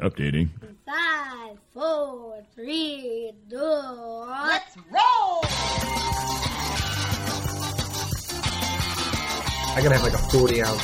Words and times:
Updating. 0.00 0.48
Five, 0.86 1.58
four, 1.74 2.42
three, 2.54 3.32
two, 3.50 3.56
Let's 3.56 4.76
roll! 4.90 5.44
I 9.74 9.80
gotta 9.82 9.96
have 9.96 10.02
like 10.02 10.14
a 10.14 10.18
40 10.18 10.62
ounce. 10.62 10.82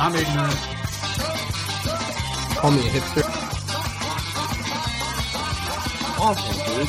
I'm 0.00 0.14
ignorant. 0.14 0.54
Call 2.58 2.70
me 2.70 2.78
a 2.78 2.90
hipster. 2.90 3.24
Awesome, 6.20 6.58
dude. 6.66 6.88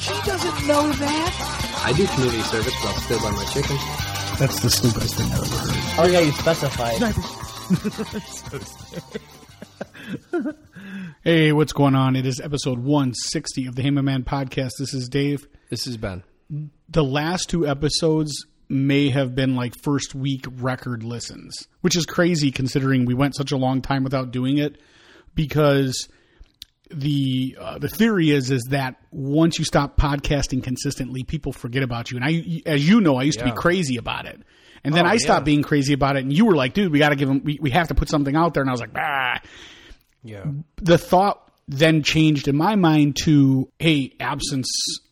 She 0.00 0.14
doesn't 0.24 0.66
know 0.66 0.92
that. 0.92 1.55
I 1.86 1.92
do 1.92 2.04
community 2.08 2.42
service, 2.42 2.74
but 2.82 2.88
I'll 2.88 3.00
still 3.00 3.20
buy 3.20 3.30
my 3.30 3.44
chicken. 3.44 3.76
That's 4.40 4.58
the 4.60 4.68
stupidest 4.68 5.14
thing 5.14 5.30
I've 5.30 5.40
ever 5.40 5.56
heard. 5.56 5.94
Oh 5.98 6.06
yeah, 6.10 6.18
you 6.18 6.32
specified. 6.32 7.14
Hey, 11.22 11.50
what's 11.52 11.72
going 11.72 11.96
on? 11.96 12.14
It 12.14 12.24
is 12.24 12.40
episode 12.40 12.78
160 12.78 13.66
of 13.66 13.74
the 13.74 13.82
Hey 13.82 13.90
My 13.90 14.00
Man 14.00 14.22
podcast. 14.22 14.72
This 14.78 14.94
is 14.94 15.08
Dave. 15.08 15.48
This 15.70 15.86
is 15.88 15.96
Ben. 15.96 16.22
The 16.88 17.02
last 17.02 17.50
two 17.50 17.66
episodes 17.66 18.46
may 18.68 19.08
have 19.10 19.34
been 19.34 19.56
like 19.56 19.74
first 19.82 20.14
week 20.14 20.44
record 20.58 21.02
listens, 21.02 21.66
which 21.80 21.96
is 21.96 22.06
crazy 22.06 22.52
considering 22.52 23.04
we 23.04 23.14
went 23.14 23.34
such 23.34 23.50
a 23.50 23.56
long 23.56 23.82
time 23.82 24.04
without 24.04 24.30
doing 24.30 24.58
it 24.58 24.80
because 25.34 26.08
the 26.90 27.56
uh, 27.60 27.78
the 27.78 27.88
theory 27.88 28.30
is 28.30 28.50
is 28.50 28.62
that 28.70 28.96
once 29.10 29.58
you 29.58 29.64
stop 29.64 29.96
podcasting 29.96 30.62
consistently, 30.62 31.24
people 31.24 31.52
forget 31.52 31.82
about 31.82 32.10
you. 32.10 32.16
And 32.18 32.24
I, 32.24 32.62
as 32.66 32.88
you 32.88 33.00
know, 33.00 33.16
I 33.16 33.22
used 33.22 33.38
to 33.40 33.44
be 33.44 33.52
crazy 33.52 33.96
about 33.96 34.26
it, 34.26 34.40
and 34.84 34.94
then 34.94 35.06
Oh, 35.06 35.10
I 35.10 35.16
stopped 35.16 35.42
yeah. 35.42 35.52
being 35.52 35.62
crazy 35.62 35.92
about 35.92 36.16
it. 36.16 36.20
And 36.24 36.32
you 36.32 36.44
were 36.46 36.54
like, 36.56 36.74
"Dude, 36.74 36.92
we 36.92 36.98
got 36.98 37.10
to 37.10 37.16
give 37.16 37.28
them. 37.28 37.42
We, 37.44 37.58
we 37.60 37.70
have 37.70 37.88
to 37.88 37.94
put 37.94 38.08
something 38.08 38.36
out 38.36 38.54
there." 38.54 38.62
And 38.62 38.70
I 38.70 38.72
was 38.72 38.80
like, 38.80 38.92
"Ah." 38.96 39.40
Yeah. 40.24 40.44
the 40.76 40.98
thought 40.98 41.52
then 41.68 42.02
changed 42.02 42.48
in 42.48 42.56
my 42.56 42.74
mind 42.74 43.16
to 43.24 43.70
hey 43.78 44.12
absence 44.18 44.68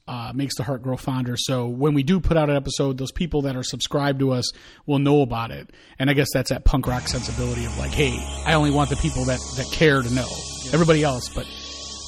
uh, 0.09 0.33
makes 0.35 0.57
the 0.57 0.65
heart 0.65 0.83
grow 0.83 0.97
fonder 0.97 1.37
so 1.37 1.67
when 1.69 1.95
we 1.95 2.03
do 2.03 2.19
put 2.19 2.37
out 2.37 2.51
an 2.51 2.57
episode 2.57 2.99
those 2.99 3.13
people 3.13 3.43
that 3.43 3.55
are 3.57 3.63
subscribed 3.63 4.19
to 4.19 4.33
us 4.33 4.51
will 4.87 4.99
know 4.99 5.21
about 5.23 5.53
it 5.53 5.71
and 6.01 6.11
i 6.11 6.13
guess 6.15 6.27
that's 6.33 6.51
that 6.51 6.65
punk 6.65 6.87
rock 6.89 7.07
sensibility 7.07 7.65
of 7.65 7.79
like 7.79 7.93
hey 7.93 8.17
i 8.45 8.55
only 8.55 8.73
want 8.73 8.91
the 8.91 8.97
people 8.97 9.25
that, 9.25 9.39
that 9.57 9.67
care 9.73 10.03
to 10.03 10.13
know 10.13 10.27
everybody 10.73 11.05
else 11.05 11.29
but 11.29 11.47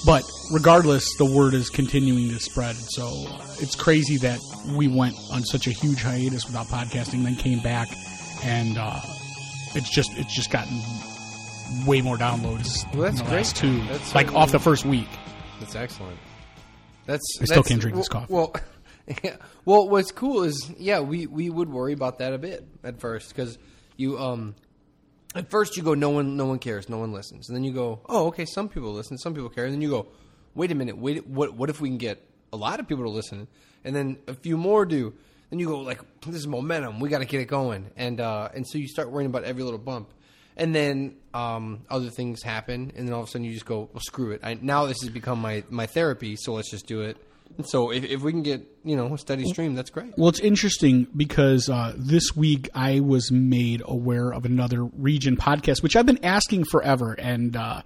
but 0.05 0.23
regardless 0.53 1.05
the 1.19 1.25
word 1.25 1.55
is 1.55 1.69
continuing 1.71 2.29
to 2.29 2.39
spread 2.39 2.77
so 2.77 3.07
it's 3.61 3.75
crazy 3.75 4.17
that 4.17 4.39
we 4.77 4.87
went 4.89 5.15
on 5.33 5.43
such 5.45 5.67
a 5.67 5.71
huge 5.71 6.03
hiatus 6.03 6.45
without 6.47 6.67
podcasting 6.67 7.23
then 7.25 7.35
came 7.37 7.61
back 7.61 7.89
and 8.45 8.77
uh, 8.79 9.01
it's 9.75 9.89
just 9.91 10.11
it's 10.17 10.35
just 10.35 10.51
gotten 10.51 10.79
way 11.87 12.01
more 12.01 12.17
downloads 12.17 12.85
Well, 12.95 13.03
that's 13.03 13.21
in 13.21 13.25
the 13.27 13.31
great. 13.33 13.47
two 13.47 13.83
That's 13.87 14.15
like 14.15 14.33
off 14.35 14.53
the 14.53 14.59
first 14.61 14.85
week 14.85 15.09
That's 15.61 15.75
excellent. 15.75 16.19
That's. 17.07 17.25
I 17.41 17.45
still 17.45 17.63
that's- 17.63 17.69
can't 17.69 17.81
drink 17.81 17.95
well, 17.95 18.01
this 18.03 18.09
coffee. 18.09 18.33
Well, 18.33 18.55
yeah. 19.25 19.37
well, 19.65 19.89
what's 19.89 20.11
cool 20.11 20.43
is 20.43 20.71
yeah, 20.77 20.99
we 21.01 21.27
we 21.29 21.49
would 21.51 21.69
worry 21.69 21.93
about 21.93 22.19
that 22.19 22.33
a 22.33 22.39
bit 22.39 22.67
at 22.85 23.01
first 23.01 23.29
because 23.29 23.57
you 23.97 24.19
um. 24.19 24.55
At 25.37 25.51
first, 25.51 25.77
you 25.77 25.83
go, 25.83 25.93
no 25.93 26.09
one, 26.09 26.39
no 26.39 26.47
one 26.47 26.59
cares, 26.59 26.89
no 26.89 26.97
one 26.97 27.13
listens, 27.13 27.49
and 27.49 27.57
then 27.57 27.63
you 27.63 27.73
go, 27.73 28.01
oh, 28.09 28.29
okay, 28.29 28.47
some 28.47 28.71
people 28.71 28.93
listen, 28.95 29.19
some 29.19 29.35
people 29.35 29.51
care, 29.51 29.65
and 29.65 29.75
then 29.75 29.83
you 29.83 29.91
go, 29.91 30.07
wait 30.55 30.73
a 30.73 30.75
minute, 30.75 30.97
wait, 30.97 31.27
what, 31.27 31.53
what 31.53 31.69
if 31.69 31.79
we 31.79 31.91
can 31.91 31.99
get 31.99 32.23
a 32.55 32.57
lot 32.57 32.81
of 32.81 32.89
people 32.89 33.05
to 33.05 33.11
listen, 33.11 33.47
and 33.85 33.95
then 33.95 34.17
a 34.27 34.33
few 34.33 34.57
more 34.57 34.87
do, 34.87 35.13
then 35.51 35.59
you 35.59 35.67
go 35.67 35.81
like, 35.81 36.01
this 36.23 36.37
is 36.37 36.47
momentum, 36.47 37.01
we 37.01 37.11
got 37.11 37.19
to 37.19 37.27
get 37.27 37.43
it 37.43 37.49
going, 37.49 37.91
and 37.99 38.19
uh, 38.19 38.49
and 38.55 38.67
so 38.67 38.79
you 38.79 38.89
start 38.89 39.11
worrying 39.11 39.29
about 39.29 39.45
every 39.45 39.63
little 39.63 39.79
bump, 39.79 40.09
and 40.57 40.75
then 40.75 41.17
um, 41.35 41.83
other 41.91 42.09
things 42.09 42.43
happen, 42.43 42.93
and 42.97 43.07
then 43.07 43.13
all 43.13 43.21
of 43.21 43.29
a 43.29 43.31
sudden 43.31 43.45
you 43.45 43.53
just 43.53 43.67
go, 43.67 43.91
well, 43.93 44.01
screw 44.01 44.31
it, 44.31 44.41
I, 44.43 44.55
now 44.55 44.87
this 44.87 45.03
has 45.03 45.11
become 45.11 45.39
my 45.39 45.65
my 45.69 45.85
therapy, 45.85 46.37
so 46.37 46.55
let's 46.55 46.71
just 46.71 46.87
do 46.87 47.03
it. 47.03 47.19
So 47.65 47.91
if, 47.91 48.05
if 48.05 48.23
we 48.23 48.33
can 48.33 48.43
get 48.43 48.63
you 48.85 48.97
know 48.97 49.13
a 49.15 49.19
steady 49.19 49.45
stream, 49.47 49.75
that's 49.75 49.91
great. 49.91 50.13
Well, 50.17 50.29
it's 50.29 50.41
interesting 50.41 51.07
because 51.17 51.69
uh, 51.69 51.95
this 51.97 52.37
week 52.37 52.69
I 52.75 53.01
was 53.01 53.31
made 53.33 53.83
aware 53.85 54.33
of 54.33 54.45
another 54.45 54.85
region 54.85 55.37
podcast, 55.37 55.83
which 55.83 55.97
I've 55.97 56.07
been 56.07 56.25
asking 56.25 56.65
forever, 56.65 57.15
and 57.15 57.57
uh, 57.57 57.83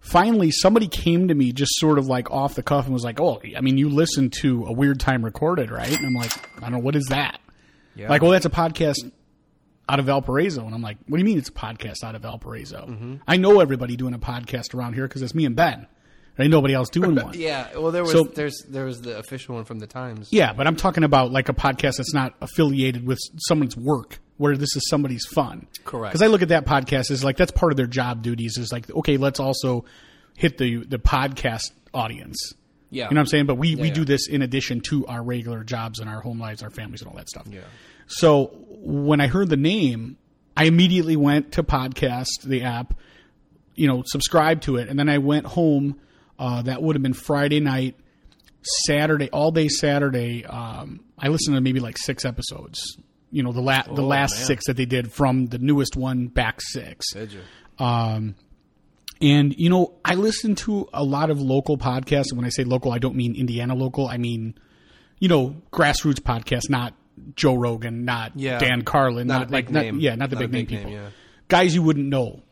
finally 0.00 0.50
somebody 0.50 0.88
came 0.88 1.28
to 1.28 1.34
me 1.34 1.52
just 1.52 1.72
sort 1.76 1.98
of 1.98 2.06
like 2.06 2.30
off 2.30 2.54
the 2.54 2.62
cuff 2.62 2.84
and 2.84 2.94
was 2.94 3.04
like, 3.04 3.20
"Oh, 3.20 3.40
I 3.56 3.60
mean, 3.60 3.78
you 3.78 3.88
listen 3.88 4.30
to 4.42 4.66
a 4.66 4.72
weird 4.72 5.00
time 5.00 5.24
recorded, 5.24 5.70
right?" 5.70 5.88
And 5.88 6.06
I'm 6.06 6.14
like, 6.14 6.32
"I 6.58 6.60
don't 6.60 6.72
know 6.72 6.78
what 6.78 6.96
is 6.96 7.06
that." 7.06 7.40
Yeah. 7.96 8.08
Like, 8.08 8.22
well, 8.22 8.30
that's 8.30 8.46
a 8.46 8.50
podcast 8.50 9.10
out 9.88 9.98
of 9.98 10.06
Valparaiso, 10.06 10.64
and 10.64 10.74
I'm 10.74 10.82
like, 10.82 10.98
"What 11.08 11.16
do 11.16 11.20
you 11.20 11.24
mean 11.24 11.38
it's 11.38 11.48
a 11.48 11.52
podcast 11.52 12.04
out 12.04 12.14
of 12.14 12.22
Valparaiso?" 12.22 12.86
Mm-hmm. 12.88 13.16
I 13.26 13.36
know 13.36 13.60
everybody 13.60 13.96
doing 13.96 14.14
a 14.14 14.18
podcast 14.18 14.74
around 14.74 14.94
here 14.94 15.08
because 15.08 15.22
it's 15.22 15.34
me 15.34 15.44
and 15.44 15.56
Ben. 15.56 15.86
Ain't 16.38 16.50
nobody 16.50 16.74
else 16.74 16.88
doing 16.88 17.14
one. 17.22 17.34
Yeah, 17.38 17.76
well, 17.76 17.90
there 17.90 18.02
was 18.02 18.12
So- 18.12 18.24
there's 18.24 18.62
there 18.68 18.84
was 18.84 19.00
the 19.00 19.18
official 19.18 19.56
one 19.56 19.64
from 19.64 19.78
the 19.78 19.86
Times. 19.86 20.28
Yeah, 20.30 20.52
but 20.52 20.66
I'm 20.66 20.76
talking 20.76 21.04
about 21.04 21.32
like 21.32 21.48
a 21.48 21.54
podcast 21.54 21.96
that's 21.96 22.14
not 22.14 22.34
affiliated 22.40 23.06
with 23.06 23.18
someone's 23.48 23.76
work, 23.76 24.20
where 24.36 24.56
this 24.56 24.76
is 24.76 24.88
somebody's 24.88 25.26
fun. 25.26 25.66
Correct. 25.84 26.12
Because 26.12 26.22
I 26.22 26.28
look 26.28 26.42
at 26.42 26.48
that 26.48 26.64
podcast 26.64 27.10
as 27.10 27.24
like 27.24 27.36
that's 27.36 27.50
part 27.50 27.72
of 27.72 27.76
their 27.76 27.86
job 27.86 28.22
duties. 28.22 28.56
Is 28.56 28.70
like 28.72 28.90
okay, 28.90 29.16
let's 29.16 29.40
also 29.40 29.84
hit 30.36 30.58
the 30.58 30.84
the 30.84 30.98
podcast 30.98 31.72
audience. 31.92 32.54
Yeah. 32.90 33.04
you 33.04 33.14
know 33.14 33.18
what 33.18 33.20
I'm 33.22 33.26
saying. 33.26 33.46
But 33.46 33.56
we 33.56 33.74
we 33.76 33.88
yeah. 33.88 33.94
do 33.94 34.04
this 34.04 34.28
in 34.28 34.40
addition 34.42 34.80
to 34.82 35.06
our 35.06 35.22
regular 35.22 35.64
jobs 35.64 35.98
and 35.98 36.08
our 36.08 36.20
home 36.20 36.38
lives, 36.38 36.62
our 36.62 36.70
families, 36.70 37.02
and 37.02 37.10
all 37.10 37.16
that 37.16 37.28
stuff. 37.28 37.46
Yeah. 37.50 37.60
So 38.06 38.52
when 38.68 39.20
I 39.20 39.26
heard 39.26 39.50
the 39.50 39.56
name, 39.58 40.16
I 40.56 40.64
immediately 40.64 41.16
went 41.16 41.52
to 41.52 41.62
podcast 41.62 42.42
the 42.44 42.62
app, 42.62 42.94
you 43.74 43.86
know, 43.86 44.02
subscribe 44.06 44.62
to 44.62 44.76
it, 44.76 44.88
and 44.88 44.98
then 44.98 45.08
I 45.08 45.18
went 45.18 45.46
home. 45.46 46.00
Uh, 46.38 46.62
that 46.62 46.82
would 46.82 46.94
have 46.96 47.02
been 47.02 47.12
Friday 47.14 47.60
night, 47.60 47.96
Saturday, 48.86 49.28
all 49.30 49.50
day 49.50 49.68
Saturday. 49.68 50.44
Um, 50.44 51.00
I 51.18 51.28
listened 51.28 51.56
to 51.56 51.60
maybe 51.60 51.80
like 51.80 51.98
six 51.98 52.24
episodes. 52.24 52.80
You 53.30 53.42
know, 53.42 53.52
the 53.52 53.60
la- 53.60 53.82
the 53.82 54.02
last 54.02 54.36
man. 54.36 54.46
six 54.46 54.66
that 54.66 54.76
they 54.76 54.86
did 54.86 55.12
from 55.12 55.46
the 55.46 55.58
newest 55.58 55.96
one 55.96 56.28
back 56.28 56.60
six. 56.60 57.12
Did 57.12 57.32
you? 57.32 57.40
Um, 57.84 58.34
and 59.20 59.54
you 59.58 59.68
know, 59.68 59.94
I 60.04 60.14
listen 60.14 60.54
to 60.56 60.88
a 60.92 61.04
lot 61.04 61.30
of 61.30 61.40
local 61.40 61.76
podcasts. 61.76 62.26
And 62.30 62.38
when 62.38 62.46
I 62.46 62.50
say 62.50 62.64
local, 62.64 62.92
I 62.92 62.98
don't 62.98 63.16
mean 63.16 63.34
Indiana 63.34 63.74
local. 63.74 64.06
I 64.08 64.16
mean, 64.16 64.54
you 65.18 65.28
know, 65.28 65.56
grassroots 65.72 66.20
podcasts, 66.20 66.70
not 66.70 66.94
Joe 67.34 67.54
Rogan, 67.54 68.04
not 68.04 68.32
Yeah. 68.36 68.58
Dan 68.58 68.82
Carlin, 68.82 69.26
Not 69.26 69.40
not, 69.40 69.50
like, 69.50 69.70
name. 69.70 69.96
not, 69.96 70.02
yeah, 70.02 70.14
not 70.14 70.30
the 70.30 70.36
Not 70.36 70.40
big 70.42 70.52
name 70.52 70.64
big 70.66 70.70
name, 70.70 70.78
people. 70.86 70.92
yeah. 70.92 71.08
Guys 71.48 71.74
you 71.74 71.82
wouldn't 71.82 72.06
know, 72.08 72.42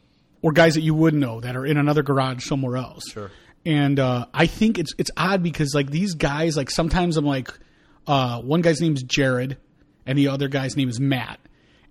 or 0.42 0.52
guys 0.52 0.74
that 0.74 0.80
you 0.82 0.94
would 0.94 1.14
know 1.14 1.40
that 1.40 1.56
are 1.56 1.64
in 1.64 1.76
another 1.78 2.02
garage 2.02 2.44
somewhere 2.44 2.76
else. 2.76 3.04
Sure. 3.12 3.30
And 3.66 3.98
uh, 3.98 4.26
I 4.32 4.46
think 4.46 4.78
it's 4.78 4.92
it's 4.96 5.10
odd 5.16 5.42
because 5.42 5.74
like 5.74 5.90
these 5.90 6.14
guys, 6.14 6.56
like 6.56 6.70
sometimes 6.70 7.16
I'm 7.16 7.26
like, 7.26 7.50
uh, 8.06 8.40
one 8.40 8.60
guy's 8.62 8.80
name 8.80 8.94
is 8.94 9.02
Jared, 9.02 9.58
and 10.06 10.16
the 10.16 10.28
other 10.28 10.46
guy's 10.48 10.76
name 10.76 10.88
is 10.88 11.00
Matt. 11.00 11.40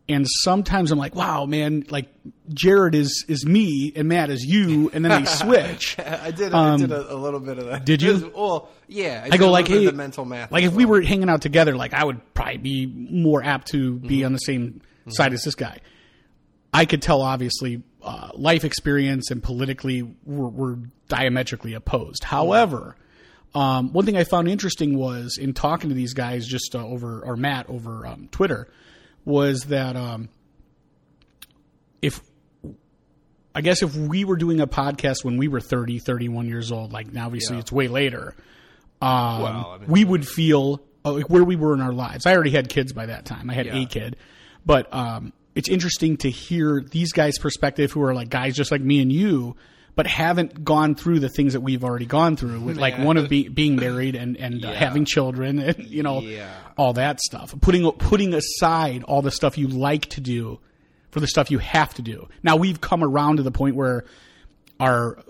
And 0.08 0.26
sometimes 0.44 0.92
I'm 0.92 1.00
like, 1.00 1.16
wow, 1.16 1.46
man, 1.46 1.84
like 1.90 2.08
Jared 2.54 2.96
is 2.96 3.26
is 3.28 3.46
me 3.46 3.92
and 3.96 4.08
Matt 4.08 4.30
is 4.30 4.46
you, 4.46 4.90
and 4.94 5.04
then 5.04 5.24
they 5.24 5.26
switch. 5.30 5.98
I 6.00 6.32
did. 6.32 6.54
Um, 6.54 6.76
I 6.76 6.78
did 6.78 6.92
a, 6.94 7.14
a 7.14 7.18
little 7.18 7.40
bit 7.42 7.58
of 7.58 7.66
that. 7.66 7.86
did 7.86 8.02
you? 8.02 8.32
Well, 8.34 8.70
yeah. 8.88 9.22
I 9.26 9.30
did 9.32 9.40
go 9.40 9.52
like, 9.52 9.68
hey, 9.68 9.86
the 9.86 9.92
mental 9.92 10.24
math. 10.24 10.52
Like 10.54 10.64
if 10.64 10.74
we 10.74 10.86
were 10.86 11.02
hanging 11.02 11.28
out 11.30 11.42
together, 11.42 11.76
like 11.76 11.94
I 11.94 12.06
would 12.06 12.22
probably 12.34 12.58
be 12.58 12.86
more 12.86 13.44
apt 13.44 13.68
to 13.70 13.96
be 13.96 14.18
Mm-hmm. 14.20 14.26
on 14.28 14.32
the 14.34 14.38
same 14.40 14.82
side 15.10 15.34
as 15.34 15.44
this 15.44 15.56
guy. 15.56 15.80
I 16.74 16.86
could 16.86 17.02
tell, 17.02 17.22
obviously, 17.22 17.82
uh, 18.06 18.30
life 18.36 18.64
experience 18.64 19.32
and 19.32 19.42
politically 19.44 20.04
were, 20.26 20.48
were 20.50 20.80
diametrically 21.10 21.74
opposed. 21.74 22.24
However, 22.24 22.96
um, 23.56 23.92
one 23.94 24.06
thing 24.06 24.16
I 24.16 24.24
found 24.24 24.48
interesting 24.48 24.98
was 24.98 25.38
in 25.38 25.54
talking 25.54 25.90
to 25.90 25.96
these 25.96 26.14
guys 26.14 26.46
just 26.48 26.76
uh, 26.76 26.86
over 26.86 27.22
or 27.26 27.36
Matt 27.36 27.68
over 27.70 28.06
um, 28.06 28.28
Twitter 28.32 28.68
was 29.26 29.64
that 29.66 29.96
um, 29.96 30.30
if 32.02 32.22
I 33.54 33.62
guess 33.62 33.82
if 33.82 33.96
we 33.96 34.26
were 34.26 34.36
doing 34.36 34.60
a 34.60 34.68
podcast 34.68 35.24
when 35.24 35.38
we 35.38 35.48
were 35.48 35.62
30, 35.62 36.00
31 36.00 36.48
years 36.48 36.72
old, 36.72 36.92
like 36.92 37.12
now 37.14 37.26
obviously 37.26 37.56
Yeah. 37.56 37.62
it's 37.62 37.72
way 37.72 37.88
later, 37.88 38.36
um, 39.02 39.42
Well, 39.42 39.72
I 39.76 39.78
mean- 39.80 39.90
we 39.90 40.04
would 40.06 40.28
feel 40.28 40.82
uh, 41.06 41.14
like 41.14 41.30
where 41.30 41.44
we 41.44 41.56
were 41.56 41.74
in 41.74 41.82
our 41.82 41.94
lives. 41.94 42.26
I 42.26 42.34
already 42.36 42.52
had 42.52 42.68
kids 42.70 42.92
by 42.92 43.06
that 43.08 43.26
time. 43.26 43.50
I 43.50 43.54
had 43.54 43.68
Yeah. 43.68 43.78
a 43.78 43.86
kid, 43.86 44.18
but 44.66 44.94
um, 44.94 45.32
it's 45.56 45.70
interesting 45.70 46.18
to 46.18 46.30
hear 46.30 46.82
these 46.82 47.12
guys' 47.14 47.40
perspective, 47.40 47.92
who 47.92 48.04
are 48.04 48.14
like 48.14 48.30
guys 48.30 48.56
just 48.56 48.72
like 48.72 48.82
me 48.82 49.02
and 49.02 49.12
you, 49.12 49.56
but 49.96 50.06
haven't 50.06 50.66
gone 50.66 50.94
through 50.96 51.20
the 51.20 51.30
things 51.30 51.54
that 51.54 51.62
we've 51.62 51.84
already 51.84 52.06
gone 52.06 52.36
through. 52.36 52.60
With 52.60 52.78
like 52.78 52.98
one 53.00 53.16
of 53.18 53.30
be, 53.30 53.48
being 53.48 53.78
married 53.78 54.16
and 54.16 54.36
and 54.38 54.64
uh, 54.66 54.74
having 54.74 55.06
children, 55.06 55.60
and 55.60 55.86
you 55.88 56.04
know 56.04 56.20
Yeah. 56.22 56.54
all 56.78 56.94
that 56.94 57.22
stuff. 57.22 57.54
Putting 57.62 57.90
putting 57.94 58.34
aside 58.34 59.04
all 59.04 59.22
the 59.22 59.32
stuff 59.32 59.58
you 59.58 59.68
like 59.70 60.08
to 60.08 60.22
do 60.22 60.60
for 61.12 61.22
the 61.22 61.28
stuff 61.28 61.50
you 61.50 61.60
have 61.60 61.94
to 61.94 62.02
do. 62.02 62.28
Now 62.44 62.58
we've 62.58 62.82
come 62.82 63.02
around 63.02 63.38
to 63.38 63.44
the 63.44 63.52
point 63.52 63.78
where 63.78 64.04
our 64.82 65.24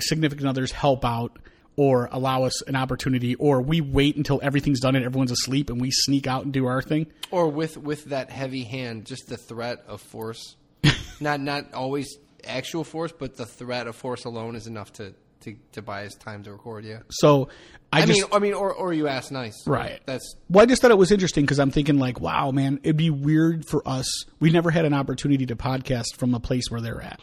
significant 0.00 0.48
others 0.48 0.72
help 0.72 1.04
out 1.04 1.38
or 1.76 2.08
allow 2.10 2.44
us 2.44 2.62
an 2.62 2.74
opportunity, 2.76 3.34
or 3.34 3.60
we 3.60 3.80
wait 3.80 4.16
until 4.16 4.40
everything's 4.42 4.80
done 4.80 4.96
and 4.96 5.04
everyone's 5.04 5.30
asleep 5.32 5.68
and 5.70 5.80
we 5.80 5.90
sneak 5.90 6.26
out 6.26 6.44
and 6.44 6.52
do 6.52 6.66
our 6.66 6.80
thing. 6.82 7.06
Or 7.30 7.48
with 7.48 7.76
with 7.76 8.06
that 8.06 8.30
heavy 8.30 8.64
hand, 8.64 9.04
just 9.04 9.28
the 9.28 9.36
threat 9.36 9.84
of 9.86 10.00
force, 10.00 10.56
not 11.20 11.40
not 11.40 11.74
always 11.74 12.16
actual 12.44 12.84
force, 12.84 13.12
but 13.12 13.36
the 13.36 13.46
threat 13.46 13.86
of 13.86 13.96
force 13.96 14.24
alone 14.24 14.56
is 14.56 14.66
enough 14.66 14.92
to 14.94 15.14
to, 15.40 15.54
to 15.72 15.82
buy 15.82 16.06
us 16.06 16.14
time 16.14 16.42
to 16.44 16.50
record. 16.52 16.84
Yeah, 16.84 17.00
So 17.10 17.50
I, 17.92 18.02
I, 18.02 18.06
just 18.06 18.20
mean, 18.22 18.28
I 18.32 18.38
mean, 18.40 18.54
or 18.54 18.72
or 18.72 18.92
you 18.92 19.06
ask 19.06 19.30
nice, 19.30 19.54
Right. 19.66 20.00
That's 20.06 20.34
Well, 20.50 20.62
I 20.62 20.66
just 20.66 20.82
thought 20.82 20.90
it 20.90 20.98
was 20.98 21.12
interesting 21.12 21.44
because 21.44 21.60
I'm 21.60 21.70
thinking 21.70 21.98
like, 21.98 22.20
wow, 22.20 22.50
man, 22.50 22.80
it'd 22.82 22.96
be 22.96 23.10
weird 23.10 23.64
for 23.68 23.80
us. 23.86 24.06
We 24.40 24.50
never 24.50 24.70
had 24.70 24.86
an 24.86 24.94
opportunity 24.94 25.46
to 25.46 25.54
podcast 25.56 26.16
from 26.16 26.34
a 26.34 26.40
place 26.40 26.64
where 26.68 26.80
they're 26.80 27.00
at. 27.02 27.20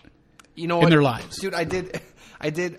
you 0.55 0.67
know 0.67 0.77
In 0.77 0.83
what? 0.83 0.89
their 0.91 1.01
lives. 1.01 1.38
dude. 1.39 1.53
I 1.53 1.63
did, 1.65 2.00
I 2.39 2.50
did 2.50 2.77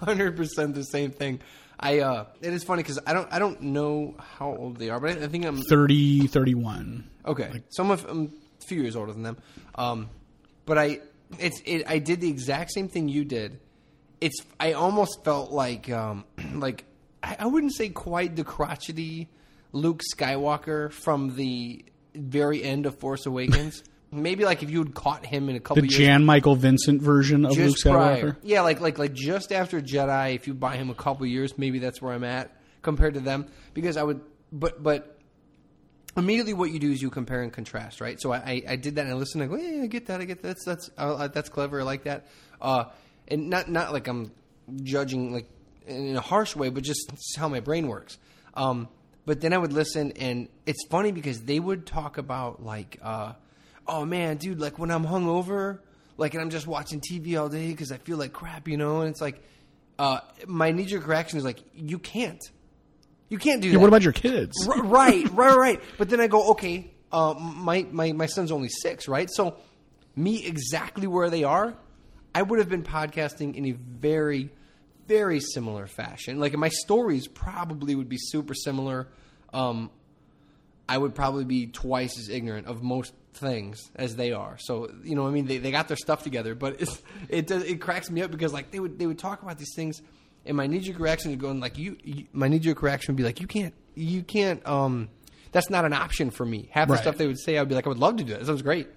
hundred 0.00 0.36
percent 0.36 0.74
the 0.74 0.84
same 0.84 1.10
thing. 1.10 1.40
I 1.78 2.00
uh, 2.00 2.26
it 2.40 2.52
is 2.52 2.64
funny 2.64 2.82
because 2.82 2.98
I 3.06 3.12
don't 3.12 3.30
I 3.30 3.38
don't 3.38 3.60
know 3.60 4.14
how 4.38 4.54
old 4.54 4.78
they 4.78 4.90
are, 4.90 4.98
but 4.98 5.18
I, 5.18 5.24
I 5.24 5.28
think 5.28 5.44
I'm 5.44 5.60
30, 5.62 6.26
31. 6.28 7.10
Okay, 7.26 7.62
so 7.70 7.84
I'm 7.84 7.90
a, 7.90 7.98
I'm 8.08 8.24
a 8.62 8.66
few 8.66 8.80
years 8.82 8.96
older 8.96 9.12
than 9.12 9.22
them. 9.22 9.36
Um, 9.74 10.08
but 10.64 10.78
I, 10.78 11.00
it's 11.38 11.60
it, 11.64 11.84
I 11.86 11.98
did 11.98 12.20
the 12.20 12.30
exact 12.30 12.72
same 12.72 12.88
thing 12.88 13.08
you 13.08 13.24
did. 13.24 13.60
It's 14.20 14.36
I 14.58 14.72
almost 14.72 15.24
felt 15.24 15.50
like 15.52 15.90
um, 15.90 16.24
like 16.54 16.84
I, 17.22 17.36
I 17.40 17.46
wouldn't 17.46 17.74
say 17.74 17.90
quite 17.90 18.36
the 18.36 18.44
crotchety 18.44 19.28
Luke 19.72 20.02
Skywalker 20.14 20.92
from 20.92 21.36
the 21.36 21.84
very 22.14 22.62
end 22.62 22.86
of 22.86 22.98
Force 22.98 23.26
Awakens. 23.26 23.82
Maybe 24.12 24.44
like 24.44 24.62
if 24.62 24.70
you 24.70 24.78
had 24.78 24.94
caught 24.94 25.26
him 25.26 25.48
in 25.48 25.56
a 25.56 25.60
couple 25.60 25.82
The 25.82 25.88
years 25.88 25.98
Jan 25.98 26.24
Michael 26.24 26.54
Vincent 26.54 27.02
version 27.02 27.44
of 27.44 27.56
Luke 27.56 27.76
Skywalker. 27.76 28.20
prior. 28.20 28.36
Yeah, 28.42 28.60
like 28.62 28.80
like 28.80 28.98
like 28.98 29.12
just 29.12 29.52
after 29.52 29.80
Jedi, 29.80 30.34
if 30.34 30.46
you 30.46 30.54
buy 30.54 30.76
him 30.76 30.90
a 30.90 30.94
couple 30.94 31.26
years, 31.26 31.58
maybe 31.58 31.78
that's 31.80 32.00
where 32.00 32.12
I'm 32.12 32.24
at 32.24 32.50
compared 32.82 33.14
to 33.14 33.20
them. 33.20 33.46
Because 33.74 33.96
I 33.96 34.04
would, 34.04 34.20
but 34.52 34.82
but 34.82 35.18
immediately 36.16 36.54
what 36.54 36.70
you 36.70 36.78
do 36.78 36.90
is 36.92 37.02
you 37.02 37.10
compare 37.10 37.42
and 37.42 37.52
contrast, 37.52 38.00
right? 38.00 38.20
So 38.20 38.32
I 38.32 38.36
I, 38.36 38.62
I 38.70 38.76
did 38.76 38.94
that 38.94 39.02
and 39.02 39.10
I 39.10 39.14
listened. 39.14 39.42
I 39.42 39.46
go, 39.46 39.56
yeah, 39.56 39.82
I 39.82 39.86
get 39.86 40.06
that. 40.06 40.20
I 40.20 40.24
get 40.24 40.42
that. 40.42 40.48
that's 40.48 40.64
that's 40.64 40.90
uh, 40.96 41.28
that's 41.28 41.48
clever. 41.48 41.80
I 41.80 41.84
like 41.84 42.04
that. 42.04 42.26
Uh, 42.60 42.84
and 43.28 43.50
not 43.50 43.68
not 43.68 43.92
like 43.92 44.06
I'm 44.08 44.30
judging 44.82 45.32
like 45.32 45.48
in 45.86 46.16
a 46.16 46.20
harsh 46.20 46.54
way, 46.56 46.68
but 46.70 46.82
just 46.82 47.10
how 47.36 47.48
my 47.48 47.60
brain 47.60 47.88
works. 47.88 48.18
Um, 48.54 48.88
but 49.24 49.40
then 49.40 49.52
I 49.52 49.58
would 49.58 49.72
listen, 49.72 50.12
and 50.12 50.48
it's 50.64 50.86
funny 50.88 51.12
because 51.12 51.42
they 51.42 51.58
would 51.58 51.86
talk 51.86 52.16
about 52.16 52.62
like, 52.64 52.98
uh, 53.02 53.32
oh 53.88 54.04
man, 54.04 54.36
dude, 54.36 54.60
like 54.60 54.78
when 54.78 54.90
I'm 54.90 55.04
hungover, 55.04 55.78
like, 56.16 56.34
and 56.34 56.42
I'm 56.42 56.50
just 56.50 56.66
watching 56.66 57.00
TV 57.00 57.38
all 57.40 57.48
day 57.48 57.70
because 57.70 57.92
I 57.92 57.98
feel 57.98 58.16
like 58.16 58.32
crap, 58.32 58.68
you 58.68 58.76
know. 58.76 59.00
And 59.00 59.10
it's 59.10 59.20
like, 59.20 59.42
uh, 59.98 60.20
my 60.46 60.70
knee 60.72 60.84
jerk 60.86 61.06
reaction 61.06 61.38
is 61.38 61.44
like, 61.44 61.60
you 61.74 61.98
can't, 61.98 62.40
you 63.28 63.38
can't 63.38 63.60
do 63.62 63.68
Yeah, 63.68 63.74
that. 63.74 63.80
what 63.80 63.88
about 63.88 64.02
your 64.02 64.12
kids? 64.12 64.68
R- 64.68 64.82
right, 64.82 65.30
right, 65.32 65.56
right. 65.56 65.80
But 65.98 66.08
then 66.08 66.20
I 66.20 66.26
go, 66.26 66.50
okay, 66.52 66.90
uh, 67.12 67.34
my, 67.34 67.86
my 67.90 68.12
my 68.12 68.26
son's 68.26 68.50
only 68.52 68.68
six, 68.68 69.08
right? 69.08 69.28
So 69.30 69.56
me 70.14 70.44
exactly 70.46 71.06
where 71.06 71.30
they 71.30 71.44
are, 71.44 71.74
I 72.34 72.42
would 72.42 72.58
have 72.58 72.68
been 72.68 72.82
podcasting 72.82 73.54
in 73.54 73.66
a 73.66 73.72
very, 73.72 74.50
very 75.06 75.40
similar 75.40 75.86
fashion. 75.86 76.38
Like 76.40 76.54
my 76.54 76.68
stories 76.68 77.26
probably 77.28 77.94
would 77.94 78.08
be 78.08 78.18
super 78.18 78.54
similar. 78.54 79.08
Um, 79.54 79.90
I 80.88 80.98
would 80.98 81.14
probably 81.14 81.44
be 81.44 81.66
twice 81.66 82.18
as 82.18 82.28
ignorant 82.28 82.66
of 82.66 82.82
most 82.82 83.12
things 83.36 83.90
as 83.94 84.16
they 84.16 84.32
are. 84.32 84.56
So 84.58 84.90
you 85.04 85.14
know, 85.14 85.26
I 85.26 85.30
mean, 85.30 85.46
they, 85.46 85.58
they 85.58 85.70
got 85.70 85.88
their 85.88 85.96
stuff 85.96 86.22
together, 86.22 86.54
but 86.54 86.80
it's, 86.80 87.02
it 87.28 87.46
does, 87.46 87.64
it 87.64 87.80
cracks 87.80 88.10
me 88.10 88.22
up 88.22 88.30
because 88.30 88.52
like 88.52 88.70
they 88.70 88.80
would 88.80 88.98
they 88.98 89.06
would 89.06 89.18
talk 89.18 89.42
about 89.42 89.58
these 89.58 89.74
things, 89.74 90.02
and 90.44 90.56
my 90.56 90.66
knee 90.66 90.80
jerk 90.80 90.98
reaction 90.98 91.30
would 91.30 91.40
go 91.40 91.50
in 91.50 91.60
like 91.60 91.78
you, 91.78 91.96
you 92.02 92.26
my 92.32 92.48
knee 92.48 92.58
jerk 92.58 92.82
reaction 92.82 93.14
would 93.14 93.18
be 93.18 93.24
like 93.24 93.40
you 93.40 93.46
can't 93.46 93.74
you 93.94 94.22
can't 94.22 94.66
um 94.66 95.08
that's 95.52 95.70
not 95.70 95.84
an 95.84 95.92
option 95.92 96.30
for 96.30 96.44
me. 96.44 96.68
Half 96.70 96.88
the 96.88 96.96
stuff 96.98 97.16
they 97.16 97.26
would 97.26 97.38
say, 97.38 97.56
I'd 97.56 97.68
be 97.68 97.74
like, 97.74 97.86
I 97.86 97.88
would 97.88 97.98
love 97.98 98.16
to 98.16 98.24
do 98.24 98.32
that. 98.32 98.40
That 98.40 98.46
sounds 98.46 98.62
great. 98.62 98.88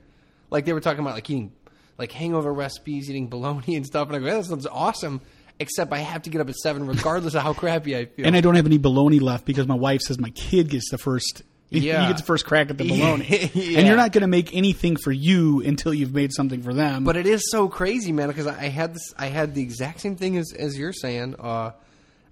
Like 0.50 0.66
they 0.66 0.74
were 0.74 0.82
talking 0.82 1.00
about 1.00 1.14
like 1.14 1.30
eating 1.30 1.54
like 1.98 2.12
hangover 2.12 2.54
recipes, 2.54 3.10
eating 3.10 3.28
bologna 3.28 3.76
and 3.76 3.86
stuff, 3.86 4.08
and 4.08 4.16
I 4.16 4.20
go, 4.20 4.26
yeah, 4.26 4.36
that 4.36 4.46
sounds 4.46 4.68
awesome. 4.68 5.22
Except 5.62 5.92
I 5.92 6.00
have 6.00 6.22
to 6.22 6.30
get 6.30 6.40
up 6.40 6.48
at 6.50 6.56
seven, 6.56 6.88
regardless 6.88 7.36
of 7.36 7.44
how 7.44 7.52
crappy 7.54 7.96
I 7.96 8.06
feel. 8.06 8.26
And 8.26 8.36
I 8.36 8.42
don't 8.42 8.56
have 8.56 8.66
any 8.66 8.78
bologna 8.78 9.20
left 9.20 9.46
because 9.46 9.68
my 9.68 9.76
wife 9.76 10.00
says 10.02 10.18
my 10.18 10.30
kid 10.30 10.70
gets 10.70 10.90
the 10.90 10.98
first. 10.98 11.44
Yeah. 11.70 12.02
he 12.02 12.08
gets 12.08 12.22
the 12.22 12.26
first 12.26 12.46
crack 12.46 12.70
at 12.70 12.78
the 12.78 12.84
bologna, 12.88 13.50
Yeah. 13.54 13.78
and 13.80 13.88
you're 13.88 13.96
not 13.98 14.12
going 14.12 14.22
to 14.22 14.28
make 14.28 14.56
anything 14.56 14.96
for 14.98 15.12
you 15.12 15.62
until 15.62 15.94
you've 15.94 16.14
made 16.14 16.34
something 16.34 16.64
for 16.64 16.74
them. 16.74 17.04
But 17.04 17.16
it 17.18 17.28
is 17.28 17.44
so 17.52 17.68
crazy, 17.68 18.12
man, 18.12 18.28
because 18.28 18.48
I 18.48 18.70
had 18.70 18.94
this. 18.96 19.14
I 19.18 19.28
had 19.28 19.54
the 19.54 19.62
exact 19.62 20.00
same 20.02 20.16
thing 20.16 20.38
as, 20.38 20.52
as 20.54 20.78
you're 20.78 20.94
saying. 20.94 21.36
Uh, 21.38 21.72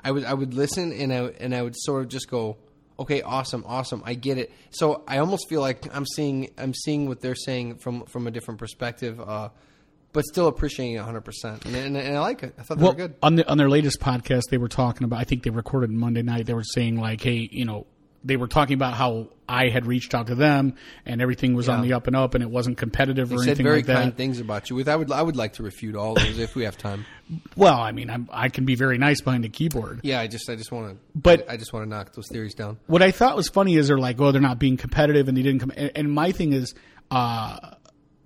I 0.04 0.12
would 0.12 0.26
I 0.26 0.34
would 0.34 0.54
listen 0.54 0.92
and 0.94 1.12
I 1.14 1.18
and 1.40 1.54
I 1.54 1.62
would 1.62 1.76
sort 1.76 2.04
of 2.04 2.10
just 2.10 2.30
go, 2.30 2.58
okay, 3.00 3.22
awesome, 3.22 3.64
awesome, 3.68 4.02
I 4.06 4.14
get 4.14 4.38
it. 4.38 4.52
So 4.72 5.04
I 5.08 5.18
almost 5.18 5.50
feel 5.50 5.62
like 5.62 5.86
I'm 5.96 6.06
seeing 6.06 6.50
I'm 6.58 6.74
seeing 6.74 7.08
what 7.08 7.20
they're 7.22 7.36
saying 7.36 7.76
from 7.78 8.06
from 8.06 8.26
a 8.28 8.32
different 8.32 8.60
perspective, 8.60 9.20
uh, 9.20 9.50
but 10.14 10.24
still 10.26 10.48
appreciating 10.48 10.96
it 10.96 11.00
100. 11.00 11.22
percent 11.22 11.66
and, 11.66 11.76
and 11.76 11.98
and 11.98 12.16
I 12.16 12.20
like 12.22 12.42
it. 12.44 12.56
I 12.58 12.64
thought 12.64 12.78
they 12.78 12.84
well, 12.84 12.94
were 12.94 12.98
good. 12.98 13.16
on 13.22 13.36
the 13.36 13.48
on 13.50 13.58
their 13.58 13.70
latest 13.70 14.00
podcast, 14.00 14.44
they 14.50 14.58
were 14.58 14.70
talking 14.70 15.04
about. 15.04 15.20
I 15.20 15.26
think 15.26 15.44
they 15.44 15.50
recorded 15.50 15.90
Monday 15.92 16.22
night. 16.22 16.46
They 16.46 16.54
were 16.54 16.64
saying 16.64 17.00
like, 17.00 17.22
hey, 17.22 17.50
you 17.52 17.66
know, 17.66 17.86
they 18.24 18.36
were 18.36 18.48
talking 18.48 18.74
about 18.74 18.94
how 18.96 19.28
I 19.48 19.70
had 19.70 19.86
reached 19.86 20.14
out 20.14 20.28
to 20.28 20.36
them 20.36 20.74
and 21.06 21.22
everything 21.22 21.54
was 21.54 21.70
on 21.70 21.82
the 21.82 21.94
up 21.94 22.08
and 22.08 22.16
up 22.16 22.34
and 22.36 22.44
it 22.44 22.50
wasn't 22.50 22.78
competitive 22.78 23.30
They 23.30 23.36
or 23.36 23.44
anything 23.44 23.66
like 23.66 23.86
that. 23.86 23.94
very 23.94 24.04
kind 24.06 24.18
things 24.18 24.40
about 24.40 24.70
you. 24.70 24.84
I 24.86 24.96
would 24.96 25.12
I 25.12 25.22
would 25.22 25.36
like 25.38 25.54
to 25.54 25.64
refute 25.64 25.96
all 25.96 26.16
those 26.16 26.38
if 26.40 26.56
we 26.56 26.64
have 26.64 26.78
time. 26.78 27.06
Well, 27.58 27.78
I 27.78 27.92
mean, 27.92 28.10
I'm, 28.10 28.30
I 28.32 28.48
can 28.48 28.64
be 28.64 28.76
very 28.76 28.98
nice 28.98 29.20
behind 29.20 29.44
a 29.44 29.50
keyboard. 29.50 30.00
Yeah, 30.04 30.22
I 30.22 30.28
just 30.28 30.50
I 30.50 30.56
just 30.56 30.72
want 30.72 30.92
to. 30.94 30.98
But- 31.14 31.50
I 31.50 31.58
just 31.58 31.74
want 31.74 31.84
to 31.86 31.90
knock 31.90 32.14
those 32.14 32.28
theories 32.32 32.54
down. 32.54 32.78
What 32.88 33.02
I 33.02 33.12
thought 33.12 33.36
was 33.36 33.50
funny 33.50 33.76
is 33.76 33.88
they're 33.90 33.98
like, 33.98 34.20
oh, 34.22 34.32
they're 34.32 34.40
not 34.42 34.60
being 34.60 34.78
competitive 34.78 35.28
and 35.28 35.38
they 35.38 35.42
didn't 35.42 35.60
come. 35.60 35.74
And, 35.76 35.92
and 35.94 36.12
my 36.12 36.32
thing 36.32 36.54
is, 36.54 36.74
uh, 37.12 37.58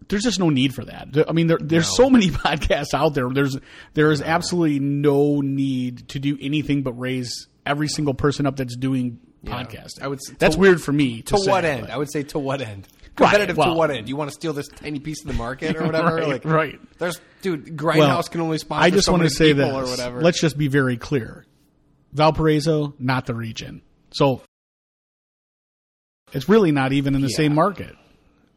there's 0.07 0.21
just 0.23 0.39
no 0.39 0.49
need 0.49 0.75
for 0.75 0.85
that. 0.85 1.25
I 1.27 1.31
mean, 1.31 1.47
there, 1.47 1.57
there's 1.59 1.95
so 1.95 2.09
many 2.11 2.29
podcasts 2.29 2.93
out 2.93 3.13
there. 3.15 3.27
There's 3.29 3.57
there 3.95 4.11
is 4.11 4.21
absolutely 4.21 4.79
no 4.79 5.41
need 5.41 6.09
to 6.09 6.19
do 6.19 6.37
anything 6.39 6.83
but 6.83 6.93
raise 6.93 7.47
every 7.65 7.87
single 7.87 8.13
person 8.13 8.45
up 8.45 8.55
that's 8.57 8.75
doing 8.75 9.19
podcasting. 9.45 10.01
I 10.01 10.07
would 10.07 10.19
That's 10.39 10.55
to- 10.55 10.61
weird 10.61 10.81
for 10.81 10.91
me. 10.91 11.21
To, 11.23 11.35
To 11.35 11.49
what 11.49 11.65
end? 11.65 11.81
but- 11.81 11.89
I 11.91 11.97
would 11.97 12.11
say 12.11 12.23
to 12.23 12.39
what 12.39 12.61
end? 12.61 12.87
Right, 13.19 13.29
Competitive 13.31 13.57
well- 13.57 13.73
to 13.73 13.77
what 13.77 13.91
end? 13.91 14.07
You 14.07 14.15
want 14.15 14.29
to 14.29 14.33
steal 14.33 14.53
this 14.53 14.67
tiny 14.69 14.99
piece 14.99 15.21
of 15.21 15.27
the 15.27 15.33
market 15.33 15.75
or 15.75 15.83
whatever? 15.85 16.15
Right, 16.15 16.27
like, 16.27 16.45
right. 16.45 16.79
There's, 16.97 17.19
dude, 17.41 17.77
Grindhouse 17.77 17.97
Well, 17.97 18.23
can 18.23 18.41
only 18.41 18.57
sponsor 18.57 18.83
I 18.85 18.89
just 18.89 19.05
so 19.05 19.11
want 19.11 19.23
to 19.23 19.29
say 19.29 19.51
that 19.53 19.73
or 19.73 19.83
whatever. 19.83 20.21
Let's 20.21 20.39
just 20.39 20.57
be 20.57 20.67
very 20.69 20.95
clear. 20.97 21.45
Valparaiso, 22.13 22.93
not 22.99 23.25
the 23.25 23.35
region. 23.35 23.81
So 24.11 24.41
it's 26.33 26.47
really 26.47 26.71
not 26.71 26.93
even 26.93 27.15
in 27.15 27.21
the 27.21 27.27
Yeah. 27.29 27.35
same 27.37 27.55
market. 27.55 27.95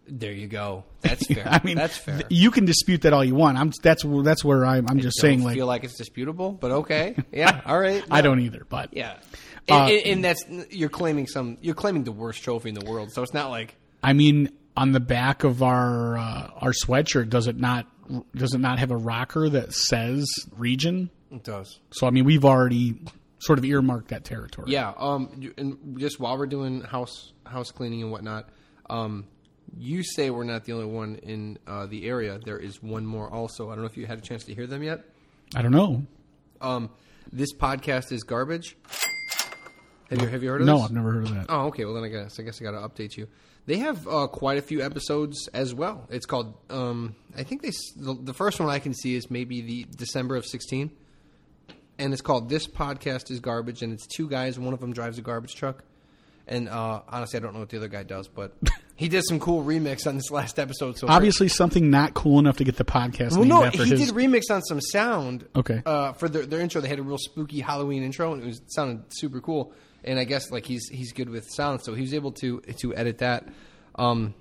there 0.07 0.33
you 0.33 0.47
go. 0.47 0.85
That's 1.01 1.27
fair. 1.27 1.47
I 1.49 1.61
mean, 1.65 1.77
that's 1.77 1.97
fair. 1.99 2.23
you 2.31 2.51
can 2.51 2.65
dispute 2.67 3.03
that 3.03 3.13
all 3.15 3.25
you 3.25 3.35
want. 3.35 3.59
I'm 3.59 3.73
that's 3.83 4.05
that's 4.23 4.43
where 4.45 4.65
I'm, 4.67 4.87
I'm 4.89 5.01
just 5.01 5.17
Don't 5.19 5.29
saying 5.29 5.45
like 5.45 5.55
feel 5.55 5.67
like 5.67 5.85
it's 5.85 5.97
disputable, 5.97 6.53
but 6.53 6.71
okay. 6.71 7.15
Yeah, 7.33 7.61
all 7.67 7.79
right. 7.79 8.03
I 8.11 8.21
don't 8.23 8.41
either. 8.41 8.67
But 8.69 8.95
Yeah, 8.97 9.17
Uh, 9.71 9.87
and, 9.87 10.07
and, 10.07 10.25
that's 10.25 10.45
you're 10.71 10.91
claiming 10.91 11.27
some. 11.27 11.57
You're 11.63 11.75
claiming 11.75 12.05
the 12.05 12.13
worst 12.13 12.43
trophy 12.43 12.69
in 12.69 12.75
the 12.75 12.85
world, 12.85 13.13
so 13.13 13.23
it's 13.23 13.33
not 13.33 13.51
like 13.51 13.77
I 14.03 14.13
mean, 14.13 14.51
on 14.77 14.93
the 14.93 15.01
back 15.01 15.45
of 15.45 15.63
our 15.63 16.19
uh, 16.19 16.51
our 16.61 16.73
sweatshirt, 16.73 17.31
does 17.31 17.47
it 17.47 17.57
not 17.57 17.87
does 18.35 18.53
it 18.53 18.59
not 18.59 18.79
have 18.79 18.91
a 18.91 18.97
rocker 18.97 19.49
that 19.49 19.73
says 19.73 20.27
region? 20.57 21.11
it 21.31 21.43
does. 21.43 21.81
So 21.93 22.07
I 22.07 22.11
mean, 22.11 22.25
we've 22.25 22.45
already 22.45 23.01
sort 23.39 23.59
of 23.59 23.65
earmarked 23.65 24.09
that 24.09 24.25
territory. 24.25 24.71
Yeah. 24.71 24.93
Um. 24.97 25.53
And 25.57 25.99
just 25.99 26.21
while 26.21 26.39
we're 26.39 26.47
doing 26.47 26.83
house 26.83 27.33
house 27.47 27.71
cleaning 27.71 28.03
and 28.03 28.13
whatnot, 28.13 28.49
um, 28.91 29.27
you 29.77 30.03
say 30.03 30.31
we're 30.31 30.45
not 30.45 30.65
the 30.65 30.73
only 30.73 30.87
one 30.87 31.17
in 31.17 31.59
uh, 31.67 31.87
the 31.87 32.07
area. 32.07 32.39
There 32.45 32.59
is 32.59 32.83
one 32.83 33.05
more 33.07 33.31
also. 33.31 33.71
I 33.71 33.75
don't 33.75 33.83
know 33.83 33.91
if 33.91 33.97
you 33.97 34.07
had 34.07 34.19
a 34.19 34.23
chance 34.23 34.45
to 34.45 34.55
hear 34.55 34.67
them 34.67 34.83
yet. 34.83 35.05
I 35.55 35.63
don't 35.63 35.73
know. 35.73 36.05
Um, 36.61 36.91
this 37.33 37.55
podcast 37.55 38.13
is 38.13 38.23
garbage. 38.23 38.77
Have 40.11 40.21
you 40.21 40.29
have 40.29 40.43
you 40.43 40.51
heard 40.51 40.61
of 40.61 40.67
that? 40.67 40.73
No, 40.73 40.79
this? 40.79 40.87
I've 40.87 40.93
never 40.93 41.13
heard 41.13 41.25
of 41.25 41.35
that. 41.35 41.47
Oh, 41.49 41.67
okay. 41.67 41.85
Well, 41.85 41.95
then 41.95 42.05
I 42.05 42.09
guess 42.09 42.39
I 42.39 42.43
guess 42.43 42.61
I 42.61 42.65
got 42.65 42.73
to 42.73 42.87
update 42.89 43.17
you. 43.17 43.27
They 43.67 43.79
have 43.79 44.07
uh, 44.07 44.27
quite 44.27 44.59
a 44.59 44.63
few 44.63 44.83
episodes 44.83 45.49
as 45.55 45.73
well. 45.75 46.07
It's 46.11 46.27
called. 46.27 46.55
Um, 46.69 47.17
I 47.37 47.43
think 47.43 47.63
they 47.63 47.71
the, 47.97 48.15
the 48.21 48.35
first 48.35 48.61
one 48.61 48.69
I 48.69 48.79
can 48.79 48.93
see 48.93 49.15
is 49.15 49.31
maybe 49.31 49.63
the 49.63 49.87
December 49.97 50.37
of 50.37 50.45
sixteen, 50.45 50.91
and 51.99 52.13
it's 52.13 52.21
called 52.23 52.51
"This 52.51 52.67
Podcast 52.67 53.31
Is 53.31 53.41
Garbage." 53.41 53.83
And 53.83 53.93
it's 53.93 54.07
two 54.07 54.29
guys. 54.29 54.59
One 54.59 54.75
of 54.75 54.81
them 54.81 54.93
drives 54.93 55.17
a 55.19 55.23
garbage 55.23 55.55
truck, 55.55 55.83
and 56.47 56.69
uh, 56.69 57.03
honestly, 57.09 57.39
I 57.39 57.43
don't 57.43 57.55
know 57.55 57.61
what 57.61 57.71
the 57.71 57.79
other 57.79 57.89
guy 57.89 58.03
does, 58.03 58.29
but 58.29 58.57
he 58.97 59.09
did 59.09 59.25
some 59.27 59.41
cool 59.41 59.65
remix 59.65 60.07
on 60.07 60.17
this 60.17 60.31
last 60.31 60.59
episode. 60.59 60.99
So 60.99 61.09
Obviously, 61.09 61.49
something 61.49 61.91
not 61.91 62.15
cool 62.15 62.39
enough 62.39 62.59
to 62.59 62.65
get 62.65 62.77
the 62.77 62.85
podcast 62.85 63.33
well, 63.33 63.41
named 63.41 63.49
no, 63.49 63.65
after 63.65 63.85
he 63.85 63.91
his. 63.91 64.07
did 64.07 64.15
remix 64.15 64.43
on 64.51 64.63
some 64.63 64.81
sound. 64.81 65.47
Okay. 65.57 65.83
Uh, 65.85 66.13
for 66.13 66.29
their, 66.29 66.45
their 66.45 66.61
intro, 66.61 66.81
they 66.81 66.89
had 66.89 66.99
a 66.99 67.03
real 67.03 67.19
spooky 67.19 67.61
Halloween 67.61 68.03
intro, 68.03 68.33
and 68.33 68.43
it 68.43 68.47
was 68.47 68.59
it 68.59 68.73
sounded 68.73 69.05
super 69.09 69.41
cool. 69.41 69.73
And 70.05 70.19
I 70.19 70.25
guess 70.25 70.51
like 70.51 70.67
he's 70.67 70.89
he's 70.89 71.13
good 71.13 71.31
with 71.31 71.49
sound, 71.49 71.83
so 71.83 71.95
he 71.95 72.03
was 72.03 72.13
able 72.13 72.33
to 72.33 72.61
to 72.61 72.95
edit 72.95 73.19
that. 73.19 73.49
Um, 73.95 74.35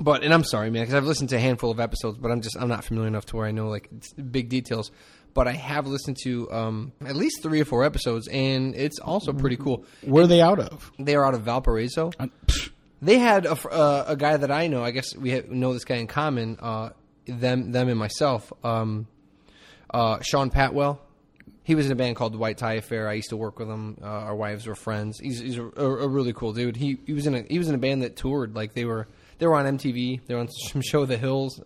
but 0.00 0.24
and 0.24 0.34
I'm 0.34 0.44
sorry, 0.44 0.70
man, 0.70 0.82
because 0.82 0.94
I've 0.94 1.04
listened 1.04 1.28
to 1.30 1.36
a 1.36 1.40
handful 1.40 1.70
of 1.70 1.78
episodes, 1.78 2.18
but 2.18 2.32
I'm 2.32 2.40
just 2.40 2.56
I'm 2.58 2.68
not 2.68 2.84
familiar 2.84 3.06
enough 3.08 3.26
to 3.26 3.36
where 3.36 3.46
I 3.46 3.52
know 3.52 3.68
like 3.68 3.88
big 4.30 4.48
details. 4.48 4.90
But 5.34 5.48
I 5.48 5.52
have 5.52 5.86
listened 5.86 6.18
to 6.24 6.50
um, 6.52 6.92
at 7.06 7.16
least 7.16 7.42
three 7.42 7.60
or 7.60 7.64
four 7.64 7.84
episodes, 7.84 8.28
and 8.28 8.74
it's 8.74 8.98
also 8.98 9.32
pretty 9.32 9.56
cool. 9.56 9.84
Where 10.02 10.24
are 10.24 10.26
they 10.26 10.42
out 10.42 10.58
of? 10.58 10.90
They 10.98 11.14
are 11.14 11.24
out 11.24 11.34
of 11.34 11.42
Valparaiso. 11.42 12.10
Uh, 12.20 12.26
They 13.00 13.18
had 13.18 13.46
a, 13.46 13.52
uh, 13.68 14.04
a 14.08 14.16
guy 14.16 14.36
that 14.36 14.50
I 14.50 14.66
know. 14.68 14.84
I 14.84 14.90
guess 14.92 15.16
we 15.16 15.32
ha 15.32 15.40
know 15.48 15.72
this 15.72 15.84
guy 15.84 15.96
in 15.96 16.06
common. 16.06 16.58
Uh, 16.60 16.90
them, 17.26 17.72
them, 17.72 17.88
and 17.88 17.98
myself. 17.98 18.52
Um, 18.62 19.06
uh, 19.92 20.20
Sean 20.20 20.50
Patwell. 20.50 20.98
He 21.64 21.74
was 21.76 21.86
in 21.86 21.92
a 21.92 21.96
band 21.96 22.16
called 22.16 22.34
the 22.34 22.38
White 22.38 22.58
Tie 22.58 22.74
Affair. 22.74 23.08
I 23.08 23.14
used 23.14 23.30
to 23.30 23.36
work 23.36 23.58
with 23.58 23.68
him. 23.68 23.96
Uh, 24.02 24.06
our 24.06 24.34
wives 24.36 24.66
were 24.66 24.74
friends. 24.74 25.18
He's, 25.20 25.38
he's 25.38 25.58
a, 25.58 25.64
a, 25.64 25.86
a 26.04 26.08
really 26.08 26.32
cool 26.32 26.52
dude. 26.52 26.76
He 26.76 26.98
he 27.06 27.12
was 27.12 27.26
in 27.26 27.34
a 27.36 27.42
he 27.48 27.58
was 27.58 27.68
in 27.68 27.74
a 27.74 27.78
band 27.78 28.02
that 28.02 28.16
toured. 28.16 28.54
Like 28.54 28.74
they 28.74 28.84
were 28.84 29.06
they 29.38 29.46
were 29.46 29.54
on 29.54 29.78
MTV. 29.78 30.26
They 30.26 30.34
were 30.34 30.40
on 30.40 30.48
some 30.70 30.82
show 30.82 31.06
The 31.06 31.16
Hills. 31.16 31.60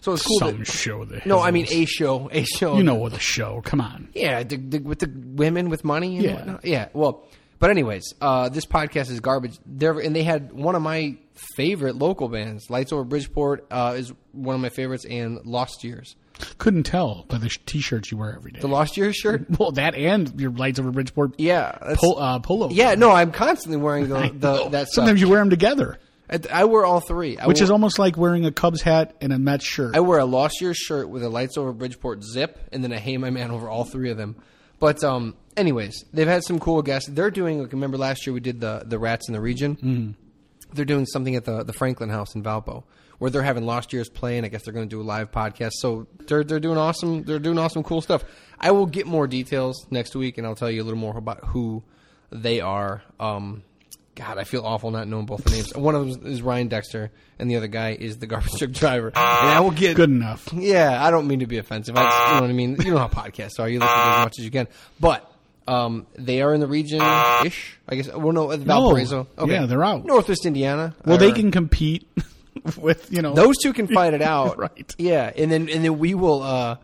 So 0.00 0.12
it's 0.12 0.22
cool. 0.22 0.38
some 0.38 0.58
that- 0.58 0.66
show. 0.66 1.04
The 1.04 1.22
no, 1.26 1.40
I 1.40 1.50
mean 1.50 1.66
a 1.70 1.84
show. 1.84 2.28
A 2.32 2.44
show. 2.44 2.76
you 2.76 2.82
know 2.82 2.94
what 2.94 3.12
a 3.12 3.18
show. 3.18 3.60
Come 3.64 3.80
on. 3.80 4.08
Yeah, 4.14 4.42
the, 4.42 4.56
the, 4.56 4.78
with 4.78 4.98
the 5.00 5.10
women 5.14 5.68
with 5.68 5.84
money. 5.84 6.16
And 6.16 6.24
Yeah. 6.24 6.34
whatnot. 6.36 6.64
yeah. 6.64 6.88
Well, 6.92 7.24
but 7.58 7.70
anyways, 7.70 8.14
uh, 8.20 8.48
this 8.50 8.66
podcast 8.66 9.10
is 9.10 9.20
garbage. 9.20 9.58
There 9.64 9.98
and 9.98 10.14
they 10.14 10.22
had 10.24 10.52
one 10.52 10.74
of 10.74 10.82
my 10.82 11.16
favorite 11.56 11.96
local 11.96 12.28
bands, 12.28 12.68
Lights 12.70 12.92
Over 12.92 13.04
Bridgeport, 13.04 13.66
uh, 13.70 13.94
is 13.96 14.12
one 14.32 14.54
of 14.54 14.60
my 14.60 14.68
favorites, 14.68 15.04
and 15.04 15.44
Lost 15.44 15.82
Years. 15.84 16.16
Couldn't 16.58 16.82
tell 16.82 17.24
by 17.28 17.38
the 17.38 17.48
t-shirts 17.64 18.10
you 18.12 18.18
wear 18.18 18.34
every 18.36 18.50
day. 18.52 18.60
The 18.60 18.68
Lost 18.68 18.98
Years 18.98 19.16
shirt. 19.16 19.46
well, 19.58 19.72
that 19.72 19.94
and 19.94 20.38
your 20.38 20.50
lights 20.50 20.78
over 20.78 20.90
Bridgeport. 20.90 21.36
Yeah, 21.38 21.72
Pull, 21.94 22.18
uh, 22.18 22.40
pullover. 22.40 22.72
yeah. 22.74 22.94
No, 22.94 23.10
I'm 23.10 23.32
constantly 23.32 23.78
wearing 23.78 24.08
the, 24.10 24.28
the 24.34 24.68
that 24.68 24.88
Sometimes 24.90 24.92
stuff. 24.92 25.18
you 25.20 25.28
wear 25.30 25.38
them 25.40 25.48
together, 25.48 25.98
I, 26.30 26.40
I 26.50 26.64
wear 26.64 26.84
all 26.84 27.00
three, 27.00 27.38
I 27.38 27.46
which 27.46 27.58
wear, 27.58 27.64
is 27.64 27.70
almost 27.70 27.98
like 27.98 28.16
wearing 28.16 28.44
a 28.44 28.52
Cubs 28.52 28.82
hat 28.82 29.14
and 29.20 29.32
a 29.32 29.38
Mets 29.38 29.64
shirt. 29.64 29.96
I 29.96 30.00
wear 30.00 30.18
a 30.18 30.24
Lost 30.24 30.60
Years 30.60 30.76
shirt 30.76 31.08
with 31.08 31.22
a 31.22 31.28
Lights 31.28 31.56
Over 31.56 31.72
Bridgeport 31.72 32.24
zip, 32.24 32.58
and 32.72 32.82
then 32.82 32.92
a 32.92 32.98
Hey 32.98 33.16
My 33.16 33.30
Man 33.30 33.50
over 33.50 33.68
all 33.68 33.84
three 33.84 34.10
of 34.10 34.16
them. 34.16 34.36
But 34.78 35.02
um, 35.04 35.36
anyways, 35.56 36.04
they've 36.12 36.26
had 36.26 36.44
some 36.44 36.58
cool 36.58 36.82
guests. 36.82 37.08
They're 37.08 37.30
doing. 37.30 37.60
Like, 37.60 37.72
remember 37.72 37.96
last 37.96 38.26
year 38.26 38.34
we 38.34 38.40
did 38.40 38.60
the 38.60 38.82
the 38.84 38.98
Rats 38.98 39.28
in 39.28 39.34
the 39.34 39.40
Region. 39.40 39.76
Mm-hmm. 39.76 40.10
They're 40.74 40.84
doing 40.84 41.06
something 41.06 41.36
at 41.36 41.44
the 41.44 41.62
the 41.62 41.72
Franklin 41.72 42.10
House 42.10 42.34
in 42.34 42.42
Valpo, 42.42 42.84
where 43.18 43.30
they're 43.30 43.42
having 43.42 43.64
Lost 43.64 43.92
Years 43.92 44.08
play, 44.08 44.36
and 44.36 44.44
I 44.44 44.48
guess 44.48 44.64
they're 44.64 44.74
going 44.74 44.88
to 44.88 44.94
do 44.94 45.00
a 45.00 45.04
live 45.04 45.30
podcast. 45.30 45.72
So 45.74 46.06
they're 46.26 46.44
they're 46.44 46.60
doing 46.60 46.78
awesome. 46.78 47.22
They're 47.22 47.38
doing 47.38 47.58
awesome, 47.58 47.82
cool 47.82 48.00
stuff. 48.00 48.24
I 48.58 48.72
will 48.72 48.86
get 48.86 49.06
more 49.06 49.26
details 49.26 49.86
next 49.90 50.16
week, 50.16 50.38
and 50.38 50.46
I'll 50.46 50.56
tell 50.56 50.70
you 50.70 50.82
a 50.82 50.84
little 50.84 50.98
more 50.98 51.16
about 51.16 51.44
who 51.44 51.84
they 52.30 52.60
are. 52.60 53.02
Um, 53.20 53.62
God, 54.16 54.38
I 54.38 54.44
feel 54.44 54.64
awful 54.64 54.90
not 54.90 55.06
knowing 55.06 55.26
both 55.26 55.44
the 55.44 55.50
names. 55.50 55.74
One 55.76 55.94
of 55.94 56.10
them 56.10 56.26
is 56.26 56.40
Ryan 56.42 56.68
Dexter, 56.68 57.10
and 57.38 57.50
the 57.50 57.56
other 57.56 57.66
guy 57.68 57.92
is 57.92 58.16
the 58.16 58.26
garbage 58.26 58.52
truck 58.58 58.70
driver. 58.72 59.08
And 59.08 59.16
I 59.18 59.60
will 59.60 59.70
get 59.70 59.94
Good 59.94 60.10
enough. 60.10 60.48
yeah, 60.54 61.04
I 61.04 61.10
don't 61.10 61.28
mean 61.28 61.40
to 61.40 61.46
be 61.46 61.58
offensive. 61.58 61.94
I 61.96 62.02
just, 62.04 62.18
you 62.28 62.34
know 62.36 62.40
what 62.40 62.50
I 62.50 62.52
mean. 62.54 62.76
You 62.82 62.90
know 62.92 62.98
how 62.98 63.08
podcasts 63.08 63.60
are. 63.60 63.68
You 63.68 63.78
listen 63.78 63.94
to 63.94 64.02
as 64.02 64.24
much 64.24 64.38
as 64.38 64.44
you 64.46 64.50
can. 64.50 64.68
But 64.98 65.30
um, 65.68 66.06
they 66.14 66.40
are 66.40 66.54
in 66.54 66.60
the 66.60 66.66
region 66.66 67.02
ish. 67.44 67.78
I 67.86 67.96
guess. 67.96 68.10
Well, 68.12 68.32
no, 68.32 68.56
Valparaiso. 68.56 69.26
Okay. 69.36 69.52
Yeah, 69.52 69.66
they're 69.66 69.84
out. 69.84 70.04
Northwest 70.06 70.46
Indiana. 70.46 70.94
Well, 71.04 71.18
they 71.18 71.32
can 71.32 71.50
compete 71.50 72.08
with 72.78 73.12
you 73.12 73.20
know 73.20 73.34
Those 73.34 73.56
two 73.62 73.74
can 73.74 73.86
fight 73.86 74.14
it 74.14 74.22
out. 74.34 74.58
Right. 74.58 74.94
Yeah, 74.96 75.30
and 75.36 75.52
then 75.52 75.68
and 75.68 75.84
then 75.84 75.98
we 75.98 76.14
will 76.14 76.42
uh, 76.42 76.76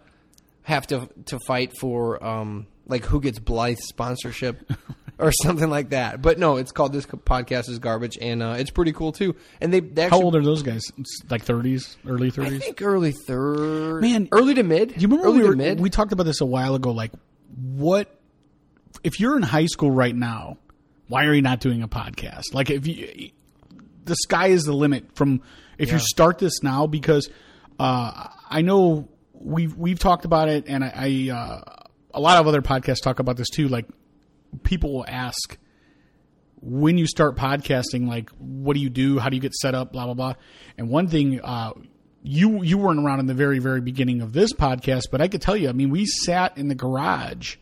have 0.64 0.86
to 0.88 1.08
to 1.26 1.38
fight 1.46 1.72
for 1.80 2.22
um, 2.22 2.66
like 2.86 3.04
who 3.06 3.22
gets 3.22 3.38
Blythe 3.38 3.78
sponsorship. 3.78 4.70
Or 5.23 5.33
something 5.43 5.71
like 5.71 5.91
that, 5.91 6.21
but 6.21 6.38
no, 6.38 6.57
it's 6.57 6.73
called 6.73 6.93
this 6.93 7.07
podcast 7.07 7.69
is 7.69 7.79
garbage, 7.79 8.19
and 8.21 8.43
uh, 8.43 8.57
it's 8.59 8.71
pretty 8.71 8.93
cool 8.93 9.12
too. 9.12 9.37
And 9.61 9.73
they, 9.73 9.81
they 9.81 10.02
actually, 10.02 10.19
How 10.19 10.25
old 10.25 10.37
are 10.37 10.43
those 10.43 10.62
guys? 10.62 10.83
It's 10.99 11.23
like 11.31 11.43
thirties, 11.43 11.97
early 12.07 12.31
thirties. 12.31 12.55
I 12.55 12.59
think 12.59 12.83
early 12.83 13.12
third, 13.12 14.02
Man, 14.02 14.29
early 14.33 14.55
to 14.55 14.62
mid. 14.62 15.00
You 15.00 15.09
remember 15.09 15.26
early 15.29 15.37
we 15.38 15.43
to 15.45 15.49
were, 15.50 15.57
mid? 15.57 15.81
we 15.81 15.91
talked 15.91 16.12
about 16.12 16.25
this 16.25 16.41
a 16.41 16.47
while 16.47 16.75
ago. 16.75 16.91
Like, 16.91 17.12
what 17.57 18.19
if 19.05 19.21
you're 19.21 19.37
in 19.37 19.43
high 19.43 19.67
school 19.67 19.91
right 19.91 20.14
now? 20.14 20.59
Why 21.09 21.26
are 21.26 21.35
you 21.35 21.43
not 21.43 21.61
doing 21.61 21.83
a 21.83 21.88
podcast? 21.88 22.55
Like, 22.55 22.71
if 22.71 22.87
you, 22.87 23.31
the 24.05 24.17
sky 24.17 24.49
is 24.49 24.64
the 24.64 24.73
limit 24.73 25.14
from 25.14 25.43
if 25.79 25.93
you 25.93 25.99
start 25.99 26.38
this 26.38 26.62
now 26.62 26.87
because 26.87 27.29
uh, 27.79 28.29
I 28.49 28.62
know 28.62 29.09
we've 29.35 29.76
we've 29.76 29.99
talked 29.99 30.25
about 30.25 30.49
it, 30.49 30.67
and 30.69 30.85
I, 30.85 30.93
I 30.95 31.31
uh, 31.35 31.61
a 32.14 32.21
lot 32.21 32.38
of 32.38 32.47
other 32.47 32.62
podcasts 32.62 33.02
talk 33.02 33.19
about 33.19 33.37
this 33.37 33.49
too. 33.50 33.69
Like, 33.69 33.87
people 34.62 34.92
will 34.92 35.06
ask 35.06 35.59
when 36.62 36.97
you 36.97 37.06
start 37.06 37.37
podcasting, 37.37 38.06
like, 38.06 38.30
what 38.38 38.75
do 38.75 38.80
you 38.80 38.88
do? 38.88 39.18
How 39.18 39.28
do 39.28 39.37
you 39.37 39.42
get 39.42 39.52
set 39.52 39.75
up? 39.75 39.92
Blah 39.92 40.06
blah 40.06 40.14
blah. 40.14 40.35
And 40.78 40.88
one 40.88 41.09
thing, 41.09 41.40
uh, 41.42 41.73
you 42.23 42.62
you 42.62 42.78
weren't 42.78 43.04
around 43.04 43.21
in 43.21 43.26
the 43.26 43.35
very 43.35 43.59
very 43.59 43.80
beginning 43.80 44.23
of 44.23 44.32
this 44.32 44.52
podcast, 44.52 45.04
but 45.11 45.21
I 45.21 45.28
could 45.28 45.42
tell 45.42 45.56
you. 45.56 45.68
I 45.68 45.73
mean, 45.73 45.90
we 45.90 46.06
sat 46.06 46.56
in 46.56 46.68
the 46.68 46.75
garage, 46.75 47.56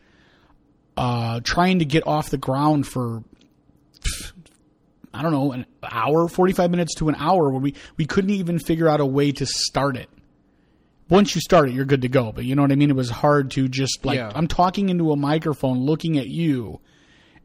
uh, 0.96 1.40
trying 1.42 1.78
to 1.78 1.84
get 1.84 2.06
off 2.06 2.30
the 2.30 2.38
ground 2.38 2.86
for. 2.86 3.24
I 5.12 5.22
don't 5.22 5.32
know, 5.32 5.50
an 5.50 5.66
hour, 5.82 6.28
45 6.28 6.70
minutes 6.70 6.94
to 6.96 7.08
an 7.08 7.16
hour 7.16 7.50
where 7.50 7.60
we, 7.60 7.74
we 7.96 8.06
couldn't 8.06 8.30
even 8.30 8.60
figure 8.60 8.88
out 8.88 9.00
a 9.00 9.04
way 9.04 9.32
to 9.32 9.44
start 9.44 9.96
it. 9.96 10.08
Once 11.10 11.34
you 11.34 11.40
start 11.40 11.68
it, 11.68 11.74
you're 11.74 11.84
good 11.84 12.02
to 12.02 12.08
go. 12.08 12.32
But 12.32 12.44
you 12.44 12.54
know 12.54 12.62
what 12.62 12.72
I 12.72 12.76
mean? 12.76 12.88
It 12.88 12.96
was 12.96 13.10
hard 13.10 13.50
to 13.52 13.68
just 13.68 14.04
like, 14.04 14.16
Yeah. 14.16 14.32
I'm 14.34 14.46
talking 14.46 14.88
into 14.88 15.12
a 15.12 15.16
microphone 15.16 15.80
looking 15.80 16.16
at 16.16 16.28
you 16.28 16.80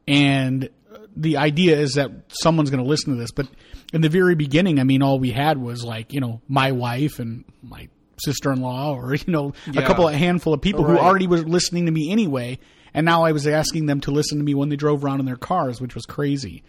and 0.08 0.70
the 1.16 1.38
idea 1.38 1.78
is 1.78 1.94
that 1.94 2.12
someone's 2.28 2.70
going 2.70 2.84
to 2.84 2.90
listen 2.90 3.14
to 3.14 3.20
this. 3.20 3.32
But 3.32 3.48
in 3.94 4.02
the 4.02 4.10
very 4.10 4.36
beginning, 4.36 4.80
I 4.80 4.84
mean, 4.84 5.02
all 5.02 5.20
we 5.20 5.32
had 5.32 5.58
was 5.58 5.84
like 5.84 6.14
you 6.14 6.20
know 6.20 6.42
my 6.48 6.72
wife 6.72 7.20
and 7.20 7.46
my 7.62 7.90
sister 8.18 8.52
in 8.52 8.62
law, 8.62 8.96
or 8.96 9.16
you 9.16 9.24
know 9.28 9.54
a 9.68 9.82
couple, 9.82 10.08
a 10.08 10.14
handful 10.14 10.54
of 10.54 10.62
people 10.62 10.84
who 10.84 10.98
already 10.98 11.28
were 11.28 11.38
listening 11.38 11.86
to 11.86 11.92
me 11.92 12.12
anyway. 12.12 12.60
And 12.94 13.04
now 13.04 13.24
I 13.24 13.34
was 13.34 13.46
asking 13.46 13.88
them 13.88 14.00
to 14.02 14.12
listen 14.12 14.38
to 14.38 14.44
me 14.44 14.54
when 14.54 14.70
they 14.70 14.78
drove 14.78 15.04
around 15.04 15.20
in 15.20 15.26
their 15.26 15.36
cars, 15.36 15.82
which 15.82 15.96
was 15.96 16.06
crazy. 16.06 16.64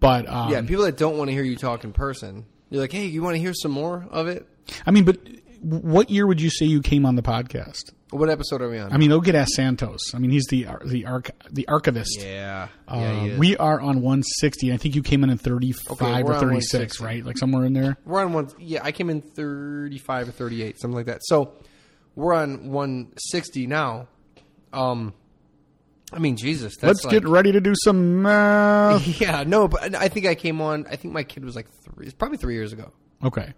But 0.00 0.26
um, 0.26 0.50
Yeah, 0.50 0.62
people 0.62 0.84
that 0.84 0.96
don't 0.96 1.18
want 1.18 1.28
to 1.28 1.34
hear 1.34 1.42
you 1.42 1.54
talk 1.56 1.84
in 1.84 1.92
person, 1.92 2.46
you're 2.70 2.80
like, 2.80 2.92
hey, 2.92 3.04
you 3.04 3.22
want 3.22 3.34
to 3.34 3.40
hear 3.40 3.52
some 3.52 3.72
more 3.72 4.06
of 4.10 4.26
it? 4.26 4.46
I 4.86 4.90
mean, 4.90 5.04
but 5.04 5.18
what 5.68 6.10
year 6.10 6.26
would 6.26 6.40
you 6.40 6.50
say 6.50 6.66
you 6.66 6.80
came 6.80 7.04
on 7.06 7.16
the 7.16 7.22
podcast? 7.22 7.92
What 8.10 8.30
episode 8.30 8.62
are 8.62 8.70
we 8.70 8.78
on? 8.78 8.92
I 8.92 8.98
mean, 8.98 9.08
they'll 9.10 9.20
get 9.20 9.34
ask 9.34 9.50
Santos. 9.54 10.14
I 10.14 10.18
mean, 10.18 10.30
he's 10.30 10.46
the 10.46 10.66
the 10.84 11.06
arch, 11.06 11.28
the 11.50 11.66
archivist. 11.66 12.20
yeah, 12.20 12.68
Uh, 12.86 12.98
yeah, 13.26 13.36
we 13.38 13.56
are 13.56 13.80
on 13.80 13.96
160. 13.96 14.72
I 14.72 14.76
think 14.76 14.94
you 14.94 15.02
came 15.02 15.24
in 15.24 15.30
at 15.30 15.40
35 15.40 16.00
Okay, 16.00 16.22
or 16.22 16.38
36, 16.38 17.00
right? 17.00 17.24
Like 17.24 17.36
somewhere 17.36 17.64
in 17.64 17.72
there. 17.72 17.96
we're 18.04 18.24
on 18.24 18.32
one. 18.32 18.48
Yeah, 18.58 18.80
I 18.84 18.92
came 18.92 19.10
in 19.10 19.22
35 19.22 20.28
or 20.28 20.32
38, 20.32 20.80
something 20.80 20.94
like 20.94 21.06
that. 21.06 21.18
So 21.24 21.54
we're 22.14 22.34
on 22.34 22.70
160 22.70 23.66
now. 23.66 24.06
Um, 24.72 25.14
I 26.12 26.20
mean, 26.20 26.36
Jesus, 26.36 26.76
that's 26.76 27.02
Let's 27.02 27.04
like, 27.06 27.12
get 27.12 27.28
ready 27.28 27.50
to 27.50 27.60
do 27.60 27.74
some 27.82 28.22
math. 28.22 29.04
Yeah, 29.20 29.42
no, 29.44 29.66
but 29.66 29.96
I 29.96 30.06
think 30.08 30.26
I 30.26 30.36
came 30.36 30.60
on. 30.60 30.86
I 30.88 30.94
think 30.94 31.12
my 31.12 31.24
kid 31.24 31.44
was 31.44 31.56
like 31.56 31.66
three. 31.84 32.06
It's 32.06 32.14
probably 32.14 32.38
three 32.38 32.54
years 32.54 32.72
ago. 32.72 32.92
Okay. 33.24 33.52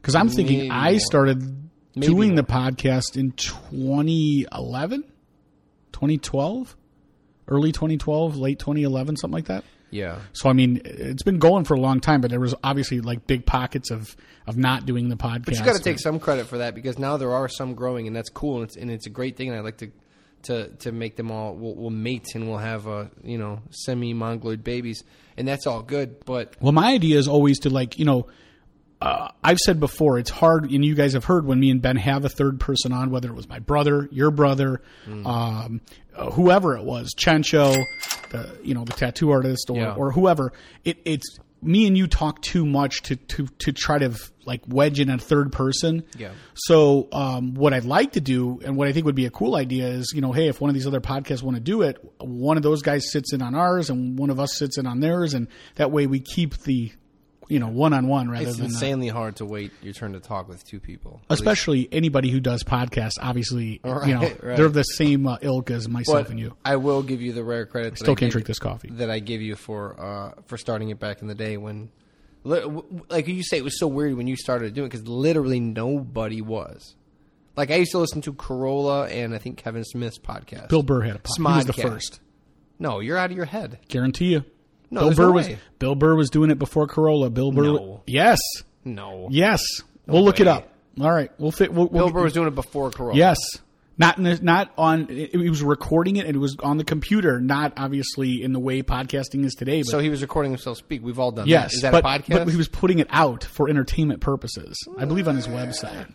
Because 0.00 0.14
I'm 0.14 0.28
thinking 0.28 0.58
Maybe 0.58 0.70
I 0.70 0.90
more. 0.92 1.00
started 1.00 1.70
Maybe 1.94 2.06
doing 2.12 2.34
the 2.34 2.42
podcast 2.44 3.16
in 3.16 3.32
2011, 3.32 5.02
2012, 5.92 6.76
early 7.48 7.72
2012, 7.72 8.36
late 8.36 8.58
2011, 8.58 9.16
something 9.16 9.32
like 9.34 9.46
that. 9.46 9.64
Yeah, 9.90 10.18
So 10.34 10.50
I 10.50 10.52
mean, 10.52 10.82
it's 10.84 11.22
been 11.22 11.38
going 11.38 11.64
for 11.64 11.72
a 11.72 11.80
long 11.80 12.00
time, 12.00 12.20
but 12.20 12.30
there 12.30 12.40
was 12.40 12.54
obviously 12.62 13.00
like 13.00 13.26
big 13.26 13.46
pockets 13.46 13.90
of 13.90 14.14
of 14.46 14.58
not 14.58 14.84
doing 14.84 15.08
the 15.08 15.16
podcast. 15.16 15.46
but 15.46 15.58
you 15.58 15.64
got 15.64 15.76
to 15.76 15.82
take 15.82 15.98
some 15.98 16.20
credit 16.20 16.46
for 16.46 16.58
that 16.58 16.74
because 16.74 16.98
now 16.98 17.16
there 17.16 17.32
are 17.32 17.48
some 17.48 17.74
growing, 17.74 18.06
and 18.06 18.14
that's 18.14 18.28
cool, 18.28 18.56
and 18.56 18.64
it's 18.64 18.76
and 18.76 18.90
it's 18.90 19.06
a 19.06 19.10
great 19.10 19.38
thing. 19.38 19.48
And 19.48 19.56
I 19.56 19.60
like 19.62 19.78
to 19.78 19.90
to 20.42 20.68
to 20.80 20.92
make 20.92 21.16
them 21.16 21.30
all. 21.30 21.54
We'll, 21.54 21.74
we'll 21.74 21.88
mate, 21.90 22.26
and 22.34 22.50
we'll 22.50 22.58
have 22.58 22.86
uh, 22.86 23.06
you 23.24 23.38
know 23.38 23.62
semi 23.70 24.12
mongoloid 24.12 24.62
babies, 24.62 25.04
and 25.38 25.48
that's 25.48 25.66
all 25.66 25.82
good. 25.82 26.22
But 26.26 26.54
Well, 26.60 26.72
my 26.72 26.92
idea 26.92 27.16
is 27.18 27.26
always 27.26 27.58
to 27.60 27.70
like 27.70 27.98
you 27.98 28.04
know. 28.04 28.26
Uh, 29.00 29.28
I've 29.44 29.58
said 29.58 29.78
before, 29.78 30.18
it's 30.18 30.30
hard, 30.30 30.70
and 30.70 30.84
you 30.84 30.94
guys 30.96 31.12
have 31.12 31.24
heard 31.24 31.46
when 31.46 31.60
me 31.60 31.70
and 31.70 31.80
Ben 31.80 31.96
have 31.96 32.24
a 32.24 32.28
third 32.28 32.58
person 32.58 32.92
on, 32.92 33.10
whether 33.10 33.28
it 33.28 33.34
was 33.34 33.48
my 33.48 33.60
brother, 33.60 34.08
your 34.10 34.30
brother, 34.32 34.82
Mm. 35.06 35.24
um, 35.26 35.80
uh, 36.16 36.30
whoever 36.32 36.76
it 36.76 36.82
was, 36.84 37.14
Chencho, 37.16 37.76
the 38.30 38.58
you 38.64 38.74
know 38.74 38.84
the 38.84 38.92
tattoo 38.92 39.30
artist, 39.30 39.70
or, 39.70 39.76
Yeah. 39.76 39.94
or 39.94 40.10
whoever. 40.10 40.52
It, 40.84 40.98
it's 41.04 41.38
me 41.62 41.86
and 41.88 41.96
you 41.98 42.06
talk 42.08 42.40
too 42.42 42.64
much 42.66 43.02
to 43.02 43.14
to 43.16 43.46
to 43.58 43.72
try 43.72 43.98
to 43.98 44.12
like 44.44 44.62
wedge 44.66 44.98
in 44.98 45.10
a 45.10 45.18
third 45.18 45.52
person. 45.52 46.02
Yeah. 46.16 46.30
So 46.54 47.06
um, 47.12 47.54
what 47.54 47.72
I'd 47.74 47.84
like 47.84 48.12
to 48.12 48.20
do, 48.20 48.60
and 48.64 48.76
what 48.76 48.88
I 48.88 48.92
think 48.92 49.06
would 49.06 49.14
be 49.14 49.26
a 49.26 49.30
cool 49.30 49.54
idea, 49.54 49.86
is 49.88 50.10
you 50.12 50.20
know, 50.20 50.32
hey, 50.32 50.48
if 50.48 50.60
one 50.60 50.70
of 50.70 50.74
these 50.74 50.86
other 50.88 51.00
podcasts 51.00 51.42
want 51.42 51.56
to 51.56 51.62
do 51.62 51.82
it, 51.82 51.98
one 52.18 52.56
of 52.56 52.64
those 52.64 52.82
guys 52.82 53.12
sits 53.12 53.32
in 53.32 53.42
on 53.42 53.54
ours, 53.54 53.90
and 53.90 54.18
one 54.18 54.30
of 54.30 54.40
us 54.40 54.56
sits 54.56 54.76
in 54.76 54.86
on 54.88 54.98
theirs, 55.00 55.34
and 55.34 55.46
that 55.76 55.92
way 55.92 56.06
we 56.08 56.18
keep 56.18 56.56
the 56.64 56.90
you 57.48 57.58
know 57.58 57.68
one 57.68 57.92
on 57.92 58.06
one 58.08 58.30
rather 58.30 58.46
it's 58.48 58.56
than 58.56 58.66
uh, 58.66 58.68
insanely 58.68 59.08
hard 59.08 59.36
to 59.36 59.44
wait 59.44 59.72
your 59.82 59.92
turn 59.94 60.12
to 60.12 60.20
talk 60.20 60.48
with 60.48 60.64
two 60.66 60.78
people. 60.80 61.20
especially 61.30 61.88
anybody 61.92 62.30
who 62.30 62.40
does 62.40 62.62
podcasts. 62.62 63.12
Obviously, 63.20 63.80
you 63.84 63.90
know, 63.90 64.20
Right, 64.20 64.42
right. 64.44 64.56
they're 64.56 64.68
the 64.68 64.82
same 64.82 65.26
uh, 65.26 65.38
ilk 65.42 65.70
as 65.70 65.88
myself 65.88 66.24
But 66.24 66.30
and 66.30 66.38
you. 66.40 66.56
I 66.64 66.76
will 66.76 67.02
give 67.02 67.20
you 67.22 67.32
the 67.32 67.42
rare 67.44 67.66
credit. 67.66 67.90
that 67.92 67.98
Still 67.98 68.12
I 68.12 68.16
can't 68.16 68.32
drink 68.32 68.46
this 68.46 68.58
coffee. 68.58 68.88
that 68.92 69.10
I 69.10 69.18
give 69.18 69.40
you 69.42 69.56
for 69.56 69.98
uh, 70.00 70.40
for 70.46 70.56
starting 70.58 70.90
it 70.90 70.98
back 71.00 71.22
in 71.22 71.28
the 71.28 71.34
day 71.34 71.56
when 71.56 71.90
Li- 72.44 72.60
w- 72.60 72.82
w- 72.82 73.04
Like 73.10 73.26
you 73.28 73.42
say, 73.42 73.56
it 73.58 73.64
was 73.64 73.78
so 73.78 73.86
weird 73.88 74.14
when 74.14 74.26
you 74.28 74.36
started 74.36 74.72
doing 74.74 74.86
it 74.86 74.90
because 74.90 75.08
literally 75.08 75.58
nobody 75.58 76.40
was. 76.40 76.94
Like 77.56 77.70
I 77.72 77.74
used 77.76 77.90
to 77.90 77.98
listen 77.98 78.20
to 78.22 78.32
Carolla 78.32 79.10
and 79.10 79.34
I 79.34 79.38
think 79.38 79.56
Kevin 79.58 79.82
Smith's 79.84 80.18
podcast. 80.18 80.68
Bill 80.68 80.82
Burr 80.84 81.00
had 81.02 81.16
a 81.16 81.18
pod. 81.18 81.36
He 81.36 81.42
was 81.42 81.66
the 81.66 81.72
first. 81.72 82.20
No, 82.78 83.00
you're 83.00 83.18
out 83.18 83.30
of 83.32 83.36
your 83.36 83.46
head. 83.46 83.80
Guarantee 83.88 84.26
you. 84.26 84.44
No, 84.90 85.00
Bill 85.00 85.14
Burr 85.14 85.26
no 85.26 85.32
was. 85.32 85.48
Bill 85.78 85.94
Burr 85.94 86.14
was 86.14 86.30
doing 86.30 86.50
it 86.50 86.58
before 86.58 86.86
Carolla. 86.86 87.32
Bill 87.32 87.52
Burr. 87.52 87.64
No. 87.64 88.02
Yes. 88.06 88.38
No. 88.84 89.28
Yes. 89.30 89.62
we'll 90.06 90.24
look 90.24 90.40
it 90.40 90.46
up. 90.46 90.72
All 91.00 91.10
right. 91.10 91.30
We'll 91.38 91.52
fit. 91.52 91.72
We'll, 91.72 91.88
we'll, 91.88 92.06
Bill 92.06 92.12
Burr 92.12 92.22
was 92.24 92.32
doing 92.32 92.48
it 92.48 92.54
before 92.54 92.90
Carolla. 92.90 93.14
Yes. 93.14 93.38
Not 94.00 94.16
in 94.16 94.24
the, 94.24 94.38
not 94.40 94.72
on. 94.78 95.08
He 95.08 95.50
was 95.50 95.60
recording 95.60 96.16
it, 96.16 96.26
and 96.26 96.36
it 96.36 96.38
was 96.38 96.56
on 96.62 96.78
the 96.78 96.84
computer. 96.84 97.40
Not 97.40 97.72
obviously 97.76 98.42
in 98.42 98.52
the 98.52 98.60
way 98.60 98.80
podcasting 98.82 99.44
is 99.44 99.54
today. 99.54 99.80
But 99.80 99.88
So 99.88 99.98
he 99.98 100.08
was 100.08 100.22
recording 100.22 100.52
himself 100.52 100.78
speak. 100.78 101.02
We've 101.02 101.18
all 101.18 101.32
done 101.32 101.48
yes, 101.48 101.72
that. 101.72 101.74
Is 101.74 101.82
that 101.82 101.92
but, 101.92 102.04
a 102.04 102.08
podcast? 102.08 102.44
but 102.44 102.48
he 102.48 102.56
was 102.56 102.68
putting 102.68 103.00
it 103.00 103.08
out 103.10 103.42
for 103.42 103.68
entertainment 103.68 104.20
purposes. 104.20 104.76
I 104.96 105.04
believe 105.04 105.26
on 105.26 105.34
his 105.34 105.48
website. 105.48 106.12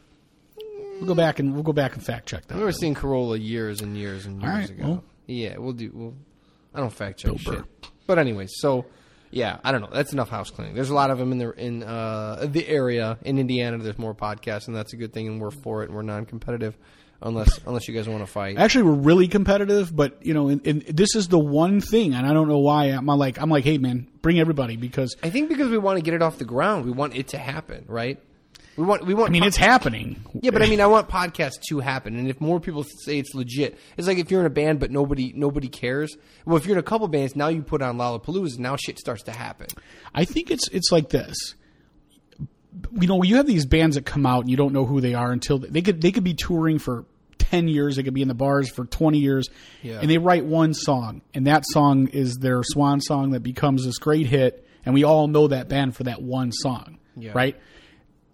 We'll 0.57 1.07
go 1.07 1.15
back 1.15 1.39
and 1.39 1.53
we'll 1.53 1.63
go 1.63 1.73
back 1.73 1.95
and 1.95 2.03
fact 2.03 2.27
check 2.29 2.47
that. 2.47 2.53
Remember 2.53 2.71
seeing 2.71 2.95
Carolla 2.95 3.37
years 3.37 3.81
and 3.81 3.97
years 3.97 4.25
and 4.25 4.41
years 4.41 4.53
right, 4.53 4.69
ago. 4.69 4.83
well. 4.87 5.03
yeah, 5.27 5.57
we'll 5.57 5.73
do. 5.73 5.91
We'll, 5.93 6.13
I 6.73 6.79
don't 6.79 6.93
fact 6.93 7.19
check 7.19 7.31
Bill 7.31 7.37
shit. 7.37 7.53
Burr. 7.53 7.89
But 8.05 8.19
anyways, 8.19 8.51
so 8.57 8.85
yeah, 9.33 9.57
I 9.63 9.71
don't 9.71 9.81
know. 9.81 9.89
That's 9.91 10.13
enough 10.13 10.29
house 10.29 10.51
cleaning. 10.51 10.75
There's 10.75 10.91
a 10.91 10.93
lot 10.93 11.09
of 11.09 11.17
them 11.17 11.31
in 11.31 11.39
the 11.39 11.51
in 11.51 11.83
uh, 11.83 12.45
the 12.49 12.67
area 12.67 13.17
in 13.23 13.39
Indiana. 13.39 13.77
There's 13.79 13.97
more 13.97 14.13
podcasts, 14.13 14.67
and 14.67 14.75
that's 14.75 14.93
a 14.93 14.97
good 14.97 15.11
thing. 15.11 15.27
And 15.27 15.41
we're 15.41 15.51
for 15.51 15.81
it. 15.81 15.87
and 15.87 15.95
We're 15.95 16.03
non-competitive, 16.03 16.77
unless 17.21 17.59
unless 17.65 17.87
you 17.87 17.95
guys 17.95 18.07
want 18.07 18.21
to 18.21 18.31
fight. 18.31 18.57
Actually, 18.57 18.83
we're 18.83 19.01
really 19.01 19.27
competitive, 19.27 19.95
but 19.95 20.23
you 20.25 20.35
know, 20.35 20.49
and, 20.49 20.61
this 20.63 21.15
is 21.15 21.29
the 21.29 21.39
one 21.39 21.81
thing, 21.81 22.13
and 22.13 22.27
I 22.27 22.33
don't 22.33 22.47
know 22.47 22.59
why. 22.59 22.85
I'm 22.85 23.07
like, 23.07 23.41
I'm 23.41 23.49
like, 23.49 23.63
hey 23.63 23.79
man, 23.79 24.07
bring 24.21 24.39
everybody 24.39 24.77
because 24.77 25.15
I 25.23 25.31
think 25.31 25.49
because 25.49 25.69
we 25.69 25.79
want 25.79 25.97
to 25.97 26.03
get 26.03 26.13
it 26.13 26.21
off 26.21 26.37
the 26.37 26.45
ground. 26.45 26.85
We 26.85 26.91
want 26.91 27.15
it 27.15 27.29
to 27.29 27.37
happen, 27.39 27.85
right? 27.87 28.19
We 28.75 28.83
want. 28.83 29.05
We 29.05 29.13
want. 29.13 29.29
I 29.29 29.31
mean, 29.31 29.43
it's 29.43 29.57
happening. 29.57 30.23
Yeah, 30.41 30.49
but 30.51 30.63
I 30.63 30.67
mean, 30.67 30.81
I 30.81 30.87
want 30.87 31.07
podcasts 31.07 31.61
to 31.69 31.79
happen, 31.79 32.17
and 32.17 32.27
if 32.27 32.41
more 32.41 32.59
people 32.59 32.83
say 32.83 33.19
it's 33.19 33.35
legit, 33.35 33.77
it's 33.97 34.07
like 34.07 34.17
if 34.17 34.31
you're 34.31 34.39
in 34.39 34.47
a 34.47 34.49
band 34.49 34.79
but 34.79 34.89
nobody 34.89 35.31
nobody 35.35 35.67
cares. 35.67 36.17
Well, 36.45 36.57
if 36.57 36.65
you're 36.65 36.75
in 36.75 36.79
a 36.79 36.83
couple 36.83 37.07
bands, 37.07 37.35
now 37.35 37.49
you 37.49 37.61
put 37.61 37.81
on 37.83 37.97
Lollapalooza, 37.97 38.57
now 38.57 38.75
shit 38.75 38.97
starts 38.97 39.23
to 39.23 39.31
happen. 39.31 39.67
I 40.15 40.25
think 40.25 40.49
it's 40.49 40.67
it's 40.69 40.91
like 40.91 41.09
this. 41.09 41.35
You 42.99 43.07
know, 43.07 43.21
you 43.21 43.35
have 43.35 43.45
these 43.45 43.67
bands 43.67 43.95
that 43.95 44.05
come 44.05 44.25
out 44.25 44.41
and 44.41 44.49
you 44.49 44.57
don't 44.57 44.73
know 44.73 44.85
who 44.85 44.99
they 44.99 45.13
are 45.13 45.31
until 45.31 45.59
they 45.59 45.81
could 45.83 46.01
they 46.01 46.11
could 46.11 46.23
be 46.23 46.33
touring 46.33 46.79
for 46.79 47.05
ten 47.37 47.67
years, 47.67 47.97
they 47.97 48.03
could 48.03 48.15
be 48.15 48.23
in 48.23 48.27
the 48.27 48.33
bars 48.33 48.71
for 48.71 48.85
twenty 48.85 49.19
years, 49.19 49.49
Yeah. 49.83 49.99
and 50.01 50.09
they 50.09 50.17
write 50.17 50.45
one 50.45 50.73
song, 50.73 51.21
and 51.35 51.45
that 51.45 51.63
song 51.67 52.07
is 52.07 52.37
their 52.37 52.63
swan 52.63 53.01
song 53.01 53.31
that 53.31 53.41
becomes 53.41 53.85
this 53.85 53.99
great 53.99 54.25
hit, 54.25 54.67
and 54.85 54.95
we 54.95 55.03
all 55.03 55.27
know 55.27 55.47
that 55.49 55.69
band 55.69 55.95
for 55.95 56.03
that 56.05 56.23
one 56.23 56.51
song, 56.51 56.97
Yeah. 57.15 57.33
right? 57.35 57.55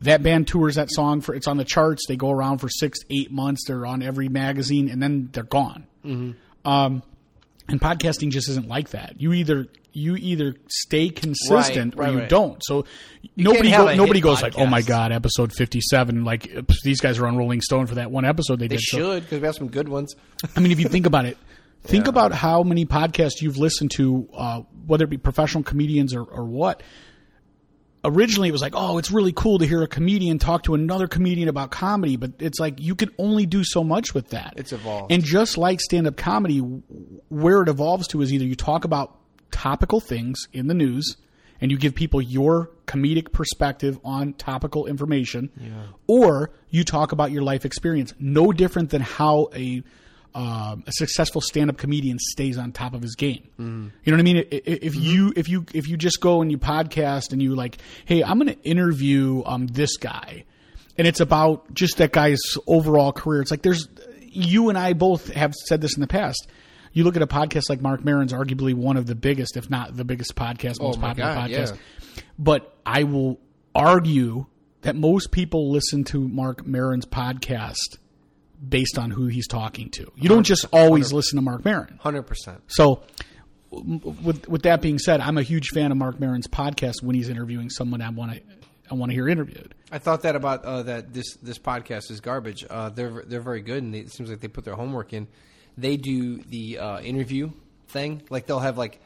That 0.01 0.23
band 0.23 0.47
tours 0.47 0.75
that 0.75 0.89
song 0.91 1.19
for 1.21 1.35
it's 1.35 1.47
on 1.47 1.57
the 1.57 1.65
charts. 1.65 2.03
They 2.07 2.15
go 2.15 2.31
around 2.31 2.59
for 2.59 2.69
six, 2.69 2.99
eight 3.09 3.31
months. 3.31 3.65
They're 3.67 3.85
on 3.85 4.01
every 4.01 4.29
magazine, 4.29 4.89
and 4.89 5.01
then 5.03 5.29
they're 5.33 5.43
gone. 5.43 5.87
Um, 6.65 7.03
and 7.67 7.79
podcasting 7.79 8.31
just 8.31 8.49
isn't 8.49 8.67
like 8.67 8.89
that. 8.91 9.19
You 9.21 9.33
either 9.33 9.67
you 9.91 10.15
either 10.15 10.55
stay 10.69 11.09
consistent 11.09 11.95
Right, 11.95 12.05
right, 12.05 12.09
or 12.09 12.13
you 12.13 12.19
right. 12.19 12.29
don't. 12.29 12.61
So 12.63 12.85
nobody 13.35 13.71
go, 13.71 13.93
nobody 13.95 14.21
goes 14.21 14.41
like, 14.41 14.53
"Oh 14.57 14.65
my 14.65 14.81
god, 14.81 15.11
episode 15.11 15.51
fifty 15.53 15.81
seven! 15.81 16.23
Like 16.23 16.49
these 16.83 16.99
guys 17.01 17.19
are 17.19 17.27
on 17.27 17.37
Rolling 17.37 17.61
Stone 17.61 17.87
for 17.87 17.95
that 17.95 18.09
one 18.11 18.25
episode 18.25 18.59
they, 18.59 18.67
They 18.67 18.77
did." 18.77 18.85
So- 18.85 18.97
should 18.97 19.23
because 19.23 19.41
we 19.41 19.45
have 19.45 19.55
some 19.55 19.67
good 19.69 19.89
ones. 19.89 20.15
I 20.55 20.59
mean, 20.61 20.71
if 20.71 20.79
you 20.79 20.87
think 20.87 21.05
about 21.05 21.25
it, 21.25 21.37
think 21.83 22.05
Yeah. 22.05 22.09
about 22.09 22.31
how 22.31 22.63
many 22.63 22.85
podcasts 22.85 23.41
you've 23.41 23.57
listened 23.57 23.91
to, 23.95 24.29
uh, 24.33 24.61
whether 24.87 25.03
it 25.03 25.09
be 25.09 25.17
professional 25.17 25.63
comedians 25.63 26.13
or, 26.15 26.23
or 26.23 26.45
what. 26.45 26.81
Originally, 28.03 28.47
it 28.47 28.53
was 28.53 28.61
like, 28.61 28.73
oh, 28.75 28.97
it's 28.97 29.11
really 29.11 29.33
cool 29.33 29.59
to 29.59 29.65
hear 29.65 29.83
a 29.83 29.87
comedian 29.87 30.39
talk 30.39 30.63
to 30.63 30.73
another 30.73 31.07
comedian 31.07 31.49
about 31.49 31.69
comedy, 31.69 32.15
but 32.15 32.31
it's 32.39 32.59
like 32.59 32.79
you 32.79 32.95
can 32.95 33.11
only 33.17 33.45
do 33.45 33.63
so 33.63 33.83
much 33.83 34.13
with 34.13 34.29
that. 34.29 34.53
It's 34.55 34.71
evolved. 34.71 35.11
And 35.11 35.23
just 35.23 35.57
like 35.57 35.81
stand 35.81 36.07
up 36.07 36.15
comedy, 36.15 36.59
where 36.59 37.61
it 37.61 37.67
evolves 37.67 38.07
to 38.09 38.21
is 38.21 38.31
either 38.31 38.45
you 38.45 38.55
talk 38.55 38.85
about 38.85 39.17
topical 39.51 39.99
things 39.99 40.47
in 40.53 40.67
the 40.67 40.73
news 40.73 41.17
and 41.59 41.71
you 41.71 41.77
give 41.77 41.93
people 41.93 42.21
your 42.21 42.71
comedic 42.85 43.33
perspective 43.33 43.99
on 44.05 44.31
topical 44.33 44.85
information, 44.85 45.51
or 46.07 46.51
you 46.69 46.85
talk 46.85 47.12
about 47.12 47.31
your 47.31 47.41
life 47.41 47.65
experience. 47.65 48.13
No 48.17 48.53
different 48.53 48.91
than 48.91 49.01
how 49.01 49.49
a 49.53 49.83
um, 50.39 50.84
a 50.88 50.91
successful 50.91 51.41
stand-up 51.41 51.78
comedian 51.78 52.17
stays 52.19 52.58
on 52.58 52.71
top 52.71 52.93
of 52.93 53.02
his 53.02 53.15
game. 53.15 53.49
You 53.58 54.12
know 54.12 54.13
what 54.13 54.19
I 54.19 54.23
mean? 54.23 54.45
If 54.52 54.95
you 54.95 55.34
if 55.36 55.49
you 55.49 55.65
if 55.73 55.88
you 55.89 55.97
just 55.97 56.21
go 56.21 56.41
and 56.41 56.49
you 56.49 56.58
podcast 56.58 57.34
and 57.34 57.41
you 57.43 57.56
like, 57.56 57.78
hey, 58.06 58.23
I'm 58.23 58.39
going 58.39 58.54
to 58.54 58.62
interview 58.63 59.43
um, 59.45 59.67
this 59.67 59.97
guy, 59.97 60.45
and 60.97 61.06
it's 61.06 61.19
about 61.19 61.73
just 61.73 61.97
that 61.97 62.12
guy's 62.13 62.39
overall 62.67 63.12
career. 63.12 63.41
It's 63.41 63.52
like 63.52 63.63
there's 63.63 63.89
you 64.21 64.69
and 64.69 64.78
I 64.78 64.93
both 64.93 65.28
have 65.34 65.54
said 65.54 65.82
this 65.82 65.95
in 65.95 66.02
the 66.02 66.08
past. 66.08 66.47
You 66.93 67.04
look 67.04 67.15
at 67.15 67.21
a 67.21 67.28
podcast 67.28 67.63
like 67.69 67.82
Marc 67.82 68.04
Maron's, 68.06 68.32
arguably 68.34 68.73
one 68.73 68.95
of 68.97 69.06
the 69.08 69.15
biggest, 69.15 69.58
if 69.58 69.69
not 69.69 69.95
the 69.97 70.06
biggest 70.06 70.36
podcast, 70.36 70.82
most 70.82 70.97
Oh 70.97 71.02
my 71.02 71.08
popular 71.10 71.34
God, 71.34 71.49
podcast. 71.49 71.75
yeah. 71.75 72.21
But 72.39 72.75
I 72.86 73.04
will 73.04 73.39
argue 73.75 74.45
that 74.82 74.95
most 74.95 75.32
people 75.32 75.69
listen 75.71 76.04
to 76.06 76.28
Marc 76.28 76.65
Maron's 76.65 77.06
podcast 77.06 77.97
based 78.67 78.98
on 78.98 79.12
who 79.12 79.28
he's 79.28 79.48
talking 79.48 79.89
to. 79.91 80.12
You 80.15 80.30
don't 80.30 80.43
just 80.43 80.65
always 80.74 81.13
listen 81.13 81.38
to 81.38 81.41
Marc 81.41 81.63
Maron. 81.63 82.00
Hundred 82.02 82.24
percent. 82.24 82.62
So, 82.67 83.04
with 83.72 84.48
with 84.48 84.63
that 84.63 84.82
being 84.82 85.00
said, 85.00 85.22
I'm 85.22 85.38
a 85.38 85.43
huge 85.43 85.69
fan 85.69 85.91
of 85.91 85.98
Marc 85.98 86.19
Maron's 86.19 86.48
podcast 86.48 87.02
when 87.02 87.15
he's 87.15 87.30
interviewing 87.30 87.69
someone 87.69 88.02
I 88.02 88.10
want 88.10 88.34
to 88.34 88.41
I 88.91 88.95
want 88.95 89.12
to 89.12 89.13
hear 89.13 89.30
interviewed. 89.30 89.76
I 89.91 90.00
thought 90.00 90.24
that 90.24 90.36
about 90.36 90.65
uh, 90.65 90.84
that 90.84 91.13
this 91.13 91.36
this 91.36 91.60
podcast 91.60 92.12
is 92.12 92.22
garbage. 92.22 92.65
Uh, 92.69 92.89
they're 92.89 93.24
they're 93.26 93.41
very 93.41 93.62
good, 93.62 93.84
and 93.84 93.93
they, 93.93 94.00
it 94.00 94.12
seems 94.12 94.30
like 94.30 94.39
they 94.39 94.48
put 94.48 94.65
their 94.65 94.76
homework 94.76 95.13
in. 95.13 95.28
They 95.78 95.98
do 95.98 96.38
the 96.38 96.80
uh, 96.80 97.00
interview 97.00 97.52
thing. 97.88 98.24
Like 98.30 98.48
they'll 98.48 98.60
have 98.60 98.78
like 98.78 99.00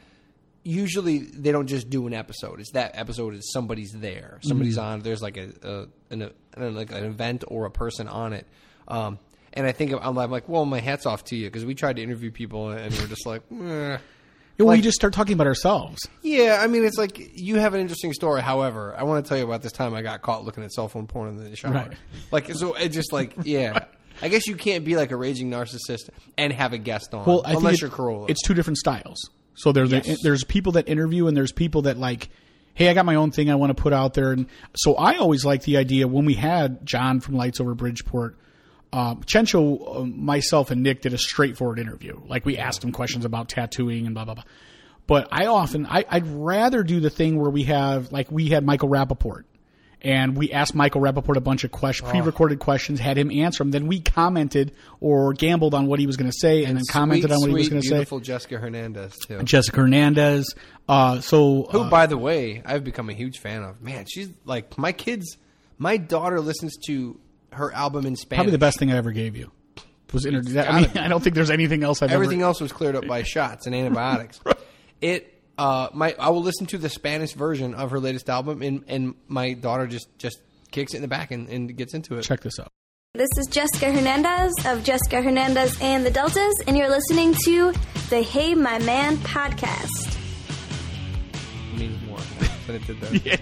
usually 0.62 1.18
they 1.18 1.52
don't 1.52 1.66
just 1.66 1.90
do 1.90 2.06
an 2.06 2.14
episode. 2.14 2.60
It's 2.60 2.72
that 2.72 2.92
episode 2.94 3.34
is 3.34 3.52
somebody's 3.52 3.92
there, 3.92 4.38
somebody's 4.42 4.78
on. 4.78 5.00
There's 5.00 5.22
like 5.22 5.36
a, 5.36 5.50
a 5.62 5.86
an 6.10 6.22
I 6.22 6.60
don't 6.60 6.72
know, 6.72 6.78
like 6.78 6.90
an 6.92 7.04
event 7.04 7.44
or 7.46 7.66
a 7.66 7.70
person 7.70 8.08
on 8.08 8.32
it. 8.32 8.46
Um, 8.88 9.18
and 9.54 9.66
I 9.66 9.72
think 9.72 9.92
I'm, 9.92 10.18
I'm 10.18 10.30
like, 10.30 10.48
well, 10.48 10.64
my 10.66 10.80
hats 10.80 11.06
off 11.06 11.24
to 11.24 11.36
you 11.36 11.46
because 11.46 11.64
we 11.64 11.74
tried 11.74 11.96
to 11.96 12.02
interview 12.02 12.30
people 12.30 12.70
and 12.70 12.92
we're 12.98 13.06
just 13.06 13.26
like, 13.26 13.42
eh. 13.50 13.98
You 14.56 14.64
know, 14.66 14.70
we 14.70 14.80
just 14.82 14.94
start 14.94 15.12
talking 15.14 15.32
about 15.34 15.48
ourselves. 15.48 15.98
Yeah, 16.22 16.60
I 16.62 16.68
mean, 16.68 16.84
it's 16.84 16.96
like 16.96 17.18
you 17.40 17.56
have 17.58 17.74
an 17.74 17.80
interesting 17.80 18.12
story. 18.12 18.40
However, 18.40 18.94
I 18.96 19.02
want 19.02 19.24
to 19.24 19.28
tell 19.28 19.36
you 19.36 19.42
about 19.44 19.62
this 19.62 19.72
time 19.72 19.94
I 19.94 20.02
got 20.02 20.22
caught 20.22 20.44
looking 20.44 20.62
at 20.62 20.70
cell 20.72 20.86
phone 20.88 21.08
porn 21.08 21.30
in 21.30 21.50
the 21.50 21.56
shower. 21.56 21.72
Right. 21.72 21.92
Like, 22.30 22.52
so 22.54 22.74
it 22.74 22.90
just 22.90 23.12
like, 23.12 23.34
yeah. 23.42 23.86
I 24.22 24.28
guess 24.28 24.46
you 24.46 24.54
can't 24.54 24.84
be 24.84 24.94
like 24.94 25.10
a 25.10 25.16
raging 25.16 25.50
narcissist 25.50 26.08
and 26.38 26.52
have 26.52 26.72
a 26.72 26.78
guest 26.78 27.12
on, 27.14 27.24
Well, 27.26 27.42
I 27.44 27.54
unless 27.54 27.74
it- 27.74 27.80
you're 27.80 27.90
Carolla. 27.90 28.30
it's 28.30 28.42
two 28.42 28.54
different 28.54 28.78
styles. 28.78 29.28
So 29.54 29.72
there's 29.72 29.90
Yes. 29.90 30.18
there's 30.22 30.44
people 30.44 30.72
that 30.72 30.88
interview 30.88 31.26
and 31.26 31.36
there's 31.36 31.50
people 31.52 31.82
that 31.82 31.98
like, 31.98 32.28
hey, 32.74 32.88
I 32.88 32.94
got 32.94 33.06
my 33.06 33.16
own 33.16 33.32
thing 33.32 33.50
I 33.50 33.56
want 33.56 33.76
to 33.76 33.82
put 33.82 33.92
out 33.92 34.14
there. 34.14 34.30
And 34.30 34.46
so 34.76 34.94
I 34.94 35.16
always 35.16 35.44
like 35.44 35.62
the 35.62 35.78
idea 35.78 36.06
when 36.06 36.24
we 36.26 36.34
had 36.34 36.86
John 36.86 37.18
from 37.18 37.34
Lights 37.34 37.60
Over 37.60 37.74
Bridgeport. 37.74 38.36
Uh, 38.94 39.16
Chencho, 39.16 40.02
uh, 40.02 40.04
myself, 40.04 40.70
and 40.70 40.84
Nick 40.84 41.02
did 41.02 41.12
a 41.14 41.18
straightforward 41.18 41.80
interview. 41.80 42.20
Like 42.28 42.46
we 42.46 42.58
asked 42.58 42.84
him 42.84 42.92
questions 42.92 43.24
about 43.24 43.48
tattooing 43.48 44.06
and 44.06 44.14
blah 44.14 44.24
blah 44.24 44.34
blah. 44.34 44.44
But 45.08 45.26
I 45.32 45.46
often 45.46 45.84
I, 45.84 46.04
I'd 46.08 46.28
rather 46.28 46.84
do 46.84 47.00
the 47.00 47.10
thing 47.10 47.36
where 47.36 47.50
we 47.50 47.64
have 47.64 48.12
like 48.12 48.30
we 48.30 48.50
had 48.50 48.64
Michael 48.64 48.88
Rapaport. 48.88 49.44
And 50.00 50.36
we 50.36 50.52
asked 50.52 50.74
Michael 50.74 51.00
Rapaport 51.00 51.36
a 51.36 51.40
bunch 51.40 51.64
of 51.64 51.72
questions, 51.72 52.10
pre-recorded 52.10 52.58
questions, 52.58 53.00
had 53.00 53.16
him 53.16 53.30
answer 53.30 53.64
them. 53.64 53.70
Then 53.70 53.86
we 53.86 54.00
commented 54.00 54.72
or 55.00 55.32
gambled 55.32 55.72
on 55.72 55.86
what 55.86 55.98
he 55.98 56.06
was 56.06 56.18
going 56.18 56.30
to 56.30 56.36
say, 56.38 56.64
and, 56.64 56.76
then 56.76 56.84
commented 56.90 57.30
Sweet, 57.30 57.34
on 57.34 57.40
what 57.40 57.48
he 57.48 57.54
was 57.54 57.68
going 57.70 57.80
to 57.80 57.88
say. 57.88 57.94
Beautiful 57.94 58.20
Jessica 58.20 58.58
Hernandez 58.58 59.16
too. 59.16 59.42
Jessica 59.44 59.80
Hernandez. 59.80 60.54
Uh, 60.86 61.20
so 61.20 61.66
Who, 61.70 61.80
uh, 61.80 61.88
by 61.88 62.04
the 62.04 62.18
way, 62.18 62.62
I've 62.66 62.84
become 62.84 63.08
a 63.08 63.14
huge 63.14 63.38
fan 63.38 63.62
of. 63.64 63.80
Man, 63.80 64.04
she's 64.06 64.28
like 64.44 64.76
my 64.76 64.92
kids. 64.92 65.38
My 65.78 65.96
daughter 65.96 66.38
listens 66.38 66.76
to 66.86 67.18
her 67.54 67.72
album 67.72 68.06
in 68.06 68.16
Spanish. 68.16 68.38
probably 68.38 68.52
the 68.52 68.58
best 68.58 68.78
thing 68.78 68.92
I 68.92 68.96
ever 68.96 69.12
gave 69.12 69.36
you 69.36 69.50
was 70.12 70.26
introduced. 70.26 70.56
I 70.56 70.80
mean. 70.82 70.90
I 70.98 71.08
don't 71.08 71.22
think 71.22 71.34
there's 71.34 71.50
anything 71.50 71.82
else 71.82 72.00
I've 72.02 72.12
Everything 72.12 72.40
ever. 72.42 72.48
else 72.48 72.60
was 72.60 72.72
cleared 72.72 72.94
up 72.96 73.06
by 73.06 73.22
shots 73.24 73.66
and 73.66 73.74
antibiotics. 73.74 74.40
It 75.00 75.42
uh 75.58 75.88
my 75.92 76.14
I 76.18 76.30
will 76.30 76.42
listen 76.42 76.66
to 76.66 76.78
the 76.78 76.88
Spanish 76.88 77.32
version 77.34 77.74
of 77.74 77.90
her 77.90 78.00
latest 78.00 78.30
album 78.30 78.62
and 78.62 78.84
and 78.88 79.14
my 79.28 79.52
daughter 79.52 79.86
just 79.86 80.08
just 80.18 80.38
kicks 80.70 80.94
it 80.94 80.96
in 80.98 81.02
the 81.02 81.08
back 81.08 81.30
and, 81.30 81.48
and 81.48 81.76
gets 81.76 81.92
into 81.94 82.16
it. 82.16 82.22
Check 82.22 82.40
this 82.40 82.58
out. 82.58 82.68
This 83.14 83.28
is 83.38 83.46
Jessica 83.48 83.92
Hernandez 83.92 84.52
of 84.66 84.82
Jessica 84.82 85.20
Hernandez 85.20 85.76
and 85.80 86.06
the 86.06 86.10
Deltas, 86.10 86.54
and 86.66 86.76
you're 86.76 86.88
listening 86.88 87.34
to 87.44 87.72
the 88.08 88.22
Hey 88.22 88.54
My 88.54 88.78
Man 88.80 89.16
podcast. 89.18 90.16
It 91.74 91.78
means 91.78 92.02
more 92.06 92.18
than 92.66 92.76
it 92.76 92.86
did 92.86 93.00
there. 93.00 93.12
Yeah. 93.24 93.36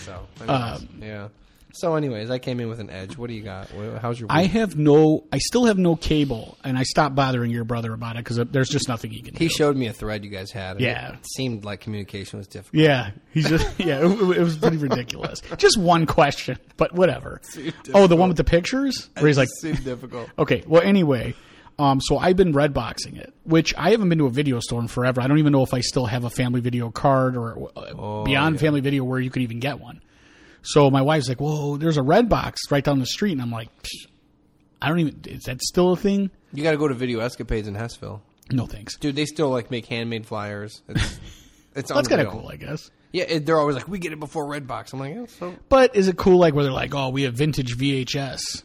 So 0.00 0.26
anyways, 0.40 0.80
Um, 0.82 0.88
yeah. 1.00 1.28
So, 1.78 1.94
anyways, 1.94 2.28
I 2.28 2.38
came 2.40 2.58
in 2.58 2.68
with 2.68 2.80
an 2.80 2.90
edge. 2.90 3.16
What 3.16 3.28
do 3.28 3.34
you 3.34 3.42
got? 3.42 3.68
How's 4.02 4.18
your? 4.18 4.26
I 4.30 4.44
have 4.44 4.76
no. 4.76 5.24
I 5.32 5.38
still 5.38 5.66
have 5.66 5.78
no 5.78 5.94
cable, 5.94 6.58
and 6.64 6.76
I 6.76 6.82
stopped 6.82 7.14
bothering 7.14 7.52
your 7.52 7.62
brother 7.62 7.92
about 7.92 8.16
it 8.16 8.24
because 8.24 8.36
there's 8.50 8.68
just 8.68 8.88
nothing 8.88 9.12
he 9.12 9.22
can 9.22 9.34
do. 9.34 9.38
He 9.38 9.48
showed 9.48 9.76
me 9.76 9.86
a 9.86 9.92
thread 9.92 10.24
you 10.24 10.30
guys 10.30 10.50
had. 10.50 10.72
and 10.72 10.80
Yeah. 10.80 11.12
It 11.12 11.26
seemed 11.36 11.64
like 11.64 11.80
communication 11.80 12.38
was 12.38 12.48
difficult. 12.48 12.82
Yeah, 12.82 13.12
he's 13.32 13.48
just 13.48 13.66
yeah. 13.78 14.00
It, 14.00 14.10
it 14.10 14.42
was 14.42 14.56
pretty 14.56 14.76
ridiculous. 14.76 15.40
Just 15.56 15.78
one 15.78 16.06
question, 16.06 16.58
but 16.76 16.92
whatever. 16.94 17.40
Oh, 17.94 18.06
the 18.06 18.16
one 18.16 18.28
with 18.28 18.36
the 18.36 18.44
pictures 18.44 19.08
where 19.14 19.26
he's 19.26 19.38
like, 19.38 19.48
It 19.48 19.60
seemed 19.60 19.84
difficult. 19.84 20.28
okay. 20.38 20.62
Well, 20.66 20.82
anyway, 20.82 21.34
um, 21.78 22.00
so 22.00 22.18
I've 22.18 22.36
been 22.36 22.52
red 22.52 22.74
boxing 22.74 23.16
it, 23.16 23.32
which 23.44 23.74
I 23.76 23.90
haven't 23.90 24.08
been 24.08 24.18
to 24.18 24.26
a 24.26 24.30
video 24.30 24.58
store 24.60 24.80
in 24.80 24.88
forever. 24.88 25.20
I 25.20 25.26
don't 25.26 25.38
even 25.38 25.52
know 25.52 25.62
if 25.62 25.72
I 25.72 25.80
still 25.80 26.06
have 26.06 26.24
a 26.24 26.30
Family 26.30 26.60
Video 26.60 26.90
card 26.90 27.36
or 27.36 27.70
uh, 27.76 28.24
beyond 28.24 28.58
Family 28.60 28.80
Video 28.80 29.04
where 29.04 29.20
you 29.20 29.30
could 29.30 29.42
even 29.42 29.60
get 29.60 29.80
one. 29.80 30.00
So 30.62 30.90
my 30.90 31.02
wife's 31.02 31.28
like, 31.28 31.40
"Whoa, 31.40 31.76
there's 31.76 31.96
a 31.96 32.02
red 32.02 32.28
box 32.28 32.60
right 32.70 32.82
down 32.84 32.98
the 32.98 33.06
street," 33.06 33.32
and 33.32 33.42
I'm 33.42 33.50
like, 33.50 33.68
"I 34.82 34.88
don't 34.88 35.00
even. 35.00 35.20
Is 35.26 35.44
that 35.44 35.62
still 35.62 35.92
a 35.92 35.96
thing?" 35.96 36.30
You 36.52 36.62
got 36.62 36.72
to 36.72 36.76
go 36.78 36.88
to 36.88 36.94
Video 36.94 37.20
Escapades 37.20 37.68
in 37.68 37.74
Hessville, 37.74 38.20
No 38.50 38.66
thanks. 38.66 38.96
dude. 38.96 39.16
They 39.16 39.26
still 39.26 39.50
like 39.50 39.70
make 39.70 39.86
handmade 39.86 40.26
flyers. 40.26 40.82
It's 40.88 41.20
it's 41.74 41.92
That's 41.92 42.08
kind 42.08 42.20
of 42.20 42.28
unreal. 42.28 42.40
cool, 42.42 42.50
I 42.50 42.56
guess. 42.56 42.90
Yeah, 43.12 43.24
it, 43.24 43.46
they're 43.46 43.58
always 43.58 43.74
like, 43.76 43.88
we 43.88 43.98
get 43.98 44.12
it 44.12 44.20
before 44.20 44.46
Redbox. 44.46 44.92
I'm 44.92 44.98
like, 45.00 45.14
yeah, 45.14 45.24
so. 45.26 45.54
But 45.70 45.96
is 45.96 46.08
it 46.08 46.16
cool 46.18 46.38
like 46.38 46.54
where 46.54 46.64
they're 46.64 46.72
like, 46.72 46.94
"Oh, 46.94 47.08
we 47.10 47.22
have 47.22 47.34
vintage 47.34 47.76
VHS"? 47.76 48.62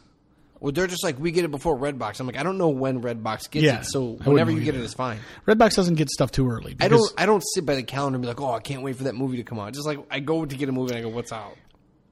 Well, 0.60 0.72
they're 0.72 0.86
just 0.86 1.04
like, 1.04 1.18
we 1.18 1.30
get 1.30 1.44
it 1.44 1.50
before 1.50 1.76
Redbox. 1.78 2.20
I'm 2.20 2.26
like, 2.26 2.38
I 2.38 2.42
don't 2.42 2.56
know 2.56 2.70
when 2.70 3.02
Redbox 3.02 3.50
gets 3.50 3.64
Yeah, 3.64 3.80
it, 3.80 3.84
so 3.84 4.02
wouldn't 4.02 4.26
whenever 4.28 4.50
know 4.50 4.56
you 4.58 4.64
get 4.64 4.74
either. 4.74 4.82
it 4.82 4.86
is 4.86 4.94
fine. 4.94 5.18
Redbox 5.46 5.74
doesn't 5.76 5.96
get 5.96 6.08
stuff 6.08 6.30
too 6.30 6.48
early. 6.48 6.74
I 6.80 6.88
don't. 6.88 7.12
I 7.18 7.26
don't 7.26 7.42
sit 7.54 7.66
by 7.66 7.74
the 7.74 7.82
calendar 7.82 8.16
and 8.16 8.22
be 8.22 8.28
like, 8.28 8.40
oh, 8.40 8.52
I 8.52 8.60
can't 8.60 8.82
wait 8.82 8.96
for 8.96 9.04
that 9.04 9.14
movie 9.14 9.36
to 9.38 9.42
come 9.44 9.58
out. 9.58 9.72
Just 9.74 9.86
like 9.86 9.98
I 10.10 10.20
go 10.20 10.44
to 10.46 10.56
get 10.56 10.68
a 10.70 10.72
movie 10.72 10.94
and 10.94 10.98
I 11.04 11.08
go, 11.08 11.14
what's 11.14 11.32
out? 11.32 11.56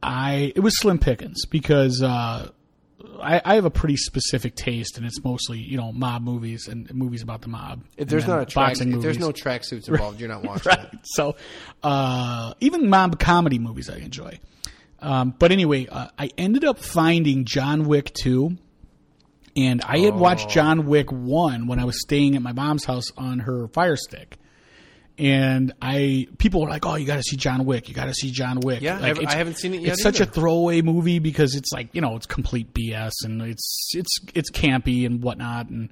I 0.03 0.53
it 0.57 0.61
was 0.61 0.79
slim 0.79 0.99
pickings 0.99 1.47
because 1.47 2.03
uh, 2.03 2.51
I, 3.21 3.41
I 3.45 3.55
have 3.55 3.65
a 3.65 3.71
pretty 3.71 3.97
specific 3.97 4.55
taste, 4.57 4.97
and 4.97 5.07
it's 5.07 5.23
mostly 5.23 5.59
you 5.59 5.77
know 5.77 5.93
mob 5.93 6.23
movies 6.23 6.67
and 6.69 6.93
movies 6.95 7.23
about 7.23 7.43
the 7.43 7.49
mob. 7.49 7.85
If 7.97 8.09
there's 8.09 8.27
not 8.27 8.43
a 8.43 8.47
track, 8.47 8.73
if 8.73 8.79
boxing 8.79 9.01
there's 9.01 9.19
movies. 9.19 9.45
no 9.45 9.51
tracksuits 9.51 9.89
involved, 9.89 10.19
you're 10.21 10.29
not 10.29 10.43
watching 10.45 10.71
right. 10.71 10.93
it. 10.93 10.99
So 11.05 11.37
uh, 11.83 12.55
even 12.61 12.89
mob 12.91 13.19
comedy 13.19 13.59
movies 13.59 13.89
I 13.91 13.97
enjoy. 13.99 14.41
Um, 15.01 15.35
but 15.39 15.51
anyway, 15.53 15.87
uh, 15.89 16.09
I 16.19 16.31
ended 16.39 16.65
up 16.65 16.79
finding 16.79 17.45
John 17.45 17.85
Wick 17.85 18.13
two, 18.15 18.57
and 19.57 19.83
I 19.83 19.99
had 19.99 20.15
Oh. 20.15 20.19
watched 20.19 20.49
John 20.51 20.87
Wick 20.87 21.11
one 21.11 21.67
when 21.67 21.79
I 21.79 21.85
was 21.85 22.01
staying 22.01 22.37
at 22.37 22.43
my 22.43 22.53
mom's 22.53 22.85
house 22.85 23.07
on 23.17 23.41
her 23.41 23.69
Fire 23.69 23.97
Stick. 23.97 24.37
And 25.19 25.73
I, 25.83 26.27
people 26.39 26.63
were 26.63 26.69
like, 26.71 26.87
"Oh, 26.87 26.95
you 26.97 27.07
got 27.07 27.17
to 27.17 27.23
see 27.23 27.37
John 27.37 27.65
Wick. 27.67 27.89
You 27.89 27.95
got 27.95 28.07
to 28.07 28.15
see 28.15 28.31
John 28.31 28.61
Wick." 28.61 28.81
Yeah, 28.81 28.97
I 28.97 29.01
like, 29.01 29.07
haven't- 29.09 29.29
I 29.29 29.35
haven't 29.35 29.59
seen 29.59 29.75
it 29.75 29.83
yet 29.83 29.93
It's 29.95 30.03
such 30.03 30.21
a 30.21 30.27
throwaway 30.27 30.81
movie 30.81 31.19
because 31.19 31.55
it's 31.55 31.71
like 31.73 31.95
you 31.95 32.01
know 32.01 32.17
it's 32.17 32.27
complete 32.27 32.73
BS 32.73 33.13
and 33.25 33.43
it's 33.43 33.91
it's 33.95 34.19
it's 34.35 34.51
campy 34.51 35.05
and 35.07 35.23
whatnot. 35.23 35.69
And 35.69 35.91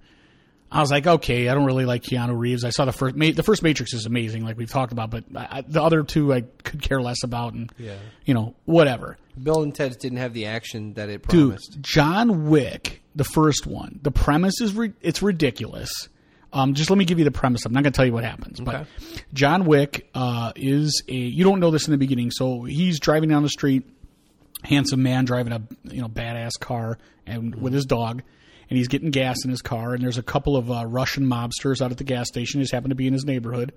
I 0.72 0.80
was 0.80 0.90
like, 0.90 1.06
okay, 1.06 1.48
I 1.48 1.54
don't 1.54 1.66
really 1.66 1.84
like 1.84 2.02
Keanu 2.02 2.36
Reeves. 2.38 2.64
I 2.64 2.70
saw 2.70 2.84
the 2.86 2.92
first 2.92 3.14
Ma- 3.14 3.32
the 3.34 3.42
first 3.42 3.62
Matrix 3.62 3.92
is 3.92 4.06
amazing, 4.06 4.44
like 4.44 4.56
we've 4.56 4.70
talked 4.70 4.92
about, 4.92 5.10
but 5.10 5.24
I, 5.36 5.58
I- 5.58 5.64
the 5.68 5.82
other 5.82 6.02
two 6.02 6.32
I 6.32 6.40
could 6.42 6.80
care 6.80 7.02
less 7.02 7.22
about, 7.22 7.52
and 7.52 7.70
Yeah. 7.78 7.96
you 8.24 8.32
know 8.34 8.54
whatever. 8.64 9.18
Bill 9.40 9.62
and 9.62 9.74
Ted's 9.74 9.96
didn't 9.96 10.18
have 10.18 10.32
the 10.34 10.46
action 10.46 10.94
that 10.94 11.08
it 11.08 11.26
Dude, 11.28 11.50
promised. 11.50 11.78
John 11.80 12.48
Wick, 12.50 13.02
the 13.14 13.24
first 13.24 13.66
one, 13.66 13.98
the 14.02 14.10
premise 14.10 14.60
is 14.60 14.74
ri- 14.74 14.92
it's 15.02 15.22
ridiculous. 15.22 15.90
Um, 16.52 16.74
just 16.74 16.90
let 16.90 16.98
me 16.98 17.04
give 17.04 17.18
you 17.18 17.24
the 17.24 17.30
premise. 17.30 17.64
I'm 17.64 17.72
not 17.72 17.82
going 17.82 17.92
to 17.92 17.96
tell 17.96 18.06
you 18.06 18.12
what 18.12 18.24
happens, 18.24 18.60
but 18.60 18.86
John 19.32 19.64
Wick 19.66 20.10
uh, 20.14 20.52
is 20.56 21.02
a. 21.08 21.14
You 21.14 21.44
don't 21.44 21.60
know 21.60 21.70
this 21.70 21.86
in 21.86 21.92
the 21.92 21.98
beginning, 21.98 22.30
so 22.30 22.64
he's 22.64 22.98
driving 22.98 23.28
down 23.28 23.42
the 23.42 23.48
street, 23.48 23.84
handsome 24.64 25.02
man 25.02 25.24
driving 25.24 25.52
a 25.52 25.62
you 25.84 26.00
know 26.00 26.08
badass 26.08 26.58
car 26.58 26.98
and 27.26 27.54
with 27.54 27.72
his 27.72 27.84
dog, 27.84 28.22
and 28.68 28.76
he's 28.76 28.88
getting 28.88 29.10
gas 29.10 29.44
in 29.44 29.50
his 29.50 29.62
car, 29.62 29.94
and 29.94 30.02
there's 30.02 30.18
a 30.18 30.22
couple 30.22 30.56
of 30.56 30.70
uh, 30.70 30.84
Russian 30.86 31.24
mobsters 31.24 31.80
out 31.80 31.92
at 31.92 31.98
the 31.98 32.04
gas 32.04 32.26
station. 32.26 32.60
Just 32.60 32.72
happen 32.72 32.90
to 32.90 32.96
be 32.96 33.06
in 33.06 33.12
his 33.12 33.24
neighborhood, 33.24 33.72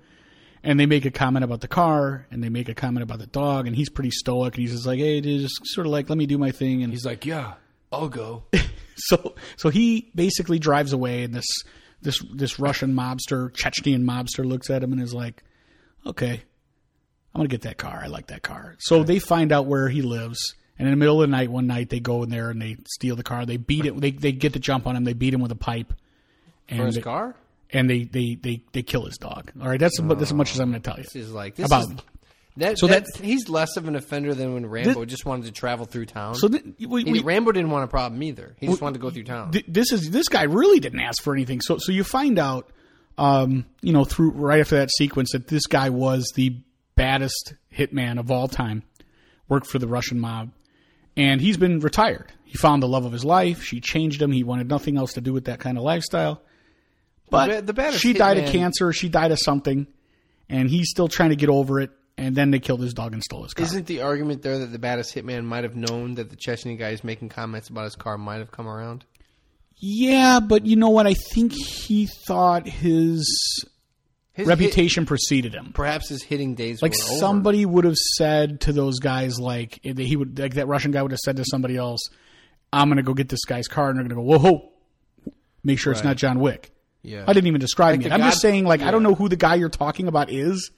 and 0.64 0.80
they 0.80 0.86
make 0.86 1.04
a 1.04 1.12
comment 1.12 1.44
about 1.44 1.60
the 1.60 1.68
car, 1.68 2.26
and 2.32 2.42
they 2.42 2.48
make 2.48 2.68
a 2.68 2.74
comment 2.74 3.04
about 3.04 3.20
the 3.20 3.28
dog, 3.28 3.68
and 3.68 3.76
he's 3.76 3.88
pretty 3.88 4.10
stoic, 4.10 4.54
and 4.54 4.62
he's 4.62 4.72
just 4.72 4.86
like, 4.86 4.98
hey, 4.98 5.20
just 5.20 5.60
sort 5.64 5.86
of 5.86 5.92
like 5.92 6.08
let 6.08 6.18
me 6.18 6.26
do 6.26 6.38
my 6.38 6.50
thing, 6.50 6.82
and 6.82 6.92
He's 6.92 7.04
like, 7.04 7.24
yeah, 7.24 7.54
I'll 7.92 8.08
go. 8.08 8.42
so 8.96 9.34
so 9.56 9.70
he 9.70 10.10
basically 10.14 10.58
drives 10.58 10.92
away 10.92 11.22
and 11.22 11.34
this 11.34 11.46
this 12.04 12.22
this 12.32 12.58
Russian 12.60 12.94
mobster, 12.94 13.50
Chechnyan 13.50 14.04
mobster 14.04 14.44
looks 14.44 14.70
at 14.70 14.82
him 14.82 14.92
and 14.92 15.02
is 15.02 15.12
like, 15.12 15.42
"Okay, 16.06 16.42
I'm 17.34 17.38
going 17.38 17.48
to 17.48 17.52
get 17.52 17.62
that 17.62 17.78
car. 17.78 18.00
I 18.04 18.06
like 18.06 18.28
that 18.28 18.42
car." 18.42 18.76
So 18.78 19.02
they 19.02 19.18
find 19.18 19.50
out 19.50 19.66
where 19.66 19.88
he 19.88 20.02
lives 20.02 20.54
and 20.78 20.88
in 20.88 20.92
the 20.92 20.96
middle 20.96 21.22
of 21.22 21.28
the 21.28 21.36
night 21.36 21.50
one 21.50 21.66
night 21.66 21.88
they 21.88 22.00
go 22.00 22.22
in 22.22 22.30
there 22.30 22.50
and 22.50 22.60
they 22.60 22.76
steal 22.88 23.16
the 23.16 23.22
car. 23.22 23.46
They 23.46 23.56
beat 23.56 23.86
it 23.86 24.00
they 24.00 24.10
they 24.10 24.32
get 24.32 24.52
the 24.52 24.58
jump 24.58 24.86
on 24.86 24.96
him. 24.96 25.04
They 25.04 25.12
beat 25.12 25.34
him 25.34 25.40
with 25.40 25.52
a 25.52 25.56
pipe. 25.56 25.92
And 26.68 26.78
For 26.78 26.86
his 26.86 26.94
they, 26.96 27.02
car? 27.02 27.36
and 27.70 27.90
they, 27.90 28.04
they, 28.04 28.36
they, 28.36 28.62
they 28.72 28.82
kill 28.82 29.04
his 29.04 29.18
dog. 29.18 29.50
All 29.60 29.68
right, 29.68 29.78
that's 29.78 30.00
oh, 30.00 30.04
about 30.04 30.18
that's 30.18 30.30
as 30.30 30.34
much 30.34 30.52
as 30.52 30.60
I'm 30.60 30.70
going 30.70 30.80
to 30.80 30.88
tell 30.88 30.96
you. 30.96 31.02
This 31.02 31.16
is 31.16 31.30
like 31.30 31.56
this 31.56 31.66
About- 31.66 31.90
is 31.90 31.96
that. 32.56 32.78
So 32.78 32.86
that- 32.86 33.04
he's 33.20 33.48
less 33.48 33.76
of 33.76 33.88
an 33.88 33.96
offender 33.96 34.34
than 34.34 34.54
when 34.54 34.66
Rambo 34.66 35.04
just 35.04 35.24
wanted 35.26 35.46
to 35.46 35.52
travel 35.52 35.86
through 35.86 36.06
town. 36.06 36.34
So 36.36 36.48
th- 36.48 36.64
we, 36.86 37.02
He- 37.04 37.12
we, 37.12 37.20
Rambo 37.20 37.52
didn't 37.52 37.70
want 37.70 37.84
a 37.84 37.88
problem 37.88 38.22
either. 38.22 38.54
He 38.60 38.66
just 38.66 38.80
wanted 38.80 38.94
to 38.94 39.00
go 39.00 39.10
through 39.10 39.24
town. 39.24 39.50
th- 39.52 39.64
this 39.68 39.92
is 39.92 40.10
this 40.10 40.28
guy 40.28 40.44
really 40.44 40.80
didn't 40.80 41.00
ask 41.00 41.22
for 41.22 41.34
anything. 41.34 41.60
So 41.60 41.78
so 41.78 41.90
you 41.92 42.04
find 42.04 42.38
out, 42.38 42.70
um, 43.18 43.66
you 43.82 43.92
know, 43.92 44.04
through 44.04 44.30
right 44.30 44.60
after 44.60 44.76
that 44.76 44.90
sequence 44.90 45.32
that 45.32 45.48
this 45.48 45.66
guy 45.66 45.90
was 45.90 46.30
the 46.36 46.56
baddest 46.96 47.54
hitman 47.76 48.18
of 48.20 48.30
all 48.30 48.46
time, 48.48 48.82
worked 49.48 49.66
for 49.66 49.78
the 49.80 49.88
Russian 49.88 50.20
mob, 50.20 50.50
and 51.16 51.40
he's 51.40 51.56
been 51.56 51.80
retired. 51.80 52.32
He 52.44 52.56
found 52.56 52.82
the 52.84 52.88
love 52.88 53.04
of 53.04 53.10
his 53.10 53.24
life. 53.24 53.64
She 53.64 53.80
changed 53.80 54.22
him. 54.22 54.30
He 54.30 54.44
wanted 54.44 54.68
nothing 54.68 54.96
else 54.96 55.14
to 55.14 55.20
do 55.20 55.32
with 55.32 55.46
that 55.46 55.58
kind 55.58 55.76
of 55.76 55.82
lifestyle. 55.82 56.40
But 57.30 57.66
ba- 57.66 57.72
the 57.72 57.92
she 57.98 58.12
died 58.12 58.38
of 58.38 58.44
hitman- 58.44 58.52
cancer. 58.52 58.92
She 58.92 59.08
died 59.08 59.32
of 59.32 59.38
something, 59.40 59.88
and 60.48 60.70
he's 60.70 60.88
still 60.90 61.08
trying 61.08 61.30
to 61.30 61.36
get 61.36 61.48
over 61.48 61.80
it. 61.80 61.90
And 62.16 62.36
then 62.36 62.52
they 62.52 62.60
killed 62.60 62.80
his 62.80 62.94
dog 62.94 63.12
and 63.12 63.22
stole 63.22 63.42
his 63.42 63.54
car. 63.54 63.64
Isn't 63.66 63.86
the 63.86 64.02
argument 64.02 64.42
there 64.42 64.58
that 64.60 64.66
the 64.66 64.78
baddest 64.78 65.14
hitman 65.14 65.44
might 65.44 65.64
have 65.64 65.74
known 65.74 66.14
that 66.14 66.30
the 66.30 66.36
Chechnya 66.36 66.78
guy 66.78 66.90
is 66.90 67.02
making 67.02 67.28
comments 67.30 67.68
about 67.68 67.84
his 67.84 67.96
car 67.96 68.16
might 68.16 68.38
have 68.38 68.50
come 68.52 68.68
around? 68.68 69.04
yeah, 69.78 70.38
but 70.40 70.64
you 70.64 70.76
know 70.76 70.88
what? 70.90 71.06
I 71.06 71.14
think 71.32 71.52
he 71.52 72.06
thought 72.26 72.66
his 72.66 73.26
His 74.32 74.46
reputation 74.46 75.04
preceded 75.06 75.52
him. 75.52 75.72
perhaps 75.74 76.08
his 76.08 76.22
hitting 76.22 76.54
days 76.54 76.80
Like 76.80 76.92
were 76.92 77.04
over. 77.10 77.18
somebody 77.18 77.66
would 77.66 77.84
have 77.84 77.96
said 77.96 78.60
to 78.62 78.72
those 78.72 79.00
guys, 79.00 79.38
like 79.40 79.80
eh, 79.84 79.92
he 79.96 80.16
would, 80.16 80.38
like 80.38 80.54
that 80.54 80.68
Russian 80.68 80.92
guy 80.92 81.02
would 81.02 81.10
have 81.10 81.18
said 81.20 81.36
to 81.36 81.44
somebody 81.44 81.76
else, 81.76 82.00
"I'm 82.72 82.88
going 82.88 82.96
to 82.96 83.02
go 83.02 83.12
get 83.14 83.28
this 83.28 83.44
guy's 83.44 83.66
car," 83.68 83.90
and 83.90 83.98
they're 83.98 84.06
going 84.06 84.16
to 84.16 84.38
go, 84.38 84.38
"Whoa, 84.38 84.52
whoa, 84.52 85.32
make 85.64 85.78
sure 85.80 85.92
it's 85.92 86.04
not 86.04 86.16
John 86.16 86.38
Wick." 86.38 86.70
Yeah. 87.02 87.24
I 87.26 87.32
didn't 87.34 87.48
even 87.48 87.60
describe 87.60 87.96
Like 87.98 88.06
him. 88.06 88.12
I'm 88.12 88.20
just 88.30 88.40
saying, 88.40 88.64
like 88.64 88.80
I 88.80 88.90
don't 88.92 89.02
know 89.02 89.14
who 89.16 89.28
the 89.28 89.36
guy 89.36 89.56
you're 89.56 89.68
talking 89.68 90.06
about 90.08 90.30
is. 90.30 90.70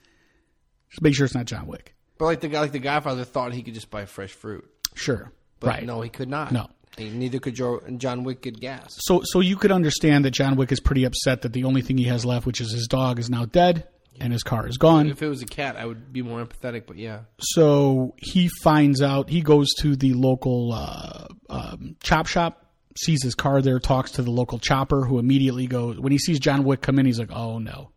Just 0.89 1.01
make 1.01 1.15
sure 1.15 1.25
it's 1.25 1.35
not 1.35 1.45
John 1.45 1.67
Wick. 1.67 1.93
But 2.17 2.25
like 2.25 2.39
the 2.41 2.47
guy, 2.47 2.61
like 2.61 2.71
the 2.71 2.79
Godfather, 2.79 3.23
thought 3.23 3.53
he 3.53 3.61
could 3.63 3.73
just 3.73 3.91
buy 3.91 4.05
fresh 4.05 4.31
fruit, 4.31 4.67
Sure, 4.95 5.31
but 5.59 5.67
right? 5.67 5.83
no, 5.85 6.01
he 6.01 6.09
could 6.09 6.29
not. 6.29 6.51
No. 6.51 6.67
He- 6.97 7.09
neither 7.09 7.39
could 7.39 7.53
Joe, 7.53 7.79
John 7.97 8.23
Wick 8.23 8.41
get 8.41 8.59
gas. 8.59 8.95
So, 9.01 9.21
so 9.23 9.39
you 9.39 9.55
could 9.55 9.71
understand 9.71 10.25
that 10.25 10.31
John 10.31 10.55
Wick 10.55 10.71
is 10.71 10.79
pretty 10.79 11.03
upset 11.03 11.43
that 11.43 11.53
the 11.53 11.65
only 11.65 11.81
thing 11.81 11.97
he 11.97 12.05
has 12.05 12.25
left, 12.25 12.45
which 12.47 12.59
is 12.59 12.71
his 12.71 12.87
dog, 12.87 13.19
is 13.19 13.29
now 13.29 13.45
dead 13.45 13.87
and 14.19 14.33
his 14.33 14.41
car 14.41 14.67
is 14.67 14.77
gone. 14.77 15.07
If 15.07 15.21
it 15.21 15.27
was 15.27 15.43
a 15.43 15.45
cat, 15.45 15.75
I 15.75 15.85
would 15.85 16.11
be 16.11 16.23
more 16.23 16.43
empathetic. 16.43 16.87
But 16.87 16.97
yeah, 16.97 17.19
So 17.39 18.15
he 18.17 18.49
finds 18.63 18.99
out. 19.03 19.29
He 19.29 19.41
goes 19.41 19.67
to 19.81 19.95
the 19.95 20.13
local 20.13 20.73
uh, 20.73 21.27
um, 21.51 21.97
chop 22.01 22.25
shop, 22.25 22.65
sees 22.99 23.21
his 23.21 23.35
car 23.35 23.61
there, 23.61 23.77
talks 23.79 24.09
to 24.13 24.23
the 24.23 24.31
local 24.31 24.57
chopper, 24.57 25.05
who 25.05 25.19
immediately 25.19 25.67
goes 25.67 25.99
when 25.99 26.11
he 26.11 26.17
sees 26.17 26.39
John 26.39 26.63
Wick 26.63 26.81
come 26.81 26.97
in. 26.97 27.05
He's 27.05 27.19
like, 27.19 27.31
"Oh 27.31 27.59
no!" 27.59 27.91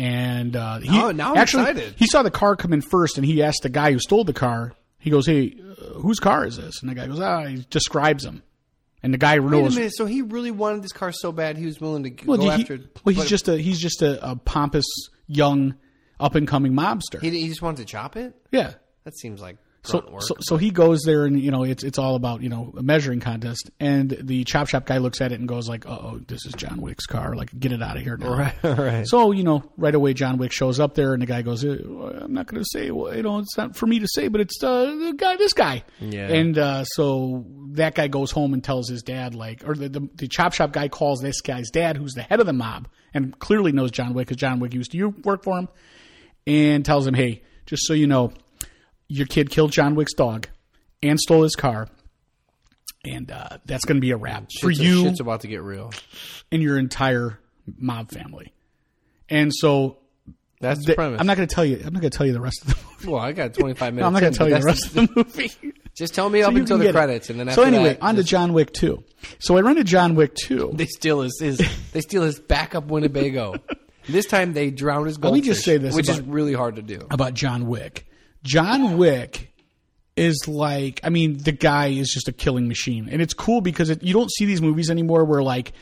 And 0.00 0.56
uh, 0.56 0.78
he 0.78 0.88
Now- 0.88 1.10
now 1.10 1.30
I'm 1.32 1.36
actually 1.36 1.70
excited. 1.70 1.94
he 1.96 2.06
saw 2.06 2.22
the 2.22 2.30
car 2.30 2.56
come 2.56 2.72
in 2.72 2.80
first, 2.80 3.18
and 3.18 3.26
he 3.26 3.42
asked 3.42 3.62
the 3.62 3.68
guy 3.68 3.92
who 3.92 3.98
stole 3.98 4.24
the 4.24 4.32
car. 4.32 4.72
He 4.98 5.10
goes, 5.10 5.26
"Hey, 5.26 5.54
uh, 5.60 5.98
whose 6.00 6.18
car 6.18 6.46
is 6.46 6.56
this?" 6.56 6.80
And 6.80 6.90
the 6.90 6.94
guy 6.94 7.06
goes, 7.06 7.20
"Ah," 7.20 7.44
he 7.44 7.66
describes 7.68 8.24
him, 8.24 8.42
and 9.02 9.12
the 9.12 9.18
guy 9.18 9.38
wait 9.40 9.50
knows. 9.50 9.76
a 9.76 9.78
minute. 9.80 9.92
So 9.94 10.06
he 10.06 10.22
really 10.22 10.50
wanted 10.50 10.82
this 10.82 10.92
car 10.92 11.12
so 11.12 11.32
bad, 11.32 11.58
he 11.58 11.66
was 11.66 11.80
willing 11.80 12.02
to 12.04 12.26
Well, 12.26 12.38
go 12.38 12.44
he- 12.44 12.62
after. 12.62 12.78
well, 13.04 13.14
he's 13.14 13.26
just 13.28 13.48
a 13.48 13.58
he's 13.58 13.78
just 13.78 14.00
a, 14.02 14.30
a 14.30 14.36
pompous 14.36 14.86
young 15.26 15.74
up 16.18 16.34
and 16.34 16.48
coming 16.48 16.72
mobster. 16.72 17.20
he, 17.20 17.30
he 17.30 17.48
just 17.48 17.60
wanted 17.62 17.78
to 17.78 17.84
chop 17.84 18.16
it. 18.16 18.34
yeah. 18.52 18.74
That 19.04 19.16
seems 19.18 19.40
like 19.40 19.56
So, 19.82 20.06
work. 20.12 20.20
so, 20.22 20.34
so 20.40 20.56
he 20.58 20.70
goes 20.70 21.00
there 21.06 21.24
and 21.24 21.40
you 21.40 21.50
know 21.50 21.62
it's 21.62 21.82
it's 21.82 21.98
all 21.98 22.14
about 22.14 22.42
you 22.42 22.50
know 22.50 22.70
a 22.76 22.82
measuring 22.82 23.18
contest 23.20 23.70
and 23.80 24.10
the 24.10 24.44
chop 24.44 24.68
shop 24.68 24.84
guy 24.84 24.98
looks 24.98 25.22
at 25.22 25.32
it 25.32 25.40
and 25.40 25.48
goes 25.48 25.70
like 25.70 25.86
oh 25.86 26.20
this 26.28 26.44
is 26.44 26.52
John 26.52 26.82
Wick's 26.82 27.06
car 27.06 27.34
like 27.34 27.58
get 27.58 27.72
it 27.72 27.82
out 27.82 27.96
of 27.96 28.02
here 28.02 28.18
now 28.18 28.34
right, 28.34 28.54
right. 28.62 29.08
so 29.08 29.32
you 29.32 29.42
know 29.42 29.62
right 29.78 29.94
away 29.94 30.12
John 30.12 30.36
Wick 30.36 30.52
shows 30.52 30.78
up 30.80 30.94
there 30.96 31.14
and 31.14 31.22
the 31.22 31.26
guy 31.26 31.40
goes 31.40 31.64
"Uh, 31.64 32.20
I'm 32.22 32.34
not 32.34 32.46
going 32.46 32.62
to 32.62 32.68
say 32.70 32.90
well, 32.90 33.16
you 33.16 33.22
know 33.22 33.38
it's 33.38 33.56
not 33.56 33.74
for 33.74 33.86
me 33.86 34.00
to 34.00 34.06
say 34.06 34.28
but 34.28 34.42
it's 34.42 34.62
uh, 34.62 34.84
the 34.84 35.14
guy 35.16 35.36
this 35.36 35.54
guy 35.54 35.82
Yeah. 35.98 36.28
and 36.28 36.58
uh, 36.58 36.84
so 36.84 37.46
that 37.72 37.94
guy 37.94 38.08
goes 38.08 38.30
home 38.30 38.52
and 38.52 38.62
tells 38.62 38.86
his 38.90 39.02
dad 39.02 39.34
like 39.34 39.62
or 39.66 39.74
the, 39.74 39.88
the 39.88 40.06
the 40.16 40.28
chop 40.28 40.52
shop 40.52 40.72
guy 40.72 40.88
calls 40.88 41.20
this 41.22 41.40
guy's 41.40 41.70
dad 41.70 41.96
who's 41.96 42.12
the 42.12 42.22
head 42.22 42.38
of 42.40 42.44
the 42.46 42.52
mob 42.52 42.86
and 43.14 43.38
clearly 43.38 43.72
knows 43.72 43.92
John 43.92 44.12
Wick 44.12 44.26
because 44.28 44.36
John 44.36 44.60
Wick 44.60 44.74
used 44.74 44.90
to 44.90 44.98
you 44.98 45.08
work 45.24 45.42
for 45.42 45.58
him 45.58 45.68
and 46.46 46.84
tells 46.84 47.06
him 47.06 47.14
hey 47.14 47.42
just 47.64 47.86
so 47.86 47.94
you 47.94 48.06
know 48.06 48.30
your 49.10 49.26
kid 49.26 49.50
killed 49.50 49.72
John 49.72 49.94
Wick's 49.94 50.14
dog, 50.14 50.48
and 51.02 51.18
stole 51.20 51.42
his 51.42 51.54
car. 51.56 51.88
And 53.04 53.30
uh, 53.30 53.58
that's 53.64 53.84
going 53.86 53.96
to 53.96 54.00
be 54.00 54.10
a 54.10 54.16
wrap 54.16 54.48
for 54.60 54.70
Shit's- 54.70 54.80
you 54.84 55.02
shit's 55.04 55.20
about 55.20 55.40
to 55.42 55.48
get 55.48 55.62
real. 55.62 55.90
and 56.52 56.62
your 56.62 56.78
entire 56.78 57.38
mob 57.78 58.10
family. 58.10 58.52
And 59.30 59.52
so 59.54 59.98
That's 60.60 60.80
the 60.80 60.86
th- 60.86 60.96
premise. 60.96 61.18
I'm 61.20 61.26
not 61.26 61.36
going 61.38 61.48
to 61.48 61.54
tell 61.54 61.64
you. 61.64 61.76
I'm 61.84 61.94
not 61.94 62.00
going 62.02 62.10
to 62.10 62.16
tell 62.16 62.26
you 62.26 62.32
the 62.34 62.40
rest 62.40 62.60
of 62.62 62.68
the 62.68 62.76
movie. 62.76 63.08
well, 63.10 63.20
I 63.20 63.32
got 63.32 63.54
25 63.54 63.94
minutes. 63.94 64.00
No, 64.02 64.06
I'm 64.06 64.12
not 64.12 64.20
going 64.20 64.32
to 64.32 64.38
tell 64.38 64.48
you 64.48 64.56
the 64.58 64.62
rest 64.66 64.86
of 64.86 64.92
the 64.94 65.08
movie. 65.16 65.50
Just 65.96 66.14
tell 66.14 66.28
me 66.28 66.42
So 66.42 66.48
up 66.48 66.54
until 66.54 66.76
the 66.78 66.84
get 66.84 66.90
it. 66.90 66.92
credits, 66.98 67.30
and 67.30 67.40
then 67.40 67.50
so 67.52 67.62
anyway, 67.62 67.94
that, 67.94 68.02
on 68.02 68.16
to 68.16 68.22
John 68.22 68.52
Wick 68.52 68.72
2. 68.74 69.02
So 69.38 69.56
I 69.56 69.60
run 69.62 69.76
to 69.76 69.84
John 69.84 70.14
Wick 70.14 70.34
2. 70.34 70.72
they 70.74 70.86
steal 70.86 71.22
his, 71.22 71.38
his 71.40 71.58
they 71.92 72.00
steal 72.02 72.22
his 72.22 72.38
backup 72.38 72.84
Winnebago. 72.86 73.54
this 74.08 74.26
time 74.26 74.52
they 74.52 74.70
drown 74.70 75.06
his 75.06 75.16
Let 75.16 75.22
goldfish. 75.22 75.42
me 75.42 75.46
just 75.48 75.64
say 75.64 75.78
this 75.78 75.94
which 75.94 76.08
is 76.08 76.20
really 76.20 76.52
hard 76.54 76.76
to 76.76 76.82
do. 76.82 77.00
about 77.10 77.32
John 77.34 77.66
Wick. 77.66 78.06
John 78.42 78.96
Wick 78.98 79.52
is 80.16 80.46
like, 80.48 81.00
I 81.02 81.08
mean, 81.08 81.38
the 81.38 81.52
guy 81.52 81.88
is 81.88 82.08
just 82.08 82.28
a 82.28 82.32
killing 82.32 82.68
machine, 82.68 83.08
and 83.10 83.22
it's 83.22 83.34
cool 83.34 83.60
because 83.60 83.90
it, 83.90 84.02
you 84.02 84.12
don't 84.12 84.30
see 84.30 84.44
these 84.44 84.60
movies 84.60 84.90
anymore 84.90 85.24
where 85.24 85.42
like 85.42 85.72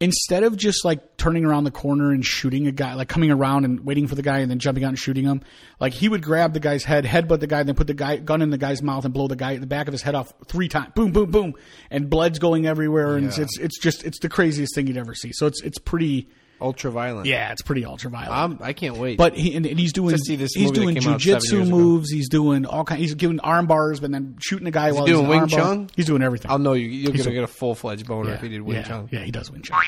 instead 0.00 0.42
of 0.42 0.56
just 0.56 0.82
like 0.82 1.18
turning 1.18 1.44
around 1.44 1.64
the 1.64 1.70
corner 1.70 2.10
and 2.10 2.24
shooting 2.24 2.66
a 2.66 2.72
guy, 2.72 2.94
like 2.94 3.08
coming 3.08 3.30
around 3.30 3.66
and 3.66 3.84
waiting 3.84 4.06
for 4.06 4.14
the 4.14 4.22
guy 4.22 4.38
and 4.38 4.50
then 4.50 4.58
jumping 4.58 4.82
out 4.82 4.88
and 4.88 4.98
shooting 4.98 5.24
him, 5.24 5.42
like 5.78 5.92
he 5.92 6.08
would 6.08 6.22
grab 6.22 6.54
the 6.54 6.60
guy's 6.60 6.84
head, 6.84 7.04
headbutt 7.04 7.40
the 7.40 7.46
guy, 7.46 7.62
then 7.62 7.74
put 7.74 7.86
the 7.86 7.94
guy 7.94 8.16
gun 8.16 8.40
in 8.40 8.48
the 8.48 8.58
guy's 8.58 8.82
mouth 8.82 9.04
and 9.04 9.12
blow 9.12 9.28
the 9.28 9.36
guy 9.36 9.56
the 9.58 9.66
back 9.66 9.86
of 9.88 9.92
his 9.92 10.00
head 10.02 10.14
off 10.14 10.32
three 10.46 10.68
times, 10.68 10.92
boom, 10.94 11.12
boom, 11.12 11.30
boom, 11.30 11.54
and 11.90 12.08
blood's 12.08 12.38
going 12.38 12.66
everywhere, 12.66 13.16
and 13.16 13.26
it's, 13.26 13.38
it's 13.38 13.58
it's 13.58 13.78
just 13.78 14.02
it's 14.04 14.18
the 14.20 14.28
craziest 14.30 14.74
thing 14.74 14.86
you'd 14.86 14.96
ever 14.96 15.14
see. 15.14 15.32
So 15.32 15.46
it's 15.46 15.62
it's 15.62 15.78
pretty, 15.78 16.28
Ultra 16.60 16.90
violent. 16.90 17.26
yeah, 17.26 17.52
it's 17.52 17.62
pretty 17.62 17.84
ultra 17.84 18.10
violent. 18.10 18.32
I'm, 18.32 18.58
I 18.60 18.72
can't 18.72 18.96
wait. 18.96 19.16
But 19.18 19.34
he, 19.34 19.54
and, 19.56 19.64
and 19.66 19.78
he's 19.78 19.92
doing 19.92 20.14
To 20.14 20.18
see 20.18 20.36
this 20.36 20.52
he's 20.54 20.70
doing 20.70 20.94
came 20.94 21.08
out 21.12 21.20
seven 21.20 21.40
jujitsu 21.40 21.68
moves. 21.68 22.10
He's 22.10 22.28
doing 22.28 22.66
all 22.66 22.84
kind. 22.84 23.00
He's 23.00 23.14
giving 23.14 23.40
arm 23.40 23.66
bars, 23.66 24.00
but 24.00 24.10
then 24.12 24.36
shooting 24.40 24.66
a 24.66 24.70
guy 24.70 24.92
while 24.92 25.06
doing 25.06 25.24
he's 25.26 25.32
in 25.34 25.40
Wing. 25.40 25.48
Chun? 25.48 25.90
He's 25.96 26.06
doing 26.06 26.22
everything. 26.22 26.50
I'll 26.50 26.58
know 26.58 26.74
you. 26.74 26.86
You're 26.88 27.12
He's 27.12 27.22
gonna 27.22 27.30
a- 27.32 27.40
get 27.40 27.44
a 27.44 27.52
full 27.52 27.74
fledged 27.74 28.06
boner 28.06 28.30
yeah, 28.30 28.34
if 28.36 28.42
he 28.42 28.48
did 28.48 28.62
Wing 28.62 28.76
yeah, 28.76 28.82
Chun. 28.82 29.08
Yeah, 29.10 29.20
he 29.20 29.30
does 29.30 29.50
Wing 29.50 29.62
Chun. 29.62 29.80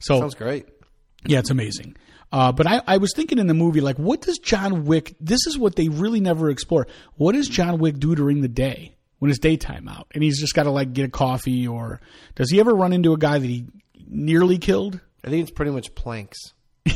So 0.00 0.18
Sounds 0.20 0.34
great. 0.34 0.66
yeah, 1.26 1.38
it's 1.38 1.50
amazing. 1.50 1.96
Uh, 2.32 2.52
but 2.52 2.66
I, 2.66 2.80
I 2.86 2.96
was 2.98 3.12
thinking 3.14 3.38
in 3.38 3.48
the 3.48 3.54
movie, 3.54 3.80
like, 3.80 3.96
what 3.98 4.20
does 4.20 4.38
John 4.38 4.84
Wick? 4.84 5.16
This 5.20 5.40
is 5.46 5.58
what 5.58 5.74
they 5.76 5.88
really 5.88 6.20
never 6.20 6.48
explore. 6.48 6.86
What 7.16 7.32
does 7.32 7.48
John 7.48 7.78
Wick 7.78 7.98
do 7.98 8.14
during 8.14 8.40
the 8.40 8.48
day 8.48 8.94
when 9.18 9.30
it's 9.30 9.40
daytime 9.40 9.88
out, 9.88 10.06
and 10.14 10.22
he's 10.22 10.38
just 10.40 10.54
got 10.54 10.62
to 10.62 10.70
like 10.70 10.92
get 10.92 11.04
a 11.06 11.08
coffee, 11.10 11.66
or 11.66 12.00
does 12.36 12.50
he 12.50 12.60
ever 12.60 12.74
run 12.74 12.92
into 12.92 13.12
a 13.12 13.18
guy 13.18 13.38
that 13.38 13.46
he 13.46 13.66
nearly 14.08 14.58
killed? 14.58 15.00
I 15.24 15.30
think 15.30 15.42
it's 15.42 15.50
pretty 15.50 15.72
much 15.72 15.94
planks. 15.94 16.38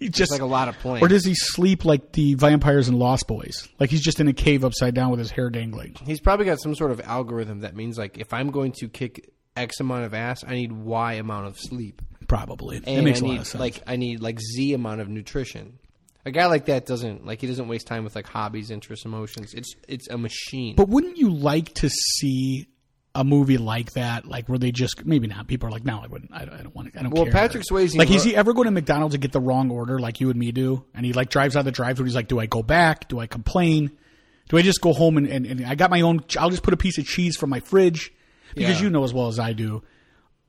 He 0.00 0.08
Just 0.10 0.30
like 0.30 0.42
a 0.42 0.46
lot 0.46 0.68
of 0.68 0.78
planks. 0.78 1.04
Or 1.04 1.08
does 1.08 1.24
he 1.24 1.34
sleep 1.34 1.84
like 1.84 2.12
the 2.12 2.34
vampires 2.34 2.88
in 2.88 3.00
Lost 3.00 3.26
Boys? 3.26 3.68
Like 3.80 3.90
he's 3.90 4.00
just 4.00 4.20
in 4.20 4.28
a 4.28 4.32
cave 4.32 4.64
upside 4.64 4.94
down 4.94 5.10
with 5.10 5.18
his 5.18 5.32
hair 5.32 5.50
dangling. 5.50 5.96
He's 6.06 6.20
probably 6.20 6.46
got 6.46 6.60
some 6.60 6.76
sort 6.76 6.92
of 6.92 7.00
algorithm 7.00 7.62
that 7.62 7.74
means 7.74 7.98
like 7.98 8.16
if 8.16 8.32
I'm 8.32 8.52
going 8.52 8.70
to 8.78 8.88
kick 8.88 9.32
X 9.56 9.80
amount 9.80 10.04
of 10.04 10.14
ass, 10.14 10.44
I 10.46 10.54
need 10.54 10.70
Y 10.70 11.14
amount 11.14 11.48
of 11.48 11.58
sleep. 11.58 12.00
Probably. 12.28 12.76
And 12.76 12.98
that 12.98 13.02
makes 13.02 13.20
I 13.22 13.24
a 13.24 13.28
need 13.28 13.30
lot 13.32 13.40
of 13.40 13.46
sense. 13.48 13.60
like 13.60 13.82
I 13.88 13.96
need 13.96 14.20
like 14.20 14.38
Z 14.38 14.72
amount 14.72 15.00
of 15.00 15.08
nutrition. 15.08 15.80
A 16.24 16.30
guy 16.30 16.46
like 16.46 16.66
that 16.66 16.86
doesn't 16.86 17.26
like 17.26 17.40
he 17.40 17.48
doesn't 17.48 17.66
waste 17.66 17.88
time 17.88 18.04
with 18.04 18.14
like 18.14 18.28
hobbies, 18.28 18.70
interests, 18.70 19.04
emotions. 19.04 19.52
It's 19.52 19.74
it's 19.88 20.08
a 20.08 20.16
machine. 20.16 20.76
but 20.76 20.88
wouldn't 20.88 21.16
you 21.16 21.30
like 21.34 21.74
to 21.74 21.90
see 21.90 22.68
a 23.18 23.24
movie 23.24 23.58
like 23.58 23.92
that, 23.92 24.26
like 24.26 24.48
where 24.48 24.58
they 24.58 24.70
just 24.70 25.04
maybe 25.04 25.26
not? 25.26 25.46
People 25.48 25.68
are 25.68 25.72
like, 25.72 25.84
no, 25.84 25.98
I 25.98 26.06
wouldn't. 26.06 26.30
I 26.32 26.44
don't, 26.44 26.54
I 26.54 26.62
don't 26.62 26.74
want 26.74 26.92
to. 26.92 26.98
I 26.98 27.02
don't 27.02 27.12
Well, 27.12 27.24
care. 27.24 27.32
Patrick 27.32 27.64
Swayze 27.68 27.96
like, 27.96 28.10
is 28.10 28.22
he 28.22 28.36
ever 28.36 28.52
going 28.52 28.66
to 28.66 28.70
McDonald's 28.70 29.14
and 29.14 29.22
get 29.22 29.32
the 29.32 29.40
wrong 29.40 29.70
order 29.70 29.98
like 29.98 30.20
you 30.20 30.30
and 30.30 30.38
me 30.38 30.52
do? 30.52 30.84
And 30.94 31.04
he 31.04 31.12
like 31.12 31.28
drives 31.28 31.56
out 31.56 31.64
the 31.64 31.72
drive-through. 31.72 32.06
He's 32.06 32.14
like, 32.14 32.28
do 32.28 32.38
I 32.38 32.46
go 32.46 32.62
back? 32.62 33.08
Do 33.08 33.18
I 33.18 33.26
complain? 33.26 33.90
Do 34.48 34.56
I 34.56 34.62
just 34.62 34.80
go 34.80 34.92
home 34.92 35.16
and, 35.18 35.26
and, 35.26 35.44
and 35.46 35.66
I 35.66 35.74
got 35.74 35.90
my 35.90 36.00
own? 36.02 36.20
I'll 36.38 36.50
just 36.50 36.62
put 36.62 36.72
a 36.74 36.78
piece 36.78 36.96
of 36.98 37.06
cheese 37.06 37.36
from 37.36 37.50
my 37.50 37.60
fridge 37.60 38.12
because 38.54 38.78
Yeah. 38.78 38.84
you 38.84 38.90
know 38.90 39.04
as 39.04 39.12
well 39.12 39.26
as 39.28 39.38
I 39.38 39.52
do. 39.52 39.82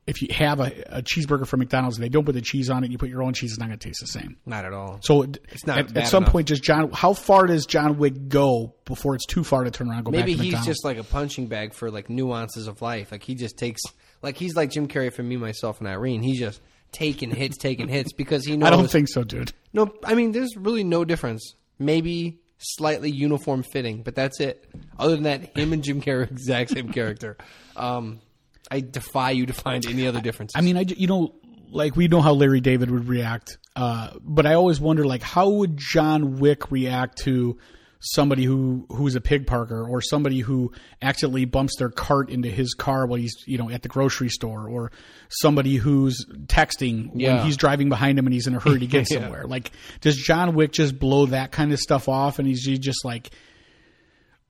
If 0.09 0.21
you 0.21 0.27
have 0.31 0.59
a, 0.59 0.71
a 0.87 1.01
cheeseburger 1.01 1.45
from 1.47 1.59
McDonald's 1.59 1.97
and 1.97 2.03
they 2.03 2.09
don't 2.09 2.25
put 2.25 2.33
the 2.33 2.41
cheese 2.41 2.69
on 2.69 2.83
it, 2.83 2.91
you 2.91 2.97
put 2.97 3.09
your 3.09 3.23
own 3.23 3.33
cheese. 3.33 3.51
It's 3.51 3.59
not 3.59 3.67
going 3.67 3.79
to 3.79 3.87
taste 3.87 4.01
the 4.01 4.07
same. 4.07 4.37
not 4.45 4.65
at 4.65 4.73
all. 4.73 4.99
So 5.01 5.23
It's 5.23 5.65
not 5.65 5.77
at, 5.77 5.97
at 5.97 6.07
some 6.07 6.23
enough. 6.23 6.31
point, 6.33 6.47
just 6.47 6.63
John? 6.63 6.91
How 6.91 7.13
far 7.13 7.45
does 7.47 7.65
John 7.65 7.97
Wick 7.97 8.27
go 8.27 8.73
before 8.85 9.15
it's 9.15 9.25
too 9.25 9.43
far 9.43 9.63
to 9.63 9.71
turn 9.71 9.87
around 9.87 9.97
and 9.97 10.05
go 10.05 10.11
Maybe 10.11 10.33
back 10.33 10.37
to 10.39 10.43
he's 10.43 10.53
McDonald's? 10.53 10.67
just 10.67 10.83
like 10.85 10.97
a 10.97 11.03
punching 11.03 11.47
bag 11.47 11.73
for 11.73 11.91
like 11.91 12.09
nuances 12.09 12.67
of 12.67 12.81
life. 12.81 13.11
Like 13.11 13.23
he 13.23 13.35
just 13.35 13.57
takes 13.57 13.81
like 14.21 14.35
he's 14.35 14.55
like 14.55 14.71
Jim 14.71 14.87
Carrey 14.87 15.13
for 15.13 15.23
me, 15.23 15.37
myself, 15.37 15.79
and 15.79 15.87
Irene. 15.87 16.21
He's 16.23 16.39
just 16.39 16.59
taking 16.91 17.29
hits, 17.29 17.57
taking 17.57 17.87
hits 17.87 18.11
because 18.13 18.45
he 18.45 18.57
knows. 18.57 18.67
I 18.71 18.71
don't 18.71 18.89
think 18.89 19.07
so, 19.09 19.23
dude. 19.23 19.53
No, 19.73 19.93
I 20.03 20.15
mean 20.15 20.31
there's 20.31 20.57
really 20.57 20.83
no 20.83 21.05
difference. 21.05 21.53
Maybe 21.77 22.39
slightly 22.57 23.09
uniform 23.11 23.63
fitting, 23.63 24.01
but 24.03 24.15
that's 24.15 24.39
it. 24.41 24.67
Other 24.97 25.13
than 25.15 25.23
that, 25.23 25.55
him 25.57 25.71
and 25.71 25.83
Jim 25.83 26.01
Carrey 26.01 26.29
exact 26.29 26.71
same 26.71 26.89
character. 26.91 27.37
Um, 27.77 28.19
I 28.71 28.81
defy 28.81 29.31
you 29.31 29.45
to 29.47 29.53
find 29.53 29.85
any 29.85 30.07
other 30.07 30.21
difference. 30.21 30.53
I 30.55 30.61
mean, 30.61 30.77
I 30.77 30.81
you 30.81 31.07
know, 31.07 31.35
like 31.71 31.95
we 31.95 32.07
know 32.07 32.21
how 32.21 32.33
Larry 32.33 32.61
David 32.61 32.91
would 32.91 33.07
react, 33.07 33.57
uh, 33.75 34.11
but 34.21 34.45
I 34.45 34.53
always 34.53 34.79
wonder, 34.79 35.05
like, 35.05 35.21
how 35.23 35.49
would 35.49 35.77
John 35.77 36.39
Wick 36.39 36.71
react 36.71 37.19
to 37.19 37.57
somebody 38.01 38.45
who 38.45 38.85
who's 38.89 39.15
a 39.15 39.19
pig 39.21 39.45
parker 39.45 39.85
or 39.85 39.99
somebody 40.01 40.39
who 40.39 40.71
accidentally 41.01 41.43
bumps 41.43 41.75
their 41.79 41.89
cart 41.89 42.29
into 42.29 42.47
his 42.49 42.73
car 42.73 43.05
while 43.05 43.19
he's 43.19 43.35
you 43.45 43.57
know 43.57 43.69
at 43.69 43.81
the 43.81 43.89
grocery 43.89 44.29
store 44.29 44.69
or 44.69 44.89
somebody 45.27 45.75
who's 45.75 46.25
texting 46.45 47.09
Yeah. 47.13 47.35
when 47.35 47.45
he's 47.45 47.57
driving 47.57 47.89
behind 47.89 48.17
him 48.17 48.25
and 48.25 48.33
he's 48.33 48.47
in 48.47 48.55
a 48.55 48.59
hurry 48.61 48.79
to 48.79 48.87
get 48.87 49.05
somewhere 49.09 49.43
like 49.45 49.71
does 49.99 50.15
john 50.15 50.55
wick 50.55 50.71
just 50.71 50.97
blow 50.97 51.25
that 51.25 51.51
kind 51.51 51.73
of 51.73 51.79
stuff 51.79 52.07
off 52.07 52.39
and 52.39 52.47
he's 52.47 52.63
just 52.79 53.03
like 53.03 53.31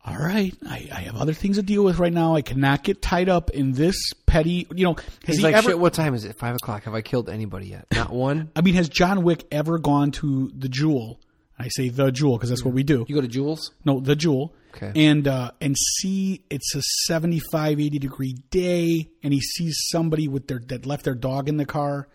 all 0.10 0.18
right 0.18 0.56
I, 0.68 0.90
I 0.92 1.02
have 1.02 1.16
other 1.16 1.34
things 1.34 1.58
to 1.58 1.64
deal 1.64 1.84
with 1.84 2.00
right 2.00 2.12
now 2.14 2.36
i 2.36 2.42
cannot 2.42 2.84
get 2.84 3.02
tied 3.02 3.30
up 3.30 3.50
in 3.52 3.74
this 3.74 3.96
petty 4.30 4.68
you 4.74 4.86
know 4.86 4.94
has 4.94 5.06
he's 5.26 5.38
he 5.38 5.44
like, 5.44 5.56
ever 5.56 5.70
shit. 5.70 5.80
What 5.80 5.94
time 5.94 6.14
is 6.14 6.26
it? 6.26 6.38
Five 6.38 6.56
o'clock. 6.56 6.84
Have 6.84 6.94
I 6.94 7.02
killed 7.02 7.30
anybody 7.30 7.68
yet? 7.68 7.86
Not 7.94 8.10
one. 8.12 8.52
I 8.56 8.62
mean, 8.62 8.76
has 8.76 8.90
John 8.90 9.24
Wick 9.24 9.46
ever 9.52 9.80
gone 9.80 10.12
to 10.12 10.52
the 10.56 10.70
Jewel? 10.70 11.20
I 11.58 11.68
say 11.70 11.90
the 11.90 12.12
Jewel 12.12 12.38
because 12.38 12.50
that's 12.50 12.64
what 12.64 12.74
we 12.74 12.84
do. 12.84 13.06
You 13.08 13.16
go 13.16 13.22
to 13.22 13.28
Jewel's? 13.28 13.72
No, 13.84 14.00
the 14.00 14.16
Jewel. 14.16 14.54
Okay. 14.76 14.92
And 15.08 15.28
uh, 15.28 15.52
and 15.60 15.76
see 15.78 16.44
it's 16.50 16.76
a 16.76 16.82
75, 17.08 17.80
80 17.80 18.00
degree 18.00 18.36
day, 18.52 19.10
and 19.24 19.34
he 19.34 19.42
sees 19.42 19.78
somebody 19.90 20.28
with 20.28 20.48
their 20.48 20.60
that 20.68 20.86
left 20.86 21.06
their 21.06 21.16
dog 21.16 21.50
in 21.50 21.58
the 21.58 21.66
car, 21.66 22.08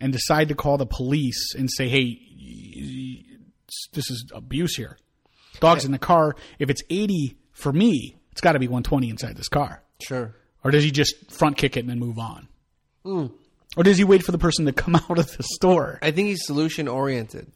and 0.00 0.12
decide 0.12 0.48
to 0.48 0.54
call 0.54 0.76
the 0.76 0.86
police 0.86 1.54
and 1.54 1.70
say, 1.70 1.88
"Hey, 1.88 2.18
this 3.92 4.10
is 4.10 4.26
abuse 4.34 4.76
here. 4.76 4.98
Dog's 5.58 5.84
in 5.84 5.92
the 5.92 5.98
car. 5.98 6.36
If 6.58 6.70
it's 6.70 6.82
80 6.90 7.38
for 7.52 7.72
me, 7.72 8.16
it's 8.32 8.40
got 8.40 8.52
to 8.52 8.58
be 8.58 8.66
120 8.68 9.08
inside 9.10 9.36
this 9.36 9.48
car." 9.48 9.82
Sure. 10.02 10.34
Or 10.64 10.70
does 10.70 10.84
he 10.84 10.90
just 10.90 11.30
front 11.30 11.56
kick 11.56 11.76
it 11.76 11.80
and 11.80 11.88
then 11.90 11.98
move 11.98 12.18
on? 12.18 12.48
Hmm. 13.04 13.26
Or 13.76 13.82
does 13.82 13.98
he 13.98 14.04
wait 14.04 14.22
for 14.22 14.32
the 14.32 14.38
person 14.38 14.66
to 14.66 14.72
come 14.72 14.94
out 15.10 15.18
of 15.18 15.36
the 15.36 15.42
store? 15.42 15.98
I 16.02 16.10
think 16.10 16.28
he's 16.28 16.44
solution 16.46 16.88
oriented, 16.88 17.50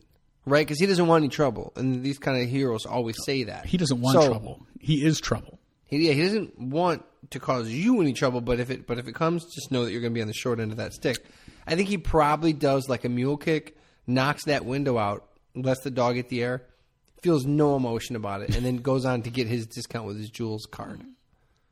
right? 0.44 0.66
Because 0.66 0.80
he 0.80 0.86
doesn't 0.86 1.06
want 1.06 1.22
any 1.22 1.28
trouble, 1.28 1.72
and 1.76 2.02
these 2.02 2.18
kind 2.18 2.42
of 2.42 2.48
heroes 2.48 2.86
always 2.86 3.16
say 3.24 3.44
that 3.44 3.66
He 3.66 3.76
doesn't 3.76 4.00
want 4.00 4.20
So, 4.20 4.28
trouble. 4.28 4.66
He 4.80 5.04
is 5.04 5.20
trouble. 5.20 5.58
He, 5.84 6.08
yeah, 6.08 6.14
he 6.14 6.22
doesn't 6.22 6.58
want 6.58 7.04
to 7.30 7.38
cause 7.38 7.68
you 7.70 8.00
any 8.00 8.12
trouble, 8.12 8.40
but 8.40 8.58
if 8.60 8.70
it 8.70 8.86
but 8.86 8.98
if 8.98 9.06
it 9.08 9.14
comes, 9.14 9.44
just 9.54 9.70
know 9.70 9.84
that 9.84 9.92
you're 9.92 10.00
going 10.00 10.12
to 10.12 10.14
be 10.18 10.22
on 10.22 10.26
the 10.28 10.34
short 10.34 10.58
end 10.58 10.70
of 10.72 10.78
that 10.78 10.92
stick. 10.94 11.24
I 11.66 11.74
think 11.76 11.88
he 11.88 11.98
probably 11.98 12.52
does 12.52 12.88
like 12.88 13.04
a 13.04 13.08
mule 13.08 13.36
kick, 13.36 13.76
knocks 14.06 14.44
that 14.44 14.64
window 14.64 14.98
out, 14.98 15.28
lets 15.54 15.80
the 15.80 15.90
dog 15.90 16.14
get 16.16 16.28
the 16.28 16.42
air, 16.42 16.62
feels 17.22 17.44
no 17.46 17.76
emotion 17.76 18.16
about 18.16 18.42
it, 18.42 18.54
and 18.56 18.64
then 18.64 18.76
goes 18.78 19.04
on 19.04 19.22
to 19.22 19.30
get 19.30 19.46
his 19.46 19.66
discount 19.66 20.06
with 20.06 20.18
his 20.18 20.30
Jules 20.30 20.66
card. 20.70 21.00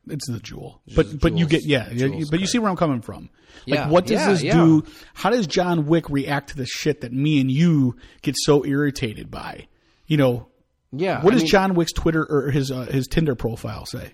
It's 0.07 0.29
the 0.29 0.39
jewel, 0.39 0.81
but 0.95 1.07
Just 1.07 1.19
but 1.19 1.35
you 1.35 1.47
get 1.47 1.65
yeah, 1.65 1.89
yeah, 1.91 2.07
but 2.29 2.39
you 2.39 2.45
see 2.45 2.59
where 2.59 2.69
I'm 2.69 2.77
coming 2.77 3.01
from. 3.01 3.31
Like, 3.65 3.79
Yeah, 3.79 3.89
what 3.89 4.05
does 4.05 4.19
yeah, 4.43 4.51
this 4.51 4.53
do? 4.53 4.83
How 5.15 5.31
does 5.31 5.47
John 5.47 5.87
Wick 5.87 6.07
react 6.11 6.49
to 6.49 6.57
the 6.57 6.67
shit 6.67 7.01
that 7.01 7.11
me 7.11 7.41
and 7.41 7.49
you 7.49 7.95
get 8.21 8.35
so 8.37 8.63
irritated 8.63 9.31
by? 9.31 9.67
You 10.05 10.17
know, 10.17 10.47
Yeah. 10.91 11.23
what 11.23 11.31
I 11.33 11.37
does 11.37 11.41
mean, 11.43 11.49
John 11.49 11.73
Wick's 11.73 11.91
Twitter 11.91 12.23
or 12.23 12.51
his 12.51 12.69
uh, 12.69 12.81
his 12.85 13.07
Tinder 13.07 13.33
profile 13.33 13.87
say? 13.87 14.11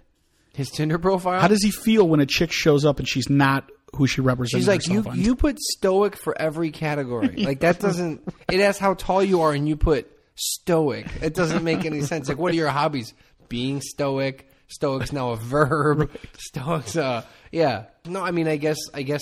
His 0.53 0.69
Tinder 0.69 0.97
profile. 0.97 1.41
How 1.41 1.49
does 1.49 1.61
he 1.61 1.71
feel 1.71 2.07
when 2.07 2.21
a 2.21 2.25
chick 2.25 2.53
shows 2.53 2.85
up 2.85 2.99
and 2.99 3.07
she's 3.07 3.29
not 3.29 3.69
who 3.93 4.07
she 4.07 4.21
represents? 4.21 4.61
She's 4.61 4.67
like 4.69 4.87
you. 4.87 5.03
on? 5.05 5.19
You 5.19 5.35
put 5.35 5.59
stoic 5.59 6.15
for 6.15 6.41
every 6.41 6.71
category. 6.71 7.35
Like 7.37 7.59
that 7.61 7.79
doesn't. 7.81 8.21
It 8.49 8.61
asks 8.61 8.79
how 8.79 8.93
tall 8.93 9.21
you 9.21 9.41
are, 9.41 9.51
and 9.51 9.67
you 9.67 9.75
put 9.75 10.09
stoic. 10.41 11.07
It 11.21 11.33
doesn't 11.33 11.63
make 11.63 11.85
any 11.85 12.01
sense. 12.01 12.27
Like, 12.29 12.37
what 12.37 12.51
are 12.51 12.55
your 12.55 12.69
hobbies? 12.69 13.13
Being 13.49 13.81
stoic. 13.81 14.49
Stoic's 14.67 15.11
now 15.11 15.31
a 15.31 15.35
verb. 15.35 16.09
Stoic's. 16.37 16.95
Uh, 16.95 17.23
yeah. 17.51 17.85
No, 18.05 18.23
I 18.23 18.31
mean, 18.31 18.47
I 18.47 18.57
guess. 18.57 18.77
I 18.93 19.01
guess. 19.03 19.21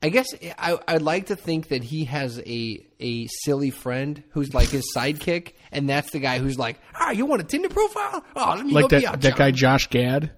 I 0.00 0.10
guess 0.10 0.26
I, 0.56 0.78
I'd 0.86 1.02
like 1.02 1.26
to 1.26 1.34
think 1.36 1.68
that 1.68 1.82
he 1.82 2.04
has 2.04 2.38
a 2.46 2.86
a 3.00 3.26
silly 3.42 3.70
friend 3.70 4.22
who's 4.30 4.54
like 4.54 4.68
his 4.68 4.92
sidekick, 4.96 5.54
and 5.72 5.88
that's 5.88 6.12
the 6.12 6.20
guy 6.20 6.38
who's 6.38 6.56
like, 6.56 6.78
"Ah, 6.94 7.10
you 7.10 7.26
want 7.26 7.40
a 7.40 7.44
Tinder 7.44 7.68
profile? 7.68 8.24
Oh, 8.36 8.54
let 8.56 8.64
me 8.64 8.72
like 8.72 8.82
help 8.82 8.92
you 8.92 9.00
that 9.00 9.06
out, 9.08 9.20
that 9.22 9.34
guy 9.36 9.50
Josh 9.50 9.88
Gad 9.88 10.30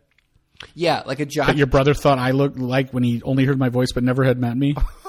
Yeah, 0.74 1.02
like 1.04 1.20
a 1.20 1.26
Josh. 1.26 1.48
that 1.48 1.58
your 1.58 1.66
brother 1.66 1.92
thought 1.92 2.18
I 2.18 2.30
looked 2.30 2.58
like 2.58 2.92
when 2.92 3.02
he 3.02 3.20
only 3.22 3.44
heard 3.44 3.58
my 3.58 3.68
voice 3.68 3.92
but 3.92 4.02
never 4.02 4.24
had 4.24 4.38
met 4.38 4.56
me. 4.56 4.74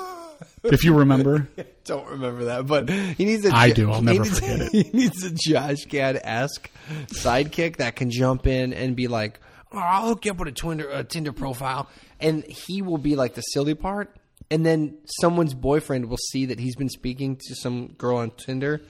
if 0.64 0.84
you 0.84 0.94
remember, 0.96 1.48
don't 1.86 2.08
remember 2.08 2.46
that, 2.46 2.68
but 2.68 2.90
he 2.90 3.26
needs 3.26 3.46
a. 3.46 3.56
I 3.56 3.72
do. 3.72 3.92
I'll 3.92 4.00
he 4.00 4.06
never 4.06 4.24
needs- 4.24 4.40
forget 4.40 4.62
it. 4.62 4.72
He 4.72 4.98
needs 4.98 5.24
a 5.24 5.32
Josh 5.32 5.86
Gad 5.86 6.20
esque 6.24 6.70
sidekick 7.08 7.78
that 7.78 7.96
can 7.96 8.10
jump 8.12 8.48
in 8.48 8.74
and 8.74 8.96
be 8.96 9.08
like, 9.08 9.40
oh, 9.72 9.78
I'll 9.80 10.08
hook 10.10 10.26
you 10.26 10.32
up 10.32 10.38
with 10.38 10.48
a 10.48 10.52
Tinder, 10.52 10.90
a 10.90 11.04
Tinder 11.04 11.32
profile, 11.34 11.90
and 12.20 12.44
he 12.46 12.82
will 12.82 12.98
be 12.98 13.16
like 13.16 13.34
the 13.36 13.42
silly 13.42 13.74
part, 13.76 14.16
and 14.50 14.66
then 14.66 14.98
someone's 15.20 15.54
boyfriend 15.54 16.06
will 16.10 16.18
see 16.18 16.46
that 16.48 16.60
he's 16.60 16.76
been 16.76 16.90
speaking 16.90 17.38
to 17.48 17.56
some 17.56 17.88
girl 17.94 18.18
on 18.18 18.32
Tinder. 18.32 18.82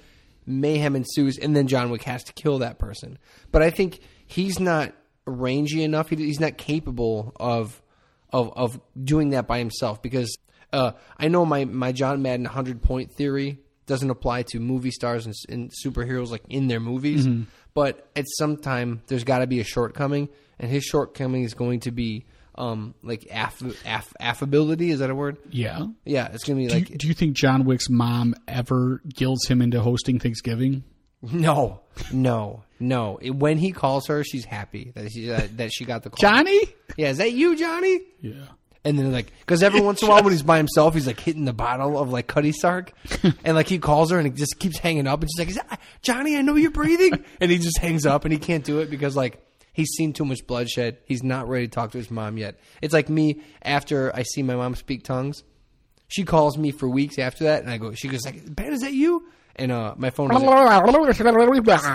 Mayhem 0.45 0.95
ensues, 0.95 1.38
and 1.38 1.55
then 1.55 1.67
John 1.67 1.91
Wick 1.91 2.03
has 2.03 2.23
to 2.23 2.34
kill 2.34 2.60
that 2.60 2.79
person. 2.79 3.19
But 3.51 3.62
I 3.62 3.69
think 3.69 3.99
he's 4.25 4.60
not 4.60 4.91
rangy 5.25 5.84
enough. 5.84 6.10
He, 6.10 6.15
he's 6.15 6.39
not 6.39 6.57
capable 6.57 7.31
of 7.39 7.79
of 8.34 8.51
of 8.57 8.81
doing 9.01 9.29
that 9.29 9.45
by 9.47 9.60
himself 9.60 10.01
because 10.01 10.36
uh, 10.73 10.91
I 11.17 11.27
know 11.27 11.45
my 11.45 11.65
my 11.65 11.91
John 11.91 12.21
Madden 12.21 12.45
hundred 12.45 12.81
point 12.81 13.12
theory 13.12 13.60
doesn't 13.88 14.10
apply 14.10 14.43
to 14.43 14.60
movie 14.60 14.91
stars 14.91 15.25
and, 15.25 15.36
and 15.49 15.71
superheroes 15.86 16.29
like 16.29 16.43
in 16.49 16.67
their 16.67 16.79
movies, 16.79 17.27
but 17.73 18.10
at 18.15 18.25
some 18.38 18.57
time 18.57 19.01
there's 19.07 19.23
got 19.23 19.39
to 19.39 19.47
be 19.47 19.60
a 19.60 19.63
shortcoming, 19.63 20.29
and 20.60 20.69
his 20.71 20.84
shortcoming 20.84 21.43
is 21.43 21.53
going 21.53 21.81
to 21.81 21.91
be 21.91 22.25
um 22.55 22.93
like 23.01 23.27
aff, 23.31 23.62
aff, 23.86 24.13
affability. 24.19 24.91
Is 24.91 24.99
that 24.99 25.10
a 25.10 25.15
word? 25.15 25.38
Yeah. 25.49 25.88
Yeah, 26.05 26.29
it's 26.34 26.43
gonna 26.43 26.57
be 26.60 26.67
Do 26.67 26.73
you, 26.75 26.79
like 26.79 26.97
do 26.97 27.07
you 27.07 27.13
think 27.13 27.36
John 27.36 27.65
Wick's 27.65 27.89
mom 27.89 28.36
ever 28.47 29.01
guilts 29.07 29.47
him 29.47 29.62
into 29.62 29.81
hosting 29.81 30.19
Thanksgiving? 30.19 30.84
no, 31.21 31.81
no, 32.12 32.63
no. 32.79 33.19
When 33.21 33.57
he 33.57 33.71
calls 33.71 34.07
her, 34.07 34.23
she's 34.23 34.43
happy 34.45 34.91
that 34.95 35.12
she 35.12 35.27
that, 35.27 35.57
that 35.57 35.71
she 35.71 35.86
got 35.86 36.03
the 36.03 36.10
call. 36.10 36.17
Johnny? 36.17 36.62
yeah, 36.97 37.10
is 37.10 37.17
that 37.17 37.31
you, 37.31 37.55
Johnny? 37.55 38.01
Yeah. 38.19 38.45
And 38.84 38.98
then 38.98 39.12
like, 39.12 39.32
because 39.39 39.62
every 39.62 39.80
once 39.80 40.02
in 40.02 40.08
a 40.08 40.12
while 40.12 40.24
when 40.24 40.34
he's 40.34 40.41
by 40.41 40.58
himself, 40.58 40.96
he's 40.96 41.06
like 41.06 41.20
hitting 41.20 41.46
the 41.46 41.54
bottle 41.54 42.00
of 42.00 42.10
like 42.10 42.26
Cutty 42.28 42.52
Sark, 42.52 42.94
and 43.44 43.56
like 43.56 43.67
he 43.67 43.78
calls 43.78 44.10
her 44.10 44.17
and 44.17 44.28
it 44.28 44.34
just 44.34 44.58
keeps 44.58 44.80
hanging 44.80 45.06
up, 45.06 45.22
and 45.22 45.30
she's 45.30 45.39
like, 45.39 45.50
Is 45.50 45.56
that, 45.56 45.80
"Johnny, 46.02 46.36
I 46.36 46.41
know 46.41 46.56
you're 46.56 46.72
breathing," 46.72 47.24
and 47.39 47.52
he 47.52 47.60
just 47.60 47.78
hangs 47.78 48.08
up 48.08 48.26
and 48.26 48.32
he 48.34 48.39
can't 48.39 48.63
do 48.63 48.80
it 48.80 48.89
because 48.89 49.15
like 49.15 49.46
he's 49.74 49.89
seen 49.98 50.13
too 50.13 50.26
much 50.26 50.48
bloodshed. 50.48 50.98
He's 51.06 51.22
not 51.22 51.48
ready 51.48 51.67
to 51.67 51.72
talk 51.72 51.91
to 51.91 51.98
his 52.00 52.10
mom 52.10 52.38
yet. 52.38 52.60
It's 52.82 52.94
like 52.94 53.08
me 53.08 53.41
after 53.62 54.15
I 54.15 54.24
see 54.24 54.41
my 54.41 54.56
mom 54.56 54.74
speak 54.74 55.04
tongues. 55.04 55.44
She 56.08 56.24
calls 56.24 56.58
me 56.58 56.72
for 56.72 56.89
weeks 56.89 57.20
after 57.20 57.44
that, 57.46 57.62
and 57.62 57.70
I 57.70 57.78
go. 57.78 57.94
She 57.94 58.08
goes 58.08 58.26
like, 58.26 58.54
"Ben, 58.54 58.74
is 58.74 58.82
that 58.82 58.94
you?" 58.94 59.28
And 59.56 59.72
uh, 59.72 59.94
my 59.96 60.10
phone. 60.10 60.32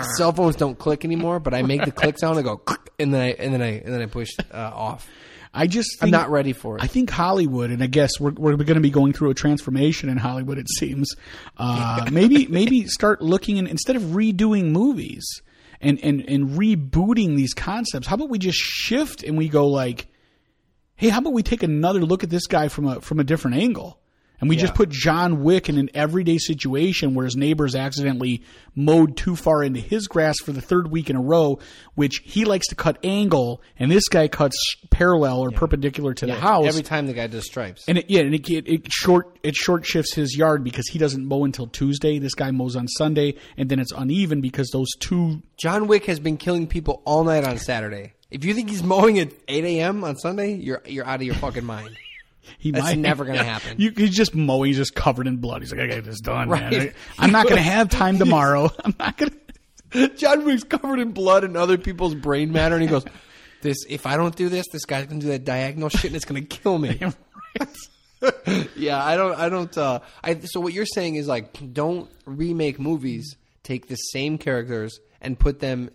Cell 0.17 0.31
phones 0.31 0.55
don't 0.55 0.77
click 0.79 1.03
anymore, 1.03 1.41
but 1.41 1.53
I 1.53 1.63
make 1.63 1.83
the 1.83 1.91
click 1.91 2.17
sound. 2.17 2.39
I 2.39 2.43
go, 2.43 2.61
and 2.97 3.13
then 3.13 3.21
I 3.21 3.31
and 3.33 3.53
then 3.53 3.61
I 3.61 3.71
and 3.79 3.93
then 3.93 4.01
I 4.01 4.05
push 4.05 4.29
uh, 4.53 4.71
off. 4.73 5.05
I 5.53 5.67
just 5.67 5.97
I'm 6.01 6.09
not 6.09 6.29
ready 6.29 6.53
for 6.53 6.77
it. 6.77 6.83
I 6.83 6.87
think 6.87 7.09
Hollywood, 7.09 7.71
and 7.71 7.81
I 7.81 7.87
guess 7.87 8.19
we're, 8.19 8.31
we're 8.31 8.55
going 8.55 8.75
to 8.75 8.79
be 8.81 8.89
going 8.89 9.13
through 9.13 9.31
a 9.31 9.33
transformation 9.33 10.09
in 10.09 10.17
Hollywood. 10.17 10.57
It 10.57 10.69
seems 10.69 11.15
uh, 11.57 12.07
maybe 12.11 12.47
maybe 12.47 12.87
start 12.87 13.21
looking 13.21 13.57
and 13.57 13.67
instead 13.67 13.95
of 13.95 14.01
redoing 14.03 14.71
movies 14.71 15.25
and, 15.81 15.99
and 16.03 16.21
and 16.27 16.51
rebooting 16.51 17.35
these 17.35 17.53
concepts, 17.53 18.07
how 18.07 18.15
about 18.15 18.29
we 18.29 18.39
just 18.39 18.57
shift 18.57 19.23
and 19.23 19.37
we 19.37 19.49
go 19.49 19.67
like, 19.67 20.07
hey, 20.95 21.09
how 21.09 21.19
about 21.19 21.33
we 21.33 21.43
take 21.43 21.63
another 21.63 22.01
look 22.01 22.23
at 22.23 22.29
this 22.29 22.47
guy 22.47 22.67
from 22.67 22.87
a 22.87 23.01
from 23.01 23.19
a 23.19 23.23
different 23.23 23.57
angle? 23.57 23.99
And 24.39 24.49
we 24.49 24.55
just 24.55 24.75
put 24.75 24.89
John 24.89 25.43
Wick 25.43 25.67
in 25.67 25.77
an 25.79 25.89
everyday 25.95 26.37
situation 26.37 27.15
where 27.15 27.25
his 27.25 27.35
neighbors 27.35 27.75
accidentally 27.75 28.43
mowed 28.75 29.17
too 29.17 29.35
far 29.35 29.63
into 29.63 29.79
his 29.79 30.07
grass 30.07 30.37
for 30.39 30.51
the 30.51 30.61
third 30.61 30.91
week 30.91 31.09
in 31.09 31.15
a 31.15 31.21
row, 31.21 31.57
which 31.95 32.21
he 32.23 32.45
likes 32.45 32.67
to 32.67 32.75
cut 32.75 32.99
angle, 33.03 33.61
and 33.79 33.89
this 33.89 34.07
guy 34.07 34.27
cuts 34.27 34.55
parallel 34.91 35.39
or 35.39 35.49
perpendicular 35.49 36.13
to 36.13 36.27
the 36.27 36.35
house. 36.35 36.67
every 36.67 36.83
time 36.83 37.07
the 37.07 37.13
guy 37.13 37.25
does 37.25 37.45
stripes. 37.45 37.85
and 37.87 37.97
it, 37.97 38.09
yeah, 38.09 38.21
and 38.21 38.35
it, 38.35 38.47
it, 38.49 38.67
it 38.67 38.91
short 38.91 39.39
it 39.41 39.55
short 39.55 39.85
shifts 39.85 40.13
his 40.13 40.37
yard 40.37 40.63
because 40.63 40.87
he 40.87 40.99
doesn't 40.99 41.25
mow 41.25 41.43
until 41.43 41.65
Tuesday. 41.65 42.19
This 42.19 42.35
guy 42.35 42.51
mows 42.51 42.75
on 42.75 42.87
Sunday, 42.87 43.35
and 43.57 43.69
then 43.69 43.79
it's 43.79 43.91
uneven 43.91 44.41
because 44.41 44.69
those 44.69 44.89
two. 44.99 45.41
John 45.57 45.87
Wick 45.87 46.05
has 46.05 46.19
been 46.19 46.37
killing 46.37 46.67
people 46.67 47.01
all 47.05 47.23
night 47.23 47.43
on 47.43 47.57
Saturday. 47.57 48.13
If 48.29 48.45
you 48.45 48.53
think 48.53 48.69
he's 48.69 48.83
mowing 48.83 49.17
at 49.19 49.31
8 49.47 49.63
a.m. 49.63 50.03
on 50.03 50.15
Sunday, 50.17 50.53
you're 50.53 50.83
you're 50.85 51.05
out 51.07 51.15
of 51.21 51.23
your 51.23 51.35
fucking 51.35 51.65
mind. 51.65 51.97
He 52.57 52.71
That's 52.71 52.85
might, 52.85 52.97
never 52.97 53.25
gonna 53.25 53.43
happen. 53.43 53.75
You, 53.79 53.91
he's 53.95 54.15
just 54.15 54.35
mowing, 54.35 54.69
he's 54.69 54.77
just 54.77 54.95
covered 54.95 55.27
in 55.27 55.37
blood. 55.37 55.61
He's 55.61 55.71
like, 55.71 55.81
I 55.81 55.87
got 55.87 56.03
this 56.03 56.19
done, 56.19 56.49
man. 56.49 56.73
Right. 56.73 56.93
I, 57.17 57.25
am 57.25 57.31
not 57.31 57.45
going 57.45 57.57
to 57.57 57.61
have 57.61 57.89
time 57.89 58.17
tomorrow. 58.19 58.71
I'm 58.83 58.95
not 58.99 59.17
going 59.17 59.31
to. 59.91 60.09
John 60.15 60.43
Wick's 60.43 60.63
covered 60.63 60.99
in 60.99 61.11
blood 61.11 61.43
and 61.43 61.55
other 61.55 61.77
people's 61.77 62.13
brain 62.13 62.51
matter, 62.51 62.75
and 62.75 62.83
he 62.83 62.89
goes, 62.89 63.05
"This 63.61 63.77
if 63.87 64.05
I 64.05 64.17
don't 64.17 64.35
do 64.35 64.49
this, 64.49 64.65
this 64.71 64.83
guy's 64.85 65.05
gonna 65.05 65.21
do 65.21 65.27
that 65.27 65.45
diagonal 65.45 65.87
shit, 65.87 66.05
and 66.05 66.15
it's 66.15 66.25
gonna 66.25 66.41
kill 66.41 66.77
me." 66.77 66.99
yeah, 68.75 69.03
I 69.03 69.15
don't, 69.15 69.39
I 69.39 69.47
don't. 69.47 69.77
Uh, 69.77 69.99
I 70.23 70.39
so 70.41 70.59
what 70.59 70.73
you're 70.73 70.85
saying 70.85 71.15
is 71.15 71.27
like, 71.27 71.73
don't 71.73 72.09
remake 72.25 72.79
movies. 72.79 73.37
Take 73.63 73.87
the 73.87 73.95
same 73.95 74.37
characters 74.37 74.99
and 75.21 75.37
put 75.39 75.59
them 75.59 75.89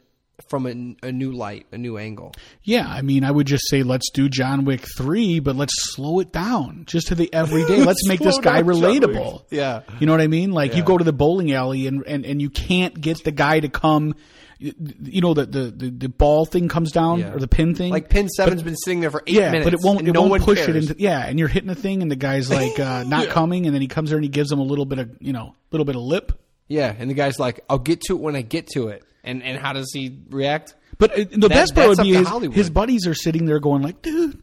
from 0.49 0.67
a, 0.67 1.07
a 1.07 1.13
new 1.13 1.33
light, 1.33 1.67
a 1.73 1.79
new 1.79 1.99
angle. 1.99 2.33
Yeah, 2.63 2.87
I 2.87 3.03
mean, 3.03 3.25
I 3.25 3.31
would 3.31 3.47
just 3.47 3.69
say 3.69 3.83
let's 3.83 4.11
do 4.11 4.29
John 4.29 4.65
Wick 4.65 4.85
three, 4.97 5.41
but 5.41 5.57
let's 5.57 5.73
slow 5.95 6.21
it 6.21 6.33
down 6.33 6.85
just 6.87 7.09
to 7.09 7.15
the 7.15 7.33
everyday. 7.33 7.83
Let's 7.85 8.07
make 8.09 8.21
this 8.21 8.39
guy 8.39 8.63
down 8.63 8.75
John 8.75 8.81
Wick. 8.83 9.03
relatable. 9.03 9.45
Yeah. 9.51 9.83
you 9.99 10.07
know 10.07 10.13
what 10.13 10.21
I 10.21 10.27
mean. 10.27 10.53
Like 10.53 10.75
you 10.77 10.83
go 10.83 10.97
to 10.99 11.05
the 11.05 11.13
bowling 11.13 11.53
alley 11.53 11.87
and, 11.87 12.05
and, 12.07 12.25
and 12.25 12.41
you 12.41 12.51
can't 12.51 12.99
get 13.01 13.23
the 13.25 13.33
guy 13.33 13.61
to 13.61 13.69
come. 13.69 14.15
You 14.59 15.21
know 15.21 15.35
the 15.35 15.45
the, 15.45 15.59
the, 15.71 15.91
the 15.91 16.09
ball 16.09 16.45
thing 16.47 16.69
comes 16.69 16.93
down 16.93 17.19
Yeah. 17.19 17.33
or 17.35 17.41
the 17.41 17.49
pin 17.49 17.75
thing. 17.75 17.91
Like 17.91 18.09
Pin 18.09 18.29
Seven's 18.29 18.63
been 18.63 18.77
sitting 18.77 19.01
there 19.01 19.11
for 19.11 19.23
eight 19.27 19.35
yeah, 19.35 19.51
minutes, 19.51 19.65
but 19.65 19.75
it 19.75 19.81
won't 19.83 20.07
it 20.07 20.13
no 20.13 20.23
won't 20.23 20.43
push 20.43 20.59
cares. 20.59 20.69
it 20.69 20.77
into 20.77 20.95
yeah, 20.99 21.27
and 21.27 21.37
you're 21.39 21.49
hitting 21.49 21.69
the 21.69 21.75
thing 21.75 22.01
and 22.01 22.09
the 22.11 22.17
guy's 22.17 22.49
like 22.49 22.79
uh, 22.79 23.03
not 23.07 23.29
coming, 23.29 23.67
and 23.67 23.75
then 23.75 23.83
he 23.83 23.89
comes 23.89 24.11
there 24.11 24.19
and 24.19 24.25
he 24.25 24.29
gives 24.29 24.53
him 24.53 24.61
a 24.61 24.65
little 24.65 24.85
bit 24.85 25.01
of 25.01 25.11
you 25.21 25.33
know 25.33 25.47
a 25.49 25.55
little 25.73 25.85
bit 25.85 25.97
of 25.97 26.03
lip. 26.03 26.33
Yeah, 26.69 26.95
and 26.97 27.11
the 27.11 27.15
guy's 27.15 27.41
like, 27.41 27.61
"I'll 27.69 27.79
get 27.81 28.03
to 28.03 28.15
it 28.15 28.21
when 28.21 28.37
I 28.37 28.43
get 28.43 28.69
to 28.75 28.89
it." 28.89 29.03
And 29.25 29.43
and 29.43 29.59
how 29.59 29.73
does 29.73 29.91
he 29.93 30.19
react? 30.31 30.75
But 30.99 31.13
uh, 31.19 31.25
the 31.31 31.49
best 31.49 31.75
part 31.75 31.89
would 31.89 31.99
be 31.99 32.13
his, 32.15 32.29
his 32.55 32.71
buddies 32.71 33.07
are 33.07 33.15
sitting 33.15 33.45
there 33.47 33.59
going 33.61 33.83
like, 33.83 34.03
dude, 34.03 34.43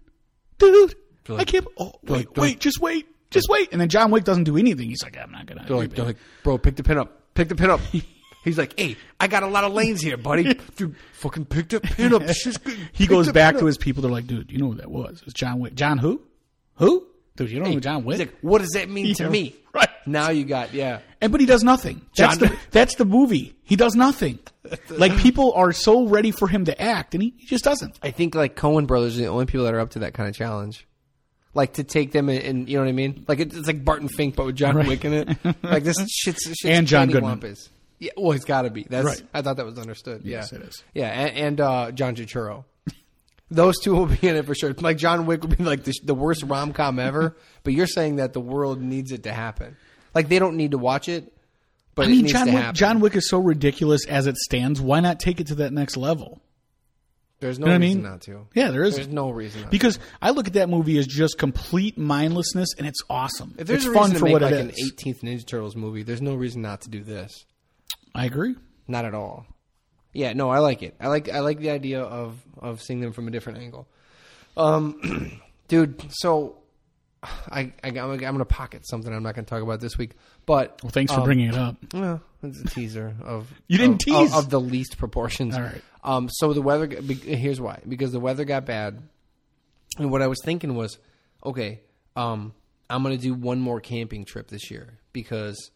dude, 0.58 0.96
I 1.30 1.44
can't. 1.44 1.66
Oh, 1.78 1.94
wait, 2.04 2.28
like- 2.30 2.38
wait, 2.38 2.60
just 2.60 2.80
wait, 2.80 3.08
just 3.30 3.48
wait. 3.50 3.70
And 3.72 3.80
then 3.80 3.90
John 3.90 4.12
Wick 4.12 4.24
doesn't 4.24 4.44
do 4.46 4.58
anything. 4.58 4.90
He's 4.90 5.04
like, 5.04 5.18
I'm 5.18 5.32
not 5.32 5.46
gonna. 5.46 5.66
They're 5.68 5.78
like, 5.78 5.94
they're 5.94 6.06
like, 6.06 6.18
"Bro, 6.44 6.60
pick 6.60 6.76
the 6.76 6.84
pin 6.84 6.98
up. 6.98 7.34
Pick 7.34 7.50
the 7.50 7.56
pin 7.56 7.70
up." 7.70 7.82
He's 8.44 8.58
like, 8.58 8.80
"Hey, 8.80 8.96
I 9.20 9.28
got 9.28 9.44
a 9.44 9.48
lot 9.48 9.66
of 9.66 9.74
lanes 9.74 10.02
here, 10.02 10.16
buddy. 10.18 10.54
Dude, 10.76 10.96
fucking 11.14 11.46
pick 11.46 11.70
the 11.70 11.82
pin 11.82 12.14
up. 12.14 12.24
He 12.94 13.06
goes 13.06 13.32
back 13.32 13.58
to 13.58 13.66
his 13.66 13.78
people. 13.78 14.02
They're 14.02 14.12
like, 14.12 14.28
dude, 14.28 14.52
you 14.52 14.58
know 14.58 14.68
who 14.72 14.76
that 14.76 14.90
was? 14.90 15.22
It's 15.26 15.34
John 15.34 15.60
Wick. 15.60 15.76
John 15.76 15.98
who? 15.98 16.22
Who? 16.76 17.06
Dude, 17.36 17.52
you 17.52 17.60
don't 17.60 17.68
know 17.70 17.74
who 17.76 17.80
John 17.82 18.04
Wick? 18.06 18.20
Like, 18.20 18.36
"What 18.42 18.60
does 18.60 18.72
that 18.72 18.90
mean 18.90 19.14
to 19.16 19.30
me?" 19.30 19.56
right. 19.74 19.90
now, 20.06 20.30
you 20.30 20.46
got 20.46 20.74
yeah. 20.74 21.00
And 21.22 21.32
but 21.32 21.42
he 21.42 21.48
does 21.48 21.64
nothing. 21.64 22.02
That's 22.18 22.38
the 22.38 22.58
that's 22.72 22.96
the 22.96 23.06
movie. 23.06 23.56
He 23.70 23.76
does 23.76 23.94
nothing. 23.96 24.40
like 24.90 25.16
people 25.18 25.54
are 25.54 25.72
so 25.72 26.08
ready 26.08 26.32
for 26.32 26.48
him 26.48 26.66
to 26.66 26.82
act, 26.82 27.14
and 27.14 27.22
he, 27.22 27.36
he 27.38 27.46
just 27.46 27.64
doesn't. 27.64 28.00
I 28.02 28.10
think 28.10 28.34
like 28.34 28.56
Coen 28.56 28.88
brothers 28.88 29.16
are 29.18 29.22
the 29.22 29.28
only 29.28 29.46
people 29.46 29.66
that 29.66 29.76
are 29.76 29.80
up 29.80 29.92
to 29.92 30.00
that 30.00 30.16
kind 30.16 30.28
of 30.28 30.36
challenge. 30.36 30.88
Like 31.54 31.74
to 31.74 31.84
take 31.84 32.12
them 32.12 32.30
and, 32.30 32.40
and 32.40 32.68
you 32.70 32.78
know 32.78 32.84
what 32.84 32.90
I 32.90 32.94
mean? 32.94 33.26
Like 33.28 33.40
it, 33.40 33.54
it's 33.54 33.68
like 33.68 33.86
Barton 33.86 34.08
Fink, 34.08 34.36
but 34.36 34.48
with 34.48 34.56
John 34.56 34.76
Right. 34.76 34.88
Wick 34.88 35.06
in 35.06 35.14
it. 35.14 35.38
Like 35.64 35.84
this 35.84 35.96
shit's, 36.10 36.44
shit's 36.44 36.66
And 36.66 36.88
John 36.88 37.10
Goodman. 37.10 37.40
cattywampus. 37.40 37.70
Yeah, 38.00 38.12
well, 38.18 38.32
he's 38.32 38.46
got 38.46 38.64
to 38.64 38.72
be. 38.72 38.88
That's 38.90 39.06
Right. 39.06 39.22
I 39.36 39.44
thought 39.44 39.58
that 39.58 39.66
was 39.68 39.78
understood. 39.78 40.22
Yes, 40.24 40.52
yeah, 40.52 40.58
it 40.60 40.66
is. 40.68 40.84
Yeah, 40.96 41.08
and, 41.08 41.38
and 41.38 41.62
uh, 41.62 41.92
John 41.92 42.16
Turturro. 42.16 42.66
Those 43.52 43.80
two 43.80 43.96
will 43.96 44.06
be 44.06 44.28
in 44.28 44.36
it 44.36 44.46
for 44.46 44.54
sure. 44.56 44.74
Like 44.74 44.98
John 44.98 45.26
Wick 45.28 45.42
would 45.44 45.56
be 45.58 45.64
like 45.64 45.84
the, 45.84 45.94
the 46.04 46.14
worst 46.16 46.44
rom 46.44 46.72
com 46.74 46.98
ever, 47.00 47.36
but 47.64 47.74
you're 47.74 47.88
saying 47.88 48.16
that 48.16 48.34
the 48.34 48.40
world 48.42 48.82
needs 48.82 49.12
it 49.12 49.24
to 49.24 49.32
happen. 49.34 49.76
Like 50.16 50.28
they 50.30 50.40
don't 50.40 50.56
need 50.56 50.72
to 50.72 50.78
watch 50.78 51.08
it, 51.10 51.34
but 51.96 52.06
I 52.06 52.10
mean, 52.10 52.28
John 52.28 52.54
Wick. 52.54 52.74
John 52.74 53.00
Wick 53.00 53.16
is 53.16 53.30
so 53.30 53.40
ridiculous 53.40 54.06
as 54.08 54.28
it 54.28 54.38
stands. 54.38 54.80
Why 54.82 55.00
not 55.00 55.20
take 55.20 55.40
it 55.40 55.48
to 55.48 55.56
that 55.56 55.74
next 55.74 55.98
level? 55.98 56.42
There's 57.42 57.58
no 57.58 57.68
You 57.68 57.70
know 57.70 57.76
what 57.76 57.82
I 57.84 57.86
reason 57.86 58.02
mean? 58.04 58.12
not 58.12 58.22
to. 58.24 58.48
Yeah, 58.54 58.72
there 58.72 58.84
is. 58.84 58.96
There's 58.96 59.08
no 59.08 59.30
reason 59.30 59.62
not 59.62 59.68
to. 59.68 59.72
because 59.72 59.98
I 60.22 60.32
look 60.32 60.48
at 60.48 60.54
that 60.54 60.68
movie 60.70 60.98
as 60.98 61.08
just 61.08 61.38
complete 61.38 61.98
mindlessness, 61.98 62.70
and 62.78 62.86
it's 62.86 63.02
awesome. 63.10 63.56
If 63.58 63.68
there's 63.68 63.86
it's 63.86 63.92
a 63.92 63.98
fun 63.98 64.12
reason 64.12 64.28
for 64.28 64.32
what 64.34 64.42
like 64.42 64.54
it 64.54 64.60
an 64.60 64.72
18th 64.72 65.22
Ninja 65.22 65.46
Turtles 65.46 65.76
movie, 65.76 66.04
there's 66.04 66.22
no 66.22 66.36
reason 66.36 66.62
not 66.62 66.82
to 66.82 66.90
do 66.90 67.02
this. 67.02 67.46
I 68.14 68.26
agree. 68.26 68.56
Not 68.88 69.06
at 69.06 69.14
all. 69.14 69.46
Yeah, 70.12 70.34
no, 70.34 70.50
I 70.50 70.60
like 70.60 70.84
it. 70.84 70.96
I 71.00 71.08
like 71.08 71.30
I 71.30 71.40
like 71.40 71.60
the 71.60 71.70
idea 71.70 72.02
of 72.02 72.38
of 72.58 72.82
seeing 72.82 73.00
them 73.00 73.14
from 73.14 73.28
a 73.28 73.32
different 73.32 73.60
angle. 73.60 73.88
Um, 74.58 75.40
dude, 75.70 76.04
so 76.10 76.58
I, 77.24 77.74
I 77.84 77.90
I'm 77.90 77.94
going 78.18 78.38
to 78.38 78.46
pocket 78.46 78.88
something 78.88 79.14
I'm 79.14 79.24
not 79.24 79.36
going 79.36 79.46
to 79.46 79.50
talk 79.50 79.62
about 79.62 79.80
this 79.82 79.98
week, 79.98 80.12
but 80.46 80.80
Well, 80.84 80.92
thanks 80.92 81.12
for 81.12 81.20
um, 81.20 81.26
bringing 81.26 81.50
it 81.50 81.56
up. 81.56 81.76
Well, 81.94 82.22
it's 82.44 82.62
a 82.62 82.68
teaser 82.68 83.16
of 83.24 83.52
You 83.68 83.78
didn't 83.78 83.96
of, 83.96 84.00
tease. 84.00 84.32
of, 84.34 84.46
of 84.46 84.50
the 84.50 84.60
least 84.60 84.98
proportions. 84.98 85.56
All 85.56 85.62
right. 85.62 85.82
Um. 86.04 86.30
So 86.32 86.54
the 86.54 86.62
weather. 86.62 86.88
Here's 86.88 87.60
why. 87.60 87.82
Because 87.88 88.12
the 88.12 88.20
weather 88.22 88.46
got 88.46 88.66
bad, 88.66 89.02
and 89.98 90.12
what 90.12 90.22
I 90.22 90.28
was 90.28 90.40
thinking 90.44 90.76
was, 90.76 90.98
okay, 91.46 91.82
um, 92.16 92.54
I'm 92.90 93.04
gonna 93.04 93.18
do 93.18 93.34
one 93.34 93.60
more 93.60 93.82
camping 93.82 94.24
trip 94.24 94.48
this 94.48 94.72
year 94.72 95.00
because, 95.12 95.72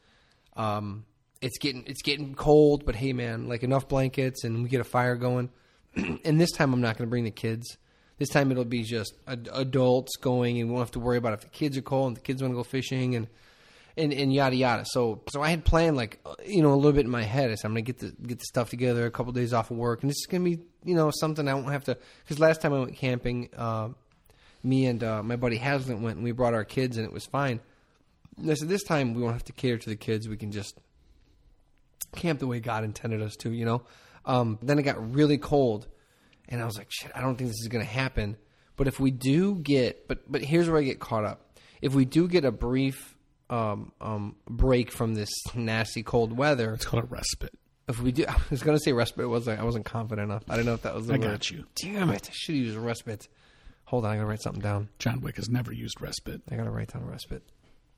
um, 0.55 1.05
it's 1.41 1.57
getting 1.57 1.83
it's 1.87 2.01
getting 2.01 2.35
cold. 2.35 2.85
But 2.85 2.95
hey, 2.95 3.11
man, 3.11 3.49
like 3.49 3.63
enough 3.63 3.89
blankets 3.89 4.45
and 4.45 4.63
we 4.63 4.69
get 4.69 4.79
a 4.79 4.85
fire 4.85 5.15
going. 5.17 5.49
and 5.95 6.39
this 6.39 6.51
time 6.51 6.73
I'm 6.73 6.81
not 6.81 6.97
gonna 6.97 7.09
bring 7.09 7.25
the 7.25 7.31
kids. 7.31 7.77
This 8.19 8.29
time 8.29 8.51
it'll 8.51 8.65
be 8.65 8.83
just 8.83 9.13
ad- 9.27 9.49
adults 9.51 10.15
going, 10.17 10.59
and 10.59 10.69
we 10.69 10.73
won't 10.73 10.87
have 10.87 10.91
to 10.91 10.99
worry 10.99 11.17
about 11.17 11.33
if 11.33 11.41
the 11.41 11.47
kids 11.47 11.77
are 11.77 11.81
cold 11.81 12.07
and 12.07 12.17
the 12.17 12.21
kids 12.21 12.41
want 12.41 12.53
to 12.53 12.55
go 12.55 12.63
fishing 12.63 13.15
and 13.15 13.27
and 13.97 14.13
and 14.13 14.33
yada 14.33 14.55
yada. 14.55 14.85
So 14.85 15.21
so 15.29 15.41
I 15.41 15.49
had 15.49 15.65
planned 15.65 15.97
like 15.97 16.19
uh, 16.25 16.35
you 16.45 16.61
know 16.61 16.73
a 16.73 16.75
little 16.75 16.93
bit 16.93 17.05
in 17.05 17.11
my 17.11 17.23
head. 17.23 17.51
I 17.51 17.55
said 17.55 17.67
I'm 17.67 17.71
gonna 17.71 17.81
get 17.81 17.99
the 17.99 18.13
get 18.25 18.39
the 18.39 18.45
stuff 18.45 18.69
together, 18.69 19.05
a 19.05 19.11
couple 19.11 19.29
of 19.29 19.35
days 19.35 19.53
off 19.53 19.71
of 19.71 19.77
work, 19.77 20.01
and 20.01 20.09
this 20.09 20.17
is 20.17 20.27
gonna 20.27 20.43
be 20.43 20.59
you 20.83 20.95
know 20.95 21.11
something 21.11 21.47
I 21.47 21.53
won't 21.53 21.71
have 21.71 21.85
to. 21.85 21.97
Because 22.23 22.39
last 22.39 22.61
time 22.61 22.73
I 22.73 22.79
went 22.79 22.95
camping, 22.95 23.49
uh, 23.55 23.89
me 24.63 24.85
and 24.85 25.03
uh, 25.03 25.21
my 25.23 25.35
buddy 25.35 25.57
Haslett 25.57 25.99
went 25.99 26.15
and 26.17 26.23
we 26.23 26.31
brought 26.31 26.53
our 26.53 26.63
kids 26.63 26.97
and 26.97 27.05
it 27.05 27.11
was 27.11 27.25
fine. 27.25 27.59
And 28.37 28.49
I 28.49 28.55
said 28.55 28.69
this 28.69 28.83
time 28.83 29.13
we 29.13 29.21
won't 29.21 29.33
have 29.33 29.43
to 29.45 29.53
cater 29.53 29.77
to 29.77 29.89
the 29.89 29.95
kids. 29.95 30.27
We 30.27 30.37
can 30.37 30.51
just 30.51 30.79
camp 32.15 32.39
the 32.39 32.47
way 32.47 32.59
God 32.59 32.83
intended 32.83 33.21
us 33.21 33.35
to. 33.37 33.51
You 33.51 33.65
know. 33.65 33.81
Um, 34.25 34.57
then 34.61 34.79
it 34.79 34.83
got 34.83 35.13
really 35.13 35.37
cold, 35.37 35.85
and 36.49 36.61
I 36.61 36.65
was 36.65 36.77
like, 36.77 36.87
shit, 36.89 37.11
I 37.15 37.21
don't 37.21 37.35
think 37.35 37.49
this 37.49 37.59
is 37.61 37.67
gonna 37.67 37.83
happen. 37.83 38.37
But 38.75 38.87
if 38.87 38.99
we 38.99 39.11
do 39.11 39.55
get, 39.55 40.07
but 40.07 40.31
but 40.31 40.41
here's 40.43 40.69
where 40.69 40.79
I 40.79 40.83
get 40.83 40.99
caught 40.99 41.25
up. 41.25 41.57
If 41.81 41.93
we 41.93 42.05
do 42.05 42.27
get 42.27 42.45
a 42.45 42.51
brief 42.51 43.15
um, 43.49 43.91
um, 44.01 44.35
break 44.49 44.89
from 44.91 45.13
this 45.15 45.29
nasty 45.53 46.01
cold 46.01 46.35
weather, 46.35 46.73
It's 46.73 46.85
called 46.85 47.03
a 47.03 47.07
respite. 47.07 47.53
if 47.87 47.99
we 48.01 48.11
do, 48.11 48.25
I 48.29 48.35
was 48.49 48.63
going 48.63 48.77
to 48.77 48.83
say 48.83 48.93
respite. 48.93 49.27
wasn't 49.29 49.59
I 49.59 49.63
wasn't 49.63 49.85
confident 49.85 50.31
enough. 50.31 50.43
I 50.49 50.53
didn't 50.55 50.67
know 50.67 50.73
if 50.75 50.81
that 50.83 50.95
was 50.95 51.07
the 51.07 51.13
I 51.13 51.17
word. 51.17 51.29
got 51.29 51.51
you. 51.51 51.65
Damn 51.75 52.09
it! 52.09 52.29
I 52.29 52.33
should 52.33 52.55
use 52.55 52.75
respite. 52.75 53.27
Hold 53.85 54.05
on, 54.05 54.11
I 54.11 54.15
gotta 54.15 54.27
write 54.27 54.41
something 54.41 54.61
down. 54.61 54.89
John 54.97 55.19
Wick 55.21 55.35
has 55.35 55.49
never 55.49 55.71
used 55.71 56.01
respite. 56.01 56.41
I 56.49 56.55
gotta 56.55 56.71
write 56.71 56.93
down 56.93 57.05
respite. 57.05 57.43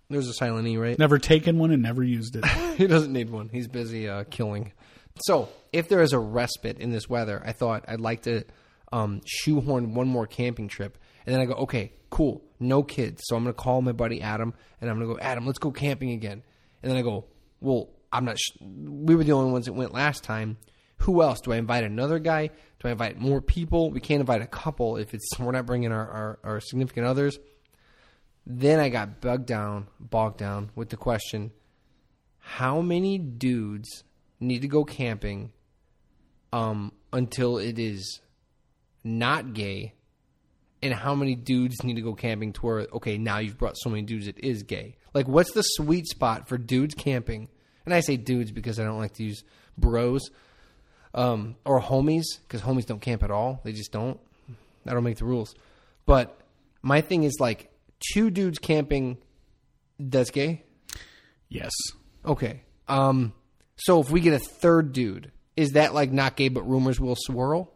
There's 0.09 0.27
a 0.27 0.33
silent 0.33 0.67
E, 0.67 0.77
right? 0.77 0.99
Never 0.99 1.17
taken 1.19 1.57
one 1.57 1.71
and 1.71 1.81
never 1.81 2.03
used 2.03 2.35
it. 2.35 2.45
he 2.77 2.85
doesn't 2.85 3.13
need 3.13 3.29
one. 3.29 3.49
He's 3.49 3.67
busy 3.67 4.09
uh, 4.09 4.23
killing. 4.29 4.73
So, 5.21 5.49
if 5.71 5.87
there 5.87 6.01
is 6.01 6.13
a 6.13 6.19
respite 6.19 6.79
in 6.79 6.91
this 6.91 7.09
weather, 7.09 7.41
I 7.45 7.53
thought 7.53 7.85
I'd 7.87 8.01
like 8.01 8.23
to 8.23 8.43
um, 8.91 9.21
shoehorn 9.25 9.93
one 9.93 10.07
more 10.07 10.27
camping 10.27 10.67
trip. 10.67 10.97
And 11.25 11.33
then 11.33 11.41
I 11.41 11.45
go, 11.45 11.53
okay, 11.53 11.93
cool, 12.09 12.43
no 12.59 12.83
kids. 12.83 13.21
So 13.25 13.35
I'm 13.35 13.43
going 13.43 13.53
to 13.53 13.61
call 13.61 13.81
my 13.81 13.91
buddy 13.91 14.21
Adam, 14.21 14.53
and 14.79 14.89
I'm 14.89 14.97
going 14.97 15.09
to 15.09 15.15
go, 15.15 15.19
Adam, 15.19 15.45
let's 15.45 15.59
go 15.59 15.71
camping 15.71 16.11
again. 16.11 16.43
And 16.81 16.91
then 16.91 16.97
I 16.97 17.01
go, 17.01 17.25
well, 17.59 17.89
I'm 18.11 18.23
not. 18.23 18.39
Sh- 18.39 18.57
we 18.61 19.15
were 19.15 19.23
the 19.23 19.33
only 19.33 19.51
ones 19.51 19.65
that 19.65 19.73
went 19.73 19.93
last 19.93 20.23
time. 20.23 20.57
Who 20.99 21.21
else? 21.21 21.41
Do 21.41 21.51
I 21.51 21.57
invite 21.57 21.83
another 21.83 22.19
guy? 22.19 22.47
Do 22.79 22.87
I 22.87 22.91
invite 22.91 23.19
more 23.19 23.41
people? 23.41 23.91
We 23.91 23.99
can't 23.99 24.21
invite 24.21 24.41
a 24.41 24.47
couple 24.47 24.95
if 24.95 25.13
it's 25.13 25.27
we're 25.39 25.51
not 25.51 25.65
bringing 25.65 25.91
our, 25.91 26.09
our, 26.09 26.39
our 26.43 26.59
significant 26.61 27.05
others. 27.05 27.37
Then 28.47 28.79
I 28.79 28.89
got 28.89 29.19
bugged 29.19 29.47
down, 29.47 29.87
bogged 29.99 30.37
down 30.37 30.71
with 30.73 30.89
the 30.89 30.97
question: 30.97 31.51
How 32.39 32.79
many 32.79 33.17
dudes 33.17 34.04
need 34.39 34.61
to 34.61 34.67
go 34.67 34.83
camping 34.83 35.51
um, 36.53 36.91
until 37.13 37.57
it 37.57 37.79
is 37.79 38.21
not 39.03 39.53
gay? 39.53 39.93
And 40.81 40.93
how 40.93 41.15
many 41.15 41.35
dudes 41.35 41.83
need 41.83 41.95
to 41.95 42.01
go 42.01 42.13
camping 42.13 42.53
to 42.53 42.61
where 42.61 42.87
okay 42.93 43.17
now 43.17 43.39
you've 43.39 43.57
brought 43.57 43.75
so 43.77 43.89
many 43.89 44.03
dudes 44.03 44.27
it 44.27 44.39
is 44.43 44.63
gay? 44.63 44.97
Like 45.13 45.27
what's 45.27 45.51
the 45.53 45.63
sweet 45.63 46.07
spot 46.07 46.47
for 46.47 46.57
dudes 46.57 46.93
camping? 46.93 47.47
And 47.85 47.93
I 47.93 48.01
say 48.01 48.17
dudes 48.17 48.51
because 48.51 48.79
I 48.79 48.83
don't 48.83 48.99
like 48.99 49.13
to 49.15 49.23
use 49.23 49.43
bros 49.77 50.29
um, 51.15 51.55
or 51.65 51.81
homies 51.81 52.25
because 52.43 52.61
homies 52.61 52.85
don't 52.85 53.01
camp 53.01 53.23
at 53.23 53.31
all. 53.31 53.61
They 53.63 53.71
just 53.71 53.91
don't. 53.91 54.19
I 54.85 54.93
don't 54.93 55.03
make 55.03 55.17
the 55.17 55.25
rules. 55.25 55.55
But 56.05 56.37
my 56.81 57.01
thing 57.01 57.23
is 57.23 57.37
like 57.39 57.71
two 58.13 58.29
dudes 58.29 58.59
camping. 58.59 59.17
That's 59.97 60.29
gay. 60.29 60.63
yes. 61.49 61.71
Okay. 62.25 62.61
Um. 62.87 63.33
So 63.77 63.99
if 63.99 64.09
we 64.09 64.21
get 64.21 64.33
a 64.33 64.39
third 64.39 64.93
dude, 64.93 65.31
is 65.55 65.71
that 65.71 65.93
like 65.93 66.11
not 66.11 66.35
gay, 66.35 66.49
but 66.49 66.63
rumors 66.63 66.99
will 66.99 67.15
swirl? 67.17 67.71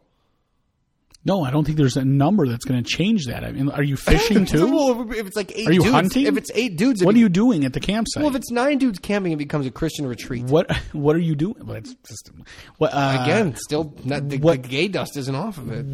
No, 1.25 1.43
I 1.43 1.51
don't 1.51 1.65
think 1.65 1.77
there's 1.77 1.97
a 1.97 2.05
number 2.05 2.47
that's 2.47 2.63
going 2.63 2.81
to 2.81 2.89
change 2.89 3.25
that. 3.25 3.43
I 3.43 3.51
mean, 3.51 3.69
are 3.69 3.83
you 3.83 3.97
fishing 3.97 4.45
too? 4.45 4.73
well, 4.73 5.11
if 5.11 5.27
it's 5.27 5.35
like 5.35 5.51
eight 5.53 5.67
Are 5.67 5.73
you 5.73 5.81
dudes, 5.81 5.93
hunting? 5.93 6.25
If 6.27 6.37
it's 6.37 6.49
eight 6.55 6.77
dudes, 6.77 7.03
what 7.03 7.13
are 7.13 7.17
you 7.17 7.27
doing 7.27 7.65
at 7.65 7.73
the 7.73 7.81
campsite? 7.81 8.23
Well, 8.23 8.29
if 8.29 8.37
it's 8.37 8.51
nine 8.51 8.77
dudes 8.77 8.99
camping, 8.99 9.33
it 9.33 9.35
becomes 9.35 9.65
a 9.65 9.71
Christian 9.71 10.07
retreat. 10.07 10.45
what 10.45 10.71
What 10.93 11.17
are 11.17 11.19
you 11.19 11.35
doing? 11.35 11.57
Well, 11.65 11.75
it's 11.75 11.93
just, 12.07 12.31
what, 12.77 12.93
uh, 12.93 13.19
Again, 13.21 13.55
still 13.55 13.93
not 14.05 14.29
the, 14.29 14.37
what- 14.37 14.63
the 14.63 14.69
gay 14.69 14.87
dust 14.87 15.17
isn't 15.17 15.35
off 15.35 15.57
of 15.57 15.69
it. 15.71 15.85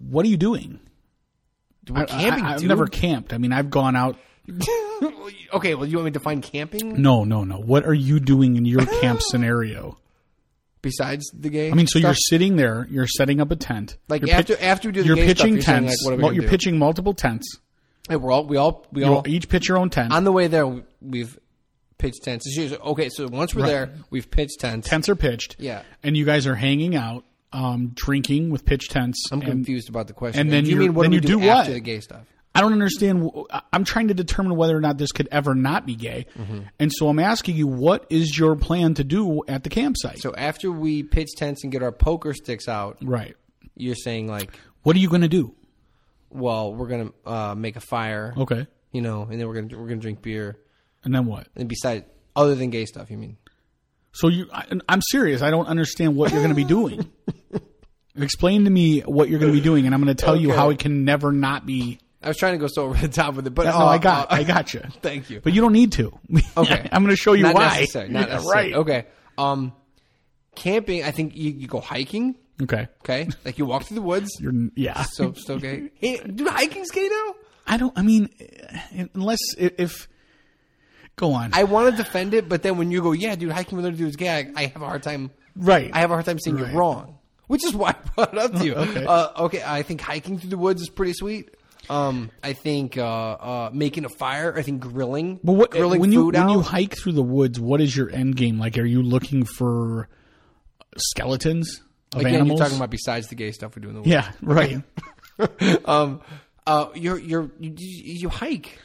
what 0.00 0.26
are 0.26 0.28
you 0.28 0.36
doing? 0.36 0.80
We're 1.88 2.06
camping. 2.06 2.44
I, 2.44 2.52
have 2.52 2.62
never 2.64 2.86
camped. 2.86 3.32
I 3.32 3.38
mean, 3.38 3.52
I've 3.52 3.70
gone 3.70 3.94
out. 3.96 4.16
okay, 5.54 5.74
well, 5.74 5.86
you 5.86 5.96
want 5.96 6.06
me 6.06 6.10
to 6.10 6.18
define 6.18 6.40
camping 6.42 7.00
No, 7.00 7.24
no, 7.24 7.44
no. 7.44 7.56
What 7.58 7.84
are 7.86 7.94
you 7.94 8.20
doing 8.20 8.56
in 8.56 8.64
your 8.64 8.84
camp 8.86 9.20
scenario? 9.30 9.98
besides 10.80 11.30
the 11.32 11.48
game, 11.48 11.72
I 11.72 11.76
mean, 11.76 11.86
so 11.86 12.00
you're 12.00 12.12
sitting 12.12 12.56
there, 12.56 12.88
you're 12.90 13.06
setting 13.06 13.40
up 13.40 13.52
a 13.52 13.56
tent. 13.56 13.98
Like, 14.08 14.26
you're 14.26 14.34
after- 14.34 14.60
after 14.60 14.88
we 14.88 14.92
do 14.92 15.02
the 15.02 15.06
you're 15.06 15.14
gay 15.16 15.26
stuff, 15.28 15.36
pitching 15.36 15.54
you're 15.54 15.62
saying, 15.62 15.84
tents. 15.86 16.02
like, 16.02 16.04
what 16.04 16.12
are 16.14 16.16
we 16.16 16.22
Well, 16.24 16.32
you're 16.32 16.48
pitching 16.48 16.76
multiple 16.76 17.14
tents. 17.14 17.58
Hey, 18.08 18.16
we're 18.16 18.32
all 18.32 18.44
we 18.46 18.56
all 18.56 18.84
we 18.90 19.04
You 19.04 19.14
all 19.14 19.22
each 19.28 19.48
pitch 19.48 19.68
your 19.68 19.78
own 19.78 19.90
tent. 19.90 20.12
on 20.12 20.24
the 20.24 20.32
way 20.32 20.48
there. 20.48 20.66
we- 20.66 20.82
We've 21.00 21.38
pitched 21.98 22.24
tents. 22.24 22.46
Okay, 22.58 23.08
so 23.10 23.28
once 23.28 23.54
we're 23.54 23.62
Right. 23.62 23.68
there, 23.68 23.92
we've 24.10 24.28
pitched 24.28 24.58
tents. 24.58 24.88
tents 24.88 25.08
are 25.08 25.14
pitched. 25.14 25.54
Yeah. 25.60 25.82
and 26.02 26.16
you 26.16 26.24
guys 26.24 26.48
are 26.48 26.56
hanging 26.56 26.96
out, 26.96 27.24
um, 27.52 27.92
drinking 27.94 28.50
with 28.50 28.64
pitch 28.64 28.88
tents. 28.88 29.28
I'm 29.30 29.40
and 29.40 29.48
confused 29.50 29.88
about 29.88 30.08
the 30.08 30.14
question. 30.14 30.40
and 30.40 30.50
then 30.50 30.66
you 30.66 30.74
mean 30.74 30.94
what 30.94 31.02
then 31.02 31.10
do 31.12 31.14
you 31.18 31.20
do, 31.20 31.28
do 31.40 31.46
what? 31.46 31.66
the 31.68 31.78
gay 31.78 32.00
stuff? 32.00 32.26
I 32.54 32.60
don't 32.60 32.72
understand. 32.74 33.30
I'm 33.72 33.84
trying 33.84 34.08
to 34.08 34.14
determine 34.14 34.56
whether 34.56 34.76
or 34.76 34.80
not 34.80 34.98
this 34.98 35.10
could 35.12 35.28
ever 35.32 35.54
not 35.54 35.86
be 35.86 35.94
gay, 35.94 36.26
Mm-hmm. 36.38 36.60
and 36.78 36.92
so 36.92 37.08
I'm 37.08 37.18
asking 37.18 37.56
you, 37.56 37.66
what 37.66 38.04
is 38.10 38.36
your 38.38 38.56
plan 38.56 38.94
to 38.94 39.04
do 39.04 39.42
at 39.48 39.64
the 39.64 39.70
campsite? 39.70 40.18
So 40.18 40.34
after 40.34 40.70
we 40.70 41.02
pitch 41.02 41.30
tents 41.36 41.62
and 41.62 41.72
get 41.72 41.82
our 41.82 41.92
poker 41.92 42.34
sticks 42.34 42.68
out, 42.68 42.98
right. 43.02 43.34
you're 43.74 43.94
saying 43.94 44.28
like, 44.28 44.50
What 44.82 44.96
are 44.96 44.98
you 44.98 45.08
going 45.08 45.22
to 45.22 45.28
do? 45.28 45.54
well, 46.30 46.74
we're 46.74 46.88
gonna 46.88 47.10
uh, 47.26 47.54
make 47.54 47.76
a 47.76 47.80
fire, 47.80 48.34
Okay, 48.36 48.66
you 48.90 49.00
know, 49.02 49.22
and 49.30 49.38
then 49.40 49.46
we're 49.48 49.54
gonna 49.60 49.78
we're 49.80 49.88
gonna 49.88 50.00
drink 50.00 50.20
beer. 50.22 50.58
and 51.04 51.14
then 51.14 51.26
what? 51.26 51.46
And 51.56 51.68
besides, 51.68 52.04
other 52.36 52.54
than 52.54 52.70
gay 52.70 52.84
stuff, 52.86 53.10
you 53.10 53.16
mean? 53.18 53.36
So 54.12 54.28
you, 54.28 54.46
I, 54.52 54.66
I'm 54.90 55.00
serious. 55.10 55.40
I 55.40 55.50
don't 55.50 55.66
understand 55.66 56.16
what 56.16 56.30
you're 56.32 56.40
going 56.42 56.50
to 56.50 56.54
be 56.54 56.64
doing. 56.64 57.10
Explain 58.16 58.64
to 58.64 58.70
me 58.70 59.00
what 59.00 59.30
you're 59.30 59.38
going 59.40 59.52
to 59.52 59.56
be 59.58 59.62
doing, 59.64 59.86
and 59.86 59.94
I'm 59.94 60.02
going 60.04 60.14
to 60.14 60.22
tell 60.22 60.36
you 60.36 60.52
how 60.52 60.68
it 60.68 60.78
can 60.78 61.04
never 61.06 61.32
not 61.32 61.64
be. 61.64 61.98
I 62.22 62.28
was 62.28 62.36
trying 62.36 62.52
to 62.54 62.58
go 62.58 62.66
so 62.68 62.84
over 62.86 62.94
the 63.06 63.08
top 63.08 63.34
with 63.34 63.46
it, 63.46 63.50
but 63.50 63.64
No, 63.66 63.72
uh, 63.72 63.86
I 63.86 63.98
got, 63.98 64.30
uh, 64.30 64.34
I 64.36 64.42
got 64.44 64.72
you. 64.74 64.80
Thank 65.02 65.30
you. 65.30 65.40
But 65.40 65.52
you 65.52 65.60
don't 65.60 65.72
need 65.72 65.92
to. 65.92 66.12
Okay, 66.56 66.88
I'm 66.92 67.02
going 67.02 67.14
to 67.14 67.20
show 67.20 67.32
you 67.32 67.42
not 67.44 67.54
why. 67.54 67.80
Necessary, 67.80 68.08
not 68.08 68.28
Yeah, 68.28 68.34
necessary. 68.34 68.54
right. 68.54 68.74
Okay. 68.74 69.06
Um, 69.38 69.72
camping. 70.54 71.02
I 71.04 71.10
think 71.10 71.34
you, 71.36 71.50
you 71.52 71.66
go 71.66 71.80
hiking. 71.80 72.36
Okay. 72.62 72.86
Okay, 73.00 73.28
like 73.44 73.58
you 73.58 73.64
walk 73.66 73.84
through 73.84 73.96
the 73.96 74.02
woods. 74.02 74.30
You're, 74.38 74.52
yeah. 74.76 75.02
So 75.02 75.32
still 75.32 75.58
gay. 75.58 75.90
Hey, 75.94 76.18
dude, 76.18 76.46
hiking's 76.48 76.90
gay 76.90 77.08
now. 77.08 77.34
I 77.66 77.76
don't. 77.76 77.92
I 77.98 78.02
mean, 78.02 78.28
eh, 78.92 79.06
unless 79.14 79.38
if. 79.58 80.08
Go 81.16 81.32
on. 81.34 81.50
I 81.52 81.64
want 81.64 81.90
to 81.94 82.02
defend 82.02 82.32
it, 82.34 82.48
but 82.48 82.62
then 82.62 82.78
when 82.78 82.90
you 82.90 83.02
go, 83.02 83.12
yeah, 83.12 83.34
dude, 83.34 83.52
hiking 83.52 83.76
with 83.76 83.84
other 83.84 83.96
dudes 83.96 84.16
gay, 84.16 84.30
I, 84.30 84.52
I 84.62 84.66
have 84.66 84.80
a 84.80 84.86
hard 84.86 85.02
time. 85.02 85.30
right. 85.56 85.90
I 85.92 85.98
have 86.00 86.10
a 86.10 86.14
hard 86.14 86.24
time 86.24 86.38
saying 86.38 86.56
Right. 86.56 86.68
you're 86.70 86.78
wrong, 86.78 87.18
which 87.48 87.64
is 87.64 87.74
why 87.74 87.90
I 87.90 87.94
brought 88.14 88.32
it 88.32 88.38
up 88.38 88.52
to 88.54 88.64
you. 88.64 88.74
Okay. 88.74 89.04
Uh, 89.04 89.44
okay, 89.44 89.62
I 89.64 89.82
think 89.82 90.00
hiking 90.00 90.38
through 90.38 90.50
the 90.50 90.56
woods 90.58 90.80
is 90.80 90.88
pretty 90.88 91.12
sweet. 91.12 91.50
Um, 91.90 92.30
I 92.42 92.52
think 92.52 92.96
uh, 92.96 93.04
uh, 93.04 93.70
making 93.72 94.04
a 94.04 94.08
fire. 94.08 94.54
I 94.56 94.62
think 94.62 94.80
grilling. 94.80 95.40
But 95.42 95.52
what 95.52 95.70
grilling 95.72 96.00
when 96.00 96.12
you 96.12 96.26
when 96.26 96.36
out. 96.36 96.50
you 96.52 96.60
hike 96.60 96.96
through 96.96 97.12
the 97.12 97.22
woods, 97.22 97.58
what 97.58 97.80
is 97.80 97.96
your 97.96 98.10
end 98.10 98.36
game? 98.36 98.58
Like, 98.58 98.78
are 98.78 98.84
you 98.84 99.02
looking 99.02 99.44
for 99.44 100.08
skeletons 100.96 101.82
of 102.14 102.20
Again, 102.20 102.34
animals? 102.34 102.58
you're 102.58 102.66
talking 102.66 102.78
about 102.78 102.90
besides 102.90 103.28
the 103.28 103.34
gay 103.34 103.52
stuff 103.52 103.74
we 103.74 103.82
do 103.82 103.88
in 103.88 103.94
the 103.94 104.00
woods. 104.00 104.10
yeah, 104.10 104.32
right. 104.42 104.82
um, 105.86 106.20
uh, 106.66 106.88
you're 106.94 107.18
you're 107.18 107.50
you, 107.58 107.74
you, 107.76 108.14
you 108.14 108.28
hike. 108.28 108.78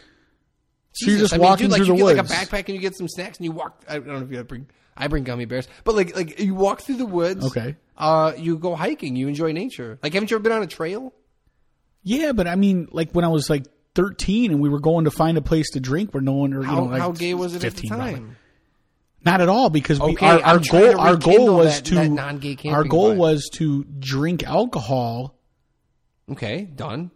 So 0.94 1.12
you're 1.12 1.20
just 1.20 1.34
I 1.34 1.38
mean, 1.38 1.46
walking 1.46 1.64
dude, 1.66 1.72
like 1.74 1.78
through 1.80 1.86
you 1.88 1.92
the 2.06 2.14
get 2.14 2.18
woods. 2.24 2.32
like 2.32 2.42
a 2.42 2.46
backpack 2.46 2.66
and 2.68 2.76
you 2.76 2.80
get 2.80 2.96
some 2.96 3.08
snacks 3.08 3.38
and 3.38 3.46
you 3.46 3.52
walk. 3.52 3.84
I 3.88 3.96
don't 4.00 4.08
know 4.08 4.18
if 4.24 4.32
you 4.32 4.44
bring. 4.44 4.68
I 5.00 5.08
bring 5.08 5.24
gummy 5.26 5.46
bears, 5.46 5.68
but 5.84 5.94
like 5.96 6.16
like 6.16 6.40
you 6.40 6.56
walk 6.56 6.82
through 6.82 6.96
the 6.98 7.06
woods. 7.06 7.46
Okay. 7.46 7.76
Uh, 7.96 8.34
you 8.36 8.58
go 8.58 8.76
hiking. 8.76 9.16
You 9.16 9.28
enjoy 9.28 9.52
nature. 9.52 10.00
Like, 10.02 10.14
haven't 10.14 10.32
you 10.32 10.38
ever 10.38 10.44
been 10.44 10.52
on 10.54 10.64
a 10.64 10.68
trail? 10.68 11.14
Yeah, 12.10 12.32
but 12.32 12.48
I 12.48 12.56
mean, 12.56 12.88
like 12.92 13.12
when 13.12 13.26
I 13.26 13.28
was 13.28 13.50
like 13.50 13.66
13 13.96 14.52
and 14.52 14.62
we 14.62 14.70
were 14.70 14.80
going 14.80 15.06
to 15.06 15.12
find 15.12 15.38
a 15.38 15.42
place 15.42 15.72
to 15.72 15.80
drink 15.80 16.14
where 16.14 16.22
no 16.22 16.34
one 16.34 16.54
or 16.54 16.62
you 16.62 16.68
How, 16.68 16.76
know 16.76 16.84
like 16.86 17.02
how 17.02 17.12
gay 17.12 17.34
was 17.34 17.54
it 17.54 17.58
at 17.66 17.72
the 17.74 17.82
15 17.82 17.90
probably. 17.90 18.14
time? 18.14 18.36
Not 19.26 19.42
at 19.42 19.50
all 19.50 19.70
because 19.70 20.00
we, 20.00 20.12
Okay, 20.14 20.26
our, 20.26 20.42
our 20.42 20.60
goal 20.60 21.00
our 21.00 21.16
goal 21.18 21.56
was 21.58 21.76
that- 21.78 21.86
to 21.86 21.96
that 21.96 22.10
non-gay 22.10 22.56
camping 22.56 22.74
our 22.74 22.84
goal 22.86 23.14
vibe. 23.14 23.18
was 23.18 23.50
to 23.56 23.84
drink 24.00 24.44
alcohol 24.44 25.36
Okay, 26.32 26.62
done. 26.64 27.12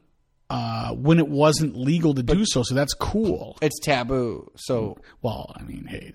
uh, 0.49 0.91
when 0.93 1.19
it 1.19 1.27
wasn't 1.29 1.75
legal 1.77 2.13
to 2.13 2.23
do 2.23 2.43
so. 2.45 2.63
So 2.63 2.75
that's 2.75 2.93
cool. 2.93 3.57
It's 3.61 3.79
taboo. 3.79 4.51
So 4.57 4.97
Well, 5.21 5.53
I 5.55 5.61
mean, 5.63 5.85
hey, 5.85 6.13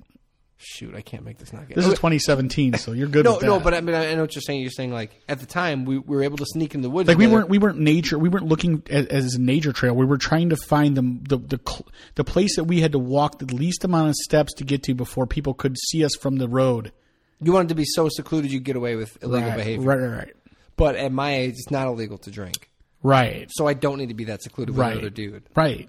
shoot, 0.59 0.95
I 0.95 1.01
can't 1.03 1.25
make 1.25 1.39
this 1.39 1.53
not 1.53 1.69
gay. 1.69 1.75
this 1.75 1.85
is 1.87 1.93
2017, 1.95 2.75
so 2.75 2.93
you're 2.93 3.09
good. 3.09 3.25
no, 3.27 3.33
with 3.33 3.41
that. 3.41 3.47
no, 3.47 3.61
but 3.61 3.75
I 3.75 3.81
mean, 3.81 3.95
I 3.95 4.15
know 4.15 4.23
what 4.23 4.35
you're 4.35 4.43
saying. 4.43 4.61
You're 4.63 4.71
saying 4.71 4.93
like 4.93 5.11
at 5.29 5.39
the 5.41 5.47
time 5.47 5.85
we, 5.85 5.99
we 5.99 6.17
were 6.17 6.23
able 6.23 6.39
to 6.39 6.47
sneak 6.47 6.75
in 6.75 6.81
the 6.83 6.91
woods. 6.91 7.09
like 7.09 7.19
we 7.19 7.27
weren't 7.27 7.49
we 7.49 7.59
weren't 7.59 7.79
nature 7.79 8.19
we 8.19 8.29
weren't 8.29 8.47
looking 8.47 8.83
as, 8.91 9.07
as 9.07 9.35
a 9.35 9.41
nature 9.41 9.73
trail 9.73 9.95
we 9.95 10.05
were 10.07 10.19
trying 10.19 10.51
to 10.51 10.57
find 10.57 10.97
the, 10.97 11.03
the 11.37 11.57
the 11.57 11.83
the 12.17 12.25
place 12.25 12.57
that 12.57 12.65
we 12.65 12.81
had 12.81 12.93
to 12.93 12.99
walk 12.99 13.39
the 13.39 13.55
least 13.55 13.85
amount 13.85 14.09
of 14.09 14.15
steps 14.15 14.53
to 14.55 14.65
get 14.65 14.83
to 14.85 14.95
before 14.95 15.27
people 15.27 15.55
could 15.55 15.77
see 15.91 16.05
us 16.05 16.15
from 16.17 16.37
the 16.37 16.49
road 16.49 16.93
You 17.41 17.53
wanted 17.53 17.69
to 17.69 17.75
be 17.75 17.85
so 17.85 18.09
secluded 18.09 18.51
you 18.51 18.61
get 18.61 18.77
away 18.77 18.97
with 18.97 19.23
illegal 19.23 19.49
right, 19.51 19.57
behavior. 19.59 19.87
right 19.87 19.99
right 20.01 20.17
right 20.19 20.37
But 20.77 20.97
at 20.97 21.13
my 21.13 21.35
age, 21.37 21.55
it's 21.59 21.71
not 21.71 21.87
illegal 21.87 22.19
to 22.19 22.31
drink, 22.31 22.71
right 23.03 23.49
so 23.51 23.67
I 23.67 23.75
don't 23.75 23.99
need 23.99 24.09
to 24.09 24.15
be 24.15 24.25
that 24.25 24.43
secluded 24.43 24.75
with 24.75 24.81
right 24.81 24.93
another 24.93 25.11
dude. 25.11 25.43
right 25.55 25.89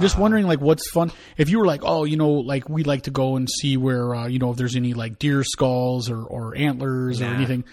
just 0.00 0.18
wondering, 0.18 0.46
like, 0.46 0.60
what's 0.60 0.88
fun? 0.90 1.12
If 1.36 1.48
you 1.50 1.58
were 1.58 1.66
like, 1.66 1.82
oh, 1.84 2.04
you 2.04 2.16
know, 2.16 2.30
like 2.30 2.68
we'd 2.68 2.86
like 2.86 3.02
to 3.02 3.10
go 3.10 3.36
and 3.36 3.48
see 3.48 3.76
where, 3.76 4.14
uh, 4.14 4.26
you 4.26 4.38
know, 4.38 4.50
if 4.50 4.56
there's 4.56 4.76
any 4.76 4.94
like 4.94 5.18
deer 5.18 5.44
skulls 5.44 6.10
or, 6.10 6.22
or 6.22 6.56
antlers 6.56 7.20
or 7.20 7.26
anything. 7.26 7.64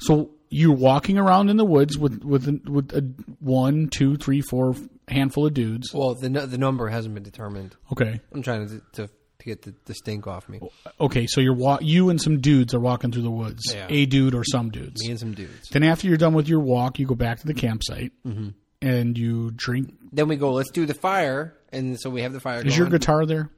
So 0.00 0.30
you're 0.50 0.74
walking 0.74 1.18
around 1.18 1.50
in 1.50 1.56
the 1.56 1.64
woods 1.64 1.98
with 1.98 2.22
with 2.24 2.46
with 2.66 2.92
a 2.92 3.02
one, 3.40 3.88
two, 3.88 4.16
three, 4.16 4.40
four 4.40 4.74
handful 5.08 5.46
of 5.46 5.54
dudes. 5.54 5.92
Well, 5.92 6.14
the 6.14 6.28
the 6.28 6.58
number 6.58 6.88
hasn't 6.88 7.14
been 7.14 7.22
determined. 7.24 7.74
Okay, 7.92 8.20
I'm 8.32 8.42
trying 8.42 8.68
to 8.68 8.82
to, 8.92 9.06
to 9.38 9.44
get 9.44 9.62
the, 9.62 9.74
the 9.86 9.94
stink 9.94 10.26
off 10.26 10.48
me. 10.48 10.60
okay. 11.00 11.26
So 11.26 11.40
you're 11.40 11.54
wa- 11.54 11.78
you 11.80 12.10
and 12.10 12.20
some 12.20 12.40
dudes 12.40 12.74
are 12.74 12.80
walking 12.80 13.12
through 13.12 13.22
the 13.22 13.30
woods. 13.30 13.62
Yeah. 13.74 13.86
A 13.88 14.06
dude 14.06 14.34
or 14.34 14.44
some 14.44 14.70
dudes. 14.70 15.02
Me 15.04 15.10
and 15.10 15.18
some 15.20 15.34
dudes. 15.34 15.68
Then 15.70 15.82
after 15.82 16.06
you're 16.06 16.16
done 16.16 16.34
with 16.34 16.48
your 16.48 16.60
walk, 16.60 16.98
you 16.98 17.06
go 17.06 17.14
back 17.14 17.40
to 17.40 17.46
the 17.46 17.54
campsite 17.54 18.12
Mm-hmm. 18.26 18.48
And 18.82 19.16
you 19.16 19.50
drink. 19.50 19.94
Then 20.12 20.28
we 20.28 20.36
go. 20.36 20.52
Let's 20.52 20.70
do 20.70 20.86
the 20.86 20.94
fire, 20.94 21.54
and 21.72 21.98
so 21.98 22.10
we 22.10 22.22
have 22.22 22.32
the 22.32 22.40
fire. 22.40 22.64
Is 22.64 22.76
your 22.76 22.88
guitar 22.88 23.26
there? 23.26 23.50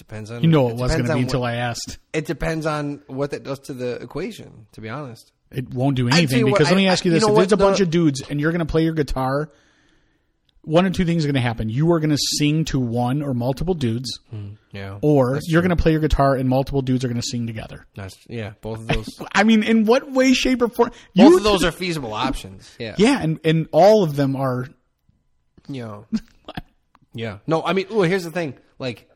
depends 0.00 0.30
on 0.30 0.42
You 0.42 0.48
know 0.48 0.70
it, 0.70 0.76
was 0.76 0.92
going 0.92 1.04
to 1.06 1.14
be 1.14 1.20
until 1.20 1.44
I 1.44 1.56
asked. 1.56 1.98
It 2.12 2.24
depends 2.24 2.64
on 2.66 3.02
what 3.06 3.30
that 3.32 3.42
does 3.42 3.60
to 3.60 3.74
the 3.74 3.96
equation. 3.96 4.66
To 4.72 4.80
be 4.80 4.88
honest, 4.88 5.30
It 5.50 5.72
won't 5.72 5.94
do 5.96 6.08
anything 6.08 6.38
you 6.38 6.46
what, 6.46 6.54
because 6.58 6.70
let 6.70 6.76
me 6.76 6.88
I- 6.88 6.92
ask 6.92 7.04
you 7.04 7.10
this: 7.10 7.20
you 7.22 7.28
know 7.28 7.34
if 7.34 7.48
there's 7.48 7.58
what, 7.58 7.64
a 7.66 7.68
bunch 7.70 7.80
of 7.80 7.90
dudes 7.90 8.22
and 8.28 8.40
you're 8.40 8.50
going 8.50 8.60
to 8.60 8.66
play 8.66 8.82
your 8.82 8.94
guitar, 8.94 9.50
one 10.62 10.84
or 10.84 10.90
two 10.90 11.04
things 11.04 11.24
are 11.24 11.28
going 11.28 11.34
to 11.34 11.40
happen. 11.40 11.68
You 11.68 11.90
are 11.92 12.00
going 12.00 12.10
to 12.10 12.18
sing 12.38 12.64
to 12.66 12.78
one 12.78 13.22
or 13.22 13.32
multiple 13.32 13.74
dudes, 13.74 14.20
hmm, 14.30 14.50
yeah. 14.72 14.98
or 15.00 15.40
you're 15.46 15.62
going 15.62 15.70
to 15.70 15.76
play 15.76 15.92
your 15.92 16.00
guitar 16.00 16.34
and 16.34 16.48
multiple 16.48 16.82
dudes 16.82 17.04
are 17.04 17.08
going 17.08 17.20
to 17.20 17.26
sing 17.26 17.46
together. 17.46 17.86
That's, 17.94 18.16
yeah, 18.28 18.52
both 18.60 18.80
of 18.80 18.86
those. 18.88 19.08
I 19.32 19.44
mean, 19.44 19.62
in 19.62 19.84
what 19.84 20.10
way, 20.10 20.32
shape, 20.32 20.62
or 20.62 20.68
form? 20.68 20.92
both 21.14 21.36
of 21.36 21.42
those 21.42 21.64
are 21.64 21.72
feasible 21.72 22.12
options. 22.12 22.74
Yeah. 22.78 22.94
yeah, 22.98 23.20
and 23.22 23.40
and 23.44 23.68
all 23.72 24.02
of 24.02 24.16
them 24.16 24.36
are. 24.36 24.66
Yeah. 25.68 26.02
yeah. 27.14 27.38
No, 27.46 27.62
I 27.62 27.72
mean, 27.72 27.86
well, 27.90 28.02
here's 28.02 28.24
the 28.24 28.30
thing. 28.30 28.54
Like, 28.78 29.08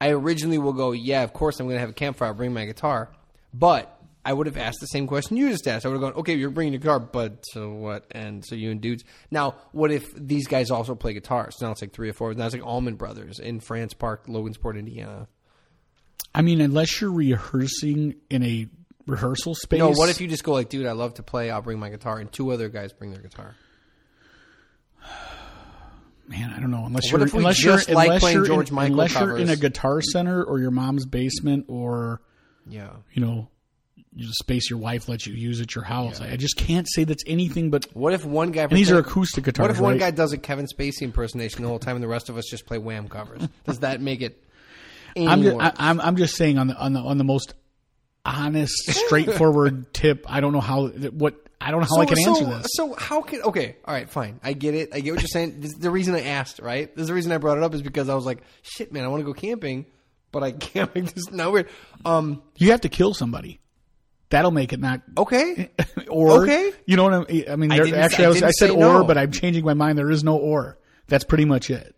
I 0.00 0.10
originally 0.10 0.58
will 0.58 0.72
go, 0.72 0.92
yeah, 0.92 1.22
of 1.22 1.32
course 1.32 1.60
I'm 1.60 1.66
going 1.66 1.76
to 1.76 1.80
have 1.80 1.90
a 1.90 1.94
campfire, 1.94 2.34
bring 2.34 2.52
my 2.52 2.66
guitar. 2.66 3.10
But 3.54 4.01
I 4.24 4.32
would 4.32 4.46
have 4.46 4.56
asked 4.56 4.78
the 4.80 4.86
same 4.86 5.06
question 5.08 5.36
you 5.36 5.50
just 5.50 5.66
asked. 5.66 5.84
I 5.84 5.88
would 5.88 5.94
have 6.00 6.12
gone, 6.12 6.20
okay, 6.20 6.34
you're 6.34 6.50
bringing 6.50 6.72
your 6.72 6.80
guitar, 6.80 7.00
but 7.00 7.44
so 7.52 7.72
what? 7.72 8.06
And 8.12 8.44
so 8.44 8.54
you 8.54 8.70
and 8.70 8.80
dudes. 8.80 9.02
Now, 9.30 9.56
what 9.72 9.90
if 9.90 10.14
these 10.14 10.46
guys 10.46 10.70
also 10.70 10.94
play 10.94 11.12
guitars? 11.12 11.56
Now 11.60 11.72
it's 11.72 11.80
like 11.82 11.92
three 11.92 12.08
or 12.08 12.12
four. 12.12 12.32
Now 12.34 12.46
it's 12.46 12.54
like 12.54 12.64
Allman 12.64 12.94
Brothers 12.94 13.40
in 13.40 13.58
France 13.60 13.94
Park, 13.94 14.26
Logansport, 14.28 14.78
Indiana. 14.78 15.26
I 16.34 16.42
mean, 16.42 16.60
unless 16.60 17.00
you're 17.00 17.12
rehearsing 17.12 18.14
in 18.30 18.42
a 18.44 18.68
rehearsal 19.06 19.54
space. 19.56 19.80
No, 19.80 19.90
what 19.90 20.08
if 20.08 20.20
you 20.20 20.28
just 20.28 20.44
go 20.44 20.52
like, 20.52 20.68
dude, 20.68 20.86
I 20.86 20.92
love 20.92 21.14
to 21.14 21.22
play, 21.24 21.50
I'll 21.50 21.60
bring 21.62 21.78
my 21.80 21.90
guitar, 21.90 22.18
and 22.18 22.30
two 22.32 22.52
other 22.52 22.68
guys 22.68 22.92
bring 22.92 23.10
their 23.10 23.20
guitar? 23.22 23.56
Man, 26.28 26.50
I 26.56 26.60
don't 26.60 26.70
know. 26.70 26.84
Unless 26.86 27.12
What 27.12 27.20
you're 27.20 27.38
unless 27.40 27.58
just 27.58 27.88
you're 27.88 27.96
like 27.96 28.06
unless 28.06 28.20
playing 28.22 28.36
you're 28.36 28.46
George 28.46 28.68
in, 28.70 28.74
Michael 28.76 28.92
unless 28.92 29.14
you're 29.14 29.36
in 29.36 29.50
a 29.50 29.56
guitar 29.56 30.00
center 30.00 30.42
or 30.42 30.60
your 30.60 30.70
mom's 30.70 31.04
basement 31.04 31.66
or 31.68 32.22
Yeah. 32.66 32.90
you 33.12 33.20
know 33.24 33.48
space 34.20 34.68
your 34.70 34.78
wife 34.78 35.08
lets 35.08 35.26
you 35.26 35.34
use 35.34 35.60
at 35.60 35.74
your 35.74 35.84
house. 35.84 36.20
I, 36.20 36.32
I 36.32 36.36
just 36.36 36.56
can't 36.56 36.86
say 36.90 37.04
that's 37.04 37.24
anything 37.26 37.70
but. 37.70 37.86
What 37.94 38.12
if 38.12 38.24
one 38.24 38.50
guy? 38.50 38.66
These 38.66 38.90
are 38.90 38.98
acoustic 38.98 39.44
guitars. 39.44 39.62
What 39.62 39.70
if 39.70 39.80
one 39.80 39.92
right? 39.92 40.00
guy 40.00 40.10
does 40.10 40.32
a 40.32 40.38
Kevin 40.38 40.66
Spacey 40.66 41.02
impersonation 41.02 41.62
the 41.62 41.68
whole 41.68 41.78
time, 41.78 41.96
and 41.96 42.02
the 42.02 42.08
rest 42.08 42.28
of 42.28 42.36
us 42.36 42.46
just 42.48 42.66
play 42.66 42.78
Wham 42.78 43.08
covers? 43.08 43.48
Does 43.64 43.80
that 43.80 44.00
make 44.00 44.22
it? 44.22 44.42
I'm 45.16 45.42
just. 45.42 45.56
I, 45.58 45.72
I'm 45.76 46.00
I'm 46.00 46.16
just 46.16 46.36
saying 46.36 46.58
on 46.58 46.68
the 46.68 46.76
on 46.76 46.92
the 46.92 47.00
on 47.00 47.18
the 47.18 47.24
most 47.24 47.54
honest, 48.24 48.74
straightforward 48.88 49.92
tip. 49.92 50.26
I 50.28 50.40
don't 50.40 50.52
know 50.52 50.60
how 50.60 50.88
what 50.88 51.34
I 51.60 51.70
don't 51.70 51.80
know 51.80 51.86
how 51.88 52.02
I 52.02 52.06
can 52.06 52.16
so, 52.16 52.30
answer 52.30 52.44
this. 52.44 52.66
So 52.70 52.94
how 52.94 53.22
can? 53.22 53.42
Okay, 53.42 53.76
all 53.84 53.94
right, 53.94 54.08
fine. 54.08 54.40
I 54.42 54.52
get 54.52 54.74
it. 54.74 54.90
I 54.94 55.00
get 55.00 55.12
what 55.12 55.20
you're 55.20 55.28
saying. 55.28 55.60
This 55.60 55.74
the 55.74 55.90
reason 55.90 56.14
I 56.14 56.22
asked. 56.22 56.60
Right. 56.60 56.94
This 56.94 57.02
is 57.02 57.08
the 57.08 57.14
reason 57.14 57.32
I 57.32 57.38
brought 57.38 57.58
it 57.58 57.64
up 57.64 57.74
is 57.74 57.82
because 57.82 58.08
I 58.08 58.14
was 58.14 58.26
like, 58.26 58.42
shit, 58.62 58.92
man, 58.92 59.04
I 59.04 59.08
want 59.08 59.20
to 59.20 59.24
go 59.24 59.32
camping, 59.32 59.86
but 60.32 60.42
I 60.42 60.52
can't 60.52 60.94
make 60.94 61.12
this 61.12 61.30
now 61.30 61.50
weird. 61.50 61.68
Um. 62.04 62.42
You 62.56 62.70
have 62.70 62.82
to 62.82 62.88
kill 62.88 63.14
somebody. 63.14 63.60
That'll 64.32 64.50
make 64.50 64.72
it 64.72 64.80
not 64.80 65.02
Okay. 65.16 65.70
or 66.08 66.42
Okay. 66.42 66.72
You 66.86 66.96
know 66.96 67.04
what 67.04 67.12
I 67.14 67.32
mean? 67.32 67.44
I 67.50 67.56
mean, 67.56 67.70
I 67.70 67.76
there, 67.76 67.84
didn't- 67.84 68.00
actually, 68.00 68.24
I 68.24 68.28
I, 68.28 68.30
was, 68.30 68.42
I 68.42 68.50
said 68.50 68.70
or, 68.70 68.76
no. 68.78 69.04
but 69.04 69.16
I'm 69.16 69.30
changing 69.30 69.64
my 69.64 69.74
mind. 69.74 69.96
There 69.98 70.10
is 70.10 70.24
no 70.24 70.36
or. 70.36 70.78
That's 71.08 71.24
pretty 71.24 71.44
much 71.44 71.70
it. 71.70 71.94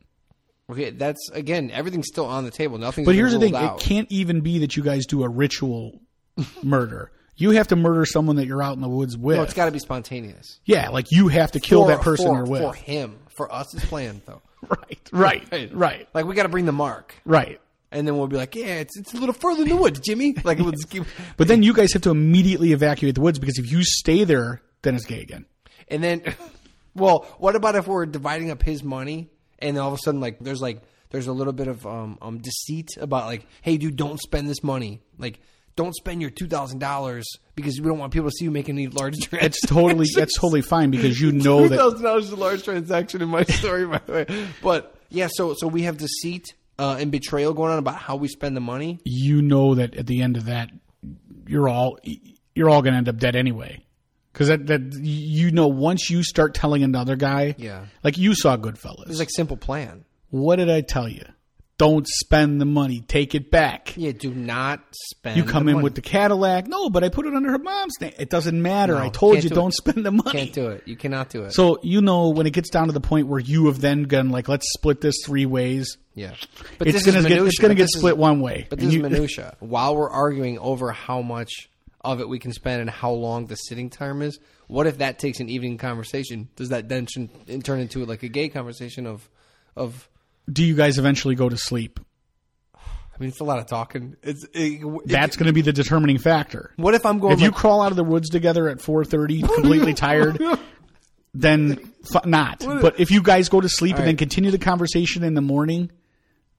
Okay. 0.70 0.90
That's 0.90 1.30
again. 1.32 1.70
Everything's 1.70 2.08
still 2.08 2.26
on 2.26 2.44
the 2.44 2.50
table. 2.50 2.76
Nothing. 2.78 3.04
But 3.04 3.14
here's 3.14 3.32
the 3.32 3.38
thing: 3.38 3.54
out. 3.54 3.80
it 3.80 3.84
can't 3.86 4.10
even 4.10 4.40
be 4.40 4.58
that 4.60 4.76
you 4.76 4.82
guys 4.82 5.06
do 5.06 5.22
a 5.22 5.28
ritual 5.28 6.00
murder. 6.62 7.10
You 7.36 7.50
have 7.50 7.68
to 7.68 7.76
murder 7.76 8.04
someone 8.06 8.36
that 8.36 8.46
you're 8.46 8.62
out 8.62 8.74
in 8.76 8.80
the 8.82 8.88
woods 8.88 9.16
with. 9.16 9.36
No, 9.36 9.42
it's 9.42 9.54
got 9.54 9.64
to 9.66 9.70
be 9.72 9.78
spontaneous. 9.80 10.60
yeah, 10.64 10.88
like 10.90 11.10
you 11.12 11.28
have 11.28 11.52
to 11.52 11.60
kill 11.60 11.82
For- 11.84 11.88
that 11.88 12.00
person 12.00 12.26
for, 12.26 12.34
you're 12.36 12.44
with. 12.46 12.62
For 12.62 12.74
him. 12.74 13.18
For 13.28 13.52
us, 13.52 13.74
it's 13.74 13.84
planned 13.86 14.22
though. 14.26 14.42
Right, 14.66 15.10
right, 15.12 15.70
right, 15.74 16.08
Like 16.14 16.24
we 16.24 16.34
got 16.34 16.44
to 16.44 16.48
bring 16.48 16.64
the 16.64 16.72
mark. 16.72 17.14
right. 17.26 17.60
And 17.94 18.06
then 18.06 18.18
we'll 18.18 18.26
be 18.26 18.36
like, 18.36 18.54
yeah, 18.56 18.80
it's 18.80 18.98
it's 18.98 19.14
a 19.14 19.16
little 19.16 19.32
further 19.32 19.62
in 19.62 19.68
the 19.68 19.76
woods, 19.76 20.00
Jimmy. 20.00 20.34
Like 20.42 20.58
we'll 20.58 20.72
just 20.72 20.90
keep, 20.90 21.04
But 21.36 21.48
then 21.48 21.62
you 21.62 21.72
guys 21.72 21.92
have 21.92 22.02
to 22.02 22.10
immediately 22.10 22.72
evacuate 22.72 23.14
the 23.14 23.20
woods 23.20 23.38
because 23.38 23.56
if 23.58 23.70
you 23.70 23.84
stay 23.84 24.24
there, 24.24 24.60
then 24.82 24.96
it's 24.96 25.06
gay 25.06 25.20
again. 25.22 25.46
and 25.88 26.02
then, 26.02 26.22
well, 26.94 27.26
what 27.38 27.54
about 27.56 27.76
if 27.76 27.86
we're 27.86 28.04
dividing 28.06 28.50
up 28.50 28.62
his 28.62 28.82
money 28.82 29.30
and 29.60 29.78
all 29.78 29.88
of 29.88 29.94
a 29.94 29.98
sudden, 29.98 30.20
like, 30.20 30.40
there's 30.40 30.60
like 30.60 30.82
there's 31.10 31.28
a 31.28 31.32
little 31.32 31.52
bit 31.52 31.68
of 31.68 31.86
um, 31.86 32.18
um 32.20 32.38
deceit 32.38 32.96
about 33.00 33.26
like, 33.26 33.46
hey, 33.62 33.76
dude, 33.76 33.96
don't 33.96 34.20
spend 34.20 34.48
this 34.48 34.62
money, 34.62 35.00
like. 35.16 35.40
Don't 35.76 35.92
spend 35.92 36.20
your 36.20 36.30
two 36.30 36.46
thousand 36.46 36.78
dollars 36.78 37.26
because 37.56 37.80
we 37.80 37.88
don't 37.88 37.98
want 37.98 38.12
people 38.12 38.30
to 38.30 38.36
see 38.38 38.44
you 38.44 38.52
making 38.52 38.76
any 38.76 38.86
large 38.86 39.18
transactions. 39.18 39.56
It's 39.56 39.66
totally 39.66 40.06
that's 40.14 40.38
totally 40.38 40.62
fine 40.62 40.92
because 40.92 41.20
you 41.20 41.32
know 41.32 41.64
two 41.64 41.70
that 41.70 41.76
thousand 41.78 42.02
dollars 42.04 42.26
is 42.26 42.30
a 42.30 42.36
large 42.36 42.62
transaction 42.62 43.20
in 43.20 43.28
my 43.28 43.42
story, 43.42 43.84
by 43.84 44.00
the 44.06 44.12
way. 44.12 44.46
But 44.62 44.94
yeah, 45.10 45.26
so 45.28 45.54
so 45.54 45.66
we 45.66 45.82
have 45.82 45.96
deceit 45.96 46.54
uh, 46.78 46.96
and 46.98 47.10
betrayal 47.12 47.52
going 47.54 47.72
on 47.72 47.78
about 47.78 47.96
how 47.96 48.16
we 48.16 48.28
spend 48.28 48.56
the 48.56 48.60
money. 48.60 48.98
you 49.04 49.42
know 49.42 49.74
that 49.74 49.94
at 49.96 50.06
the 50.06 50.22
end 50.22 50.36
of 50.36 50.46
that 50.46 50.70
you're 51.46 51.68
all 51.68 51.98
you're 52.54 52.70
all 52.70 52.82
going 52.82 52.92
to 52.94 52.98
end 52.98 53.08
up 53.08 53.16
dead 53.18 53.36
anyway. 53.36 53.84
Because 54.32 54.48
that, 54.48 54.66
that 54.66 54.80
you 55.00 55.50
know 55.52 55.68
once 55.68 56.10
you 56.10 56.22
start 56.24 56.54
telling 56.54 56.82
another 56.82 57.14
guy, 57.16 57.54
Yeah. 57.58 57.86
like 58.02 58.18
you 58.18 58.34
saw 58.34 58.56
Goodfellas. 58.56 59.08
It's 59.10 59.18
like 59.20 59.30
simple 59.30 59.56
plan. 59.56 60.04
what 60.30 60.56
did 60.56 60.68
I 60.70 60.80
tell 60.80 61.08
you? 61.08 61.24
Don't 61.76 62.06
spend 62.06 62.60
the 62.60 62.64
money. 62.64 63.00
Take 63.00 63.34
it 63.34 63.50
back. 63.50 63.94
Yeah, 63.96 64.12
do 64.12 64.32
not 64.32 64.80
spend. 65.10 65.36
You 65.36 65.42
come 65.42 65.66
in 65.68 65.74
money. 65.74 65.82
with 65.82 65.96
the 65.96 66.02
Cadillac. 66.02 66.68
No, 66.68 66.88
but 66.88 67.02
I 67.02 67.08
put 67.08 67.26
it 67.26 67.34
under 67.34 67.50
her 67.50 67.58
mom's 67.58 68.00
name. 68.00 68.12
It 68.16 68.30
doesn't 68.30 68.60
matter. 68.62 68.92
No, 68.94 69.00
I 69.00 69.08
told 69.08 69.36
you 69.42 69.48
do 69.48 69.54
don't 69.56 69.70
it. 69.70 69.74
spend 69.74 70.06
the 70.06 70.12
money. 70.12 70.30
Can't 70.30 70.52
do 70.52 70.68
it. 70.68 70.82
You 70.86 70.94
cannot 70.96 71.30
do 71.30 71.42
it. 71.42 71.52
So 71.52 71.80
you 71.82 72.00
know 72.00 72.28
when 72.28 72.46
it 72.46 72.52
gets 72.52 72.70
down 72.70 72.86
to 72.86 72.92
the 72.92 73.00
point 73.00 73.26
where 73.26 73.40
you 73.40 73.66
have 73.66 73.80
then 73.80 74.04
gone 74.04 74.30
like, 74.30 74.48
let's 74.48 74.72
split 74.72 75.00
this 75.00 75.16
three 75.24 75.46
ways. 75.46 75.98
yeah, 76.14 76.34
it's 76.78 76.92
this 76.92 77.06
is 77.06 77.14
gonna 77.14 77.28
get 77.28 77.42
it's 77.44 77.58
gonna 77.58 77.74
get 77.74 77.84
this 77.84 77.94
is- 77.96 78.00
split 78.00 78.16
one 78.18 78.40
way. 78.40 78.68
But 78.70 78.78
this 78.78 78.92
you- 78.92 79.04
is 79.04 79.10
minutia. 79.10 79.56
While 79.58 79.96
we're 79.96 80.10
arguing 80.10 80.58
over 80.60 80.92
how 80.92 81.22
much 81.22 81.50
of 82.02 82.20
it 82.20 82.28
we 82.28 82.38
can 82.38 82.52
spend 82.52 82.82
and 82.82 82.90
how 82.90 83.10
long 83.10 83.46
the 83.46 83.56
sitting 83.56 83.90
time 83.90 84.22
is, 84.22 84.38
what 84.68 84.86
if 84.86 84.98
that 84.98 85.18
takes 85.18 85.40
an 85.40 85.48
evening 85.48 85.78
conversation? 85.78 86.48
Does 86.54 86.68
that 86.68 86.88
then 86.88 87.06
turn 87.06 87.28
turn 87.64 87.80
into 87.80 88.04
like 88.04 88.22
a 88.22 88.28
gay 88.28 88.48
conversation 88.48 89.08
of 89.08 89.28
of? 89.74 90.08
Do 90.50 90.62
you 90.64 90.74
guys 90.74 90.98
eventually 90.98 91.34
go 91.34 91.48
to 91.48 91.56
sleep? 91.56 92.00
I 92.74 93.20
mean, 93.20 93.28
it's 93.28 93.40
a 93.40 93.44
lot 93.44 93.60
of 93.60 93.66
talking. 93.66 94.16
It's 94.22 94.44
it, 94.52 94.82
it- 94.82 95.02
That's 95.06 95.36
going 95.36 95.46
to 95.46 95.52
be 95.52 95.62
the 95.62 95.72
determining 95.72 96.18
factor. 96.18 96.72
what 96.76 96.94
if 96.94 97.06
I'm 97.06 97.20
going? 97.20 97.34
If 97.34 97.40
you 97.40 97.52
crawl 97.52 97.80
out 97.80 97.92
of 97.92 97.96
the 97.96 98.04
woods 98.04 98.28
together 98.28 98.68
at 98.68 98.78
4:30 98.78 99.48
completely 99.54 99.94
tired, 99.94 100.42
then 101.32 101.92
f- 102.14 102.26
not. 102.26 102.60
But 102.66 102.98
if 103.00 103.10
you 103.10 103.22
guys 103.22 103.48
go 103.48 103.60
to 103.60 103.68
sleep 103.68 103.96
and 103.96 104.06
then 104.06 104.16
continue 104.16 104.50
the 104.50 104.58
conversation 104.58 105.22
in 105.22 105.34
the 105.34 105.40
morning, 105.40 105.92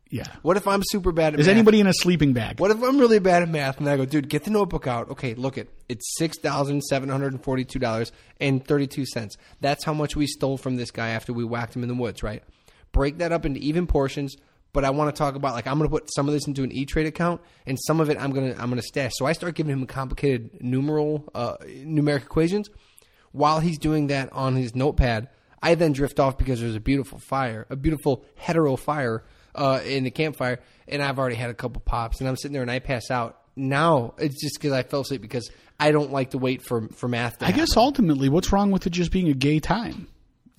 yeah. 0.10 0.28
what 0.44 0.56
if 0.56 0.66
I'm 0.68 0.82
super 0.86 1.12
bad 1.12 1.28
at 1.28 1.32
math? 1.34 1.40
Is 1.42 1.48
math? 1.48 1.56
anybody 1.56 1.80
in 1.82 1.88
a 1.88 1.94
sleeping 1.94 2.32
bag? 2.34 2.60
What 2.62 2.72
if 2.72 2.82
I'm 2.82 3.00
really 3.00 3.20
bad 3.20 3.42
at 3.44 3.50
math 3.50 3.80
and 3.80 3.90
I 3.90 3.98
go, 3.98 4.06
dude, 4.06 4.30
get 4.30 4.46
the 4.46 4.52
notebook 4.52 4.88
out. 4.88 5.10
Okay, 5.12 5.34
look 5.34 5.58
it. 5.58 5.70
It's 5.90 6.16
six 6.18 6.38
thousand 6.40 6.82
seven 6.84 7.10
hundred 7.10 7.34
and 7.34 7.44
forty-two 7.44 7.80
dollars 7.80 8.14
and 8.40 8.66
thirty-two 8.66 9.06
cents. 9.08 9.36
That's 9.60 9.84
how 9.84 9.94
much 9.94 10.16
we 10.16 10.26
stole 10.26 10.58
from 10.58 10.78
this 10.78 10.90
guy 10.92 11.10
after 11.10 11.34
we 11.34 11.44
whacked 11.44 11.76
him 11.76 11.84
in 11.84 11.90
the 11.90 11.96
woods, 11.96 12.24
right? 12.24 12.44
Break 12.96 13.18
that 13.18 13.34
up 13.34 13.46
into 13.46 13.60
even 13.60 13.88
portions. 13.88 14.38
But 14.72 14.86
I 14.86 14.90
want 14.90 15.14
to 15.14 15.18
talk 15.18 15.36
about 15.36 15.54
like 15.54 15.68
I'm 15.68 15.78
going 15.78 15.90
to 15.90 15.94
put 15.94 16.10
some 16.16 16.30
of 16.30 16.34
this 16.34 16.48
into 16.48 16.64
an 16.64 16.72
E 16.72 16.86
Trade 16.86 17.08
account, 17.08 17.42
and 17.66 17.78
some 17.88 18.00
of 18.00 18.10
it 18.10 18.18
I'm 18.18 18.32
going 18.32 18.54
to 18.54 18.62
I'm 18.62 18.70
going 18.70 18.82
to 18.82 18.88
stash. 18.88 19.12
So 19.16 19.26
I 19.26 19.34
start 19.34 19.56
giving 19.56 19.74
him 19.74 19.86
complicated 19.86 20.62
numeral 20.62 21.30
uh, 21.36 21.58
numeric 21.58 22.24
equations. 22.24 22.70
While 23.34 23.60
he's 23.60 23.78
doing 23.78 24.08
that 24.08 24.32
on 24.32 24.56
his 24.56 24.76
notepad, 24.76 25.28
I 25.62 25.76
then 25.76 25.92
drift 25.92 26.22
off 26.22 26.38
because 26.38 26.62
there's 26.62 26.76
a 26.76 26.80
beautiful 26.80 27.20
fire, 27.20 27.66
a 27.70 27.76
beautiful 27.76 28.24
hetero 28.36 28.78
fire 28.78 29.26
uh, 29.56 29.82
in 29.86 30.06
the 30.06 30.12
campfire, 30.12 30.62
and 30.88 31.02
I've 31.04 31.20
already 31.20 31.36
had 31.36 31.50
a 31.50 31.54
couple 31.54 31.82
pops, 31.82 32.22
and 32.22 32.30
I'm 32.30 32.38
sitting 32.38 32.54
there 32.54 32.62
and 32.62 32.72
I 32.72 32.80
pass 32.80 33.12
out. 33.12 33.42
Now 33.58 34.14
it's 34.18 34.42
just 34.42 34.56
because 34.56 34.72
I 34.72 34.84
fell 34.84 35.02
asleep 35.02 35.22
because 35.22 35.52
I 35.80 35.92
don't 35.92 36.12
like 36.14 36.32
to 36.32 36.38
wait 36.38 36.62
for 36.62 36.88
for 36.90 37.10
math. 37.10 37.40
To 37.40 37.46
I 37.46 37.52
guess 37.52 37.76
ultimately, 37.76 38.30
what's 38.30 38.54
wrong 38.54 38.72
with 38.72 38.88
it 38.88 38.92
just 38.92 39.12
being 39.12 39.28
a 39.28 39.34
gay 39.34 39.60
time? 39.60 40.08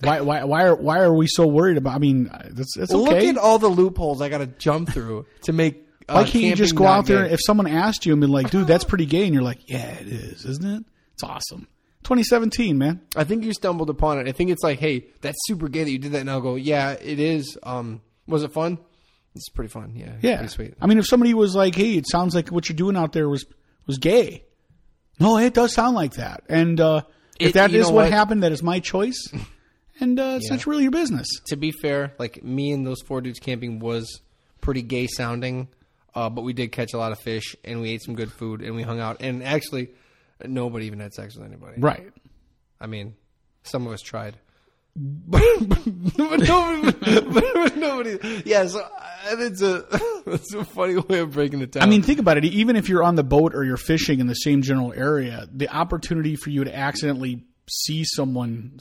Why 0.01 0.21
why 0.21 0.43
why 0.43 0.63
are 0.65 0.75
why 0.75 0.99
are 0.99 1.13
we 1.13 1.25
so 1.27 1.47
worried 1.47 1.77
about? 1.77 1.95
I 1.95 1.97
mean, 1.97 2.25
that's 2.51 2.77
it's 2.77 2.91
Look 2.91 3.09
okay. 3.13 3.29
at 3.29 3.37
all 3.37 3.57
the 3.59 3.67
loopholes 3.67 4.21
I 4.21 4.29
got 4.29 4.39
to 4.39 4.45
jump 4.47 4.89
through 4.91 5.25
to 5.43 5.53
make. 5.53 5.83
Uh, 6.09 6.13
Why 6.13 6.23
can't 6.23 6.43
you 6.45 6.55
just 6.55 6.73
go 6.75 6.85
out 6.85 7.05
there? 7.05 7.27
gay. 7.27 7.33
If 7.33 7.39
someone 7.45 7.67
asked 7.67 8.05
you 8.05 8.13
and 8.13 8.21
been 8.21 8.29
like, 8.31 8.49
"Dude, 8.49 8.65
that's 8.67 8.83
pretty 8.85 9.05
gay," 9.05 9.25
and 9.25 9.33
you're 9.33 9.43
like, 9.43 9.69
"Yeah, 9.69 9.89
it 9.89 10.07
is, 10.07 10.45
isn't 10.45 10.65
it? 10.65 10.83
It's 11.15 11.23
awesome." 11.23 11.67
2017, 12.03 12.77
man. 12.77 13.01
I 13.17 13.25
think 13.25 13.43
you 13.43 13.51
stumbled 13.51 13.89
upon 13.89 14.19
it. 14.19 14.29
I 14.29 14.31
think 14.31 14.49
it's 14.49 14.63
like, 14.63 14.79
hey, 14.79 15.07
that's 15.19 15.37
super 15.47 15.67
gay 15.67 15.83
that 15.83 15.91
you 15.91 15.97
did 15.97 16.13
that. 16.13 16.21
And 16.21 16.31
I'll 16.31 16.39
go, 16.39 16.55
yeah, 16.55 16.91
it 16.91 17.19
is. 17.19 17.57
Um, 17.63 17.99
was 18.27 18.43
it 18.43 18.53
fun? 18.53 18.77
It's 19.35 19.49
pretty 19.49 19.67
fun. 19.67 19.91
Yeah. 19.97 20.13
Yeah. 20.21 20.37
Pretty 20.37 20.53
sweet. 20.53 20.73
I 20.79 20.87
mean, 20.87 20.99
if 20.99 21.05
somebody 21.07 21.33
was 21.33 21.53
like, 21.55 21.75
"Hey, 21.75 21.95
it 21.95 22.07
sounds 22.07 22.33
like 22.35 22.47
what 22.49 22.69
you're 22.69 22.77
doing 22.77 22.95
out 22.95 23.11
there 23.11 23.27
was 23.27 23.45
was 23.87 23.97
gay," 23.97 24.45
no, 25.19 25.37
it 25.39 25.53
does 25.53 25.73
sound 25.73 25.95
like 25.95 26.13
that. 26.13 26.43
And 26.47 26.79
uh, 26.79 27.01
if 27.39 27.49
It- 27.49 27.53
that 27.55 27.73
is 27.73 27.87
what, 27.87 27.93
what? 27.95 28.11
happened, 28.11 28.43
that 28.43 28.53
is 28.53 28.63
my 28.63 28.79
choice, 28.79 29.19
and 29.99 30.19
uh, 30.19 30.33
it's 30.37 30.49
Yeah. 30.49 30.55
not 30.55 30.65
really 30.67 30.83
your 30.83 30.91
business. 30.91 31.27
to 31.47 31.55
be 31.55 31.71
fair, 31.71 32.13
like 32.19 32.43
me 32.43 32.71
and 32.71 32.85
those 32.85 33.01
four 33.01 33.21
dudes 33.21 33.39
camping 33.39 33.79
was 33.79 34.21
pretty 34.61 34.81
gay 34.81 35.07
sounding, 35.07 35.67
uh, 36.15 36.29
but 36.29 36.43
we 36.43 36.53
did 36.53 36.71
catch 36.71 36.93
a 36.93 36.97
lot 36.97 37.11
of 37.11 37.19
fish 37.19 37.55
and 37.63 37.81
we 37.81 37.91
ate 37.91 38.03
some 38.03 38.15
good 38.15 38.31
food 38.31 38.61
and 38.61 38.75
we 38.75 38.83
hung 38.83 38.99
out. 38.99 39.17
And 39.21 39.43
actually, 39.43 39.89
nobody 40.45 40.85
even 40.87 40.99
had 40.99 41.13
sex 41.13 41.35
with 41.35 41.45
anybody. 41.45 41.79
Right. 41.79 42.11
I 42.79 42.87
mean, 42.87 43.15
some 43.63 43.85
of 43.87 43.93
us 43.93 44.01
tried. 44.01 44.37
But, 44.99 45.43
but 45.61 46.39
nobody, 46.39 46.91
but 47.21 47.75
nobody, 47.77 48.41
yeah. 48.45 48.65
So 48.65 48.83
it's 49.27 49.61
a 49.61 49.85
it's 50.25 50.53
a 50.55 50.65
funny 50.65 50.97
way 50.97 51.19
of 51.19 51.31
breaking 51.33 51.61
it 51.61 51.71
down. 51.71 51.83
I 51.83 51.85
mean, 51.85 52.01
think 52.01 52.17
about 52.19 52.37
it. 52.37 52.45
Even 52.45 52.75
if 52.75 52.89
you're 52.89 53.03
on 53.03 53.13
the 53.13 53.23
boat 53.23 53.53
or 53.53 53.63
you're 53.63 53.77
fishing 53.77 54.19
in 54.19 54.25
the 54.25 54.33
same 54.33 54.63
general 54.63 54.93
area, 54.93 55.47
the 55.53 55.69
opportunity 55.69 56.35
for 56.35 56.49
you 56.49 56.63
to 56.63 56.75
accidentally 56.75 57.43
see 57.69 58.03
someone, 58.05 58.79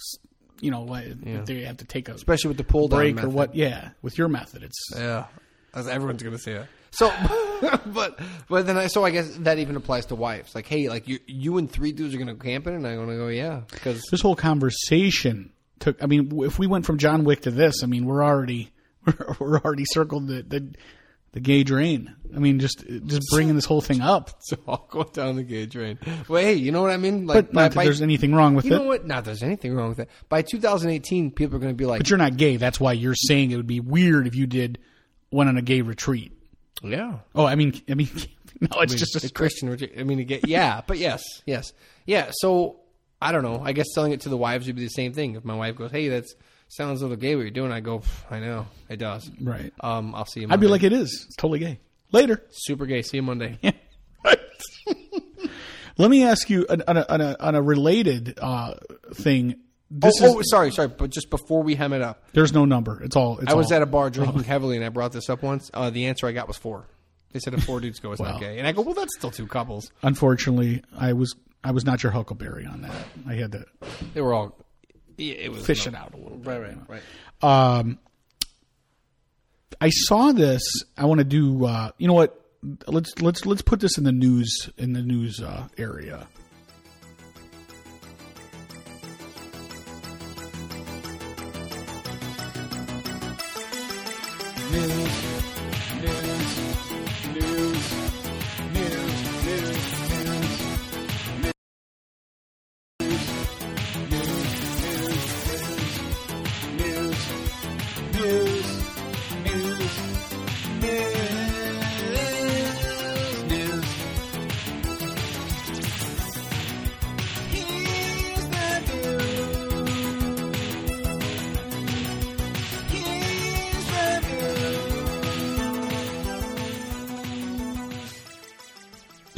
you 0.61 0.71
know, 0.71 0.83
like 0.83 1.07
if 1.23 1.47
they 1.47 1.63
have 1.63 1.79
to 1.79 1.85
take 1.85 2.09
a 2.09 2.15
especially 2.15 2.49
with 2.49 2.57
the 2.57 2.65
pull 2.65 2.89
down 2.89 2.99
break 2.99 3.23
or 3.23 3.29
what, 3.29 3.55
yeah, 3.55 3.91
with 4.03 4.19
your 4.19 4.29
method, 4.29 4.63
it's 4.63 4.91
Yeah, 4.95 5.27
As 5.75 5.89
everyone's 5.89 6.23
gonna 6.23 6.39
say 6.39 6.53
it. 6.53 6.67
So, 6.91 7.13
but 7.87 8.19
but 8.49 8.67
then 8.67 8.77
I 8.79 8.87
so 8.87 9.05
I 9.05 9.11
guess 9.11 9.29
that 9.39 9.59
even 9.59 9.77
applies 9.77 10.07
to 10.07 10.15
wives. 10.15 10.55
Like, 10.55 10.67
hey, 10.67 10.89
like 10.89 11.09
you 11.09 11.19
you 11.27 11.59
and 11.59 11.71
three 11.71 11.93
dudes 11.93 12.15
are 12.15 12.19
gonna 12.19 12.35
camping, 12.35 12.75
and 12.75 12.87
I'm 12.87 12.97
gonna 12.97 13.17
go, 13.17 13.29
yeah, 13.29 13.63
because 13.71 14.03
this 14.11 14.23
whole 14.23 14.37
conversation 14.37 15.53
took. 15.79 16.03
I 16.03 16.07
mean, 16.07 16.31
if 16.43 16.59
we 16.59 16.67
went 16.67 16.87
from 16.87 16.99
John 16.99 17.25
Wick 17.25 17.43
to 17.43 17.51
this, 17.51 17.83
I 17.83 17.87
mean, 17.87 18.07
we're 18.07 18.25
already 18.25 18.73
we're 19.39 19.59
already 19.59 19.85
circled 19.85 20.27
the 20.29 20.43
the, 20.43 20.75
the 21.37 21.41
gay 21.41 21.63
drain. 21.65 22.17
I 22.35 22.39
mean, 22.39 22.59
just 22.61 22.83
just 23.05 23.23
bringing 23.31 23.55
this 23.57 23.67
whole 23.67 23.83
thing 23.83 24.01
up. 24.01 24.31
so 24.41 24.57
I'll 24.67 24.87
go 24.91 25.05
down 25.05 25.37
the 25.37 25.43
gay 25.43 25.67
train. 25.67 25.99
Well, 26.29 26.43
hey, 26.43 26.55
you 26.55 26.73
know 26.73 26.81
what 26.81 26.91
I 26.91 26.97
mean? 26.97 27.27
Like, 27.27 27.47
But 27.49 27.53
not 27.55 27.73
that 27.73 27.85
there's 27.85 28.01
anything 28.01 28.35
wrong 28.35 28.55
with 28.55 28.65
you 28.65 28.73
it. 28.73 28.79
know 28.79 28.85
what? 28.85 29.07
Not 29.07 29.27
there's 29.27 29.43
anything 29.43 29.75
wrong 29.75 29.91
with 29.91 29.99
it. 29.99 30.09
By 30.31 30.41
2018, 30.41 31.31
people 31.33 31.57
are 31.57 31.59
gonna 31.59 31.75
be 31.75 31.85
like, 31.85 32.01
But 32.01 32.09
you're 32.09 32.19
not 32.19 32.39
gay. 32.39 32.57
That's 32.57 32.81
why 32.81 32.93
you're 32.95 33.15
saying 33.15 33.51
it 33.51 33.57
would 33.57 33.67
be 33.67 33.81
weird 33.81 34.27
if 34.27 34.35
you 34.35 34.47
did 34.47 34.79
went 35.31 35.51
on 35.51 35.59
a 35.59 35.63
gay 35.63 35.83
retreat. 35.83 36.33
yeah. 36.83 37.19
Oh, 37.35 37.45
I 37.45 37.55
mean, 37.55 37.79
I 37.89 37.95
mean, 37.95 38.09
no, 38.63 38.81
it's 38.81 38.95
just 38.95 39.23
a 39.23 39.31
Christian. 39.31 39.69
reti- 39.69 40.01
I 40.01 40.03
mean, 40.05 40.19
again, 40.19 40.41
yeah, 40.47 40.81
but 40.87 40.97
yes, 40.97 41.23
yes, 41.45 41.75
yeah. 42.07 42.31
So 42.33 42.81
I 43.21 43.31
don't 43.33 43.43
know. 43.43 43.61
I 43.63 43.73
guess 43.73 43.87
selling 43.95 44.13
it 44.13 44.23
to 44.23 44.31
the 44.31 44.39
wives 44.39 44.67
would 44.67 44.77
be 44.77 44.83
the 44.85 44.89
same 44.89 45.13
thing. 45.13 45.37
If 45.37 45.45
my 45.45 45.55
wife 45.55 45.77
goes, 45.77 45.91
"Hey, 45.91 46.09
that's 46.09 46.35
sounds 46.69 47.01
a 47.01 47.05
little 47.05 47.17
gay. 47.17 47.35
What 47.37 47.43
you're 47.43 47.51
doing?" 47.51 47.73
I 47.73 47.81
go, 47.81 48.03
"I 48.31 48.39
know, 48.41 48.67
it 48.89 48.97
does." 48.99 49.31
right. 49.41 49.73
Um, 49.81 50.15
I'll 50.15 50.27
see 50.27 50.41
you. 50.41 50.49
I'd 50.51 50.61
be 50.61 50.67
like, 50.69 50.83
it 50.83 50.93
is. 50.93 51.25
It's 51.27 51.37
totally 51.37 51.59
gay. 51.61 51.81
Later. 52.13 52.43
super 52.51 52.87
gay. 52.87 53.03
See 53.03 53.17
you 53.19 53.23
Monday. 53.23 53.59
Let 55.99 56.11
me 56.11 56.25
ask 56.25 56.51
you 56.51 56.67
on 56.69 56.83
on 56.87 56.97
a, 56.99 57.07
on 57.09 57.21
a, 57.23 57.37
on 57.41 57.55
a 57.55 57.63
related 57.63 58.39
uh, 58.41 58.75
thing. 59.15 59.57
Oh, 60.03 60.09
is 60.09 60.21
oh, 60.23 60.41
sorry, 60.43 60.71
sorry. 60.71 60.89
But 60.89 61.11
just 61.11 61.31
before 61.31 61.63
we 61.63 61.75
hem 61.75 61.93
it 61.95 62.03
up, 62.03 62.23
there's 62.33 62.53
no 62.53 62.65
number. 62.67 63.03
It's 63.03 63.17
all. 63.17 63.39
It's 63.39 63.51
I 63.51 63.55
was 63.55 63.71
all- 63.71 63.77
at 63.77 63.83
a 63.83 63.87
bar 63.87 64.11
drinking 64.11 64.43
heavily, 64.45 64.77
and 64.77 64.85
I 64.85 64.91
brought 64.91 65.13
this 65.13 65.31
up 65.31 65.43
once. 65.43 65.71
Uh, 65.73 65.89
the 65.91 66.07
answer 66.07 66.27
I 66.27 66.33
got 66.33 66.49
was 66.49 66.57
four. 66.59 66.87
They 67.33 67.39
said 67.41 67.55
if 67.55 67.65
four 67.65 67.81
dudes 67.81 67.99
go, 67.99 68.13
it's 68.13 68.21
Wow. 68.21 68.33
not 68.33 68.41
gay. 68.41 68.59
And 68.59 68.67
I 68.67 68.73
go, 68.73 68.83
well, 68.83 68.95
that's 68.95 69.15
still 69.17 69.31
two 69.31 69.47
couples. 69.47 69.91
Unfortunately, 70.03 70.83
I 70.97 71.13
was 71.15 71.35
I 71.65 71.71
was 71.71 71.85
not 71.87 72.03
your 72.03 72.13
Huckleberry 72.13 72.67
on 72.67 72.83
that. 72.83 72.95
I 73.27 73.35
had 73.35 73.53
to 73.53 73.65
They 74.13 74.21
were 74.21 74.35
all. 74.35 74.55
Yeah, 75.17 75.35
it 75.35 75.53
was 75.53 75.65
fish 75.67 75.87
no- 75.87 75.99
out 75.99 76.15
a 76.15 76.17
little 76.17 76.39
bit. 76.39 76.49
Right, 76.49 76.77
right, 76.89 77.03
right. 77.43 77.79
Um, 77.79 77.99
I 79.81 79.91
saw 79.91 80.33
this. 80.33 80.63
I 80.97 81.05
want 81.07 81.19
to 81.19 81.25
do. 81.25 81.65
Uh, 81.65 81.91
you 81.99 82.07
know 82.09 82.15
what? 82.15 82.41
Let's 82.87 83.21
let's 83.21 83.47
let's 83.47 83.63
put 83.63 83.81
this 83.81 83.99
in 83.99 84.05
the 84.05 84.13
news 84.13 84.71
in 84.77 84.93
the 84.93 85.03
news 85.03 85.41
uh, 85.41 85.69
area. 85.79 86.27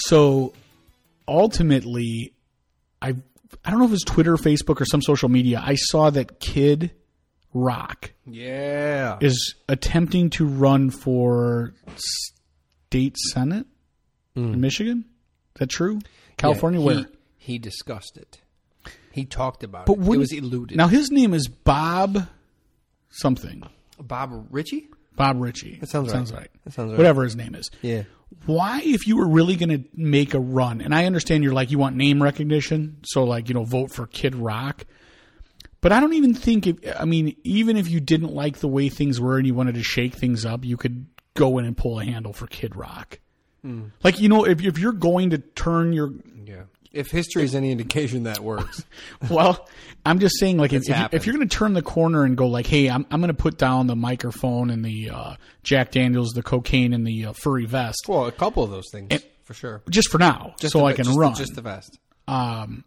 So 0.08 0.54
ultimately, 1.26 2.32
I 3.02 3.14
I 3.64 3.70
don't 3.70 3.78
know 3.78 3.86
if 3.86 3.92
it's 3.92 4.04
Twitter, 4.04 4.36
Facebook, 4.36 4.80
or 4.80 4.84
some 4.84 5.02
social 5.02 5.28
media. 5.28 5.62
I 5.64 5.74
saw 5.74 6.10
that 6.10 6.40
Kid 6.40 6.92
Rock 7.54 8.12
Yeah. 8.26 9.18
is 9.20 9.54
attempting 9.68 10.30
to 10.30 10.46
run 10.46 10.90
for 10.90 11.74
state 11.96 13.16
senate 13.16 13.66
in 14.36 14.54
mm. 14.54 14.58
Michigan. 14.58 15.04
Is 15.56 15.60
that 15.60 15.70
true? 15.70 16.00
California. 16.36 16.80
Yeah, 16.80 16.90
he- 16.92 16.96
where? 17.00 17.06
He 17.36 17.58
discussed 17.58 18.18
it. 18.18 18.40
He 19.10 19.24
talked 19.24 19.64
about 19.64 19.86
But 19.86 19.98
it. 19.98 20.00
It 20.02 20.18
was 20.18 20.32
eluded. 20.32 20.76
Now 20.76 20.88
his 20.88 21.10
name 21.10 21.32
is 21.34 21.48
Bob 21.48 22.28
something. 23.10 23.62
Bob 23.98 24.46
Ritchie? 24.50 24.88
Bob 25.16 25.40
Ritchie. 25.40 25.78
That 25.80 25.88
sounds 25.88 26.08
right. 26.08 26.12
Sounds 26.14 26.32
right. 26.32 26.50
That 26.64 26.72
sounds 26.74 26.90
right. 26.90 26.98
Whatever 26.98 27.24
his 27.24 27.34
name 27.34 27.54
is. 27.54 27.70
Yeah. 27.82 28.02
Why, 28.46 28.80
if 28.84 29.06
you 29.06 29.16
were 29.16 29.28
really 29.28 29.56
going 29.56 29.70
to 29.70 29.88
make 29.94 30.34
a 30.34 30.40
run, 30.40 30.80
and 30.80 30.94
I 30.94 31.06
understand 31.06 31.44
you're 31.44 31.52
like 31.52 31.70
you 31.70 31.78
want 31.78 31.96
name 31.96 32.22
recognition, 32.22 32.98
so 33.04 33.24
like 33.24 33.48
you 33.48 33.54
know 33.54 33.64
vote 33.64 33.90
for 33.90 34.06
Kid 34.06 34.34
Rock, 34.34 34.84
but 35.80 35.92
I 35.92 36.00
don't 36.00 36.14
even 36.14 36.34
think 36.34 36.66
if 36.66 36.76
I 36.98 37.04
mean 37.04 37.36
even 37.44 37.76
if 37.76 37.88
you 37.88 38.00
didn't 38.00 38.34
like 38.34 38.58
the 38.58 38.68
way 38.68 38.88
things 38.88 39.20
were 39.20 39.38
and 39.38 39.46
you 39.46 39.54
wanted 39.54 39.74
to 39.74 39.82
shake 39.82 40.14
things 40.14 40.44
up, 40.44 40.64
you 40.64 40.76
could 40.76 41.06
go 41.34 41.58
in 41.58 41.64
and 41.64 41.76
pull 41.76 42.00
a 42.00 42.04
handle 42.04 42.32
for 42.32 42.46
Kid 42.46 42.76
Rock. 42.76 43.18
Hmm. 43.62 43.86
Like 44.02 44.20
you 44.20 44.28
know 44.28 44.44
if 44.44 44.62
if 44.62 44.78
you're 44.78 44.92
going 44.92 45.30
to 45.30 45.38
turn 45.38 45.92
your. 45.92 46.12
If 46.92 47.10
history 47.10 47.42
is 47.44 47.54
any 47.54 47.70
indication, 47.70 48.22
that 48.24 48.40
works. 48.40 48.84
Well, 49.30 49.68
I'm 50.06 50.20
just 50.20 50.38
saying, 50.38 50.56
like, 50.58 50.72
if, 50.72 50.82
if, 50.82 50.88
you, 50.88 51.06
if 51.12 51.26
you're 51.26 51.34
going 51.34 51.46
to 51.48 51.54
turn 51.56 51.74
the 51.74 51.82
corner 51.82 52.24
and 52.24 52.36
go, 52.36 52.46
like, 52.46 52.66
hey, 52.66 52.88
I'm, 52.88 53.04
I'm 53.10 53.20
going 53.20 53.28
to 53.28 53.34
put 53.34 53.58
down 53.58 53.86
the 53.88 53.96
microphone 53.96 54.70
and 54.70 54.84
the 54.84 55.10
uh, 55.10 55.34
Jack 55.64 55.90
Daniels, 55.90 56.30
the 56.32 56.42
cocaine, 56.42 56.92
and 56.94 57.06
the 57.06 57.26
uh, 57.26 57.32
furry 57.34 57.66
vest, 57.66 58.06
well, 58.08 58.26
a 58.26 58.32
couple 58.32 58.62
of 58.62 58.70
those 58.70 58.86
things, 58.90 59.12
for 59.44 59.54
sure. 59.54 59.82
just 59.90 60.08
for 60.10 60.18
now, 60.18 60.54
Just 60.60 60.72
so 60.72 60.78
the, 60.80 60.84
I 60.86 60.92
can 60.94 61.04
just, 61.04 61.18
run. 61.18 61.34
Just 61.34 61.54
the 61.54 61.62
vest. 61.62 61.98
um, 62.26 62.84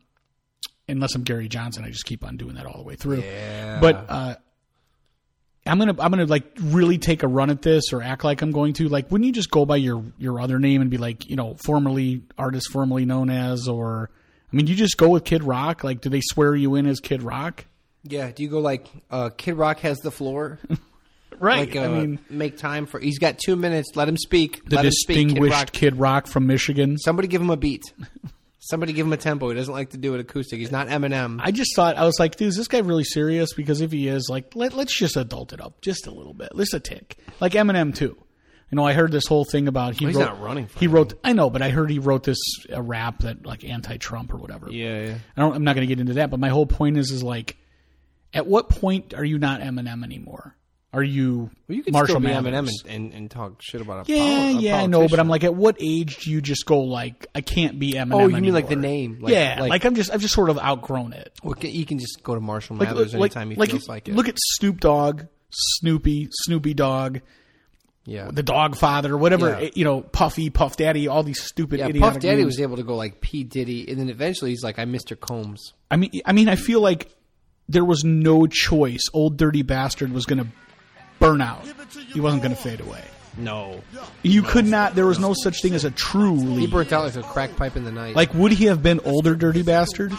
unless 0.88 1.14
I'm 1.16 1.24
Gary 1.24 1.47
Johnson, 1.47 1.84
I 1.84 1.89
just 1.89 2.06
keep 2.06 2.26
on 2.26 2.38
doing 2.38 2.56
that 2.56 2.66
all 2.66 2.78
the 2.78 2.84
way 2.84 2.95
through. 2.95 3.22
Yeah. 3.22 3.80
But 3.80 4.06
uh, 4.10 4.36
I'm 5.66 5.78
gonna 5.78 5.95
I'm 5.99 6.12
gonna 6.12 6.26
like 6.26 6.45
really 6.59 6.97
take 6.97 7.24
a 7.24 7.28
run 7.28 7.49
at 7.49 7.62
this 7.62 7.93
or 7.93 8.01
act 8.01 8.24
like 8.24 8.41
I'm 8.41 8.51
going 8.51 8.74
to. 8.74 8.89
Like, 8.89 9.12
wouldn't 9.12 9.26
you 9.28 9.32
just 9.32 9.51
go 9.51 9.66
by 9.66 9.78
your 9.78 10.03
your 10.18 10.39
other 10.41 10.57
name 10.57 10.82
and 10.82 10.89
be 10.89 10.97
like, 10.97 11.30
you 11.30 11.36
know, 11.36 11.55
formerly 11.64 12.24
artist 12.38 12.72
formerly 12.72 13.05
known 13.05 13.30
as, 13.30 13.68
or 13.68 14.09
I 14.51 14.55
mean, 14.55 14.68
you 14.68 14.76
just 14.76 14.97
go 14.97 15.09
with 15.09 15.24
Kid 15.24 15.43
Rock. 15.43 15.84
Like, 15.84 16.01
do 16.01 16.09
they 16.09 16.22
swear 16.22 16.55
you 16.55 16.76
in 16.76 16.88
as 16.88 16.99
Kid 16.99 17.22
Rock? 17.22 17.66
Yeah. 18.03 18.32
Do 18.32 18.41
you 18.41 18.49
go 18.49 18.59
like 18.59 18.88
uh, 19.12 19.30
Kid 19.30 19.53
Rock 19.53 19.80
has 19.82 19.99
the 19.99 20.12
floor? 20.12 20.59
Right. 21.39 21.70
Like, 21.70 21.76
uh, 21.76 21.86
I 21.86 21.88
mean, 21.88 22.20
make 22.30 22.57
time 22.57 22.86
for. 22.86 22.99
He's 22.99 23.18
got 23.18 23.39
two 23.39 23.55
minutes. 23.55 23.95
Let 23.95 24.07
him 24.07 24.18
speak. 24.18 24.64
the 24.70 24.76
Let 24.76 24.86
him 24.86 24.91
speak. 24.91 25.18
Kid 25.18 25.24
distinguished 25.24 25.55
Rock. 25.55 25.72
Kid 25.72 25.95
Rock 25.95 26.28
from 26.28 26.45
Michigan. 26.45 26.99
Somebody 26.99 27.28
give 27.28 27.41
him 27.41 27.49
a 27.49 27.57
beat. 27.57 27.82
Somebody 28.64 28.93
give 28.93 29.07
him 29.07 29.14
a 29.14 29.18
tempo. 29.18 29.49
He 29.49 29.55
doesn't 29.55 29.74
like 29.74 29.89
to 29.89 29.97
do 29.97 30.14
it 30.14 30.20
acoustic. 30.20 30.59
He's 30.59 30.72
not 30.72 30.88
Eminem. 30.88 31.39
I 31.43 31.49
just 31.49 31.76
thought 31.76 31.97
I 31.97 32.05
was 32.05 32.20
like, 32.20 32.36
dude, 32.36 32.49
is 32.49 32.55
this 32.55 32.68
guy 32.68 32.78
really 32.78 33.03
serious? 33.03 33.53
Because 33.53 33.82
if 33.82 33.91
he 33.91 34.07
is, 34.07 34.28
like, 34.30 34.55
let, 34.55 34.74
let's 34.74 34.95
just 34.95 35.18
adult 35.18 35.51
it 35.51 35.59
up 35.59 35.82
just 35.82 36.05
a 36.05 36.12
little 36.12 36.36
bit, 36.36 36.49
just 36.55 36.76
a 36.76 36.80
tick, 36.80 37.18
like 37.39 37.53
Eminem 37.53 37.93
too. 37.95 38.16
You 38.70 38.76
know, 38.76 38.86
I 38.86 38.93
heard 38.93 39.12
this 39.12 39.26
whole 39.26 39.45
thing 39.45 39.68
about 39.68 39.95
he 39.95 40.05
he's 40.05 40.16
wrote, 40.16 40.26
not 40.26 40.41
running 40.41 40.68
for 40.68 40.80
he 40.80 40.88
wrote. 40.88 41.16
I 41.24 41.34
know, 41.34 41.49
but 41.49 41.62
I 41.64 41.70
heard 41.70 41.89
he 41.89 41.97
wrote 41.99 42.24
this 42.24 42.38
a 42.70 42.82
rap 42.82 43.20
that 43.22 43.45
like 43.45 43.66
anti-Trump 43.66 44.32
or 44.32 44.38
whatever. 44.38 44.68
yeah, 44.70 45.05
yeah. 45.07 45.16
I 45.36 45.41
don't. 45.41 45.55
I'm 45.55 45.64
not 45.64 45.76
going 45.76 45.86
to 45.86 45.93
get 45.93 45.99
into 45.99 46.14
that. 46.14 46.30
But 46.30 46.39
my 46.39 46.49
whole 46.49 46.68
point 46.68 46.97
is, 46.97 47.12
is 47.12 47.22
like, 47.24 47.57
at 48.34 48.45
what 48.47 48.70
point 48.70 49.14
are 49.14 49.26
you 49.26 49.39
not 49.39 49.59
Eminem 49.62 50.03
anymore? 50.05 50.55
Are 50.94 51.02
you, 51.04 51.50
Well, 51.70 51.76
you 51.78 51.84
could 51.84 51.94
Marshall 51.94 52.16
still 52.16 52.20
be 52.20 52.28
Mathers? 52.28 52.54
Eminem 52.54 52.70
and, 52.84 52.92
and, 53.06 53.14
and 53.14 53.32
talk 53.32 53.62
shit 53.62 53.80
about 53.80 54.10
a 54.10 54.12
Yeah, 54.14 54.18
poli- 54.52 54.66
yeah, 54.66 54.78
I 54.78 54.88
know, 54.88 55.08
but. 55.08 55.22
I'm 55.22 55.30
like, 55.30 55.46
at 55.46 55.56
what 55.56 55.78
age 55.80 56.18
do 56.26 56.32
you 56.32 56.42
just 56.42 56.66
go 56.66 56.82
like, 56.82 57.28
I 57.34 57.39
can't 57.39 57.80
be 57.80 57.94
Eminem? 57.94 58.14
Oh, 58.14 58.28
you 58.28 58.42
mean 58.42 58.54
like 58.54 58.68
the 58.68 58.76
name? 58.76 59.20
Like- 59.22 59.34
yeah, 59.34 59.58
like- 59.62 59.70
like, 59.70 59.86
I'm 59.86 59.96
just, 59.96 60.12
I've 60.12 60.20
just 60.20 60.34
sort 60.34 60.50
of 60.50 60.60
outgrown 60.60 61.14
it. 61.14 61.32
Well, 61.44 61.56
you 61.62 61.86
can 61.86 61.98
just 61.98 62.22
go 62.24 62.36
to 62.36 62.42
Marshall 62.42 62.76
Like, 62.76 62.89
Mathers 62.89 63.14
like, 63.14 63.22
anytime 63.36 63.52
he 63.52 63.56
like, 63.56 63.70
feels 63.72 63.88
like 63.88 64.10
it. 64.10 64.16
look 64.16 64.28
at 64.28 64.36
Snoop 64.38 64.82
Dogg, 64.82 65.24
Snoopy, 65.50 66.28
Snoopy 66.32 66.74
Dog, 66.74 67.22
yeah, 68.04 68.30
the 68.34 68.44
Dog 68.44 68.76
Father, 68.76 69.16
whatever, 69.18 69.50
Yeah. 69.50 69.60
Eh, 69.68 69.70
you 69.76 69.86
know, 69.86 70.02
Puffy, 70.02 70.50
Puff 70.50 70.76
Daddy, 70.76 71.08
all 71.08 71.24
these 71.24 71.42
stupid 71.42 71.80
yeah. 71.80 71.88
Puff 72.00 72.16
Daddy 72.20 72.38
names. 72.38 72.46
was 72.48 72.60
able 72.60 72.78
to 72.78 72.84
go 72.84 72.96
like 72.96 73.22
P 73.22 73.44
Diddy, 73.44 73.88
and 73.89 73.98
then 74.00 74.10
eventually 74.10 74.50
he's 74.50 74.64
like, 74.64 74.80
I'm 74.80 74.92
Mr. 74.92 75.18
Combs. 75.18 75.74
I 75.89 75.98
mean, 75.98 76.10
I 76.26 76.34
mean, 76.34 76.50
I 76.50 76.56
feel 76.56 76.82
like 76.82 77.10
there 77.70 77.86
was 77.86 78.04
no 78.04 78.48
choice. 78.48 79.04
Old 79.14 79.38
Dirty 79.38 79.62
Bastard 79.62 80.12
was 80.12 80.26
going 80.26 80.39
to 80.39 80.48
burn 81.22 81.39
out. 81.39 81.63
He 82.13 82.19
wasn't 82.19 82.41
going 82.41 82.53
to 82.55 82.61
fade 82.61 82.82
away. 82.82 83.03
No, 83.38 83.82
You 84.24 84.42
could 84.44 84.66
not. 84.66 84.94
There 84.96 85.06
was 85.06 85.18
no 85.20 85.34
such 85.34 85.62
thing 85.62 85.74
as 85.74 85.86
a 85.86 85.92
true 85.92 86.36
he 86.36 86.44
truly. 86.44 86.68
burnt 86.68 86.92
out 86.92 87.06
like 87.06 87.16
a 87.16 87.24
crack 87.28 87.56
pipe 87.56 87.76
in 87.78 87.86
the 87.86 87.92
night. 87.92 88.16
Like, 88.16 88.34
would 88.34 88.52
he 88.52 88.66
have 88.66 88.84
been 88.84 89.00
older 89.06 89.36
Dirty 89.36 89.62
Bastard? 89.64 90.12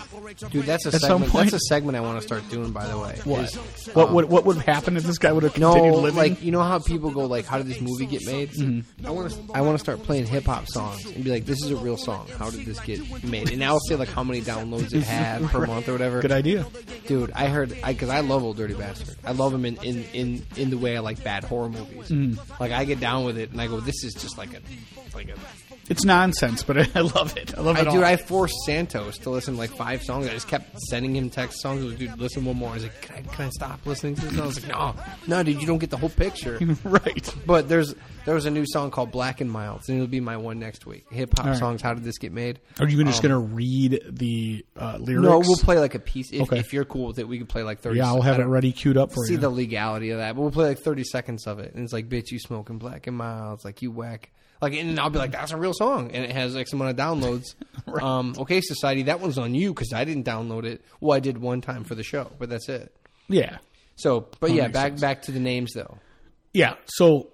dude, 0.51 0.65
that's 0.65 0.87
a 0.87 0.89
at 0.89 0.95
some 0.95 1.01
segment. 1.21 1.31
point- 1.31 1.51
That's 1.51 1.63
a 1.65 1.67
segment 1.69 1.95
I 1.97 2.01
want 2.01 2.19
to 2.19 2.27
start 2.27 2.49
doing. 2.49 2.71
By 2.73 2.87
the 2.87 2.99
way, 2.99 3.19
What? 3.25 3.41
is- 3.45 3.55
What 3.95 4.13
would 4.13 4.31
what 4.31 4.47
would 4.47 4.57
have 4.57 4.65
happened 4.65 4.97
if 4.97 5.03
this 5.05 5.19
guy 5.19 5.31
would 5.31 5.43
have 5.43 5.53
continued 5.53 5.93
No, 5.93 5.99
living? 5.99 6.17
like 6.17 6.43
you 6.43 6.51
know 6.53 6.63
how 6.63 6.79
people 6.79 7.11
go 7.11 7.27
like, 7.27 7.45
"How 7.45 7.59
did 7.59 7.67
this 7.67 7.83
movie 7.83 8.07
get 8.07 8.25
made?" 8.25 8.51
Mm-hmm. 8.53 9.07
I 9.07 9.11
want 9.11 9.31
to, 9.31 9.39
I 9.55 9.61
want 9.61 9.75
to 9.75 9.79
start 9.79 10.03
playing 10.05 10.25
hip 10.27 10.45
hop 10.47 10.69
songs 10.69 11.05
and 11.05 11.23
be 11.23 11.31
like, 11.31 11.45
"This 11.45 11.63
is 11.63 11.71
a 11.71 11.77
real 11.77 11.99
song. 11.99 12.27
How 12.39 12.49
did 12.49 12.65
this 12.65 12.81
get 12.81 13.23
made?" 13.25 13.51
And 13.51 13.63
I'll 13.63 13.79
say 13.81 13.97
like 13.97 14.09
how 14.09 14.25
many 14.25 14.41
downloads 14.41 14.95
it 14.95 15.03
had 15.05 15.43
per 15.49 15.67
month 15.67 15.87
or 15.89 15.93
whatever. 15.93 16.23
Good 16.23 16.33
idea. 16.33 16.65
Dude, 17.07 17.31
I 17.35 17.49
heard 17.49 17.77
I 17.85 17.93
because 17.93 18.09
I 18.09 18.21
love 18.21 18.43
Old 18.43 18.57
Dirty 18.57 18.73
Bastard. 18.75 19.17
I 19.25 19.33
love 19.33 19.53
him 19.53 19.67
in, 19.67 19.77
in, 19.83 20.05
in, 20.15 20.47
in 20.57 20.71
the 20.71 20.79
way 20.79 20.97
I 20.97 21.01
like 21.01 21.23
bad 21.23 21.45
horror 21.45 21.69
movies. 21.69 22.09
Mm-hmm. 22.09 22.41
Like 22.59 22.73
I 22.73 22.85
get 22.87 23.01
down 23.03 23.25
with 23.25 23.37
it 23.37 23.51
and 23.51 23.61
I 23.61 23.67
go, 23.67 23.81
"This 23.81 24.05
is 24.05 24.15
just 24.15 24.39
like 24.39 24.55
a 24.55 24.61
like 25.15 25.29
a." 25.29 25.35
It's 25.91 26.05
nonsense, 26.05 26.63
but 26.63 26.79
I, 26.79 26.89
I 26.95 27.01
love 27.01 27.37
it. 27.37 27.59
I 27.59 27.61
love 27.61 27.77
I, 27.77 27.81
it 27.81 27.89
all. 27.89 27.95
dude, 27.97 28.05
I 28.05 28.17
forced 28.17 28.55
Santos 28.65 29.19
to 29.19 29.31
listen 29.31 29.55
to 29.55 29.59
like 29.59 29.71
five 29.71 30.03
songs. 30.03 30.29
I 30.29 30.31
just 30.31 30.47
kept 30.47 30.79
sending 30.89 31.17
him 31.17 31.29
text 31.29 31.61
songs. 31.61 31.83
I 31.83 31.87
was, 31.87 31.95
dude, 31.97 32.19
listen 32.19 32.45
one 32.45 32.57
more. 32.57 32.71
I 32.71 32.75
was 32.75 32.85
like, 32.85 33.03
can 33.03 33.17
I, 33.17 33.23
can 33.23 33.47
I 33.47 33.51
stop 33.51 33.85
listening 33.85 34.15
to 34.15 34.21
this? 34.23 34.33
And 34.33 34.41
I 34.41 34.47
was 34.47 34.63
like, 34.65 34.73
no, 34.73 34.95
no, 35.27 35.43
dude, 35.43 35.61
you 35.61 35.67
don't 35.67 35.79
get 35.79 35.91
the 35.91 35.97
whole 35.97 36.09
picture. 36.09 36.59
right. 36.85 37.35
But 37.45 37.69
there's 37.69 37.95
there 38.25 38.35
was 38.35 38.47
a 38.47 38.51
new 38.51 38.65
song 38.67 38.91
called 38.91 39.11
Black 39.11 39.41
and 39.41 39.51
Mild, 39.51 39.83
and 39.89 39.97
it'll 39.97 40.07
be 40.07 40.21
my 40.21 40.37
one 40.37 40.59
next 40.59 40.87
week. 40.87 41.07
Hip 41.11 41.31
hop 41.37 41.47
right. 41.47 41.57
songs. 41.57 41.83
How 41.83 41.93
did 41.95 42.05
this 42.05 42.19
get 42.19 42.33
made? 42.33 42.61
Are 42.79 42.89
you 42.89 43.03
just 43.05 43.23
going 43.23 43.33
to 43.33 43.39
read 43.39 44.01
the 44.09 44.65
uh, 44.77 44.99
lyrics? 45.01 45.27
Um, 45.27 45.33
No, 45.33 45.39
we'll 45.41 45.57
play 45.57 45.79
like 45.79 45.95
a 45.95 45.99
piece. 45.99 46.33
If, 46.33 46.43
Okay. 46.43 46.59
if 46.59 46.73
you're 46.73 46.85
cool 46.85 47.09
with 47.09 47.19
it, 47.19 47.27
we 47.27 47.39
can 47.39 47.47
play 47.47 47.63
like 47.63 47.81
thirty. 47.81 47.99
Yeah, 47.99 48.07
I'll 48.07 48.23
have 48.23 48.39
it 48.39 48.45
ready 48.45 48.73
queued 48.73 48.97
up 48.97 49.11
for 49.11 49.25
See 49.27 49.33
you. 49.33 49.39
See 49.39 49.41
the 49.41 49.51
legality 49.51 50.11
of 50.11 50.19
that, 50.19 50.35
but 50.37 50.43
we'll 50.43 50.51
play 50.51 50.69
like 50.69 50.79
thirty 50.81 51.05
seconds 51.05 51.47
of 51.47 51.59
it, 51.59 51.75
and 51.75 51.83
it's 51.83 51.93
like, 51.93 52.09
"Bitch, 52.09 52.31
you 52.31 52.39
smoking 52.39 52.79
Black 52.79 53.07
and 53.07 53.17
Mild." 53.17 53.55
It's 53.59 53.65
like 53.65 53.83
you 53.83 53.91
whack. 53.91 54.31
Like, 54.61 54.75
and 54.75 55.01
I'll 55.01 55.11
be 55.11 55.19
like, 55.19 55.33
"That's 55.33 55.51
a 55.51 55.57
real 55.57 55.73
song," 55.75 56.13
and 56.13 56.25
it 56.25 56.31
has 56.31 56.55
X 56.55 56.73
amount 56.73 56.91
of 56.91 56.97
downloads. 56.97 57.57
um, 58.03 58.35
okay, 58.39 58.61
society, 58.61 59.03
that 59.05 59.19
one's 59.19 59.37
on 59.37 59.55
you 59.57 59.71
because 59.75 59.93
I 59.93 60.05
didn't 60.05 60.25
download 60.25 60.65
it. 60.65 60.83
Well, 61.01 61.17
I 61.17 61.21
did 61.21 61.39
one 61.39 61.61
time 61.61 61.83
for 61.83 61.97
the 61.97 62.05
show, 62.05 62.31
but 62.39 62.49
that's 62.49 62.69
it. 62.69 62.95
yeah, 63.29 63.59
So, 63.97 64.29
but 64.39 64.53
yeah, 64.53 64.69
back 64.69 64.93
sense. 64.93 65.01
back 65.01 65.23
to 65.23 65.33
the 65.33 65.41
names 65.41 65.73
though. 65.75 65.99
yeah. 66.55 66.75
So 66.87 67.32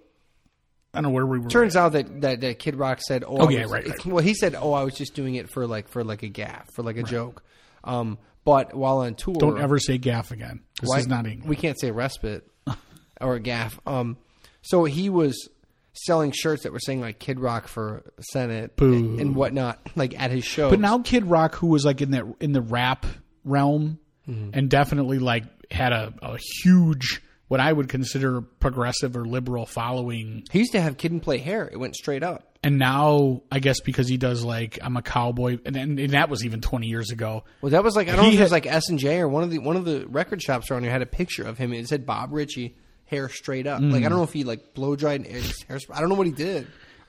I 0.95 0.99
don't 1.01 1.05
know 1.05 1.11
where 1.15 1.27
we 1.27 1.39
were. 1.39 1.49
Turns 1.51 1.77
out 1.77 1.93
that, 1.93 2.21
that, 2.23 2.41
that 2.41 2.59
Kid 2.59 2.75
Rock 2.77 3.01
said, 3.07 3.23
"Oh, 3.23 3.37
Oh, 3.41 3.49
yeah, 3.49 3.63
was- 3.63 3.73
right, 3.73 3.89
right. 3.89 4.07
Well, 4.07 4.25
he 4.25 4.35
said, 4.35 4.55
"Oh, 4.55 4.73
I 4.73 4.85
was 4.85 4.95
just 4.95 5.15
doing 5.15 5.35
it 5.35 5.51
for 5.51 5.67
like 5.67 5.89
for 5.89 6.03
like 6.05 6.23
a 6.23 6.29
gaff, 6.29 6.67
for 6.75 6.83
like 6.83 6.97
a 6.97 7.03
joke." 7.03 7.43
Um, 7.85 8.19
but 8.45 8.75
while 8.75 8.99
on 8.99 9.15
tour, 9.15 9.35
Don't 9.39 9.61
ever 9.61 9.79
say 9.79 9.99
gaff 9.99 10.31
again. 10.31 10.61
This 10.81 10.89
why- 10.89 10.99
is 10.99 11.07
not 11.07 11.27
English. 11.27 11.49
We 11.49 11.57
can't 11.57 11.79
say 11.79 11.91
respite 11.91 12.49
or 13.21 13.39
gaff. 13.39 13.79
Um, 13.87 14.17
so 14.63 14.85
he 14.85 15.11
was 15.11 15.49
selling 15.93 16.31
shirts 16.33 16.63
that 16.63 16.73
were 16.73 16.79
saying 16.81 17.01
like 17.01 17.19
Kid 17.19 17.39
Rock 17.41 17.67
for 17.69 18.05
Senate 18.33 18.77
Boo. 18.77 19.19
and 19.19 19.35
whatnot, 19.35 19.81
like 19.97 20.19
at 20.19 20.31
his 20.31 20.45
show. 20.45 20.71
But 20.71 20.81
now 20.81 20.99
Kid 21.01 21.25
Rock, 21.27 21.57
who 21.57 21.67
was 21.69 21.85
like 21.85 22.01
in 22.01 22.13
that 22.13 22.25
in 22.41 22.53
the 22.53 22.63
rap 22.63 23.05
realm, 23.45 23.99
Mm-hmm. 24.29 24.51
and 24.53 24.69
definitely 24.69 25.19
like 25.19 25.45
had 25.71 25.93
a, 25.95 26.13
a 26.21 26.37
huge 26.63 27.23
what 27.49 27.61
I 27.61 27.73
would 27.73 27.89
consider 27.89 28.41
progressive 28.41 29.17
or 29.17 29.25
liberal 29.27 29.67
following, 29.67 30.45
he 30.51 30.61
used 30.61 30.73
to 30.73 30.81
have 30.81 30.97
Kid 30.97 31.13
and 31.13 31.23
Play 31.23 31.39
hair; 31.39 31.69
it 31.71 31.79
went 31.79 31.97
straight 31.97 32.23
up. 32.23 32.57
and 32.63 32.79
now 32.79 33.43
I 33.51 33.59
guess 33.59 33.81
because 33.81 34.09
he 34.09 34.17
does 34.17 34.45
like 34.45 34.79
I'm 34.83 34.97
a 34.97 35.03
cowboy, 35.03 35.59
and, 35.65 35.77
and, 35.77 35.99
and 35.99 36.13
that 36.13 36.29
was 36.29 36.45
even 36.45 36.61
20 36.61 36.87
years 36.87 37.11
ago. 37.11 37.45
Well, 37.61 37.71
that 37.71 37.83
was 37.85 37.97
like 37.97 38.09
I 38.09 38.17
don't 38.17 38.27
He 38.27 38.31
know 38.31 38.35
if 38.35 38.41
it 38.41 38.45
was 38.45 38.53
like 38.53 38.67
S 38.67 38.89
and 38.89 38.99
J 38.99 39.19
or 39.21 39.29
one 39.29 39.43
of 39.43 39.51
the 39.51 39.59
one 39.59 39.77
of 39.77 39.85
the 39.85 40.07
record 40.09 40.43
shops 40.43 40.71
around 40.71 40.83
here 40.83 40.93
had 40.93 41.03
a 41.03 41.07
picture 41.07 41.45
of 41.45 41.59
him. 41.59 41.73
It 41.73 41.89
said 41.89 42.07
Bob 42.07 42.33
Ritchie, 42.33 42.77
hair 43.07 43.29
straight 43.29 43.67
up. 43.67 43.81
Like 43.81 44.03
I 44.03 44.07
mm. 44.07 44.09
don't 44.09 44.19
know 44.19 44.25
if 44.25 44.33
he 44.33 44.45
like 44.45 44.75
blow 44.75 44.95
dried 44.97 45.27
his 45.27 45.63
hair. 45.63 45.79
I 45.93 46.01
don't 46.01 46.09
know 46.09 46.15
what 46.15 46.27
he 46.27 46.33
did. 46.33 46.67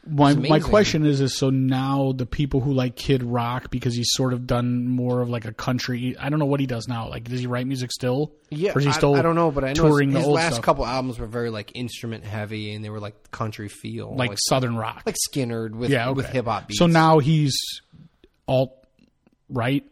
My 0.08 0.34
my 0.34 0.60
question 0.60 1.06
is 1.06 1.20
is 1.20 1.38
so 1.38 1.50
now 1.50 2.14
the 2.14 2.26
people 2.26 2.62
who 2.62 2.72
like 2.74 2.95
Kid 2.95 3.22
Rock 3.22 3.70
because 3.70 3.95
he's 3.95 4.12
sort 4.12 4.34
of 4.34 4.47
done 4.47 4.88
more 4.88 5.22
of 5.22 5.30
like 5.30 5.45
a 5.45 5.54
country. 5.54 6.16
I 6.18 6.30
don't 6.30 6.39
know 6.39 6.45
what 6.45 6.60
he 6.60 6.66
does 6.66 6.88
now. 6.88 7.10
Like 7.10 7.26
does 7.26 7.39
he 7.39 7.47
write 7.47 7.68
music 7.68 7.91
still? 7.91 8.32
Yeah, 8.50 8.72
or 8.74 8.80
is 8.80 8.86
he 8.86 8.91
I- 8.91 8.93
still? 8.93 9.16
I, 9.16 9.22
don't 9.22 9.36
know, 9.36 9.52
but 9.52 9.64
I 9.64 9.74
know 9.74 9.95
his, 9.95 10.16
his 10.16 10.26
last 10.26 10.54
stuff, 10.54 10.66
couple 10.66 10.86
albums 10.86 11.20
were 11.20 11.28
very 11.28 11.50
like 11.50 11.74
instrument 11.76 12.24
heavy, 12.24 12.74
and 12.74 12.84
they 12.84 12.89
were 12.89 13.00
like 13.00 13.30
country 13.32 13.68
feel, 13.68 14.16
like, 14.16 14.32
Southern 14.47 14.76
rock. 14.76 15.04
like 15.06 15.16
Skynyrd 15.30 15.76
with 15.76 15.91
yeah, 15.91 16.10
okay. 16.10 16.16
with 16.16 16.26
hip 16.28 16.45
hop 16.45 16.68
beats. 16.68 16.80
So 16.80 16.88
now 16.88 17.20
he's 17.20 17.56
alt 18.47 18.74
right, 19.50 19.84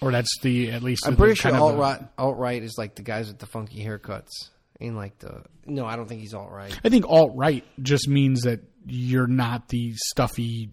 or 0.00 0.10
that's 0.10 0.38
the 0.40 0.72
at 0.72 0.82
least 0.82 1.06
I'm 1.06 1.16
pretty 1.16 1.34
sure 1.34 1.54
alt 1.54 1.78
right 1.78 2.02
alt 2.18 2.38
right 2.38 2.62
is 2.62 2.76
like 2.78 2.94
the 2.94 3.02
guys 3.02 3.28
with 3.28 3.38
the 3.38 3.46
funky 3.46 3.84
haircuts 3.84 4.48
and 4.80 4.96
like 4.96 5.18
the 5.18 5.42
no, 5.66 5.86
I 5.86 5.96
don't 5.96 6.08
think 6.08 6.22
he's 6.22 6.34
alt 6.34 6.50
right. 6.50 6.76
I 6.84 6.88
think 6.88 7.06
alt 7.06 7.32
right 7.36 7.64
just 7.80 8.08
means 8.08 8.42
that 8.42 8.60
you're 8.86 9.26
not 9.26 9.68
the 9.68 9.94
stuffy 9.96 10.70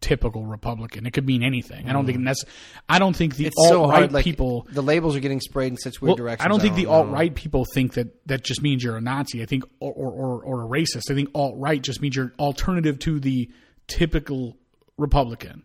typical 0.00 0.46
Republican. 0.46 1.06
It 1.06 1.12
could 1.12 1.26
mean 1.26 1.42
anything. 1.42 1.88
I 1.88 1.92
don't 1.92 2.06
think 2.06 2.18
mm-hmm. 2.18 2.26
that's. 2.26 2.44
I 2.88 2.98
don't 2.98 3.14
think 3.14 3.36
the 3.36 3.50
alt 3.56 3.90
right 3.90 3.98
hard. 3.98 4.12
Like 4.12 4.24
people. 4.24 4.66
the 4.70 4.82
labels 4.82 5.16
are 5.16 5.20
getting 5.20 5.40
sprayed 5.40 5.72
in 5.72 5.76
such 5.76 6.00
weird 6.00 6.10
Well, 6.10 6.16
directions. 6.16 6.44
I 6.44 6.48
don't 6.48 6.60
think 6.60 6.74
the 6.74 6.84
know. 6.84 6.92
alt 6.92 7.08
right 7.08 7.34
people 7.34 7.64
think 7.74 7.94
that 7.94 8.26
that 8.26 8.42
just 8.42 8.62
means 8.62 8.82
you're 8.82 8.96
a 8.96 9.00
Nazi. 9.00 9.42
I 9.42 9.46
think 9.46 9.64
or 9.78 9.92
or, 9.92 10.10
or, 10.10 10.42
or 10.42 10.64
a 10.64 10.68
racist. 10.68 11.10
I 11.10 11.14
think 11.14 11.30
alt 11.34 11.54
right 11.56 11.80
just 11.80 12.00
means 12.00 12.16
you're 12.16 12.32
alternative 12.38 12.98
to 13.00 13.20
the 13.20 13.50
typical 13.86 14.56
Republican. 14.96 15.64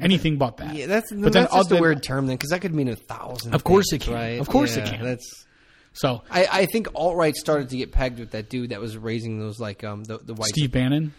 Anything 0.00 0.38
but 0.38 0.58
that. 0.58 0.74
Yeah, 0.74 0.86
that's 0.86 1.12
but 1.12 1.32
that's 1.32 1.52
just 1.52 1.72
a 1.72 1.76
weird 1.76 2.04
term 2.04 2.26
then, 2.26 2.36
because 2.36 2.50
that 2.50 2.60
could 2.60 2.72
mean 2.72 2.88
a 2.88 2.94
thousand. 2.94 3.52
Of 3.54 3.64
course 3.64 3.86
things, 3.90 4.04
it 4.04 4.06
can. 4.06 4.14
Right? 4.14 4.40
Of 4.40 4.48
course 4.48 4.76
it 4.76 4.86
Yeah, 4.86 4.96
can. 4.96 5.04
That's. 5.04 5.46
So 5.92 6.22
I, 6.30 6.48
I 6.50 6.66
think 6.66 6.88
alt 6.94 7.16
right 7.16 7.34
started 7.34 7.70
to 7.70 7.76
get 7.76 7.92
pegged 7.92 8.18
with 8.18 8.30
that 8.32 8.48
dude 8.48 8.70
that 8.70 8.80
was 8.80 8.96
raising 8.96 9.38
those 9.38 9.58
like 9.58 9.84
um 9.84 10.04
the 10.04 10.18
the 10.18 10.34
white 10.34 10.48
Steve 10.48 10.72
Bannon. 10.72 11.14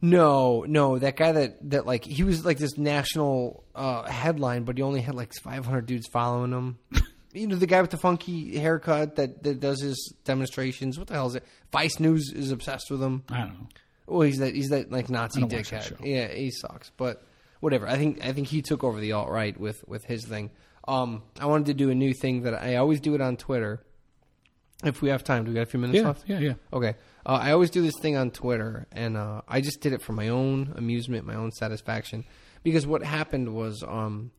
No, 0.00 0.64
no, 0.68 0.98
that 0.98 1.16
guy 1.16 1.32
that 1.32 1.70
that 1.70 1.86
like 1.86 2.04
he 2.04 2.24
was 2.24 2.44
like 2.44 2.58
this 2.58 2.76
national 2.76 3.64
uh, 3.74 4.02
headline, 4.02 4.64
but 4.64 4.76
he 4.76 4.82
only 4.82 5.00
had 5.00 5.14
like 5.14 5.32
500 5.42 5.86
dudes 5.86 6.06
following 6.08 6.52
him. 6.52 6.78
you 7.32 7.46
know, 7.46 7.56
the 7.56 7.66
guy 7.66 7.80
with 7.80 7.90
the 7.90 7.96
funky 7.96 8.58
haircut 8.58 9.16
that, 9.16 9.42
that 9.42 9.60
does 9.60 9.80
his 9.80 10.12
demonstrations. 10.24 10.98
What 10.98 11.08
the 11.08 11.14
hell 11.14 11.28
is 11.28 11.36
it? 11.36 11.44
Vice 11.72 11.98
News 12.00 12.32
is 12.34 12.50
obsessed 12.50 12.90
with 12.90 13.02
him. 13.02 13.24
I 13.30 13.38
don't 13.38 13.54
know. 13.54 13.68
Well, 14.06 14.20
he's 14.22 14.38
that 14.38 14.54
he's 14.54 14.68
that 14.68 14.92
like 14.92 15.08
Nazi 15.08 15.38
I 15.38 15.46
don't 15.46 15.52
watch 15.52 15.70
that 15.70 15.82
dickhead. 15.82 16.04
Yeah, 16.04 16.28
he 16.28 16.50
sucks. 16.50 16.90
But 16.96 17.24
whatever. 17.60 17.88
I 17.88 17.96
think 17.96 18.24
I 18.24 18.32
think 18.32 18.48
he 18.48 18.60
took 18.60 18.84
over 18.84 19.00
the 19.00 19.12
alt 19.12 19.30
right 19.30 19.58
with 19.58 19.82
with 19.88 20.04
his 20.04 20.26
thing. 20.26 20.50
Um, 20.86 21.22
I 21.40 21.46
wanted 21.46 21.66
to 21.66 21.74
do 21.74 21.88
a 21.88 21.94
new 21.94 22.12
thing 22.12 22.42
that 22.42 22.54
I 22.54 22.76
always 22.76 23.00
do 23.00 23.14
it 23.14 23.22
on 23.22 23.38
Twitter. 23.38 23.82
If 24.82 25.00
we 25.02 25.08
have 25.10 25.22
time, 25.24 25.44
do 25.44 25.50
we 25.50 25.54
got 25.54 25.62
a 25.62 25.66
few 25.66 25.80
minutes 25.80 25.98
Yeah, 26.00 26.06
left? 26.06 26.24
yeah, 26.26 26.38
yeah. 26.40 26.54
Okay. 26.72 26.94
Uh, 27.24 27.38
I 27.40 27.52
always 27.52 27.70
do 27.70 27.80
this 27.80 27.94
thing 28.00 28.16
on 28.16 28.30
Twitter, 28.30 28.86
and 28.92 29.16
uh, 29.16 29.40
I 29.48 29.60
just 29.60 29.80
did 29.80 29.92
it 29.92 30.02
for 30.02 30.12
my 30.12 30.28
own 30.28 30.74
amusement, 30.76 31.26
my 31.26 31.36
own 31.36 31.52
satisfaction. 31.52 32.24
Because 32.62 32.86
what 32.86 33.02
happened 33.02 33.54
was, 33.54 33.82
um, 33.86 34.30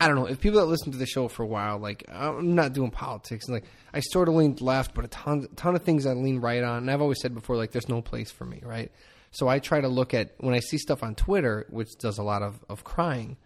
I 0.00 0.08
don't 0.08 0.16
know, 0.16 0.26
if 0.26 0.40
people 0.40 0.60
that 0.60 0.66
listen 0.66 0.92
to 0.92 0.98
the 0.98 1.06
show 1.06 1.28
for 1.28 1.42
a 1.42 1.46
while, 1.46 1.78
like, 1.78 2.04
I'm 2.12 2.54
not 2.54 2.72
doing 2.72 2.90
politics, 2.90 3.46
and 3.46 3.54
like, 3.54 3.64
I 3.94 4.00
sort 4.00 4.28
of 4.28 4.34
leaned 4.34 4.60
left, 4.60 4.94
but 4.94 5.04
a 5.04 5.08
ton, 5.08 5.48
ton 5.56 5.74
of 5.74 5.82
things 5.82 6.06
I 6.06 6.12
lean 6.12 6.40
right 6.40 6.62
on. 6.62 6.78
And 6.78 6.90
I've 6.90 7.00
always 7.00 7.20
said 7.20 7.34
before, 7.34 7.56
like, 7.56 7.70
there's 7.72 7.88
no 7.88 8.02
place 8.02 8.30
for 8.30 8.44
me, 8.44 8.60
right? 8.64 8.90
So 9.30 9.48
I 9.48 9.58
try 9.58 9.80
to 9.80 9.88
look 9.88 10.12
at, 10.12 10.32
when 10.38 10.54
I 10.54 10.60
see 10.60 10.76
stuff 10.78 11.02
on 11.02 11.14
Twitter, 11.14 11.66
which 11.70 11.88
does 11.98 12.18
a 12.18 12.22
lot 12.22 12.42
of, 12.42 12.58
of 12.68 12.84
crying, 12.84 13.36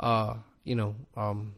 uh, 0.00 0.34
you 0.64 0.74
know, 0.74 0.94
um, 1.16 1.54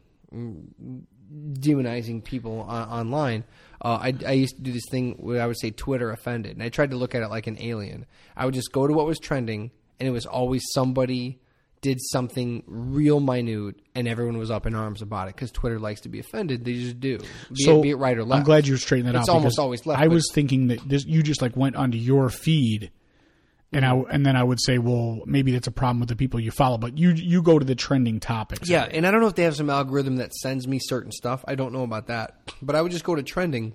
demonizing 1.33 2.25
people 2.25 2.63
on, 2.63 2.89
online. 2.89 3.45
Uh, 3.81 3.99
I, 4.01 4.15
I 4.27 4.33
used 4.33 4.57
to 4.57 4.63
do 4.63 4.73
this 4.73 4.85
thing 4.91 5.15
where 5.19 5.41
I 5.41 5.47
would 5.47 5.59
say 5.59 5.71
Twitter 5.71 6.11
offended, 6.11 6.53
and 6.53 6.63
I 6.63 6.69
tried 6.69 6.91
to 6.91 6.97
look 6.97 7.15
at 7.15 7.23
it 7.23 7.29
like 7.29 7.47
an 7.47 7.57
alien. 7.61 8.07
I 8.37 8.45
would 8.45 8.55
just 8.55 8.73
go 8.73 8.87
to 8.87 8.93
what 8.93 9.07
was 9.07 9.19
trending, 9.19 9.71
and 10.01 10.09
it 10.09 10.13
was 10.13 10.27
always 10.27 10.63
somebody 10.73 11.39
did 11.81 11.99
something 12.11 12.65
real 12.67 13.21
minute, 13.21 13.77
and 13.95 14.09
everyone 14.09 14.37
was 14.37 14.51
up 14.51 14.67
in 14.67 14.75
arms 14.75 15.01
about 15.01 15.29
it 15.29 15.37
because 15.37 15.53
Twitter 15.53 15.79
likes 15.79 16.01
to 16.01 16.09
be 16.09 16.19
offended. 16.19 16.65
They 16.65 16.73
just 16.75 16.99
do, 16.99 17.19
be, 17.19 17.65
so 17.65 17.79
it, 17.79 17.83
be 17.83 17.91
it 17.91 17.97
right 17.97 18.19
or 18.19 18.25
left. 18.25 18.41
I'm 18.41 18.45
glad 18.45 18.67
you 18.67 18.77
straightened 18.77 19.15
that 19.15 19.21
It's 19.21 19.29
out. 19.29 19.37
almost 19.37 19.61
always 19.61 19.87
left. 19.87 20.03
I 20.03 20.09
was 20.09 20.29
thinking 20.35 20.69
that 20.69 20.81
this 20.89 21.05
you 21.07 21.23
just 21.23 21.41
like 21.41 21.57
went 21.57 21.77
onto 21.77 21.97
your 21.97 22.31
feed, 22.31 22.91
and 23.73 23.85
I 23.85 23.95
and 23.95 24.25
then 24.25 24.37
I 24.37 24.43
would 24.43 24.61
say, 24.61 24.79
well, 24.79 25.21
maybe 25.27 25.53
that's 25.53 25.67
a 25.67 25.73
problem 25.73 26.01
with 26.01 26.09
the 26.09 26.17
people 26.17 26.41
you 26.41 26.51
follow. 26.51 26.79
But 26.79 26.97
you 26.97 27.11
you 27.11 27.43
go 27.43 27.59
to 27.59 27.65
the 27.65 27.75
trending 27.75 28.21
topics. 28.21 28.69
Yeah, 28.69 28.85
and 28.85 29.07
I 29.07 29.11
don't 29.11 29.21
know 29.21 29.27
if 29.27 29.35
they 29.35 29.43
have 29.43 29.57
some 29.57 29.71
algorithm 29.71 30.17
that 30.17 30.35
sends 30.35 30.67
me 30.67 30.79
certain 30.79 31.13
stuff. 31.13 31.45
I 31.47 31.55
don't 31.55 31.73
know 31.73 31.83
about 31.83 32.07
that. 32.07 32.53
But 32.63 32.77
I 32.77 32.83
would 32.83 32.93
just 32.93 33.05
go 33.05 33.15
to 33.15 33.23
trending 33.23 33.75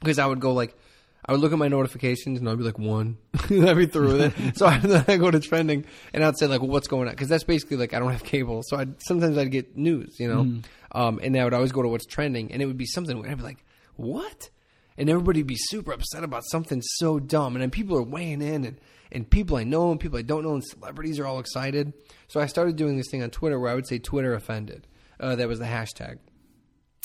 because 0.00 0.18
I 0.18 0.26
would 0.26 0.40
go 0.40 0.52
like 0.52 0.76
I 1.24 1.32
would 1.32 1.40
look 1.40 1.52
at 1.52 1.58
my 1.58 1.68
notifications 1.68 2.40
and 2.40 2.48
I'd 2.48 2.58
be 2.58 2.64
like 2.64 2.80
one, 2.80 3.16
I'd 3.34 3.76
be 3.76 3.86
through 3.86 4.18
with 4.18 4.38
it. 4.38 4.58
So 4.58 4.66
I, 4.66 4.78
then 4.82 5.04
I 5.06 5.16
go 5.16 5.30
to 5.30 5.38
trending 5.38 5.84
and 6.12 6.24
I'd 6.24 6.36
say 6.36 6.46
like, 6.48 6.60
well, 6.60 6.70
what's 6.70 6.88
going 6.88 7.06
on? 7.06 7.14
Because 7.14 7.28
that's 7.28 7.44
basically 7.44 7.76
like 7.76 7.94
I 7.94 8.00
don't 8.00 8.10
have 8.10 8.24
cable, 8.24 8.62
so 8.64 8.76
I 8.76 8.86
sometimes 8.98 9.38
I'd 9.38 9.52
get 9.52 9.76
news, 9.76 10.18
you 10.18 10.28
know, 10.28 10.62
um, 10.92 11.20
and 11.22 11.36
I 11.36 11.44
would 11.44 11.54
always 11.54 11.72
go 11.72 11.82
to 11.82 11.88
what's 11.88 12.06
trending, 12.06 12.52
and 12.52 12.60
it 12.60 12.66
would 12.66 12.78
be 12.78 12.86
something. 12.86 13.24
I'd 13.24 13.38
be 13.38 13.44
like, 13.44 13.64
what? 13.94 14.50
And 14.98 15.08
everybody 15.08 15.40
would 15.40 15.46
be 15.46 15.56
super 15.56 15.92
upset 15.92 16.22
about 16.24 16.42
something 16.44 16.82
so 16.82 17.20
dumb, 17.20 17.54
and 17.54 17.62
then 17.62 17.70
people 17.70 17.96
are 17.96 18.02
weighing 18.02 18.42
in, 18.42 18.64
and 18.64 18.80
and 19.12 19.28
people 19.28 19.56
I 19.56 19.64
know 19.64 19.90
and 19.90 20.00
people 20.00 20.18
I 20.18 20.22
don't 20.22 20.42
know, 20.42 20.54
and 20.54 20.64
celebrities 20.64 21.20
are 21.20 21.26
all 21.26 21.38
excited. 21.38 21.92
So 22.28 22.40
I 22.40 22.46
started 22.46 22.76
doing 22.76 22.96
this 22.96 23.08
thing 23.10 23.22
on 23.22 23.30
Twitter 23.30 23.60
where 23.60 23.70
I 23.70 23.74
would 23.74 23.86
say 23.86 23.98
Twitter 23.98 24.34
offended. 24.34 24.86
Uh, 25.20 25.36
that 25.36 25.46
was 25.46 25.60
the 25.60 25.66
hashtag 25.66 26.18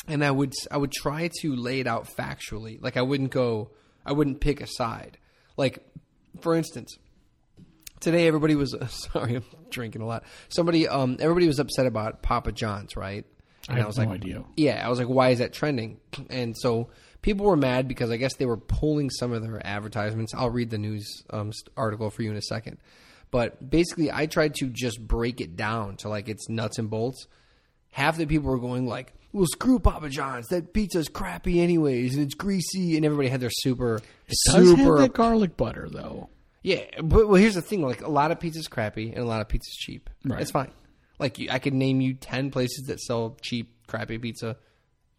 and 0.08 0.24
I 0.24 0.32
would 0.32 0.54
I 0.72 0.78
would 0.78 0.92
try 0.92 1.30
to 1.42 1.56
lay 1.56 1.80
it 1.80 1.88
out 1.88 2.08
factually. 2.08 2.82
Like 2.82 2.98
I 2.98 3.02
wouldn't 3.02 3.32
go, 3.32 3.72
I 4.06 4.14
wouldn't 4.14 4.40
pick 4.40 4.62
a 4.62 4.68
side. 4.68 5.18
Like 5.58 5.80
for 6.42 6.56
instance, 6.56 6.98
today 8.00 8.28
everybody 8.28 8.56
was 8.56 8.76
sorry, 9.12 9.36
I'm 9.36 9.46
drinking 9.70 10.02
a 10.02 10.08
lot. 10.08 10.24
Somebody, 10.50 10.88
um, 10.88 11.18
everybody 11.20 11.48
was 11.48 11.60
upset 11.60 11.86
about 11.86 12.22
Papa 12.22 12.52
John's, 12.52 12.96
right? 12.96 13.26
And 13.70 13.76
I 13.76 13.80
have 13.80 13.88
was 13.88 13.98
no 13.98 14.06
like, 14.06 14.16
idea. 14.16 14.44
Yeah, 14.56 14.86
I 14.86 14.90
was 14.90 15.00
like, 15.00 15.10
why 15.10 15.30
is 15.30 15.40
that 15.40 15.52
trending? 15.52 16.00
And 16.30 16.56
so 16.58 16.90
people 17.28 17.46
were 17.46 17.58
mad 17.58 17.90
because 17.90 18.10
I 18.10 18.16
guess 18.16 18.34
they 18.36 18.46
were 18.46 18.56
pulling 18.56 19.10
some 19.10 19.34
of 19.34 19.42
their 19.42 19.60
advertisements. 19.68 20.34
I'll 20.34 20.50
read 20.50 20.70
the 20.70 20.78
news 20.78 21.06
um, 21.30 21.52
article 21.76 22.10
for 22.10 22.22
you 22.24 22.32
in 22.32 22.38
a 22.38 22.42
second. 22.42 22.78
But 23.32 23.70
basically, 23.70 24.10
I 24.10 24.28
tried 24.28 24.56
to 24.56 24.68
just 24.68 25.06
break 25.06 25.42
it 25.42 25.58
down 25.58 25.98
to 25.98 26.08
like 26.08 26.30
its 26.30 26.48
nuts 26.48 26.80
and 26.80 26.90
bolts. 26.90 27.28
Half 27.92 28.16
the 28.16 28.26
people 28.28 28.50
were 28.50 28.60
going 28.60 28.88
like, 28.88 29.14
"Well, 29.34 29.46
screw 29.46 29.78
Papa 29.78 30.08
John's. 30.08 30.48
That 30.48 30.72
pizza's 30.72 31.10
crappy 31.10 31.60
anyways, 31.60 32.16
and 32.16 32.24
it's 32.24 32.34
greasy." 32.34 32.96
And 32.96 33.04
everybody 33.06 33.28
had 33.28 33.42
their 33.42 33.50
super, 33.52 33.98
It 34.30 34.38
super 34.46 35.00
that 35.00 35.12
garlic 35.14 35.58
butter 35.58 35.90
though. 35.92 36.30
yeah, 36.64 36.86
but 37.04 37.28
well, 37.28 37.36
here's 37.36 37.56
the 37.56 37.62
thing: 37.62 37.82
like 37.82 38.02
a 38.02 38.10
lot 38.10 38.32
of 38.32 38.40
pizza's 38.40 38.70
crappy 38.70 39.10
and 39.10 39.20
a 39.20 39.26
lot 39.26 39.42
of 39.42 39.50
pizza's 39.50 39.76
cheap. 39.76 40.10
Right. 40.24 40.42
It's 40.42 40.52
fine. 40.52 40.72
Like 41.20 41.38
I 41.52 41.60
could 41.60 41.74
name 41.74 42.00
you 42.00 42.14
ten 42.14 42.52
places 42.52 42.86
that 42.88 43.02
sell 43.02 43.36
cheap, 43.42 43.86
crappy 43.88 44.18
pizza. 44.18 44.56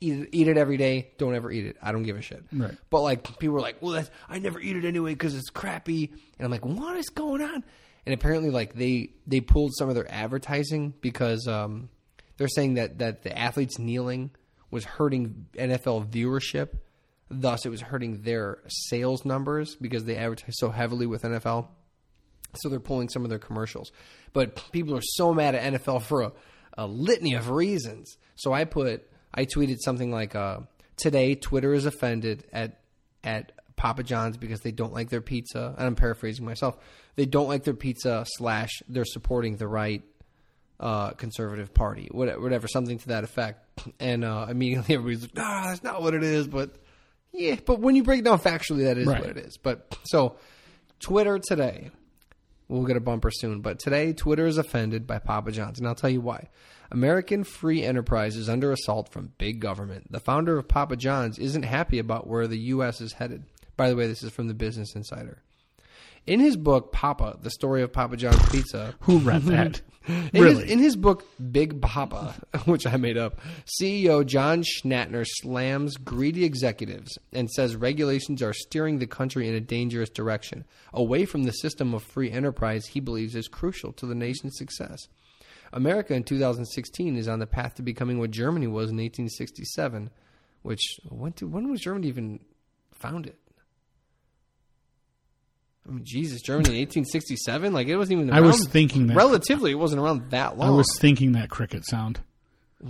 Eat 0.00 0.12
it, 0.12 0.28
eat 0.32 0.48
it 0.48 0.56
every 0.56 0.76
day. 0.76 1.10
Don't 1.18 1.34
ever 1.34 1.50
eat 1.50 1.66
it. 1.66 1.76
I 1.82 1.90
don't 1.90 2.04
give 2.04 2.16
a 2.16 2.22
shit. 2.22 2.44
Right. 2.52 2.76
But 2.88 3.02
like 3.02 3.38
people 3.38 3.54
were 3.54 3.60
like, 3.60 3.82
"Well, 3.82 3.92
that's, 3.92 4.10
I 4.28 4.38
never 4.38 4.60
eat 4.60 4.76
it 4.76 4.84
anyway 4.84 5.12
because 5.12 5.34
it's 5.34 5.50
crappy." 5.50 6.12
And 6.38 6.44
I'm 6.44 6.50
like, 6.50 6.64
"What 6.64 6.96
is 6.96 7.08
going 7.08 7.42
on?" 7.42 7.64
And 8.06 8.14
apparently, 8.14 8.50
like 8.50 8.74
they 8.74 9.10
they 9.26 9.40
pulled 9.40 9.74
some 9.74 9.88
of 9.88 9.94
their 9.94 10.10
advertising 10.10 10.94
because 11.00 11.46
um, 11.48 11.88
they're 12.36 12.48
saying 12.48 12.74
that 12.74 12.98
that 12.98 13.22
the 13.22 13.36
athletes 13.36 13.78
kneeling 13.78 14.30
was 14.70 14.84
hurting 14.84 15.46
NFL 15.54 16.08
viewership. 16.08 16.78
Thus, 17.30 17.66
it 17.66 17.68
was 17.68 17.80
hurting 17.80 18.22
their 18.22 18.58
sales 18.68 19.24
numbers 19.24 19.76
because 19.76 20.04
they 20.04 20.16
advertise 20.16 20.54
so 20.58 20.70
heavily 20.70 21.06
with 21.06 21.22
NFL. 21.22 21.68
So 22.54 22.68
they're 22.68 22.80
pulling 22.80 23.08
some 23.10 23.24
of 23.24 23.30
their 23.30 23.38
commercials. 23.38 23.92
But 24.32 24.72
people 24.72 24.96
are 24.96 25.02
so 25.02 25.34
mad 25.34 25.54
at 25.54 25.74
NFL 25.74 26.02
for 26.02 26.22
a, 26.22 26.32
a 26.78 26.86
litany 26.86 27.34
of 27.34 27.50
reasons. 27.50 28.16
So 28.36 28.52
I 28.52 28.64
put, 28.64 29.07
I 29.34 29.44
tweeted 29.44 29.78
something 29.80 30.10
like, 30.10 30.34
uh, 30.34 30.60
"Today, 30.96 31.34
Twitter 31.34 31.72
is 31.74 31.86
offended 31.86 32.44
at 32.52 32.80
at 33.22 33.52
Papa 33.76 34.02
John's 34.02 34.36
because 34.36 34.60
they 34.60 34.72
don't 34.72 34.92
like 34.92 35.10
their 35.10 35.20
pizza." 35.20 35.74
And 35.76 35.86
I'm 35.86 35.94
paraphrasing 35.96 36.44
myself. 36.44 36.76
They 37.16 37.26
don't 37.26 37.48
like 37.48 37.64
their 37.64 37.74
pizza 37.74 38.24
slash 38.26 38.70
they're 38.88 39.04
supporting 39.04 39.56
the 39.56 39.68
right 39.68 40.02
uh, 40.80 41.10
conservative 41.10 41.74
party, 41.74 42.08
whatever, 42.12 42.40
whatever, 42.40 42.68
something 42.68 42.98
to 42.98 43.08
that 43.08 43.24
effect. 43.24 43.64
And 43.98 44.24
uh, 44.24 44.46
immediately 44.48 44.94
everybody's 44.94 45.22
like, 45.22 45.34
"Nah, 45.34 45.66
that's 45.68 45.82
not 45.82 46.02
what 46.02 46.14
it 46.14 46.22
is." 46.22 46.46
But 46.48 46.76
yeah, 47.32 47.56
but 47.64 47.80
when 47.80 47.96
you 47.96 48.02
break 48.04 48.20
it 48.20 48.24
down 48.24 48.38
factually, 48.38 48.84
that 48.84 48.96
is 48.98 49.06
Right. 49.06 49.20
what 49.20 49.30
it 49.30 49.36
is. 49.38 49.56
But 49.58 49.96
so 50.04 50.36
Twitter 51.00 51.38
today, 51.38 51.90
we'll 52.68 52.84
get 52.86 52.96
a 52.96 53.00
bumper 53.00 53.30
soon. 53.30 53.60
But 53.60 53.78
today, 53.78 54.12
Twitter 54.12 54.46
is 54.46 54.56
offended 54.58 55.06
by 55.06 55.18
Papa 55.18 55.52
John's, 55.52 55.78
and 55.78 55.86
I'll 55.88 55.94
tell 55.94 56.10
you 56.10 56.20
why. 56.20 56.48
American 56.90 57.44
free 57.44 57.82
enterprise 57.82 58.36
is 58.36 58.48
under 58.48 58.72
assault 58.72 59.10
from 59.10 59.32
big 59.38 59.60
government. 59.60 60.10
The 60.10 60.20
founder 60.20 60.58
of 60.58 60.68
Papa 60.68 60.96
John's 60.96 61.38
isn't 61.38 61.64
happy 61.64 61.98
about 61.98 62.26
where 62.26 62.46
the 62.46 62.58
U.S. 62.58 63.00
is 63.00 63.14
headed. 63.14 63.44
By 63.76 63.90
the 63.90 63.96
way, 63.96 64.06
this 64.06 64.22
is 64.22 64.32
from 64.32 64.48
the 64.48 64.54
Business 64.54 64.94
Insider. 64.94 65.42
In 66.26 66.40
his 66.40 66.56
book, 66.56 66.92
Papa, 66.92 67.38
the 67.40 67.50
story 67.50 67.82
of 67.82 67.92
Papa 67.92 68.16
John's 68.16 68.46
Pizza, 68.50 68.94
Who 69.00 69.18
read 69.18 69.42
that? 69.44 69.80
in 70.08 70.30
really? 70.32 70.62
His, 70.62 70.70
in 70.70 70.78
his 70.78 70.96
book, 70.96 71.24
Big 71.52 71.80
Papa, 71.80 72.34
which 72.64 72.86
I 72.86 72.96
made 72.96 73.16
up, 73.16 73.40
CEO 73.80 74.26
John 74.26 74.62
Schnatter 74.62 75.24
slams 75.26 75.96
greedy 75.96 76.44
executives 76.44 77.18
and 77.32 77.50
says 77.50 77.76
regulations 77.76 78.42
are 78.42 78.52
steering 78.52 78.98
the 78.98 79.06
country 79.06 79.48
in 79.48 79.54
a 79.54 79.60
dangerous 79.60 80.10
direction, 80.10 80.64
away 80.92 81.24
from 81.24 81.44
the 81.44 81.52
system 81.52 81.94
of 81.94 82.02
free 82.02 82.30
enterprise 82.30 82.86
he 82.86 83.00
believes 83.00 83.34
is 83.34 83.48
crucial 83.48 83.92
to 83.92 84.06
the 84.06 84.14
nation's 84.14 84.56
success. 84.56 85.08
America 85.72 86.14
in 86.14 86.24
2016 86.24 87.16
is 87.16 87.28
on 87.28 87.38
the 87.38 87.46
path 87.46 87.74
to 87.76 87.82
becoming 87.82 88.18
what 88.18 88.30
Germany 88.30 88.66
was 88.66 88.90
in 88.90 88.96
1867, 88.96 90.10
which 90.62 90.98
when, 91.08 91.32
to, 91.32 91.46
when 91.46 91.70
was 91.70 91.80
Germany 91.80 92.08
even 92.08 92.40
founded? 92.92 93.36
I 95.86 95.92
mean, 95.92 96.04
Jesus, 96.04 96.42
Germany 96.42 96.68
in 96.70 96.80
1867? 96.86 97.72
Like, 97.72 97.88
it 97.88 97.96
wasn't 97.96 98.20
even 98.20 98.30
around. 98.30 98.44
I 98.44 98.46
was 98.46 98.66
thinking 98.66 99.06
that. 99.06 99.16
Relatively, 99.16 99.70
it 99.70 99.78
wasn't 99.78 100.02
around 100.02 100.30
that 100.30 100.58
long. 100.58 100.68
I 100.68 100.72
was 100.72 100.88
thinking 100.98 101.32
that 101.32 101.48
cricket 101.48 101.86
sound. 101.86 102.20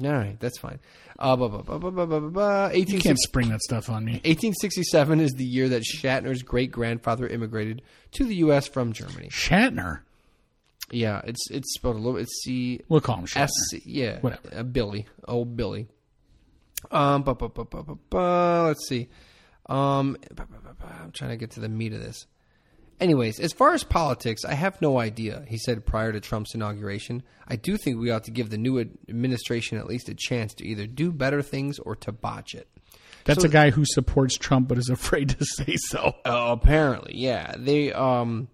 All 0.04 0.12
right, 0.12 0.38
that's 0.38 0.58
fine. 0.58 0.80
Uh, 1.18 1.34
blah, 1.34 1.48
blah, 1.48 1.62
blah, 1.62 1.90
blah, 1.90 2.06
blah, 2.06 2.20
blah, 2.20 2.68
you 2.68 3.00
can't 3.00 3.18
spring 3.18 3.48
that 3.48 3.60
stuff 3.60 3.88
on 3.88 4.04
me. 4.04 4.12
1867 4.24 5.20
is 5.20 5.32
the 5.32 5.44
year 5.44 5.68
that 5.70 5.82
Shatner's 5.82 6.42
great 6.42 6.70
grandfather 6.70 7.26
immigrated 7.26 7.82
to 8.12 8.24
the 8.24 8.36
U.S. 8.36 8.68
from 8.68 8.92
Germany. 8.92 9.28
Shatner? 9.30 10.00
Yeah, 10.90 11.20
it's 11.24 11.50
it's 11.50 11.74
spelled 11.74 11.96
a 11.96 11.98
little. 11.98 12.16
It's 12.18 12.32
C 12.44 12.80
We'll 12.88 13.00
call 13.00 13.16
him 13.16 13.26
Shatner. 13.26 13.42
S. 13.42 13.52
Yeah, 13.84 14.20
Whatever. 14.20 14.42
Uh, 14.56 14.62
Billy, 14.62 15.06
old 15.26 15.56
Billy. 15.56 15.86
Um, 16.90 17.22
bu- 17.22 17.34
bu- 17.34 17.48
bu- 17.48 17.64
bu- 17.64 17.82
bu- 17.82 17.98
bu- 18.08 18.18
let's 18.66 18.86
see. 18.88 19.08
Um, 19.66 20.16
bu- 20.30 20.34
bu- 20.34 20.44
bu- 20.46 20.74
bu- 20.78 20.86
I'm 21.02 21.10
trying 21.12 21.30
to 21.30 21.36
get 21.36 21.50
to 21.52 21.60
the 21.60 21.68
meat 21.68 21.92
of 21.92 22.00
this. 22.00 22.26
Anyways, 23.00 23.38
as 23.38 23.52
far 23.52 23.74
as 23.74 23.84
politics, 23.84 24.44
I 24.44 24.54
have 24.54 24.80
no 24.82 24.98
idea, 24.98 25.44
he 25.46 25.56
said 25.58 25.84
prior 25.86 26.10
to 26.12 26.20
Trump's 26.20 26.54
inauguration. 26.54 27.22
I 27.46 27.54
do 27.56 27.76
think 27.76 27.98
we 28.00 28.10
ought 28.10 28.24
to 28.24 28.30
give 28.32 28.50
the 28.50 28.58
new 28.58 28.78
administration 29.08 29.78
at 29.78 29.86
least 29.86 30.08
a 30.08 30.14
chance 30.16 30.52
to 30.54 30.66
either 30.66 30.86
do 30.86 31.12
better 31.12 31.42
things 31.42 31.78
or 31.78 31.94
to 31.96 32.10
botch 32.12 32.54
it. 32.54 32.68
That's 33.24 33.42
So- 33.42 33.48
a 33.48 33.50
guy 33.50 33.70
who 33.70 33.84
supports 33.84 34.36
Trump 34.36 34.68
but 34.68 34.78
is 34.78 34.88
afraid 34.92 35.28
to 35.30 35.44
say 35.44 35.76
so. 35.76 36.14
Uh, 36.24 36.48
apparently, 36.60 37.12
yeah. 37.16 37.54
They 37.58 37.92
um 37.92 38.48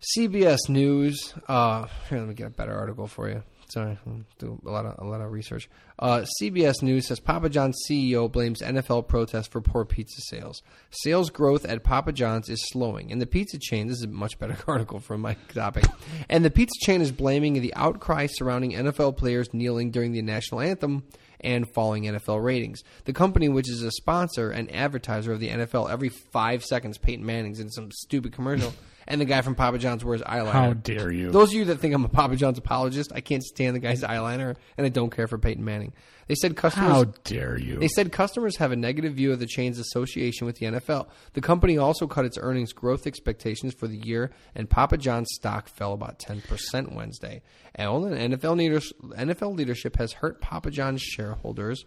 CBS 0.00 0.68
News. 0.68 1.34
Uh, 1.46 1.86
here, 2.08 2.18
let 2.18 2.28
me 2.28 2.34
get 2.34 2.46
a 2.46 2.50
better 2.50 2.74
article 2.74 3.06
for 3.06 3.28
you. 3.28 3.42
Sorry, 3.68 3.96
I'm 4.04 4.26
doing 4.38 4.60
a 4.66 4.70
lot 4.70 4.84
of 4.84 4.96
a 4.98 5.08
lot 5.08 5.20
of 5.20 5.30
research. 5.30 5.70
Uh, 5.96 6.24
CBS 6.40 6.82
News 6.82 7.06
says 7.06 7.20
Papa 7.20 7.48
John's 7.48 7.78
CEO 7.88 8.30
blames 8.30 8.62
NFL 8.62 9.06
protests 9.06 9.46
for 9.46 9.60
poor 9.60 9.84
pizza 9.84 10.20
sales. 10.22 10.62
Sales 10.90 11.30
growth 11.30 11.64
at 11.64 11.84
Papa 11.84 12.12
John's 12.12 12.48
is 12.48 12.60
slowing, 12.72 13.12
and 13.12 13.20
the 13.20 13.26
pizza 13.26 13.58
chain. 13.60 13.86
This 13.86 13.98
is 13.98 14.04
a 14.04 14.08
much 14.08 14.38
better 14.40 14.56
article 14.66 14.98
from 14.98 15.20
my 15.20 15.34
topic. 15.54 15.84
And 16.28 16.44
the 16.44 16.50
pizza 16.50 16.74
chain 16.84 17.00
is 17.00 17.12
blaming 17.12 17.60
the 17.60 17.74
outcry 17.74 18.26
surrounding 18.26 18.72
NFL 18.72 19.16
players 19.16 19.54
kneeling 19.54 19.92
during 19.92 20.12
the 20.12 20.22
national 20.22 20.62
anthem 20.62 21.04
and 21.40 21.72
falling 21.72 22.04
NFL 22.04 22.42
ratings. 22.42 22.82
The 23.04 23.12
company, 23.12 23.48
which 23.48 23.70
is 23.70 23.82
a 23.82 23.90
sponsor 23.92 24.50
and 24.50 24.74
advertiser 24.74 25.32
of 25.32 25.40
the 25.40 25.48
NFL, 25.48 25.90
every 25.90 26.08
five 26.08 26.64
seconds 26.64 26.98
Peyton 26.98 27.24
Manning's 27.24 27.60
in 27.60 27.70
some 27.70 27.90
stupid 27.92 28.32
commercial, 28.32 28.74
and 29.06 29.20
the 29.20 29.24
guy 29.24 29.42
from 29.42 29.54
Papa 29.54 29.78
John's 29.78 30.04
wears 30.04 30.22
eyeliner. 30.22 30.52
How 30.52 30.72
dare 30.72 31.12
you? 31.12 31.30
Those 31.30 31.50
of 31.50 31.54
you 31.54 31.64
that 31.66 31.76
think 31.80 31.94
I'm 31.94 32.04
a 32.04 32.08
Papa 32.08 32.36
John's 32.36 32.58
apologist, 32.58 33.12
I 33.14 33.20
can't 33.20 33.42
stand 33.42 33.76
the 33.76 33.80
guy's 33.80 34.02
eyeliner, 34.02 34.56
and 34.76 34.86
I 34.86 34.88
don't 34.88 35.10
care 35.10 35.26
for 35.26 35.38
Peyton 35.38 35.64
Manning. 35.64 35.92
They 36.28 36.36
said 36.36 36.56
customers. 36.56 36.92
How 36.92 37.04
dare 37.24 37.58
you? 37.58 37.78
They 37.78 37.88
said 37.88 38.12
customers 38.12 38.56
have 38.58 38.70
a 38.70 38.76
negative 38.76 39.14
view 39.14 39.32
of 39.32 39.40
the 39.40 39.46
chain's 39.46 39.80
association 39.80 40.46
with 40.46 40.58
the 40.58 40.66
NFL. 40.66 41.08
The 41.32 41.40
company 41.40 41.76
also 41.76 42.06
cut 42.06 42.24
its 42.24 42.38
earnings 42.40 42.72
growth 42.72 43.06
expectations 43.06 43.74
for 43.74 43.88
the 43.88 43.96
year, 43.96 44.30
and 44.54 44.70
Papa 44.70 44.96
John's 44.96 45.28
stock 45.32 45.68
fell 45.68 45.92
about 45.92 46.20
10% 46.20 46.94
Wednesday. 46.94 47.42
And 47.74 47.88
NFL, 47.88 48.56
leaders, 48.56 48.92
NFL 49.02 49.56
leadership 49.56 49.96
has 49.96 50.12
hurt 50.12 50.40
Papa 50.40 50.70
John's 50.70 51.02
shareholders, 51.02 51.84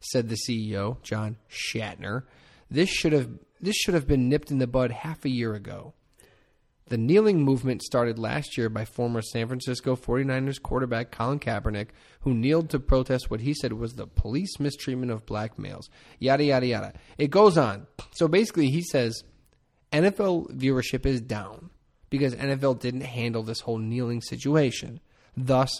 said 0.00 0.28
the 0.28 0.38
CEO, 0.48 1.00
John 1.02 1.36
Shatner. 1.48 2.24
This 2.70 2.88
should 2.88 3.12
have 3.12 3.28
this 3.60 3.76
should 3.76 3.94
have 3.94 4.08
been 4.08 4.28
nipped 4.28 4.50
in 4.50 4.58
the 4.58 4.66
bud 4.66 4.90
half 4.90 5.24
a 5.24 5.30
year 5.30 5.54
ago. 5.54 5.94
The 6.88 6.98
kneeling 6.98 7.40
movement 7.42 7.82
started 7.82 8.18
last 8.18 8.58
year 8.58 8.68
by 8.68 8.84
former 8.84 9.22
San 9.22 9.46
Francisco 9.48 9.96
49ers 9.96 10.60
quarterback 10.60 11.10
Colin 11.10 11.38
Kaepernick, 11.40 11.88
who 12.20 12.34
kneeled 12.34 12.68
to 12.70 12.78
protest 12.78 13.30
what 13.30 13.40
he 13.40 13.54
said 13.54 13.72
was 13.72 13.94
the 13.94 14.06
police 14.06 14.60
mistreatment 14.60 15.10
of 15.10 15.24
black 15.24 15.58
males. 15.58 15.88
Yada, 16.18 16.44
yada, 16.44 16.66
yada. 16.66 16.92
It 17.16 17.30
goes 17.30 17.56
on. 17.56 17.86
So 18.12 18.28
basically, 18.28 18.68
he 18.70 18.82
says 18.82 19.24
NFL 19.92 20.54
viewership 20.56 21.06
is 21.06 21.20
down 21.20 21.70
because 22.10 22.34
NFL 22.34 22.80
didn't 22.80 23.02
handle 23.02 23.42
this 23.42 23.60
whole 23.60 23.78
kneeling 23.78 24.20
situation. 24.20 25.00
Thus, 25.36 25.70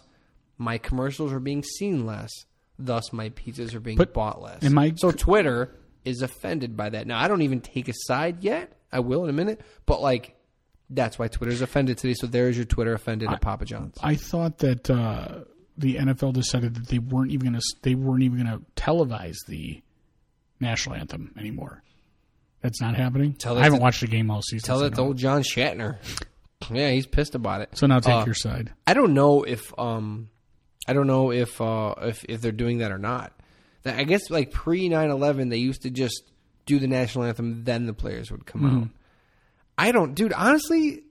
my 0.57 0.79
commercials 0.79 1.33
are 1.33 1.41
being 1.41 1.63
seen 1.63 2.07
less. 2.07 2.31
Thus, 2.79 3.13
my 3.13 3.29
pizzas 3.29 3.75
are 3.75 3.81
being 3.81 3.99
But 3.99 4.15
bought 4.15 4.41
less. 4.41 4.65
I- 4.65 4.95
so 4.97 5.11
Twitter 5.11 5.77
is 6.05 6.23
offended 6.23 6.77
by 6.77 6.89
that. 6.91 7.07
Now, 7.07 7.19
I 7.21 7.29
don't 7.29 7.43
even 7.43 7.61
take 7.61 7.89
a 7.89 7.95
side 8.07 8.43
yet. 8.43 8.73
I 8.91 9.01
will 9.01 9.25
in 9.25 9.31
a 9.31 9.35
minute, 9.35 9.61
but 9.87 10.01
like 10.01 10.37
that's 10.91 11.19
why 11.19 11.29
Twitter's 11.29 11.61
offended 11.63 11.99
today. 11.99 12.15
So 12.15 12.27
there's 12.27 12.57
your 12.57 12.67
Twitter 12.67 12.93
offended 12.95 13.31
at 13.31 13.41
Papa 13.41 13.65
John's. 13.65 13.97
I 14.03 14.15
thought 14.17 14.59
that 14.59 14.89
uh, 14.91 15.41
the 15.79 15.97
NFL 15.97 16.33
decided 16.35 16.75
that 16.77 16.89
they 16.89 16.99
weren't 16.99 17.31
even 17.33 17.51
going 17.51 17.61
to 17.61 17.67
they 17.83 17.95
weren't 17.95 18.23
even 18.23 18.45
going 18.45 18.59
to 18.59 18.65
televise 18.81 19.37
the 19.49 19.83
national 20.61 20.97
anthem 20.97 21.33
anymore. 21.39 21.83
That's 22.61 22.81
not 22.81 22.95
happening. 22.97 23.35
Tell 23.35 23.59
I 23.59 23.63
haven't 23.65 23.81
to- 23.81 23.83
watched 23.83 24.03
a 24.03 24.07
game 24.07 24.31
all 24.31 24.41
season. 24.43 24.67
Tell 24.67 24.79
so 24.79 24.87
I 24.87 24.89
that 24.89 24.95
to 24.97 25.03
old 25.03 25.17
John 25.19 25.43
Shatner. 25.43 25.99
Yeah, 26.73 26.89
he's 26.93 27.07
pissed 27.07 27.35
about 27.35 27.61
it. 27.61 27.77
So 27.77 27.87
now 27.87 28.01
take 28.01 28.15
Uh, 28.15 28.25
your 28.25 28.35
side. 28.35 28.73
I 28.87 28.95
don't 28.95 29.13
know 29.13 29.43
if 29.43 29.79
um 29.79 30.31
I 30.89 30.95
don't 30.95 31.07
know 31.07 31.31
if 31.31 31.61
uh 31.61 31.95
if 32.01 32.25
if 32.27 32.41
they're 32.41 32.53
doing 32.53 32.79
that 32.79 32.91
or 32.91 32.97
not. 32.97 33.35
I 33.85 34.05
guess 34.05 34.31
like 34.31 34.51
pre 34.51 34.89
9/11 34.89 35.51
they 35.51 35.59
used 35.59 35.83
to 35.83 35.91
just 35.91 36.23
do 36.65 36.79
the 36.79 36.87
national 36.87 37.25
anthem 37.25 37.65
then 37.65 37.85
the 37.85 37.93
players 37.93 38.31
would 38.33 38.47
come 38.47 38.65
out. 38.65 38.89
I 39.77 39.93
don't 39.93 40.15
dude, 40.15 40.33
honestly 40.33 41.05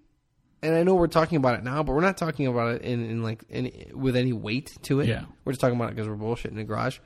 and 0.64 0.76
I 0.76 0.84
know 0.84 0.96
we're 0.96 1.08
talking 1.08 1.38
about 1.38 1.56
it 1.56 1.64
now, 1.64 1.84
but 1.84 1.94
we're 1.94 2.02
not 2.02 2.18
talking 2.18 2.48
about 2.48 2.76
it 2.76 2.82
in, 2.84 3.06
in 3.10 3.22
like 3.22 3.44
in, 3.50 3.92
with 3.94 4.16
any 4.16 4.32
weight 4.32 4.72
to 4.84 5.02
it. 5.02 5.10
Yeah. 5.10 5.26
We're 5.44 5.52
just 5.52 5.62
talking 5.62 5.76
about 5.76 5.90
it 5.90 5.96
because 5.96 6.08
we're 6.08 6.16
bullshitting 6.16 6.52
in 6.52 6.56
the 6.56 6.64
garage. 6.64 7.00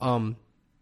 Um, 0.00 0.36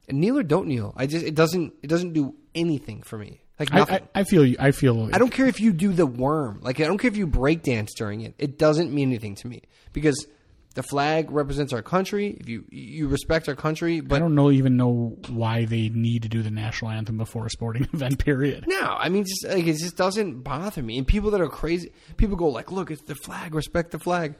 and 0.09 0.19
kneel 0.19 0.39
or 0.39 0.43
don't 0.43 0.67
kneel. 0.67 0.95
I 0.97 1.07
just 1.07 1.25
it 1.25 1.35
doesn't 1.35 1.75
it 1.83 1.89
doesn't 1.89 2.15
do 2.15 2.35
anything 2.55 3.03
for 3.03 3.19
me. 3.19 3.43
Like 3.61 3.73
I, 3.73 3.79
nothing. 3.79 4.09
I, 4.15 4.21
I 4.21 4.25
feel 4.25 4.47
you. 4.47 4.57
I 4.59 4.73
feel. 4.73 5.11
I 5.13 5.19
don't 5.19 5.31
care 5.31 5.47
if 5.47 5.61
you 5.61 5.73
do 5.73 5.93
the 5.93 6.07
worm. 6.07 6.61
Like 6.63 6.81
I 6.81 6.85
don't 6.85 6.97
care 6.97 7.11
if 7.11 7.19
you 7.19 7.27
break 7.27 7.63
dance 7.63 7.93
during 7.95 8.23
it. 8.23 8.35
It 8.39 8.59
doesn't 8.59 8.93
mean 8.93 9.11
anything 9.11 9.35
to 9.37 9.47
me 9.47 9.63
because 9.93 10.27
the 10.73 10.83
flag 10.83 11.31
represents 11.31 11.73
our 11.73 11.83
country. 11.83 12.37
If 12.41 12.49
you 12.49 12.65
you 12.71 13.09
respect 13.09 13.49
our 13.49 13.55
country, 13.55 14.01
but 14.01 14.17
I 14.17 14.19
don't 14.19 14.35
know 14.35 14.51
even 14.51 14.77
know 14.77 15.17
why 15.29 15.65
they 15.65 15.89
need 15.89 16.23
to 16.23 16.29
do 16.29 16.43
the 16.43 16.51
national 16.51 16.91
anthem 16.91 17.19
before 17.19 17.47
a 17.47 17.51
sporting 17.51 17.85
event. 17.93 18.19
Period. 18.25 18.65
no, 18.67 18.81
I 18.99 19.09
mean 19.09 19.25
just 19.25 19.47
like 19.47 19.67
it 19.67 19.79
just 19.79 19.97
doesn't 19.97 20.43
bother 20.43 20.83
me. 20.83 20.99
And 20.99 21.07
people 21.07 21.31
that 21.33 21.41
are 21.41 21.49
crazy, 21.49 21.93
people 22.17 22.37
go 22.37 22.49
like, 22.49 22.71
"Look, 22.73 22.91
it's 22.91 23.03
the 23.03 23.15
flag. 23.15 23.55
Respect 23.55 23.91
the 23.91 23.99
flag." 23.99 24.35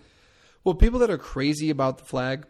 Well, 0.65 0.75
people 0.75 1.01
that 1.01 1.11
are 1.11 1.19
crazy 1.19 1.71
about 1.71 1.99
the 1.99 2.05
flag 2.05 2.47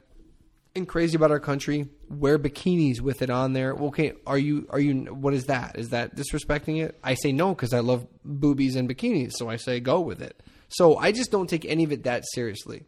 and 0.75 0.87
crazy 0.89 1.17
about 1.17 1.31
our 1.31 1.41
country 1.41 1.89
wear 2.09 2.39
bikinis 2.39 3.01
with 3.01 3.23
it 3.23 3.31
on 3.31 3.53
there. 3.53 3.75
Well, 3.75 3.89
okay, 3.89 4.13
are 4.27 4.39
you 4.39 4.67
are 4.71 4.81
you 4.81 5.05
what 5.15 5.35
is 5.35 5.47
that? 5.47 5.79
Is 5.79 5.91
that 5.91 6.15
disrespecting 6.17 6.83
it? 6.83 6.99
I 7.03 7.15
say 7.15 7.33
no 7.33 7.55
because 7.55 7.73
I 7.73 7.81
love 7.81 8.07
boobies 8.25 8.77
and 8.77 8.89
bikinis, 8.89 9.33
so 9.33 9.49
I 9.49 9.57
say 9.57 9.81
go 9.81 10.01
with 10.01 10.21
it. 10.23 10.41
So 10.69 10.97
I 10.97 11.13
just 11.13 11.31
don't 11.31 11.49
take 11.49 11.65
any 11.67 11.85
of 11.85 11.93
it 11.93 12.05
that 12.05 12.25
seriously. 12.33 12.85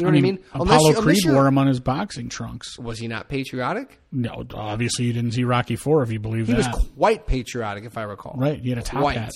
You 0.00 0.06
know 0.06 0.10
what 0.12 0.18
I 0.18 0.20
mean? 0.22 0.38
Apollo 0.54 0.88
you- 0.88 0.94
Creed 1.02 1.24
you're- 1.24 1.34
wore 1.34 1.46
him 1.46 1.58
on 1.58 1.66
his 1.66 1.80
boxing 1.80 2.28
trunks. 2.28 2.78
was 2.78 2.98
he 2.98 3.08
not 3.08 3.28
patriotic? 3.28 3.98
No, 4.12 4.44
obviously 4.54 5.04
you 5.06 5.12
didn't 5.12 5.32
see 5.32 5.44
Rocky 5.44 5.76
Four 5.76 6.02
if 6.02 6.10
you 6.10 6.18
believe 6.18 6.46
He 6.46 6.54
that. 6.54 6.62
He 6.62 6.68
was 6.70 6.90
quite 6.96 7.26
patriotic, 7.26 7.84
if 7.84 7.96
I 7.96 8.02
recall. 8.02 8.34
Right, 8.36 8.60
he 8.60 8.70
had 8.70 8.78
a 8.78 8.82
top 8.82 9.00
quite, 9.00 9.16
hat. 9.16 9.32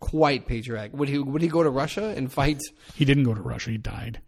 Quite 0.00 0.46
patriotic. 0.46 0.92
Would 0.94 1.08
he 1.08 1.18
would 1.18 1.42
he 1.42 1.48
go 1.48 1.62
to 1.62 1.70
Russia 1.70 2.14
and 2.16 2.30
fight? 2.32 2.60
He 2.94 3.04
didn't 3.04 3.24
go 3.24 3.34
to 3.34 3.40
Russia. 3.40 3.70
He 3.70 3.78
died. 3.78 4.20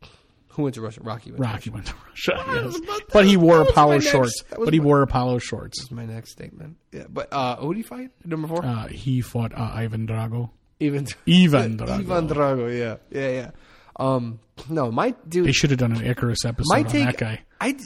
Who 0.55 0.65
went 0.65 0.75
to 0.75 0.81
Russia? 0.81 1.01
Rocky. 1.03 1.31
Went 1.31 1.43
to 1.45 1.49
Rocky 1.49 1.71
went 1.71 1.87
to 1.87 1.95
Russia. 2.09 2.45
yes. 2.65 3.01
But 3.13 3.25
he 3.25 3.37
wore 3.37 3.61
Apollo 3.63 4.01
shorts. 4.01 4.43
But 4.59 4.73
he 4.73 4.81
my- 4.81 4.85
wore 4.85 5.03
Apollo 5.03 5.39
shorts. 5.39 5.79
That's 5.79 5.93
my 5.93 6.07
next 6.07 6.33
statement. 6.33 6.77
Yeah, 6.91 7.05
but 7.09 7.29
uh, 7.33 7.57
who 7.57 7.73
did 7.73 7.79
he 7.79 7.83
fight? 7.85 8.11
Number 8.25 8.49
four. 8.49 8.65
Uh, 8.65 8.89
he 8.89 9.21
fought 9.21 9.53
uh, 9.57 9.71
Ivan 9.75 10.09
Drago. 10.09 10.51
Ivan. 10.83 11.07
Ivan 11.29 11.79
Drago. 11.79 11.91
Ivan 11.91 12.29
Drago. 12.29 12.77
Yeah, 12.79 12.97
yeah, 13.11 13.29
yeah. 13.31 13.51
Um, 13.97 14.41
no, 14.68 14.91
my 14.91 15.14
dude. 15.28 15.47
They 15.47 15.53
should 15.53 15.70
have 15.70 15.78
done 15.78 15.93
an 15.93 16.05
Icarus 16.05 16.45
episode 16.45 16.72
my 16.72 16.80
on 16.80 17.05
that 17.05 17.16
guy. 17.16 17.41
I. 17.61 17.76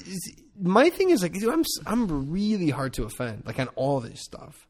My 0.61 0.88
thing 0.88 1.11
is 1.11 1.22
like, 1.22 1.32
dude, 1.32 1.52
I'm 1.52 1.64
I'm 1.86 2.30
really 2.30 2.70
hard 2.70 2.92
to 2.94 3.05
offend. 3.05 3.42
Like 3.44 3.59
on 3.59 3.68
all 3.74 4.00
this 4.00 4.20
stuff. 4.20 4.68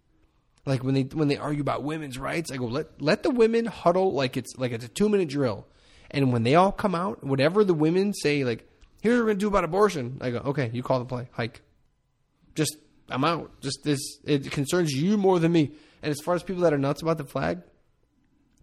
Like 0.66 0.82
when 0.82 0.94
they 0.94 1.02
when 1.02 1.28
they 1.28 1.36
argue 1.36 1.60
about 1.60 1.82
women's 1.82 2.18
rights, 2.18 2.50
I 2.50 2.56
go 2.56 2.66
let 2.66 3.00
let 3.00 3.22
the 3.22 3.30
women 3.30 3.66
huddle 3.66 4.12
like 4.12 4.36
it's 4.36 4.56
like 4.56 4.72
it's 4.72 4.84
a 4.84 4.88
two 4.88 5.08
minute 5.08 5.28
drill, 5.28 5.66
and 6.10 6.32
when 6.32 6.42
they 6.42 6.54
all 6.54 6.72
come 6.72 6.94
out, 6.94 7.22
whatever 7.22 7.64
the 7.64 7.74
women 7.74 8.14
say, 8.14 8.44
like 8.44 8.66
here's 9.02 9.18
what 9.18 9.24
we're 9.24 9.30
gonna 9.32 9.40
do 9.40 9.48
about 9.48 9.64
abortion, 9.64 10.18
I 10.22 10.30
go 10.30 10.38
okay, 10.38 10.70
you 10.72 10.82
call 10.82 11.00
the 11.00 11.04
play, 11.04 11.28
hike. 11.32 11.60
Just 12.54 12.78
I'm 13.10 13.24
out. 13.24 13.60
Just 13.60 13.80
this 13.84 14.00
it 14.24 14.50
concerns 14.50 14.92
you 14.92 15.18
more 15.18 15.38
than 15.38 15.52
me. 15.52 15.72
And 16.02 16.10
as 16.10 16.20
far 16.20 16.34
as 16.34 16.42
people 16.42 16.62
that 16.62 16.72
are 16.72 16.78
nuts 16.78 17.02
about 17.02 17.18
the 17.18 17.24
flag, 17.24 17.60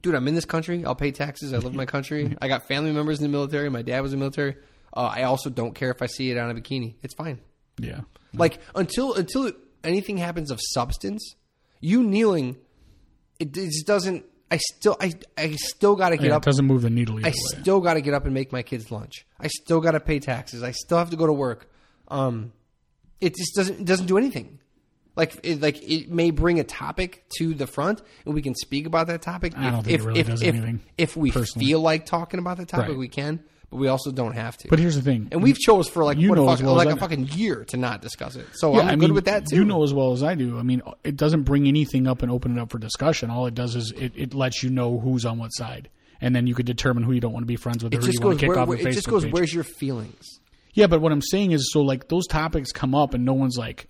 dude, 0.01 0.15
I'm 0.15 0.27
in 0.27 0.35
this 0.35 0.45
country. 0.45 0.83
I'll 0.85 0.95
pay 0.95 1.11
taxes. 1.11 1.53
I 1.53 1.57
love 1.57 1.73
my 1.73 1.85
country. 1.85 2.35
I 2.41 2.47
got 2.47 2.67
family 2.67 2.91
members 2.91 3.19
in 3.19 3.23
the 3.23 3.29
military. 3.29 3.69
My 3.69 3.81
dad 3.81 4.01
was 4.01 4.13
in 4.13 4.19
the 4.19 4.23
military. 4.23 4.55
Uh, 4.95 5.11
I 5.13 5.23
also 5.23 5.49
don't 5.49 5.73
care 5.73 5.91
if 5.91 6.01
I 6.01 6.05
see 6.07 6.31
it 6.31 6.37
on 6.37 6.49
a 6.49 6.53
bikini. 6.53 6.95
It's 7.01 7.13
fine. 7.15 7.39
Yeah. 7.79 8.01
Like 8.33 8.59
until 8.75 9.13
until 9.13 9.51
anything 9.83 10.17
happens 10.17 10.51
of 10.51 10.59
substance, 10.61 11.35
you 11.79 12.03
kneeling, 12.03 12.57
it, 13.39 13.55
it 13.57 13.69
just 13.71 13.87
doesn't. 13.87 14.25
I 14.49 14.57
still 14.57 14.97
I 14.99 15.13
I 15.37 15.51
still 15.51 15.95
got 15.95 16.09
to 16.09 16.17
get 16.17 16.27
Yeah, 16.27 16.35
up. 16.35 16.43
it 16.43 16.45
doesn't 16.45 16.65
move 16.65 16.81
the 16.81 16.89
needle 16.89 17.19
either 17.19 17.27
I 17.27 17.31
way. 17.31 17.35
still 17.61 17.79
got 17.79 17.93
to 17.93 18.01
get 18.01 18.13
up 18.13 18.25
and 18.25 18.33
make 18.33 18.51
my 18.51 18.63
kids 18.63 18.91
lunch. 18.91 19.25
I 19.39 19.47
still 19.47 19.79
got 19.79 19.91
to 19.91 19.99
pay 20.01 20.19
taxes. 20.19 20.61
I 20.63 20.71
still 20.71 20.97
have 20.97 21.09
to 21.11 21.15
go 21.15 21.25
to 21.25 21.33
work. 21.33 21.69
Um, 22.09 22.51
it 23.21 23.35
just 23.35 23.55
doesn't 23.55 23.79
it 23.81 23.85
doesn't 23.85 24.07
do 24.07 24.17
anything. 24.17 24.59
Like 25.15 25.37
it, 25.43 25.61
like 25.61 25.81
it 25.83 26.09
may 26.09 26.31
bring 26.31 26.59
a 26.59 26.63
topic 26.63 27.25
to 27.37 27.53
the 27.53 27.67
front, 27.67 28.01
and 28.25 28.33
we 28.33 28.41
can 28.41 28.55
speak 28.55 28.85
about 28.85 29.07
that 29.07 29.21
topic. 29.21 29.53
I 29.57 29.69
don't 29.69 29.79
if, 29.81 29.85
think 29.85 29.99
it 29.99 30.03
really 30.05 30.19
if, 30.21 30.27
does 30.27 30.41
if, 30.41 30.55
anything, 30.55 30.79
If 30.97 31.17
we 31.17 31.31
personally. 31.31 31.65
feel 31.67 31.81
like 31.81 32.05
talking 32.05 32.39
about 32.39 32.57
the 32.57 32.65
topic, 32.65 32.89
Right. 32.89 32.97
we 32.97 33.09
can, 33.09 33.43
but 33.69 33.75
we 33.77 33.89
also 33.89 34.11
don't 34.11 34.31
have 34.33 34.55
to. 34.59 34.69
But 34.69 34.79
here's 34.79 34.95
the 34.95 35.01
thing. 35.01 35.27
and 35.33 35.43
we've 35.43 35.57
chose 35.59 35.89
for 35.89 36.05
like 36.05 36.17
You 36.17 36.29
what 36.29 36.37
a 36.37 36.41
know 36.41 36.47
fuck, 36.47 36.61
well 36.61 36.79
as 36.79 36.85
like 36.85 36.87
I 36.87 36.91
a 36.91 36.93
do. 36.93 36.99
fucking 37.01 37.27
year 37.37 37.65
to 37.65 37.77
not 37.77 38.01
discuss 38.01 38.37
it. 38.37 38.47
So 38.53 38.79
I'm 38.79 38.99
good 38.99 39.07
mean, 39.09 39.13
with 39.13 39.25
that 39.25 39.47
too. 39.47 39.57
You 39.57 39.65
know 39.65 39.83
as 39.83 39.93
well 39.93 40.13
as 40.13 40.23
I 40.23 40.35
do. 40.35 40.57
I 40.57 40.63
mean, 40.63 40.81
it 41.03 41.17
doesn't 41.17 41.43
bring 41.43 41.67
anything 41.67 42.07
up 42.07 42.21
and 42.23 42.31
open 42.31 42.57
it 42.57 42.61
up 42.61 42.71
for 42.71 42.79
discussion. 42.79 43.29
All 43.29 43.45
it 43.47 43.53
does 43.53 43.75
is 43.75 43.91
it, 43.91 44.13
it 44.15 44.33
lets 44.33 44.63
you 44.63 44.69
know 44.69 44.97
who's 44.97 45.25
on 45.25 45.37
what 45.39 45.49
side, 45.49 45.89
and 46.21 46.33
then 46.33 46.47
you 46.47 46.55
could 46.55 46.65
determine 46.65 47.03
who 47.03 47.11
you 47.11 47.19
don't 47.19 47.33
want 47.33 47.43
to 47.43 47.47
be 47.47 47.57
friends 47.57 47.83
with, 47.83 47.93
or 47.93 47.97
it 47.97 47.99
who 47.99 48.05
just 48.07 48.19
you 48.21 48.25
want 48.25 48.35
goes 48.35 48.39
to 48.39 48.45
kick 48.45 48.49
where, 48.49 48.59
off 48.59 48.67
where- 48.69 48.77
your 48.79 48.87
it 48.89 48.93
just 48.93 49.09
goes 49.09 49.25
page. 49.25 49.33
where's 49.33 49.53
your 49.53 49.65
feelings. 49.65 50.39
Yeah, 50.73 50.87
but 50.87 51.01
what 51.01 51.11
I'm 51.11 51.21
saying 51.21 51.51
is, 51.51 51.69
so 51.73 51.81
like 51.81 52.07
those 52.07 52.27
topics 52.27 52.71
come 52.71 52.95
up, 52.95 53.13
and 53.13 53.25
no 53.25 53.33
one's 53.33 53.57
like, 53.57 53.89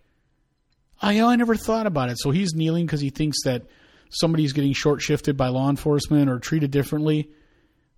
I 1.02 1.20
I 1.22 1.36
never 1.36 1.56
thought 1.56 1.88
about 1.88 2.10
it. 2.10 2.20
So 2.20 2.32
he's 2.32 2.54
kneeling 2.54 2.86
because 2.86 3.02
he 3.02 3.10
thinks 3.10 3.38
that 3.44 3.64
somebody's 4.10 4.54
getting 4.54 4.74
short 4.74 5.02
shifted 5.02 5.38
by 5.38 5.48
law 5.48 5.70
enforcement 5.70 6.30
or 6.30 6.40
treated 6.40 6.72
differently. 6.72 7.30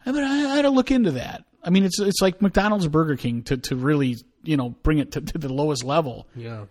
I 0.05 0.11
mean, 0.11 0.23
I, 0.23 0.51
I 0.51 0.55
had 0.57 0.61
to 0.63 0.69
look 0.69 0.91
into 0.91 1.11
that. 1.11 1.43
I 1.63 1.69
mean, 1.69 1.83
it's 1.85 1.99
it's 1.99 2.21
like 2.21 2.41
McDonald's, 2.41 2.87
Burger 2.87 3.15
King 3.15 3.43
to 3.43 3.57
to 3.57 3.75
really 3.75 4.17
you 4.43 4.57
know 4.57 4.69
bring 4.69 4.99
it 4.99 5.11
to, 5.13 5.21
to 5.21 5.37
the 5.37 5.51
lowest 5.51 5.83
level. 5.83 6.27
Yeah, 6.35 6.65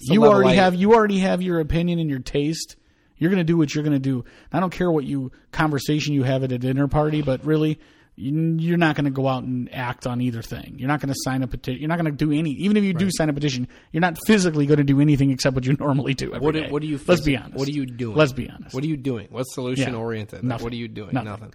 you 0.00 0.20
level 0.20 0.36
already 0.36 0.58
I- 0.58 0.62
have 0.62 0.74
you 0.74 0.94
already 0.94 1.18
have 1.18 1.42
your 1.42 1.60
opinion 1.60 1.98
and 1.98 2.08
your 2.10 2.20
taste. 2.20 2.76
You're 3.20 3.30
going 3.30 3.40
to 3.40 3.44
do 3.44 3.56
what 3.56 3.74
you're 3.74 3.82
going 3.82 3.94
to 3.94 3.98
do. 3.98 4.24
I 4.52 4.60
don't 4.60 4.70
care 4.70 4.88
what 4.92 5.04
you 5.04 5.32
conversation 5.50 6.14
you 6.14 6.22
have 6.22 6.44
at 6.44 6.52
a 6.52 6.58
dinner 6.58 6.86
party, 6.86 7.20
but 7.20 7.44
really, 7.44 7.80
you're 8.20 8.78
not 8.78 8.96
going 8.96 9.04
to 9.04 9.10
go 9.12 9.28
out 9.28 9.44
and 9.44 9.72
act 9.72 10.04
on 10.06 10.20
either 10.20 10.42
thing. 10.42 10.74
You're 10.76 10.88
not 10.88 11.00
going 11.00 11.10
to 11.10 11.18
sign 11.22 11.42
a 11.44 11.46
petition. 11.46 11.80
You're 11.80 11.88
not 11.88 11.98
going 11.98 12.10
to 12.10 12.16
do 12.16 12.32
any. 12.32 12.50
Even 12.50 12.76
if 12.76 12.82
you 12.82 12.92
do 12.92 13.10
sign 13.12 13.28
a 13.28 13.32
petition, 13.32 13.68
you're 13.92 14.00
not 14.00 14.18
physically 14.26 14.66
going 14.66 14.78
to 14.78 14.84
do 14.84 15.00
anything 15.00 15.30
except 15.30 15.54
what 15.54 15.64
you 15.64 15.74
normally 15.78 16.14
do. 16.14 16.32
What 16.32 16.54
do, 16.54 16.64
what 16.68 16.82
do 16.82 16.88
you? 16.88 16.98
Let's 17.06 17.20
be 17.20 17.36
honest. 17.36 17.56
What 17.56 17.68
are 17.68 17.72
you 17.72 17.86
doing? 17.86 18.16
Let's 18.16 18.32
be 18.32 18.50
honest. 18.50 18.74
What 18.74 18.82
are 18.82 18.88
you 18.88 18.96
doing? 18.96 19.28
What's 19.30 19.54
solution 19.54 19.92
Yeah, 19.92 20.00
oriented? 20.00 20.42
Nothing. 20.42 20.64
what 20.64 20.72
are 20.72 20.76
you 20.76 20.88
doing? 20.88 21.10
Nothing. 21.12 21.54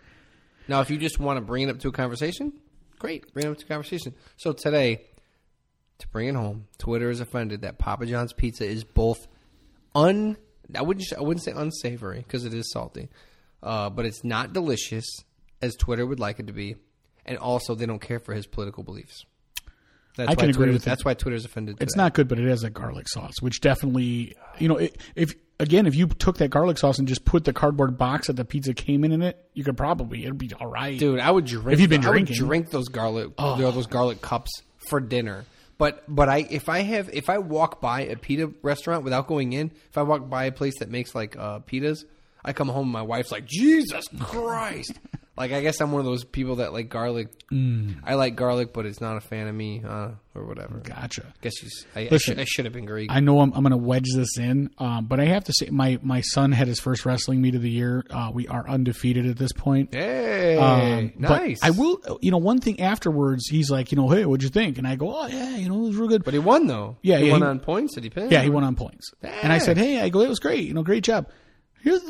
Now, 0.69 0.79
if 0.79 0.89
you 0.89 0.97
just 0.97 1.19
want 1.19 1.37
to 1.37 1.41
bring 1.41 1.63
it 1.63 1.69
up 1.69 1.79
to 1.79 1.89
a 1.89 1.91
conversation, 1.91 2.53
great, 2.97 3.33
bring 3.33 3.45
it 3.45 3.49
up 3.49 3.57
to 3.57 3.65
a 3.65 3.67
conversation. 3.67 4.15
So 4.37 4.53
today, 4.53 5.01
to 5.99 6.07
bring 6.07 6.29
it 6.29 6.35
home, 6.35 6.67
Twitter 6.77 7.09
is 7.09 7.19
offended 7.19 7.61
that 7.63 7.77
Papa 7.77 8.05
John's 8.05 8.31
pizza 8.31 8.65
is 8.65 8.85
both 8.85 9.27
un. 9.93 10.37
I 10.73 10.81
wouldn't. 10.81 11.05
I 11.17 11.21
wouldn't 11.21 11.43
say 11.43 11.51
unsavory 11.51 12.19
because 12.19 12.45
it 12.45 12.53
is 12.53 12.71
salty, 12.71 13.09
uh, 13.61 13.89
but 13.89 14.05
it's 14.05 14.23
not 14.23 14.53
delicious 14.53 15.05
as 15.63 15.75
Twitter 15.75 16.05
would 16.05 16.19
like 16.19 16.39
it 16.39 16.47
to 16.47 16.53
be, 16.53 16.75
and 17.25 17.37
also 17.37 17.73
they 17.73 17.85
don't 17.85 18.01
care 18.01 18.19
for 18.19 18.33
his 18.33 18.45
political 18.45 18.83
beliefs. 18.83 19.25
That's 20.15 20.27
I 20.27 20.31
why 20.33 20.35
can 20.35 20.49
agree 20.49 20.57
Twitter, 20.57 20.73
with 20.73 20.83
That's 20.83 21.03
why 21.03 21.13
Twitter's 21.15 21.45
offended. 21.45 21.77
It's 21.79 21.95
not 21.95 22.13
good, 22.13 22.27
but 22.27 22.37
it 22.37 22.47
has 22.47 22.63
a 22.63 22.69
garlic 22.69 23.07
sauce, 23.09 23.41
which 23.41 23.61
definitely, 23.61 24.35
you 24.59 24.67
know, 24.67 24.77
it, 24.77 24.97
if 25.15 25.33
again, 25.59 25.87
if 25.87 25.95
you 25.95 26.07
took 26.07 26.37
that 26.37 26.49
garlic 26.49 26.77
sauce 26.77 26.99
and 26.99 27.07
just 27.07 27.25
put 27.25 27.45
the 27.45 27.53
cardboard 27.53 27.97
box 27.97 28.27
that 28.27 28.35
the 28.35 28.45
pizza 28.45 28.73
came 28.73 29.03
in 29.03 29.11
in 29.11 29.21
it, 29.23 29.43
you 29.53 29.63
could 29.63 29.77
probably 29.77 30.23
it'd 30.23 30.37
be 30.37 30.51
all 30.59 30.67
right. 30.67 30.99
Dude, 30.99 31.19
I 31.19 31.31
would 31.31 31.45
drink. 31.45 31.71
If 31.73 31.79
you've 31.79 31.89
been 31.89 32.05
I 32.05 32.09
would 32.09 32.13
drinking. 32.13 32.35
Oh. 32.41 32.45
drink 32.45 32.69
those 32.69 32.89
garlic, 32.89 33.35
those 33.37 33.87
garlic 33.87 34.21
cups 34.21 34.51
for 34.89 34.99
dinner. 34.99 35.45
But 35.79 36.03
but 36.07 36.29
I 36.29 36.45
if 36.49 36.69
I 36.69 36.81
have 36.81 37.09
if 37.11 37.29
I 37.29 37.39
walk 37.39 37.81
by 37.81 38.01
a 38.01 38.15
pita 38.15 38.53
restaurant 38.61 39.03
without 39.03 39.25
going 39.25 39.53
in, 39.53 39.71
if 39.89 39.97
I 39.97 40.03
walk 40.03 40.29
by 40.29 40.45
a 40.45 40.51
place 40.51 40.77
that 40.79 40.89
makes 40.89 41.15
like 41.15 41.35
uh, 41.35 41.59
pitas, 41.61 42.05
I 42.45 42.53
come 42.53 42.67
home 42.67 42.85
and 42.85 42.93
my 42.93 43.01
wife's 43.01 43.31
like, 43.31 43.45
Jesus 43.45 44.05
Christ, 44.19 44.93
Like 45.35 45.51
I 45.51 45.61
guess 45.61 45.81
I'm 45.81 45.91
one 45.91 45.99
of 45.99 46.05
those 46.05 46.23
people 46.23 46.57
that 46.57 46.73
like 46.73 46.89
garlic. 46.89 47.29
Mm. 47.49 47.95
I 48.03 48.13
like 48.13 48.35
garlic, 48.35 48.71
but 48.71 48.85
it's 48.85 49.01
not 49.01 49.17
a 49.17 49.19
fan 49.19 49.47
of 49.47 49.55
me, 49.55 49.81
uh, 49.83 50.09
or 50.35 50.45
whatever. 50.45 50.77
Gotcha. 50.77 51.33
guess 51.41 51.53
you. 51.63 51.69
I, 51.95 52.07
I, 52.11 52.17
should, 52.17 52.39
I 52.39 52.43
should 52.45 52.65
have 52.65 52.73
been 52.73 52.85
Greek. 52.85 53.11
I 53.11 53.19
know 53.19 53.39
I'm, 53.39 53.51
I'm 53.53 53.61
going 53.63 53.71
to 53.71 53.77
wedge 53.77 54.09
this 54.15 54.37
in, 54.37 54.69
um, 54.77 55.05
but 55.05 55.19
I 55.19 55.25
have 55.25 55.43
to 55.45 55.53
say, 55.53 55.69
my, 55.71 55.97
my 56.03 56.21
son 56.21 56.51
had 56.51 56.67
his 56.67 56.79
first 56.79 57.03
wrestling 57.05 57.41
meet 57.41 57.55
of 57.55 57.61
the 57.63 57.69
year. 57.69 58.03
Uh, 58.11 58.29
we 58.33 58.47
are 58.47 58.67
undefeated 58.69 59.25
at 59.25 59.37
this 59.37 59.51
point. 59.51 59.93
hey, 59.93 60.57
Um, 60.57 61.13
but 61.19 61.29
nice. 61.43 61.59
I 61.63 61.71
will, 61.71 61.99
you 62.21 62.29
know, 62.31 62.37
one 62.37 62.59
thing 62.59 62.79
afterwards, 62.79 63.47
he's 63.47 63.71
like, 63.71 63.91
you 63.91 63.95
know, 63.95 64.09
hey, 64.09 64.25
what'd 64.25 64.43
you 64.43 64.49
think? 64.49 64.77
And 64.77 64.87
I 64.87 64.95
go, 64.95 65.15
oh 65.15 65.27
yeah, 65.27 65.55
you 65.57 65.67
know, 65.69 65.77
it 65.83 65.87
was 65.87 65.95
real 65.95 66.09
good. 66.09 66.23
But 66.23 66.33
he 66.35 66.39
won 66.39 66.67
though. 66.67 66.97
Yeah, 67.01 67.17
he 67.17 67.25
yeah, 67.27 67.31
won 67.31 67.41
he- 67.41 67.47
on 67.47 67.59
points. 67.59 67.95
Did 67.95 68.03
he 68.03 68.09
pin? 68.11 68.29
yeah, 68.29 68.41
he 68.43 68.49
won 68.51 68.63
on 68.63 68.75
points. 68.75 69.11
And 69.23 69.51
I 69.51 69.57
said, 69.57 69.77
hey, 69.77 69.99
I 70.01 70.09
go, 70.09 70.21
it 70.21 70.29
was 70.29 70.39
great, 70.39 70.67
you 70.67 70.73
know, 70.75 70.83
great 70.83 71.03
job. 71.03 71.27
Here's, 71.81 72.01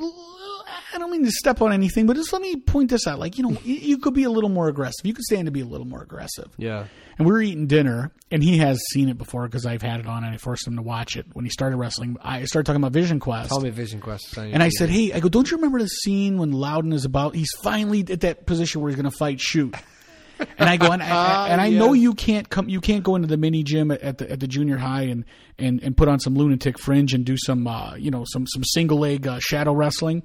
I 0.93 0.97
don't 0.97 1.11
mean 1.11 1.25
to 1.25 1.31
step 1.31 1.61
on 1.61 1.73
anything, 1.73 2.05
but 2.05 2.15
just 2.15 2.31
let 2.33 2.41
me 2.41 2.55
point 2.55 2.89
this 2.89 3.07
out. 3.07 3.19
Like, 3.19 3.37
you 3.37 3.43
know, 3.43 3.57
you, 3.63 3.97
could 3.97 4.13
be 4.13 4.23
a 4.23 4.29
little 4.29 4.49
more 4.49 4.67
aggressive. 4.67 5.05
You 5.05 5.13
could 5.13 5.25
stand 5.25 5.45
to 5.45 5.51
be 5.51 5.61
a 5.61 5.65
little 5.65 5.87
more 5.87 6.01
aggressive. 6.01 6.51
Yeah. 6.57 6.85
And 7.17 7.27
we 7.27 7.31
were 7.31 7.41
eating 7.41 7.67
dinner, 7.67 8.11
and 8.31 8.43
he 8.43 8.57
has 8.57 8.81
seen 8.91 9.09
it 9.09 9.17
before 9.17 9.47
because 9.47 9.65
I've 9.65 9.81
had 9.81 9.99
it 9.99 10.07
on, 10.07 10.23
and 10.23 10.33
I 10.33 10.37
forced 10.37 10.67
him 10.67 10.75
to 10.75 10.81
watch 10.81 11.15
it 11.15 11.25
when 11.33 11.45
he 11.45 11.51
started 11.51 11.77
wrestling. 11.77 12.17
I 12.21 12.45
started 12.45 12.65
talking 12.65 12.81
about 12.81 12.91
Vision 12.91 13.19
Quest. 13.19 13.49
Tell 13.49 13.61
me 13.61 13.69
Vision 13.69 13.99
Quest. 13.99 14.37
And 14.37 14.63
I 14.63 14.69
said, 14.69 14.89
"Hey, 14.89 15.13
I 15.13 15.19
go, 15.19 15.29
don't 15.29 15.49
you 15.49 15.57
remember 15.57 15.79
the 15.79 15.87
scene 15.87 16.37
when 16.37 16.51
Louden 16.51 16.93
is 16.93 17.05
about? 17.05 17.35
He's 17.35 17.51
finally 17.63 18.03
at 18.09 18.21
that 18.21 18.45
position 18.45 18.81
where 18.81 18.89
he's 18.89 18.99
going 18.99 19.09
to 19.09 19.17
fight 19.17 19.39
shoot." 19.39 19.75
And 20.57 20.67
I 20.69 20.77
go, 20.77 20.91
and 20.91 21.01
I, 21.01 21.49
and 21.49 21.61
I 21.61 21.69
know 21.69 21.93
you 21.93 22.13
can't 22.13 22.49
come, 22.49 22.67
you 22.67 22.81
can't 22.81 23.03
go 23.03 23.15
into 23.15 23.27
the 23.27 23.37
mini 23.37 23.63
gym 23.63 23.91
at, 23.91 24.01
at 24.01 24.17
the 24.17 24.31
at 24.31 24.39
the 24.39 24.47
junior 24.47 24.77
high 24.77 25.03
and 25.03 25.25
and 25.57 25.81
and 25.81 25.95
put 25.95 26.07
on 26.07 26.19
some 26.19 26.35
lunatic 26.35 26.79
fringe 26.79 27.13
and 27.13 27.23
do 27.23 27.35
some, 27.37 27.65
uh, 27.67 27.95
you 27.95 28.11
know, 28.11 28.25
some 28.27 28.45
some 28.47 28.63
single 28.63 28.99
leg 28.99 29.27
uh, 29.27 29.39
shadow 29.39 29.73
wrestling. 29.73 30.23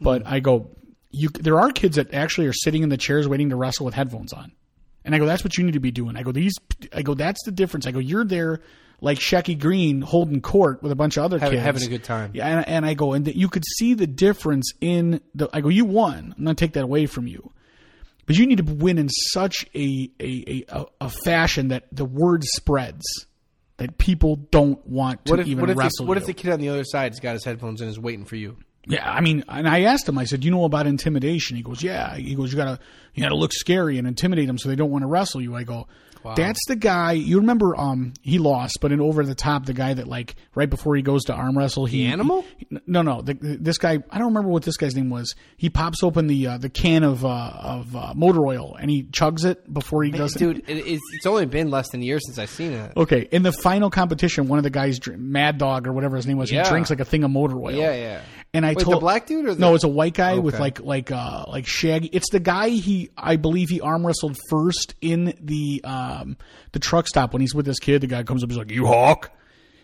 But 0.00 0.26
I 0.26 0.40
go, 0.40 0.70
you, 1.10 1.28
there 1.28 1.60
are 1.60 1.70
kids 1.70 1.96
that 1.96 2.12
actually 2.12 2.46
are 2.46 2.52
sitting 2.52 2.82
in 2.82 2.88
the 2.88 2.96
chairs 2.96 3.28
waiting 3.28 3.50
to 3.50 3.56
wrestle 3.56 3.86
with 3.86 3.94
headphones 3.94 4.32
on. 4.32 4.52
And 5.04 5.14
I 5.14 5.18
go, 5.18 5.26
that's 5.26 5.44
what 5.44 5.56
you 5.58 5.64
need 5.64 5.74
to 5.74 5.80
be 5.80 5.90
doing. 5.90 6.16
I 6.16 6.22
go, 6.22 6.32
these, 6.32 6.54
I 6.92 7.02
go, 7.02 7.14
that's 7.14 7.44
the 7.44 7.52
difference. 7.52 7.86
I 7.86 7.90
go, 7.92 7.98
you're 7.98 8.24
there 8.24 8.60
like 9.00 9.18
Shecky 9.18 9.58
Greene 9.58 10.00
holding 10.00 10.40
court 10.40 10.82
with 10.82 10.90
a 10.90 10.94
bunch 10.96 11.16
of 11.18 11.24
other 11.24 11.38
Having- 11.38 11.58
kids. 11.58 11.64
having 11.64 11.82
a 11.82 11.88
good 11.88 12.04
time. 12.04 12.30
Yeah, 12.32 12.46
and, 12.46 12.68
and 12.68 12.86
I 12.86 12.94
go, 12.94 13.12
and 13.12 13.26
that 13.26 13.36
you 13.36 13.48
could 13.48 13.64
see 13.76 13.94
the 13.94 14.06
difference 14.06 14.72
in 14.80 15.20
the. 15.34 15.48
I 15.52 15.60
go, 15.60 15.68
you 15.68 15.84
won. 15.84 16.34
I'm 16.36 16.44
not 16.44 16.56
take 16.56 16.72
that 16.72 16.84
away 16.84 17.04
from 17.06 17.26
you, 17.26 17.52
but 18.26 18.36
you 18.36 18.46
need 18.46 18.58
to 18.66 18.74
win 18.74 18.96
in 18.98 19.08
such 19.10 19.66
a 19.74 20.10
a, 20.20 20.64
a, 20.70 20.86
a 21.02 21.10
fashion 21.10 21.68
that 21.68 21.84
the 21.92 22.04
word 22.06 22.44
spreads 22.44 23.04
that 23.76 23.98
people 23.98 24.36
don't 24.36 24.84
want 24.86 25.24
to 25.26 25.32
what 25.32 25.40
if 25.40 25.48
even 25.48 25.66
what 25.66 25.76
wrestle. 25.76 26.06
the, 26.06 26.08
what 26.08 26.14
you. 26.16 26.20
if 26.20 26.26
the 26.26 26.32
kid 26.34 26.52
on 26.52 26.60
the 26.60 26.68
other 26.70 26.84
side's 26.84 27.20
got 27.20 27.34
his 27.34 27.44
headphones 27.44 27.80
in 27.82 27.88
and 27.88 27.92
is 27.92 28.00
waiting 28.00 28.24
for 28.24 28.36
you? 28.36 28.56
Yeah, 28.86 29.10
I 29.10 29.20
mean, 29.20 29.44
and 29.48 29.68
I 29.68 29.82
asked 29.82 30.08
him. 30.08 30.18
I 30.18 30.24
said, 30.24 30.44
"You 30.44 30.50
know 30.50 30.64
about 30.64 30.86
intimidation?" 30.86 31.56
He 31.56 31.62
goes, 31.62 31.82
"Yeah." 31.82 32.16
He 32.16 32.34
goes, 32.34 32.52
"You 32.52 32.56
gotta, 32.56 32.78
you 33.14 33.22
gotta 33.22 33.36
look 33.36 33.52
scary 33.52 33.98
and 33.98 34.06
intimidate 34.06 34.46
them 34.46 34.58
so 34.58 34.68
they 34.68 34.76
don't 34.76 34.90
want 34.90 35.02
to 35.02 35.06
wrestle 35.08 35.40
you." 35.40 35.54
I 35.54 35.64
go, 35.64 35.86
"That's 36.36 36.60
the 36.68 36.76
guy." 36.76 37.12
You 37.12 37.38
remember? 37.38 37.78
Um, 37.78 38.14
he 38.22 38.38
lost, 38.38 38.78
but 38.80 38.92
in 38.92 39.00
over 39.00 39.24
the 39.24 39.34
top, 39.34 39.66
the 39.66 39.74
guy 39.74 39.94
that 39.94 40.06
like 40.08 40.34
right 40.54 40.68
before 40.70 40.96
he 40.96 41.02
goes 41.02 41.24
to 41.24 41.34
arm 41.34 41.56
wrestle, 41.58 41.86
he 41.86 42.06
animal? 42.06 42.44
he- 42.56 42.66
no, 42.86 43.02
no, 43.02 43.20
the, 43.22 43.34
this 43.34 43.78
guy. 43.78 43.98
I 44.10 44.18
don't 44.18 44.28
remember 44.28 44.48
what 44.50 44.62
this 44.62 44.76
guy's 44.76 44.94
name 44.94 45.10
was. 45.10 45.34
He 45.56 45.70
pops 45.70 46.02
open 46.02 46.26
the 46.26 46.46
uh, 46.46 46.58
the 46.58 46.68
can 46.70 47.02
of 47.04 47.24
uh, 47.24 47.28
of 47.28 47.94
uh, 47.94 48.12
motor 48.14 48.44
oil 48.46 48.76
and 48.80 48.90
he 48.90 49.02
chugs 49.04 49.44
it 49.44 49.72
before 49.72 50.02
he 50.04 50.10
does 50.10 50.34
it. 50.36 50.38
Dude, 50.38 50.58
it, 50.68 50.86
it's, 50.86 51.02
it's 51.14 51.26
only 51.26 51.46
been 51.46 51.70
less 51.70 51.90
than 51.90 52.00
a 52.00 52.04
year 52.04 52.18
since 52.20 52.38
I've 52.38 52.50
seen 52.50 52.72
it. 52.72 52.92
Okay, 52.96 53.28
in 53.30 53.42
the 53.42 53.52
final 53.52 53.90
competition, 53.90 54.48
one 54.48 54.58
of 54.58 54.62
the 54.62 54.70
guys, 54.70 54.98
Mad 55.06 55.58
Dog 55.58 55.86
or 55.86 55.92
whatever 55.92 56.16
his 56.16 56.26
name 56.26 56.36
was, 56.38 56.50
Yeah. 56.50 56.64
he 56.64 56.70
drinks 56.70 56.90
like 56.90 57.00
a 57.00 57.04
thing 57.04 57.24
of 57.24 57.30
motor 57.30 57.58
oil. 57.58 57.72
Yeah, 57.72 57.94
yeah. 57.94 58.20
And 58.52 58.64
I 58.64 58.70
Wait, 58.70 58.78
told 58.84 58.96
the 58.96 59.00
black 59.00 59.26
dude 59.26 59.46
or 59.46 59.54
the- 59.54 59.60
no, 59.60 59.74
it's 59.74 59.82
a 59.84 59.88
white 59.88 60.14
guy 60.14 60.38
with 60.38 60.58
like 60.60 60.78
like 60.80 61.10
uh 61.10 61.44
like 61.48 61.66
shaggy. 61.66 62.06
It's 62.12 62.30
the 62.30 62.38
guy 62.40 62.68
he 62.68 63.10
I 63.16 63.36
believe 63.36 63.68
he 63.68 63.80
arm 63.80 64.06
wrestled 64.06 64.36
first 64.48 64.94
in 65.00 65.34
the 65.40 65.80
um 66.20 66.36
the 66.72 66.78
truck 66.78 67.06
stop 67.08 67.32
when 67.32 67.40
he's 67.40 67.54
with 67.54 67.66
this 67.66 67.78
kid. 67.78 68.00
The 68.02 68.06
guy 68.06 68.22
comes 68.22 68.42
up, 68.42 68.50
he's 68.50 68.58
like, 68.58 68.70
"You 68.70 68.86
hawk," 68.86 69.30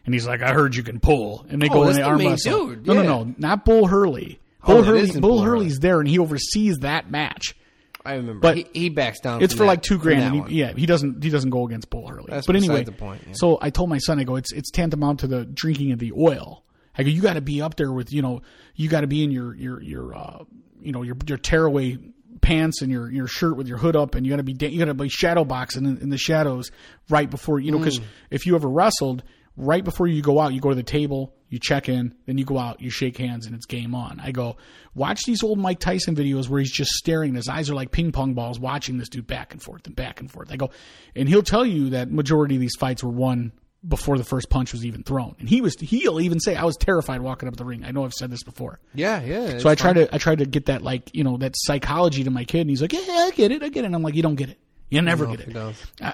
and 0.07 0.15
he's 0.15 0.27
like, 0.27 0.43
"I 0.43 0.53
heard 0.53 0.75
you 0.77 0.83
can 0.83 1.01
pull." 1.01 1.45
And 1.49 1.61
they 1.61 1.69
Oh, 1.69 1.73
go 1.75 1.85
they 1.87 1.95
the 1.95 2.03
arm 2.03 2.19
wrestle. 2.19 2.67
dude, 2.69 2.87
No, 2.87 2.95
yeah. 2.95 3.03
no, 3.03 3.23
no, 3.25 3.35
not 3.39 3.65
Bull 3.65 3.87
Hurley. 3.89 4.39
Oh, 4.63 4.67
Bull 4.75 4.83
that 4.83 4.89
Hurley, 4.89 5.11
Bull 5.13 5.21
Bull 5.21 5.43
Hurley's 5.43 5.73
Hurley. 5.75 5.79
there 5.81 6.01
and 6.01 6.09
he 6.09 6.19
oversees 6.19 6.79
that 6.79 7.11
match. 7.11 7.57
I 8.05 8.15
remember. 8.15 8.41
But 8.41 8.57
he, 8.57 8.67
he 8.73 8.89
backs 8.89 9.21
down. 9.21 9.43
It's 9.43 9.53
for 9.53 9.59
that- 9.61 9.67
like 9.67 9.83
two 9.83 9.99
grand. 9.99 10.35
and 10.37 10.49
he, 10.49 10.59
yeah, 10.61 10.73
he 10.75 10.87
doesn't 10.87 11.23
he 11.23 11.29
doesn't 11.31 11.51
go 11.51 11.67
against 11.67 11.91
Bull 11.91 12.07
Hurley. 12.09 12.27
That's 12.29 12.47
but 12.47 12.57
anyway, 12.57 12.83
the 12.85 12.93
point, 12.93 13.23
yeah. 13.27 13.33
so 13.37 13.59
I 13.61 13.69
told 13.71 13.91
my 13.91 13.99
son, 13.99 14.19
I 14.19 14.25
go, 14.25 14.37
it's 14.37 14.53
it's 14.53 14.71
tantamount 14.71 15.21
to 15.21 15.27
the 15.27 15.45
drinking 15.45 15.93
of 15.93 15.99
the 15.99 16.13
oil. 16.13 16.65
I 16.97 17.03
go, 17.03 17.11
you 17.11 17.21
got 17.23 17.35
to 17.35 17.41
be 17.43 17.61
up 17.63 17.77
there 17.77 17.93
with 17.93 18.11
you 18.13 18.23
know, 18.23 18.41
you 18.75 18.89
got 18.89 19.03
to 19.03 19.07
be 19.07 19.23
in 19.23 19.31
your 19.31 19.55
your 19.55 19.83
your 19.83 20.15
uh, 20.17 20.45
you 20.83 20.93
know 20.93 21.03
your 21.03 21.17
your 21.27 21.37
tearaway 21.39 21.99
pants 22.41 22.83
and 22.83 22.91
your 22.91 23.11
your 23.11 23.27
shirt 23.27 23.57
with 23.57 23.69
your 23.69 23.79
hood 23.79 23.97
up, 23.97 24.15
and 24.15 24.27
you 24.27 24.31
got 24.33 24.37
to 24.37 24.43
be 24.43 24.55
you 24.69 24.79
got 24.79 24.87
to 24.87 24.95
be 24.95 25.09
shadow 25.09 25.45
boxing 25.45 25.85
in, 25.87 25.99
in 25.99 26.09
the 26.11 26.19
shadows 26.19 26.71
right 27.09 27.29
before 27.31 27.61
you 27.61 27.71
know 27.73 27.79
because 27.79 27.99
Mm. 28.01 28.05
if 28.31 28.47
you 28.47 28.55
ever 28.55 28.69
wrestled. 28.69 29.23
Right 29.57 29.85
before 29.85 30.07
you 30.07 30.23
go 30.23 30.39
out, 30.41 30.55
you 30.55 30.61
go 30.61 30.71
to 30.71 30.75
the 30.77 30.83
table, 30.83 31.35
you 31.51 31.59
check 31.59 31.89
in, 31.89 32.15
then 32.25 32.39
you 32.39 32.47
go 32.47 32.57
out, 32.57 32.81
you 32.81 32.89
shake 32.89 33.19
hands, 33.19 33.45
and 33.45 33.55
it's 33.55 33.67
game 33.67 33.95
on. 33.95 34.19
I 34.23 34.31
go, 34.31 34.57
watch 34.95 35.25
these 35.27 35.43
old 35.43 35.59
Mike 35.59 35.81
Tyson 35.81 36.15
videos 36.15 36.49
where 36.49 36.61
he's 36.61 36.73
just 36.73 36.93
staring. 36.93 37.35
His 37.35 37.47
eyes 37.49 37.69
are 37.69 37.75
like 37.75 37.91
ping 37.91 38.11
pong 38.11 38.33
balls, 38.33 38.59
watching 38.59 38.97
this 38.97 39.11
dude 39.11 39.27
back 39.27 39.53
and 39.53 39.61
forth 39.63 39.87
and 39.87 39.95
back 39.95 40.21
and 40.21 40.31
forth. 40.31 40.51
I 40.51 40.57
go, 40.57 40.71
and 41.15 41.29
he'll 41.29 41.43
tell 41.43 41.67
you 41.67 41.91
that 41.91 42.11
majority 42.11 42.55
of 42.55 42.61
these 42.63 42.77
fights 42.79 43.03
were 43.05 43.11
won 43.11 43.53
before 43.87 44.19
the 44.19 44.25
first 44.25 44.51
punch 44.51 44.73
was 44.73 44.85
even 44.85 45.03
thrown. 45.03 45.35
And 45.39 45.49
he 45.49 45.61
was, 45.61 45.75
he'll 45.81 46.21
even 46.21 46.39
say, 46.41 46.55
I 46.55 46.65
was 46.65 46.77
terrified 46.77 47.21
walking 47.23 47.49
up 47.49 47.57
the 47.57 47.65
ring. 47.65 47.83
I 47.85 47.93
know 47.93 48.05
I've 48.05 48.13
said 48.13 48.31
this 48.31 48.43
before. 48.43 48.79
Yeah, 48.95 49.23
yeah. 49.23 49.59
So 49.59 49.69
I 49.71 49.75
try 49.75 49.93
to, 49.95 50.15
I 50.15 50.19
try 50.19 50.35
to 50.35 50.45
get 50.45 50.67
that 50.67 50.83
like, 50.83 51.15
you 51.15 51.25
know, 51.25 51.39
that 51.39 51.55
psychology 51.57 52.25
to 52.25 52.31
my 52.31 52.45
kid, 52.45 52.63
and 52.63 52.71
he's 52.71 52.83
like, 52.83 52.93
yeah, 52.93 53.01
I 53.09 53.31
get 53.35 53.53
it, 53.53 53.63
I 53.63 53.69
get 53.71 53.85
it. 53.85 53.87
And 53.87 53.95
I'm 53.95 54.03
like, 54.03 54.15
you 54.15 54.23
don't 54.23 54.35
get 54.35 54.51
it. 54.51 54.59
You 54.91 55.01
never 55.03 55.25
No, 55.25 55.37
get 55.37 55.47
it. 55.47 55.53
does. 55.53 55.77
Uh, 56.03 56.13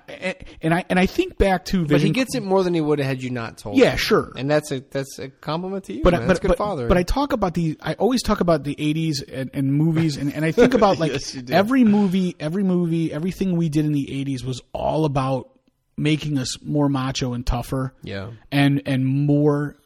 and 0.60 0.74
I 0.74 0.84
and 0.90 0.98
I 0.98 1.06
think 1.06 1.38
back 1.38 1.64
to 1.66 1.86
But 1.86 2.02
he 2.02 2.10
gets 2.10 2.34
it 2.34 2.42
more 2.42 2.62
than 2.62 2.74
he 2.74 2.82
would 2.82 2.98
have 2.98 3.08
had 3.08 3.22
you 3.22 3.30
not 3.30 3.56
told. 3.56 3.78
Yeah, 3.78 3.92
him. 3.92 3.96
sure. 3.96 4.32
And 4.36 4.50
that's 4.50 4.70
a 4.70 4.80
that's 4.80 5.18
a 5.18 5.30
compliment 5.30 5.84
to 5.84 5.94
you. 5.94 6.02
but 6.02 6.12
man. 6.12 6.20
but 6.20 6.28
that's 6.28 6.40
good 6.40 6.48
but, 6.48 6.58
father. 6.58 6.86
but 6.86 6.98
I 6.98 7.02
talk 7.02 7.32
about 7.32 7.54
the 7.54 7.78
I 7.80 7.94
always 7.94 8.22
talk 8.22 8.40
about 8.40 8.64
the 8.64 8.74
80s 8.74 9.24
and, 9.32 9.50
and 9.54 9.72
movies 9.72 10.18
and, 10.18 10.30
and 10.30 10.44
I 10.44 10.52
think 10.52 10.74
about 10.80 10.98
like 10.98 11.12
Yes, 11.12 11.38
every 11.50 11.84
movie 11.84 12.36
every 12.38 12.64
movie 12.64 13.10
everything 13.10 13.56
we 13.56 13.70
did 13.70 13.86
in 13.86 13.92
the 13.92 14.06
80s 14.08 14.44
was 14.44 14.60
all 14.74 15.06
about 15.06 15.55
making 15.97 16.38
us 16.38 16.61
more 16.62 16.88
macho 16.88 17.32
and 17.32 17.47
tougher 17.47 17.94
yeah. 18.03 18.30
and 18.53 18.82
and 18.86 19.05
more 19.07 19.76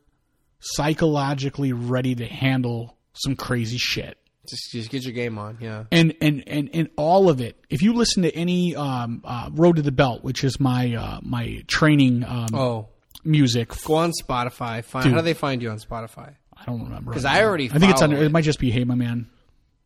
psychologically 0.61 1.73
ready 1.73 2.15
to 2.15 2.27
handle 2.27 2.97
some 3.13 3.35
crazy 3.37 3.79
shit 3.79 4.19
Just 4.49 4.73
just 4.73 4.91
get 4.91 5.05
your 5.05 5.13
game 5.13 5.39
on. 5.39 5.59
Yeah. 5.61 5.85
and 5.91 6.15
and 6.21 6.43
and 6.47 6.71
and 6.73 6.91
all 6.97 7.29
of 7.29 7.41
it 7.41 7.57
if 7.69 7.83
you 7.83 7.93
listen 7.93 8.23
to 8.25 8.35
any 8.35 8.75
um, 8.77 9.23
uh, 9.25 9.51
road 9.53 9.77
to 9.77 9.83
the 9.83 9.93
belt 9.93 10.23
which 10.23 10.45
is 10.45 10.59
my 10.61 10.95
uh, 10.95 11.19
my 11.23 11.63
training 11.67 12.25
um, 12.25 12.49
Oh, 12.55 12.89
music 13.25 13.71
go 13.85 13.95
on 13.97 14.13
Spotify. 14.13 14.83
Find 14.85 15.05
Dude. 15.05 15.13
how 15.13 15.19
do 15.21 15.25
they 15.25 15.35
find 15.35 15.63
you 15.63 15.71
on 15.71 15.79
Spotify? 15.79 16.35
i 16.57 16.65
don't 16.67 16.83
remember 16.85 17.11
because 17.11 17.25
I 17.25 17.43
already 17.43 17.71
i 17.71 17.79
think 17.79 17.91
it's 17.93 18.03
under 18.03 18.17
it 18.17 18.25
it. 18.25 18.33
might 18.33 18.45
just 18.45 18.59
be 18.59 18.71
hey 18.71 18.85
my 18.85 18.95
man 18.95 19.31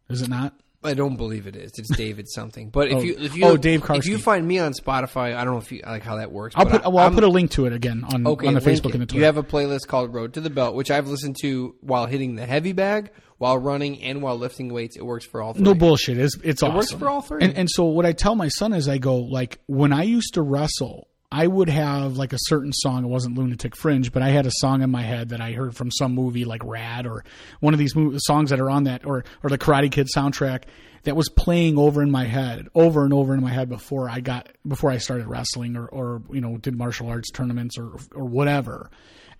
is 0.09 0.23
it 0.23 0.29
not 0.29 0.55
I 0.85 0.95
don't 0.95 1.17
believe 1.17 1.47
it 1.47 1.57
is. 1.57 1.73
It's 1.79 1.97
David 1.97 2.29
something. 2.29 2.69
But 2.71 2.89
if 2.89 2.99
Oh. 2.99 3.01
you 3.01 3.17
if 3.19 3.35
you 3.37 3.45
Oh, 3.47 3.57
Dave 3.57 3.83
if 3.91 4.07
you 4.07 4.19
find 4.19 4.47
me 4.47 4.59
on 4.59 4.73
Spotify, 4.75 5.35
I 5.35 5.43
don't 5.45 5.55
know 5.55 5.61
if 5.61 5.73
you 5.73 5.81
like 5.85 6.03
how 6.03 6.17
that 6.17 6.31
works. 6.31 6.55
I'll 6.59 6.67
put 6.67 6.85
I, 6.85 6.89
well, 6.89 7.05
I'll 7.05 7.11
put 7.11 7.25
a 7.25 7.29
link 7.29 7.51
to 7.53 7.67
it 7.67 7.73
again 7.73 8.05
on 8.07 8.27
Okay, 8.27 8.47
on 8.47 8.55
the 8.55 8.61
Facebook 8.61 8.91
it. 8.91 8.95
and 8.95 9.03
the 9.03 9.07
Twitter. 9.07 9.19
You 9.19 9.25
have 9.25 9.39
a 9.39 9.43
playlist 9.43 9.87
called 9.89 10.13
Road 10.15 10.35
to 10.35 10.41
the 10.41 10.51
Belt, 10.51 10.75
which 10.75 10.91
I've 10.91 11.09
listened 11.09 11.37
to 11.43 11.75
while 11.81 12.07
hitting 12.07 12.35
the 12.37 12.45
heavy 12.47 12.73
bag, 12.73 13.11
while 13.39 13.57
running, 13.59 14.03
and 14.03 14.21
while 14.23 14.37
lifting 14.37 14.73
weights. 14.73 14.97
It 14.97 15.05
works 15.07 15.25
for 15.25 15.41
all 15.43 15.55
three. 15.55 15.63
no 15.63 15.75
bullshit. 15.75 16.19
It's 16.19 16.37
it's 16.45 16.63
awesome. 16.63 16.77
works 16.77 16.93
for 16.93 17.09
all 17.09 17.23
three. 17.23 17.43
And, 17.43 17.57
and 17.57 17.71
so 17.71 17.85
what 17.87 18.05
I 18.05 18.13
tell 18.13 18.35
my 18.35 18.49
son 18.49 18.73
is 18.75 18.87
I 18.89 18.99
go 18.99 19.17
like 19.17 19.59
when 19.67 19.93
I 19.93 20.03
used 20.03 20.35
to 20.35 20.43
wrestle, 20.43 21.09
I 21.35 21.49
would 21.49 21.69
have 21.69 22.17
like 22.17 22.33
a 22.33 22.39
certain 22.43 22.73
song. 22.73 23.03
It 23.05 23.09
wasn't 23.09 23.37
Lunatic 23.37 23.75
Fringe, 23.75 24.13
but 24.13 24.23
I 24.23 24.29
had 24.29 24.47
a 24.47 24.53
song 24.53 24.83
in 24.83 24.91
my 24.91 25.03
head 25.03 25.31
that 25.31 25.41
I 25.41 25.51
heard 25.51 25.75
from 25.75 25.91
some 25.91 26.15
movie 26.15 26.45
like 26.45 26.63
Rad 26.63 27.09
or 27.09 27.25
one 27.59 27.75
of 27.75 27.79
these 27.79 27.97
mo- 27.97 28.15
songs 28.19 28.51
that 28.51 28.61
are 28.61 28.71
on 28.71 28.85
that 28.85 29.05
or 29.05 29.25
or 29.43 29.51
the 29.51 29.59
Karate 29.59 29.91
Kid 29.91 30.07
soundtrack 30.15 30.63
that 31.03 31.17
was 31.17 31.29
playing 31.29 31.77
over 31.77 32.05
in 32.05 32.13
my 32.13 32.25
head 32.25 32.69
over 32.73 33.03
and 33.03 33.13
over 33.13 33.35
in 33.35 33.41
my 33.41 33.51
head 33.51 33.69
before 33.69 34.09
I 34.09 34.21
got 34.21 34.49
before 34.65 34.93
I 34.93 34.99
started 34.99 35.27
wrestling 35.27 35.77
or 35.77 35.87
or 35.87 36.23
you 36.31 36.41
know 36.41 36.57
did 36.57 36.79
martial 36.79 37.09
arts 37.09 37.33
tournaments 37.33 37.79
or 37.79 37.91
or 38.15 38.27
whatever. 38.27 38.89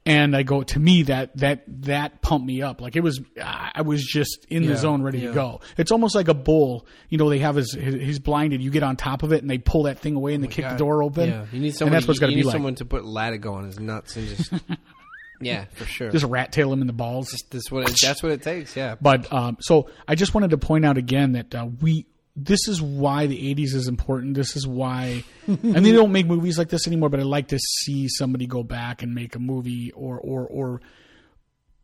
And 0.07 0.37
I 0.37 0.43
go 0.43 0.63
to 0.63 0.79
me 0.79 1.05
that 1.05 1.35
that 1.39 1.65
that 1.67 2.21
pumped 2.21 2.47
me 2.47 2.61
up 2.61 2.83
like 2.83 2.95
it 2.95 3.01
was 3.01 3.23
I 3.43 3.81
was 3.81 4.05
just 4.05 4.45
in 4.51 4.67
the 4.67 4.77
zone 4.77 5.03
ready 5.03 5.21
yeah. 5.21 5.29
to 5.29 5.35
go. 5.35 5.61
It's 5.79 5.91
almost 5.91 6.15
like 6.15 6.29
a 6.29 6.35
bull. 6.35 6.87
You 7.09 7.17
know, 7.17 7.31
they 7.31 7.39
have 7.39 7.57
his, 7.57 7.73
his 7.73 7.95
he's 7.95 8.19
blinded. 8.19 8.61
You 8.61 8.71
get 8.71 8.83
on 8.83 8.97
top 8.97 9.23
of 9.23 9.33
it 9.33 9.41
and 9.41 9.49
they 9.49 9.57
pull 9.57 9.85
that 9.85 10.01
thing 10.01 10.15
away 10.15 10.35
and 10.35 10.45
they 10.45 10.49
kick 10.49 10.69
the 10.69 10.77
door 10.77 11.03
open. 11.03 11.31
Yeah, 11.31 11.47
you 11.51 11.61
need 11.61 11.75
someone. 11.75 11.95
And 11.95 11.97
that's 11.97 12.07
what's 12.07 12.21
got 12.21 12.27
to 12.27 12.35
be 12.35 12.43
like. 12.43 12.53
someone 12.53 12.75
to 12.77 12.85
put 12.85 13.05
Latigo 13.05 13.55
on 13.55 13.65
his 13.65 13.81
nuts 13.81 14.17
and 14.17 14.29
just. 14.29 14.53
yeah, 15.41 15.65
for 15.73 15.85
sure. 15.85 16.11
Just 16.11 16.27
rat 16.27 16.53
tail 16.53 16.73
him 16.73 16.81
in 16.81 16.87
the 16.87 16.93
balls. 16.93 17.31
That's 17.51 17.71
what 17.71 17.89
it, 17.89 17.99
that's 18.01 18.23
what 18.23 18.33
it 18.33 18.43
takes. 18.43 18.77
Yeah. 18.77 18.97
But 19.01 19.33
um, 19.33 19.57
so 19.61 19.89
I 20.07 20.15
just 20.15 20.35
wanted 20.35 20.51
to 20.51 20.59
point 20.59 20.85
out 20.85 20.99
again 20.99 21.33
that 21.33 21.55
uh, 21.55 21.67
we. 21.81 22.07
This 22.37 22.67
is 22.67 22.83
why 22.83 23.27
the 23.27 23.55
'80s 23.55 23.75
is 23.75 23.87
important. 23.87 24.35
This 24.35 24.57
is 24.57 24.67
why, 24.67 25.23
and 25.47 25.85
they 25.87 25.93
don't 25.93 26.11
make 26.11 26.27
movies 26.27 26.59
like 26.59 26.69
this 26.69 26.87
anymore. 26.89 27.09
But 27.09 27.21
I 27.21 27.23
like 27.23 27.49
to 27.49 27.59
see 27.61 28.09
somebody 28.09 28.47
go 28.47 28.63
back 28.65 29.03
and 29.03 29.15
make 29.15 29.37
a 29.37 29.39
movie 29.39 29.93
or 29.93 30.19
or 30.19 30.45
or 30.47 30.81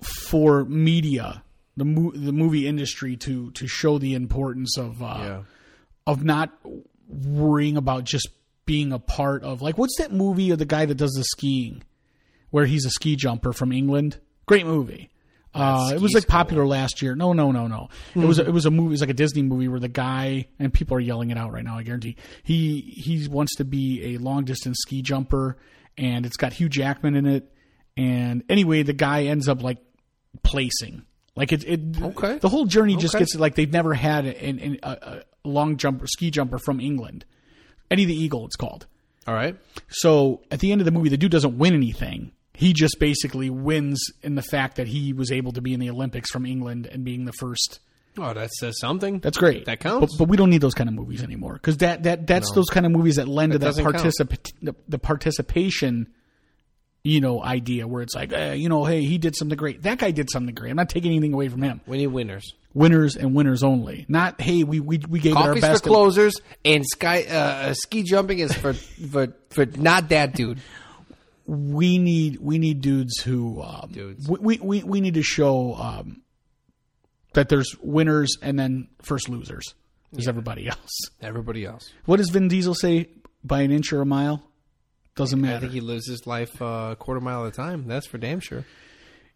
for 0.02 0.64
media 0.64 1.42
the 1.76 1.84
mo- 1.84 2.12
the 2.14 2.32
movie 2.32 2.66
industry 2.66 3.16
to 3.18 3.50
to 3.52 3.66
show 3.66 3.98
the 3.98 4.14
importance 4.14 4.76
of 4.76 5.02
uh, 5.02 5.16
Yeah. 5.20 5.42
of 6.06 6.24
not 6.24 6.50
worrying 7.08 7.76
about 7.76 8.04
just 8.04 8.28
being 8.66 8.92
a 8.92 8.98
part 8.98 9.42
of 9.44 9.62
like 9.62 9.78
what's 9.78 9.96
that 9.98 10.12
movie 10.12 10.50
of 10.50 10.58
the 10.58 10.64
guy 10.64 10.84
that 10.84 10.94
does 10.96 11.12
the 11.12 11.24
skiing 11.24 11.82
where 12.50 12.66
he's 12.66 12.84
a 12.84 12.90
ski 12.90 13.14
jumper 13.16 13.52
from 13.52 13.72
England? 13.72 14.18
Great 14.46 14.66
movie. 14.66 15.10
Uh, 15.52 15.90
it 15.94 16.00
was 16.00 16.12
like 16.14 16.26
popular 16.28 16.64
last 16.66 17.02
year. 17.02 17.14
No, 17.16 17.32
no, 17.32 17.50
no, 17.50 17.66
no. 17.66 17.88
It 18.14 18.24
was 18.24 18.38
it 18.38 18.52
was 18.52 18.66
a 18.66 18.70
movie. 18.70 18.88
It 18.88 18.90
was 18.92 19.00
like 19.00 19.10
a 19.10 19.14
Disney 19.14 19.42
movie 19.42 19.66
where 19.68 19.80
the 19.80 19.88
guy 19.88 20.46
and 20.58 20.72
people 20.72 20.96
are 20.96 21.00
yelling 21.00 21.30
it 21.30 21.36
out 21.38 21.52
right 21.52 21.64
now. 21.64 21.76
I 21.78 21.82
guarantee 21.82 22.16
he 22.44 22.80
he 22.80 23.26
wants 23.28 23.56
to 23.56 23.64
be 23.64 24.14
a 24.14 24.18
long 24.18 24.44
distance 24.44 24.78
ski 24.80 25.02
jumper, 25.02 25.56
and 25.98 26.24
it's 26.24 26.36
got 26.36 26.52
Hugh 26.52 26.68
Jackman 26.68 27.16
in 27.16 27.26
it. 27.26 27.52
And 27.96 28.44
anyway, 28.48 28.82
the 28.84 28.92
guy 28.92 29.24
ends 29.24 29.48
up 29.48 29.62
like 29.62 29.78
placing. 30.42 31.02
Like 31.36 31.52
it, 31.52 31.64
it 31.66 31.80
Okay. 32.02 32.38
the 32.38 32.48
whole 32.48 32.66
journey 32.66 32.96
just 32.96 33.14
Okay. 33.14 33.22
gets 33.22 33.34
like 33.34 33.54
they've 33.54 33.72
never 33.72 33.94
had 33.94 34.26
an, 34.26 34.58
an, 34.58 34.78
a, 34.82 34.88
a 34.90 35.22
long 35.48 35.76
jumper 35.76 36.06
ski 36.06 36.30
jumper 36.30 36.58
from 36.58 36.80
England. 36.80 37.24
Eddie 37.90 38.04
the 38.04 38.14
Eagle, 38.14 38.46
it's 38.46 38.56
called. 38.56 38.86
All 39.26 39.34
right. 39.34 39.56
So 39.88 40.42
at 40.50 40.60
the 40.60 40.70
end 40.72 40.80
of 40.80 40.84
the 40.84 40.90
movie, 40.90 41.08
the 41.08 41.16
dude 41.16 41.32
doesn't 41.32 41.58
win 41.58 41.74
anything. 41.74 42.32
He 42.60 42.74
just 42.74 42.98
basically 43.00 43.48
wins 43.48 43.98
in 44.22 44.34
the 44.34 44.42
fact 44.42 44.76
that 44.76 44.86
he 44.86 45.14
was 45.14 45.32
able 45.32 45.52
to 45.52 45.62
be 45.62 45.72
in 45.72 45.80
the 45.80 45.88
Olympics 45.88 46.30
from 46.30 46.44
England 46.44 46.84
and 46.84 47.06
being 47.06 47.24
the 47.24 47.32
first. 47.32 47.80
Oh, 48.18 48.34
that 48.34 48.50
says 48.50 48.78
something. 48.78 49.18
That's 49.20 49.38
great. 49.38 49.64
That 49.64 49.80
counts. 49.80 50.14
But, 50.14 50.24
but 50.26 50.28
we 50.28 50.36
don't 50.36 50.50
need 50.50 50.60
those 50.60 50.74
kind 50.74 50.86
of 50.86 50.94
movies 50.94 51.22
anymore 51.22 51.54
because 51.54 51.78
that, 51.78 52.02
that 52.02 52.26
that's 52.26 52.52
those 52.52 52.68
kind 52.68 52.84
of 52.84 52.92
movies 52.92 53.16
that 53.16 53.28
lend 53.28 53.52
to 53.52 53.58
that 53.60 53.76
particip- 53.76 54.52
the, 54.60 54.74
the 54.88 54.98
participation, 54.98 56.08
you 57.02 57.22
know, 57.22 57.42
idea 57.42 57.88
where 57.88 58.02
it's 58.02 58.14
like, 58.14 58.30
eh, 58.34 58.52
you 58.52 58.68
know, 58.68 58.84
hey, 58.84 59.04
he 59.04 59.16
did 59.16 59.36
something 59.36 59.56
great. 59.56 59.84
That 59.84 59.96
guy 59.96 60.10
did 60.10 60.28
something 60.30 60.54
great. 60.54 60.68
I'm 60.68 60.76
not 60.76 60.90
taking 60.90 61.12
anything 61.12 61.32
away 61.32 61.48
from 61.48 61.62
him. 61.62 61.80
we 61.86 61.96
need 61.96 62.08
winners. 62.08 62.52
Winners 62.74 63.16
and 63.16 63.34
winners 63.34 63.62
only. 63.62 64.04
Not 64.06 64.38
hey, 64.38 64.64
we 64.64 64.80
we, 64.80 64.98
we 65.08 65.18
gave 65.18 65.32
it 65.32 65.38
our 65.38 65.54
Coffee's 65.54 65.80
for 65.80 65.88
closers, 65.88 66.34
and 66.62 66.84
sky 66.84 67.22
uh, 67.22 67.72
ski 67.72 68.02
jumping 68.02 68.40
is 68.40 68.52
for 68.52 68.74
for 69.10 69.34
for 69.48 69.64
not 69.64 70.10
that 70.10 70.34
dude. 70.34 70.60
We 71.50 71.98
need 71.98 72.38
we 72.40 72.58
need 72.58 72.80
dudes 72.80 73.20
who 73.22 73.60
um, 73.60 73.90
Dudes. 73.92 74.28
We, 74.28 74.58
we 74.58 74.84
we 74.84 75.00
need 75.00 75.14
to 75.14 75.22
show 75.22 75.74
um, 75.74 76.22
that 77.32 77.48
there's 77.48 77.74
winners 77.80 78.36
and 78.40 78.56
then 78.56 78.86
first 79.02 79.28
losers. 79.28 79.74
There's 80.12 80.28
everybody 80.28 80.68
else. 80.68 81.10
Everybody 81.20 81.64
else. 81.64 81.90
What 82.04 82.18
does 82.18 82.30
Vin 82.30 82.46
Diesel 82.48 82.74
say? 82.74 83.08
By 83.42 83.62
an 83.62 83.72
inch 83.72 83.92
or 83.92 84.00
a 84.00 84.06
mile? 84.06 84.44
Doesn't 85.16 85.40
matter. 85.40 85.56
I 85.56 85.60
think 85.60 85.72
he 85.72 85.80
lives 85.80 86.06
his 86.06 86.26
life 86.26 86.60
uh, 86.62 86.90
a 86.92 86.96
quarter 86.96 87.20
mile 87.20 87.44
at 87.46 87.52
a 87.52 87.56
time. 87.56 87.88
That's 87.88 88.06
for 88.06 88.18
damn 88.18 88.38
sure. 88.38 88.64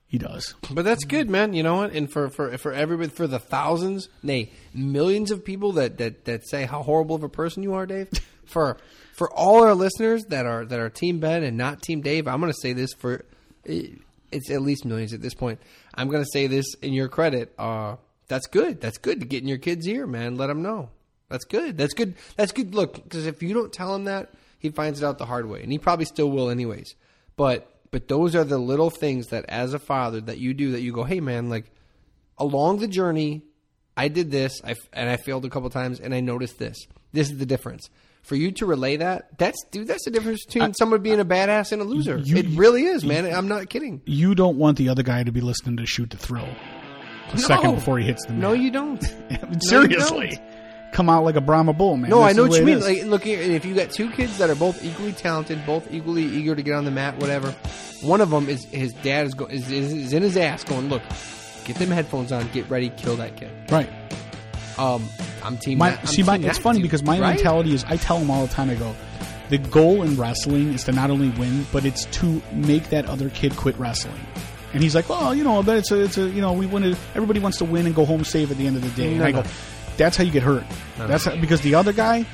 he 0.07 0.19
does. 0.19 0.55
But 0.71 0.85
that's 0.85 1.05
good, 1.05 1.29
man. 1.29 1.53
You 1.53 1.63
know 1.65 1.77
what? 1.77 1.93
And 1.93 2.13
for 2.13 2.29
for 2.29 2.57
for 2.59 2.73
everybody, 2.73 3.09
for 3.11 3.27
the 3.27 3.41
thousands, 3.41 4.09
nay, 4.23 4.53
millions 4.73 5.33
of 5.33 5.45
people 5.45 5.73
that 5.73 5.99
that 5.99 6.27
that 6.27 6.47
say 6.47 6.65
how 6.65 6.83
horrible 6.85 7.17
of 7.17 7.25
a 7.25 7.29
person 7.29 7.65
you 7.65 7.75
are, 7.75 7.87
Dave. 7.87 8.09
For 8.47 8.77
for 9.15 9.31
all 9.33 9.63
our 9.63 9.75
listeners 9.75 10.25
that 10.27 10.47
are 10.47 10.65
that 10.65 10.81
are 10.81 10.91
Team 10.91 11.21
Ben 11.21 11.43
and 11.43 11.57
not 11.57 11.83
Team 11.83 12.01
Dave, 12.01 12.27
I'm 12.27 12.41
going 12.41 12.53
to 12.53 12.59
say 12.61 12.73
this 12.73 12.93
for 12.95 13.25
it's 13.65 14.51
at 14.51 14.63
least 14.63 14.85
millions 14.85 15.13
at 15.13 15.23
this 15.23 15.35
point. 15.35 15.61
I'm 15.95 16.09
going 16.09 16.23
to 16.23 16.31
say 16.31 16.47
this 16.47 16.67
in 16.83 16.93
your 16.93 17.09
credit. 17.09 17.55
Uh, 17.59 17.97
that's 18.29 18.47
good. 18.47 18.81
That's 18.81 18.99
good 18.99 19.21
to 19.21 19.27
get 19.27 19.43
in 19.43 19.49
your 19.49 19.59
kid's 19.59 19.87
ear, 19.87 20.07
man. 20.07 20.37
Let 20.37 20.49
them 20.49 20.63
know. 20.63 20.91
That's 21.29 21.45
good. 21.45 21.79
That's 21.79 21.95
good. 21.95 22.15
That's 22.37 22.53
good. 22.53 22.75
Look, 22.75 22.95
because 22.95 23.27
if 23.27 23.43
you 23.43 23.55
don't 23.55 23.73
tell 23.73 23.95
him 23.95 24.05
that, 24.05 24.33
he 24.59 24.71
finds 24.71 25.03
it 25.03 25.07
out 25.07 25.19
the 25.19 25.27
hard 25.27 25.47
way, 25.47 25.63
and 25.63 25.71
he 25.71 25.79
probably 25.79 26.05
still 26.05 26.31
will, 26.31 26.51
anyways. 26.51 26.95
But 27.37 27.71
but 27.91 28.09
those 28.09 28.35
are 28.35 28.45
the 28.45 28.59
little 28.59 28.91
things 28.91 29.29
that, 29.29 29.45
as 29.49 29.73
a 29.73 29.79
father, 29.79 30.21
that 30.23 30.39
you 30.39 30.53
do 30.55 30.73
that 30.73 30.81
you 30.81 30.93
go, 30.93 31.05
hey, 31.05 31.21
man, 31.21 31.49
like 31.49 31.71
along 32.39 32.79
the 32.79 32.89
journey, 32.89 33.43
I 33.97 34.09
did 34.09 34.31
this, 34.31 34.61
I, 34.65 34.75
and 34.93 35.09
I 35.09 35.17
failed 35.17 35.45
a 35.45 35.51
couple 35.51 35.71
times, 35.71 36.01
and 36.01 36.15
I 36.15 36.21
noticed 36.21 36.59
this. 36.59 36.77
This 37.13 37.31
is 37.31 37.39
the 37.39 37.47
difference. 37.47 37.89
For 38.25 38.37
you 38.37 38.53
to 38.53 38.67
relay 38.67 38.97
that, 38.97 39.37
that's 39.39 39.63
dude, 39.71 39.87
that's 39.87 40.05
the 40.07 40.11
difference 40.11 40.45
between 40.47 40.73
someone 40.75 41.03
being 41.03 41.21
a 41.21 41.25
badass 41.27 41.73
and 41.73 41.83
a 41.83 41.85
loser. 41.85 42.19
You- 42.19 42.39
it 42.39 42.47
really 42.57 42.85
is, 42.85 43.05
man. 43.05 43.27
I'm 43.27 43.49
not 43.49 43.69
kidding. 43.69 44.01
You 44.07 44.35
don't 44.35 44.57
want 44.57 44.79
the 44.79 44.89
other 44.89 45.03
guy 45.03 45.23
to 45.23 45.31
be 45.31 45.43
listening 45.43 45.77
to 45.77 45.87
Shoot 45.87 46.11
to 46.11 46.17
Thrill 46.17 46.49
a 47.33 47.39
second 47.39 47.75
before 47.75 47.99
he 47.99 48.07
hits 48.07 48.25
the 48.25 48.33
No, 48.33 48.53
you 48.53 48.71
don't. 48.71 49.03
seriously. 49.61 50.39
Come 50.93 51.11
out 51.11 51.25
like 51.25 51.35
a 51.37 51.41
Brahma 51.41 51.73
bull, 51.73 51.97
man. 51.97 52.09
No, 52.09 52.23
I 52.23 52.33
know 52.33 52.47
what 52.47 52.59
you 52.59 52.65
mean. 52.65 52.81
Like, 52.81 53.03
look 53.05 53.25
here, 53.25 53.41
if 53.41 53.65
you 53.65 53.75
got 53.75 53.91
two 53.91 54.11
kids 54.11 54.39
that 54.39 54.49
are 54.49 54.55
both 54.55 54.83
equally 54.85 55.13
talented, 55.13 55.65
both 55.67 55.93
equally 55.93 56.23
eager 56.25 56.55
to 56.55 56.63
get 56.63 56.75
on 56.75 56.85
the 56.85 56.93
mat, 56.93 57.19
whatever, 57.19 57.51
one 58.01 58.21
of 58.21 58.31
them 58.31 58.49
is 58.49 58.65
his 58.67 58.93
dad 58.95 59.27
is, 59.27 59.35
go, 59.35 59.47
is, 59.47 59.71
is, 59.71 59.93
is 59.93 60.13
in 60.13 60.23
his 60.23 60.37
ass 60.37 60.63
going, 60.63 60.89
look, 60.89 61.03
get 61.65 61.77
them 61.77 61.91
headphones 61.91 62.31
on, 62.31 62.49
get 62.53 62.71
ready, 62.71 62.91
kill 62.91 63.17
that 63.17 63.37
kid. 63.37 63.51
right. 63.71 63.91
Um, 64.79 65.09
I'm 65.43 65.57
team. 65.59 65.79
My, 65.79 65.97
I'm 65.99 66.07
see, 66.07 66.23
my, 66.23 66.37
it's 66.37 66.59
funny 66.59 66.83
because 66.83 67.03
my 67.03 67.21
right? 67.21 67.35
mentality 67.37 67.75
is 67.75 67.85
I 67.85 67.97
tell 67.97 68.19
them 68.19 68.31
all 68.31 68.47
the 68.47 68.53
time. 68.53 68.71
I 68.71 68.75
go, 68.75 68.95
the 69.51 69.59
goal 69.59 70.03
in 70.03 70.17
wrestling 70.17 70.73
is 70.73 70.85
to 70.85 70.93
not 70.93 71.11
only 71.11 71.31
win, 71.31 71.67
but 71.73 71.85
it's 71.85 72.07
to 72.07 72.43
make 72.53 72.89
that 72.91 73.07
other 73.07 73.29
kid 73.31 73.57
quit 73.57 73.79
wrestling. 73.79 74.21
And 74.73 74.83
he's 74.83 74.95
like, 74.95 75.09
well, 75.09 75.35
you 75.35 75.45
know, 75.45 75.61
it's 75.61 75.93
a, 75.93 76.03
it's 76.03 76.19
a, 76.19 76.29
you 76.29 76.41
know, 76.41 76.53
we 76.53 76.67
want 76.67 76.85
to. 76.85 76.97
Everybody 77.15 77.39
wants 77.41 77.59
to 77.59 77.65
win 77.65 77.87
and 77.87 77.95
go 77.95 78.05
home 78.05 78.25
safe 78.25 78.51
at 78.51 78.57
the 78.57 78.67
end 78.67 78.77
of 78.77 78.83
the 78.83 78.91
day. 79.01 79.11
and 79.11 79.19
No, 79.21 79.25
I 79.27 79.31
no. 79.31 79.43
go, 79.43 79.49
that's 79.97 80.17
how 80.17 80.25
you 80.25 80.33
get 80.33 80.43
hurt. 80.43 80.65
That's 80.99 81.25
how, 81.27 81.37
because 81.37 81.61
the 81.61 81.77
other 81.77 81.93
guy, 81.93 82.27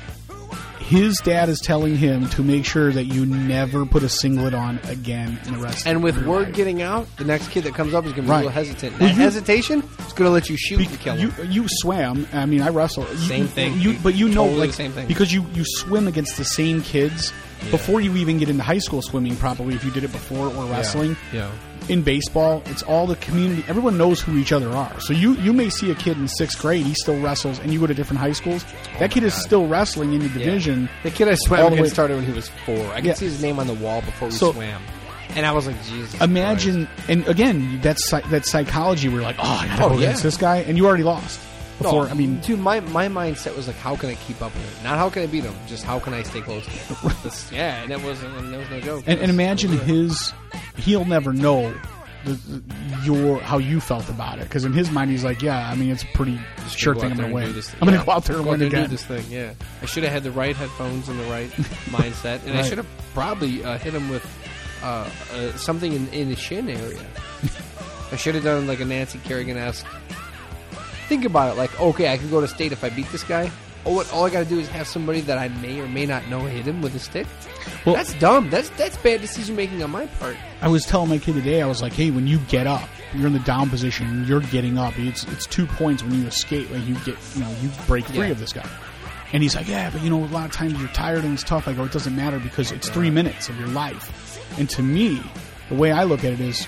his 0.91 1.17
dad 1.23 1.47
is 1.47 1.59
telling 1.61 1.95
him 1.95 2.27
to 2.31 2.43
make 2.43 2.65
sure 2.65 2.91
that 2.91 3.05
you 3.05 3.25
never 3.25 3.85
put 3.85 4.03
a 4.03 4.09
singlet 4.09 4.53
on 4.53 4.77
again 4.89 5.39
in 5.45 5.53
the 5.53 5.59
rest. 5.59 5.87
And 5.87 6.03
with 6.03 6.17
your 6.17 6.27
word 6.27 6.47
life. 6.47 6.55
getting 6.55 6.81
out, 6.81 7.07
the 7.17 7.23
next 7.23 7.49
kid 7.49 7.63
that 7.63 7.73
comes 7.73 7.93
up 7.93 8.05
is 8.05 8.11
going 8.11 8.23
to 8.23 8.27
be 8.27 8.29
Right. 8.29 8.35
a 8.43 8.47
little 8.47 8.51
hesitant. 8.51 8.99
Well, 8.99 9.07
That 9.09 9.15
you- 9.15 9.21
hesitation 9.21 9.79
is 10.05 10.13
going 10.13 10.27
to 10.27 10.31
let 10.31 10.49
you 10.49 10.57
shoot 10.57 10.77
Be- 10.79 10.85
and 10.87 10.99
kill 10.99 11.17
you 11.17 11.29
him. 11.31 11.51
you 11.51 11.65
swam. 11.67 12.27
I 12.33 12.45
mean, 12.45 12.61
I 12.61 12.67
wrestle. 12.69 13.07
You- 13.09 13.17
Same 13.27 13.47
thing. 13.47 13.79
You, 13.79 13.97
but 14.03 14.15
you 14.15 14.27
know, 14.27 14.43
Totally 14.43 14.59
like 14.59 14.69
the 14.71 14.75
same 14.75 14.91
thing. 14.91 15.07
because 15.07 15.33
you 15.33 15.45
you 15.55 15.63
swim 15.65 16.07
against 16.09 16.35
the 16.37 16.43
same 16.45 16.81
kids 16.81 17.31
before 17.71 18.01
you 18.01 18.15
even 18.17 18.37
get 18.37 18.49
into 18.49 18.63
high 18.63 18.79
school 18.79 19.01
swimming. 19.01 19.35
Probably 19.37 19.75
if 19.75 19.85
you 19.85 19.91
did 19.91 20.03
it 20.03 20.11
before 20.11 20.47
or 20.47 20.65
wrestling. 20.65 21.15
Yeah. 21.33 21.49
In 21.89 22.03
baseball, 22.03 22.61
it's 22.67 22.83
all 22.83 23.05
the 23.07 23.15
community. 23.17 23.65
Everyone 23.67 23.97
knows 23.97 24.21
who 24.21 24.37
each 24.37 24.51
other 24.51 24.69
are. 24.69 24.97
So 25.01 25.13
you 25.13 25.33
you 25.37 25.51
may 25.51 25.69
see 25.69 25.91
a 25.91 25.95
kid 25.95 26.17
in 26.17 26.27
sixth 26.27 26.61
grade, 26.61 26.85
he 26.85 26.93
still 26.93 27.19
wrestles, 27.19 27.59
and 27.59 27.73
you 27.73 27.79
go 27.79 27.87
to 27.87 27.93
different 27.93 28.19
high 28.19 28.31
schools. 28.33 28.63
Oh 28.95 28.99
that 28.99 29.11
kid 29.11 29.23
is 29.23 29.33
still 29.33 29.67
wrestling 29.67 30.13
in 30.13 30.19
the 30.21 30.29
division. 30.29 30.87
The 31.03 31.11
kid 31.11 31.27
I 31.27 31.31
All 31.31 31.37
swam 31.37 31.59
the 31.59 31.65
against 31.67 31.81
way- 31.81 31.89
started 31.89 32.15
when 32.17 32.25
he 32.25 32.31
was 32.31 32.49
four. 32.65 32.79
I 32.91 32.95
could 32.97 33.05
Yeah. 33.05 33.13
see 33.15 33.25
his 33.25 33.41
name 33.41 33.59
on 33.59 33.67
the 33.67 33.73
wall 33.73 34.01
before 34.01 34.29
we 34.29 34.33
So- 34.35 34.53
swam. 34.53 34.81
And 35.35 35.45
I 35.45 35.53
was 35.53 35.65
like, 35.65 35.81
Jesus. 35.85 36.19
Imagine, 36.19 36.89
and 37.07 37.25
again, 37.25 37.79
that's 37.81 38.05
psy- 38.09 38.19
that 38.31 38.45
psychology. 38.45 39.07
Where 39.07 39.17
you're 39.21 39.23
like, 39.23 39.37
oh, 39.39 39.43
I 39.61 39.67
gotta 39.67 39.85
Oh, 39.85 39.89
go 39.89 39.95
yeah. 39.95 40.01
against 40.07 40.23
this 40.23 40.35
guy, 40.37 40.57
and 40.57 40.77
you 40.77 40.85
already 40.85 41.03
lost. 41.03 41.39
Before, 41.81 42.05
No, 42.05 42.11
I 42.11 42.13
mean, 42.13 42.39
dude, 42.41 42.59
my, 42.59 42.79
my 42.79 43.07
mindset 43.07 43.55
was 43.55 43.67
like, 43.67 43.75
how 43.77 43.95
can 43.95 44.09
I 44.09 44.15
keep 44.15 44.41
up 44.41 44.53
with 44.53 44.79
it? 44.79 44.83
Not 44.83 44.97
how 44.97 45.09
can 45.09 45.23
I 45.23 45.27
beat 45.27 45.43
him, 45.43 45.53
just 45.67 45.83
how 45.83 45.99
can 45.99 46.13
I 46.13 46.23
stay 46.23 46.41
close 46.41 46.63
to 46.65 46.71
him? 46.71 47.11
Yeah, 47.51 47.81
and 47.81 47.91
that 47.91 48.01
wasn't 48.03 48.33
that 48.51 48.57
was 48.59 48.69
no 48.69 48.79
joke. 48.81 49.03
and, 49.07 49.19
and 49.19 49.29
imagine 49.31 49.71
his 49.79 50.33
he'll 50.77 51.05
never 51.05 51.33
know 51.33 51.73
the, 52.25 52.33
the, 52.33 52.63
your 53.03 53.39
how 53.39 53.57
you 53.57 53.79
felt 53.79 54.07
about 54.09 54.37
it 54.37 54.43
because 54.43 54.63
in 54.63 54.73
his 54.73 54.91
mind 54.91 55.09
he's 55.09 55.23
like 55.23 55.41
yeah 55.41 55.67
i 55.71 55.73
mean 55.73 55.89
it's 55.89 56.03
a 56.03 56.07
pretty 56.13 56.39
sure 56.69 56.93
thing 56.93 57.11
i'm 57.11 57.17
gonna 57.17 57.33
win 57.33 57.51
this- 57.53 57.73
i'm 57.73 57.79
gonna 57.87 57.97
yeah, 57.97 58.05
go 58.05 58.11
out 58.11 58.25
there 58.25 58.35
and 58.35 58.45
go 58.45 58.51
win 58.51 58.61
again 58.61 58.83
do 58.83 58.87
this 58.89 59.03
thing. 59.03 59.25
Yeah, 59.27 59.53
I 59.81 59.85
should 59.87 60.03
have 60.03 60.11
had 60.13 60.21
the 60.23 60.29
right 60.31 60.55
headphones 60.55 61.09
and 61.09 61.19
the 61.19 61.23
right 61.25 61.49
mindset, 61.89 62.45
and 62.45 62.55
I 62.57 62.61
should 62.61 62.77
have 62.77 62.85
probably 63.15 63.63
uh, 63.63 63.79
hit 63.79 63.95
him 63.95 64.07
with 64.09 64.23
uh, 64.83 65.09
uh, 65.33 65.51
something 65.57 65.93
in, 65.93 66.07
in 66.09 66.29
the 66.29 66.35
shin 66.35 66.69
area. 66.69 67.01
I 68.11 68.17
should 68.17 68.35
have 68.35 68.43
done 68.43 68.67
like 68.67 68.81
a 68.81 68.85
Nancy 68.85 69.19
Kerrigan 69.23 69.57
esque. 69.57 69.85
Think 71.11 71.25
about 71.25 71.51
it, 71.51 71.57
like 71.57 71.77
okay, 71.77 72.07
I 72.13 72.17
can 72.17 72.29
go 72.29 72.39
to 72.39 72.47
state 72.47 72.71
if 72.71 72.85
I 72.85 72.89
beat 72.89 73.11
this 73.11 73.23
guy. 73.25 73.51
Oh, 73.85 73.95
what, 73.95 74.13
all 74.13 74.23
I 74.23 74.29
got 74.29 74.39
to 74.43 74.45
do 74.45 74.59
is 74.59 74.69
have 74.69 74.87
somebody 74.87 75.19
that 75.21 75.37
I 75.37 75.49
may 75.49 75.81
or 75.81 75.87
may 75.89 76.05
not 76.05 76.25
know 76.29 76.39
hit 76.45 76.65
him 76.65 76.81
with 76.81 76.95
a 76.95 76.99
stick. 76.99 77.27
Well- 77.85 77.95
that's 77.95 78.13
dumb. 78.13 78.49
That's 78.49 78.69
that's 78.69 78.95
bad 78.95 79.19
decision 79.19 79.57
making 79.57 79.83
on 79.83 79.91
my 79.91 80.05
part. 80.05 80.37
i 80.61 80.69
was 80.69 80.85
telling 80.85 81.09
my 81.09 81.17
kid 81.17 81.33
today 81.35 81.61
i 81.61 81.65
was 81.67 81.81
like 81.81 81.91
hey 81.91 82.11
when 82.11 82.27
you 82.27 82.37
get 82.47 82.65
up 82.65 82.87
you're 83.13 83.27
in 83.27 83.33
the 83.33 83.39
down 83.39 83.69
position 83.69 84.23
you're 84.25 84.39
getting 84.39 84.77
up 84.77 84.97
it's 84.97 85.25
it's 85.25 85.45
two 85.47 85.65
points 85.65 86.01
when 86.01 86.13
you 86.13 86.25
escape 86.27 86.69
like 86.71 86.85
you 86.87 86.95
get 86.99 87.17
you 87.35 87.41
know 87.41 87.53
you 87.61 87.69
break 87.87 88.05
free 88.05 88.19
Yeah. 88.27 88.31
of 88.31 88.39
this 88.39 88.53
guy 88.53 88.67
and 89.33 89.43
he's 89.43 89.55
like 89.55 89.67
yeah 89.67 89.89
but 89.89 90.01
you 90.01 90.09
know 90.09 90.23
a 90.23 90.25
lot 90.27 90.45
of 90.45 90.51
times 90.53 90.79
you're 90.79 90.87
tired 90.89 91.23
and 91.25 91.33
it's 91.33 91.43
tough 91.43 91.67
i 91.67 91.73
go 91.73 91.83
it 91.83 91.91
doesn't 91.91 92.15
matter 92.15 92.39
because 92.39 92.71
it's 92.71 92.87
three 92.89 93.09
minutes 93.09 93.49
of 93.49 93.57
your 93.59 93.67
life 93.69 94.57
and 94.59 94.69
to 94.69 94.81
me 94.81 95.21
the 95.69 95.75
way 95.75 95.91
i 95.91 96.03
look 96.03 96.23
at 96.23 96.31
it 96.33 96.39
is 96.39 96.65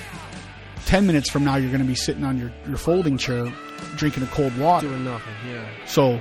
10 0.85 1.05
minutes 1.07 1.29
from 1.31 1.43
now 1.45 1.55
you're 1.55 1.69
going 1.71 1.81
to 1.81 1.87
be 1.87 1.95
sitting 1.95 2.23
on 2.25 2.37
your, 2.37 2.51
your 2.67 2.77
folding 2.77 3.17
chair 3.17 3.45
drinking 3.95 4.23
a 4.23 4.27
cold 4.27 4.57
water 4.57 4.87
Doing 4.87 5.03
nothing. 5.03 5.33
Yeah. 5.47 5.65
So 5.85 6.19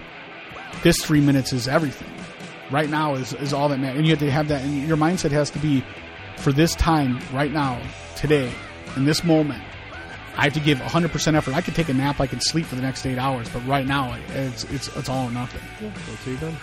this 0.83 0.99
three 1.05 1.21
minutes 1.21 1.53
is 1.53 1.69
everything. 1.69 2.09
Right 2.71 2.89
now 2.89 3.15
is, 3.15 3.35
is 3.35 3.53
all 3.53 3.69
that 3.69 3.79
matters. 3.79 3.99
And 3.99 4.07
you 4.07 4.13
have 4.13 4.21
to 4.21 4.31
have 4.31 4.49
that, 4.49 4.63
and 4.63 4.87
your 4.89 4.97
mindset 4.97 5.31
has 5.33 5.51
to 5.51 5.59
be 5.59 5.85
for 6.39 6.53
this 6.53 6.75
time, 6.75 7.19
right 7.33 7.53
now, 7.53 7.81
today, 8.17 8.51
in 8.97 9.05
this 9.05 9.23
moment. 9.25 9.63
I 10.37 10.45
have 10.45 10.55
to 10.55 10.61
give 10.61 10.79
100% 10.79 11.35
effort. 11.35 11.55
I 11.55 11.61
could 11.61 11.75
take 11.75 11.91
a 11.91 11.95
nap, 11.95 12.19
I 12.19 12.27
could 12.27 12.43
sleep 12.43 12.65
for 12.65 12.75
the 12.75 12.81
next 12.83 13.05
eight 13.05 13.19
hours, 13.19 13.49
but 13.51 13.61
right 13.67 13.87
now, 13.87 14.17
it's 14.31 14.65
it's, 14.65 14.89
it's 14.97 15.09
all 15.11 15.29
or 15.29 15.31
nothing. 15.31 15.61
Go 15.81 15.93
till 16.25 16.33
you're 16.33 16.41
done. 16.41 16.57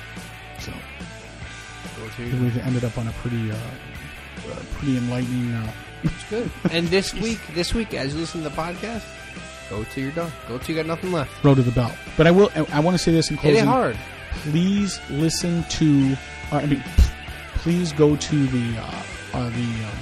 So 0.60 0.72
Go 0.72 2.10
till 2.16 2.28
you're 2.28 2.42
we've 2.42 2.58
ended 2.58 2.84
up 2.84 2.98
on 2.98 3.08
a 3.08 3.12
pretty, 3.14 3.52
uh, 3.52 3.56
uh, 3.56 4.60
pretty 4.74 4.98
enlightening. 4.98 5.54
Uh, 5.54 5.72
Good. 6.30 6.50
And 6.72 6.88
this 6.88 7.14
week, 7.14 7.40
this 7.54 7.74
week, 7.74 7.94
as 7.94 8.14
you 8.14 8.20
listen 8.22 8.42
to 8.42 8.50
the 8.50 8.56
podcast, 8.56 9.04
Go 9.70 9.84
till 9.86 10.04
you're 10.04 10.12
done. 10.14 10.32
Go 10.48 10.58
till 10.58 10.76
you 10.76 10.82
got 10.82 10.88
nothing 10.88 11.12
left. 11.12 11.44
Road 11.44 11.56
to 11.56 11.62
the 11.64 11.72
belt. 11.72 11.94
But 12.18 12.28
I 12.28 12.32
will. 12.32 12.50
I, 12.56 12.66
I 12.74 12.80
want 12.80 12.96
to 12.98 13.04
say 13.04 13.12
this 13.12 13.30
in 13.30 13.38
Hit 13.38 13.42
closing. 13.54 13.64
it 13.64 13.68
hard. 13.68 13.98
Please 14.44 15.00
listen 15.10 15.64
to. 15.70 16.16
Uh, 16.52 16.58
I 16.58 16.66
mean, 16.66 16.84
please 17.56 17.92
go 17.94 18.16
to 18.16 18.48
the 18.48 18.78
uh, 18.80 19.04
uh, 19.34 19.50
the 19.50 19.64
um, 19.86 19.98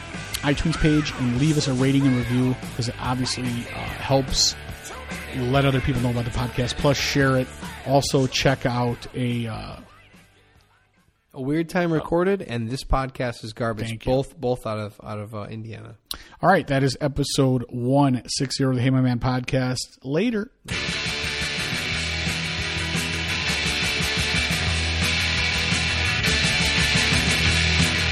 iTunes 0.54 0.78
page 0.80 1.12
and 1.20 1.40
leave 1.40 1.58
us 1.58 1.68
a 1.68 1.74
rating 1.74 2.06
and 2.08 2.16
review 2.16 2.56
because 2.70 2.88
it 2.90 2.96
obviously 3.00 3.48
uh, 3.74 3.80
helps 3.80 4.56
let 5.36 5.66
other 5.66 5.82
people 5.82 6.02
know 6.02 6.12
about 6.12 6.26
the 6.26 6.32
podcast. 6.32 6.76
Plus, 6.78 6.98
share 6.98 7.38
it. 7.38 7.48
Also, 7.86 8.28
check 8.28 8.66
out 8.66 9.06
a. 9.16 9.48
A 11.38 11.42
weird 11.42 11.70
time 11.70 11.94
recorded, 11.94 12.42
and 12.42 12.68
this 12.68 12.84
podcast 12.84 13.44
is 13.44 13.54
garbage. 13.54 13.90
Thank 13.90 14.08
you. 14.08 14.12
Both 14.12 14.36
both 14.36 14.66
out 14.66 14.80
of 14.80 15.00
out 15.04 15.20
of 15.20 15.36
uh, 15.36 15.44
Indiana. 15.44 15.96
all 16.42 16.50
right, 16.50 16.66
that 16.66 16.82
is 16.82 16.98
episode 17.00 17.64
one 17.70 18.24
six 18.26 18.58
zero 18.58 18.72
of 18.72 18.78
the 18.78 18.82
Hey 18.82 18.90
My 18.90 19.02
Man 19.02 19.20
podcast. 19.20 19.78
Later. 20.04 20.50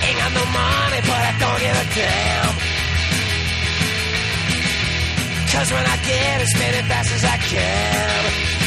Ain't 0.05 0.17
got 0.19 0.31
no 0.37 0.45
money, 0.53 1.01
but 1.01 1.21
I 1.29 1.33
don't 1.41 1.59
give 1.65 1.77
a 1.81 1.87
damn. 1.97 2.55
Cause 5.51 5.71
when 5.71 5.85
I 5.85 5.97
get 6.05 6.41
it, 6.41 6.47
spend 6.47 6.75
it 6.75 6.85
fast 6.85 7.11
as 7.15 7.23
I 7.23 7.37
can. 7.37 8.64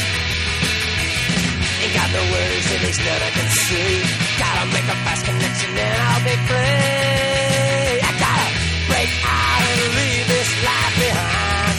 Ain't 1.89 1.97
got 1.97 2.11
no 2.13 2.21
worries, 2.21 2.67
at 2.71 2.81
least 2.85 3.01
none 3.01 3.17
I 3.17 3.31
can 3.33 3.49
see. 3.49 4.05
Gotta 4.37 4.65
make 4.69 4.85
a 4.93 4.97
fast 5.09 5.25
connection 5.25 5.71
and 5.73 6.01
I'll 6.05 6.21
be 6.21 6.35
free. 6.45 7.97
I 8.05 8.11
gotta 8.13 8.49
break 8.93 9.09
out 9.25 9.63
and 9.73 9.81
leave 9.97 10.25
this 10.29 10.49
life 10.69 10.95
behind. 11.01 11.77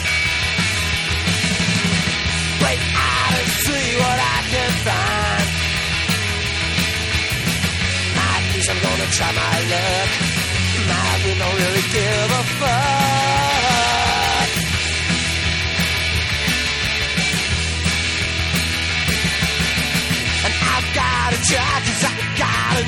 Break 2.59 2.83
out 2.91 3.33
and 3.39 3.49
see 3.63 3.87
what 4.03 4.19
I 4.19 4.39
can 4.51 4.71
find. 4.83 5.47
At 8.19 8.43
least 8.51 8.67
I'm 8.67 8.81
gonna 8.83 9.09
try 9.15 9.31
my 9.31 9.55
luck. 9.71 10.09
My, 10.91 11.07
we 11.23 11.31
don't 11.39 11.55
really 11.55 11.85
give 11.87 12.29
a 12.35 12.43
fuck. 12.59 13.50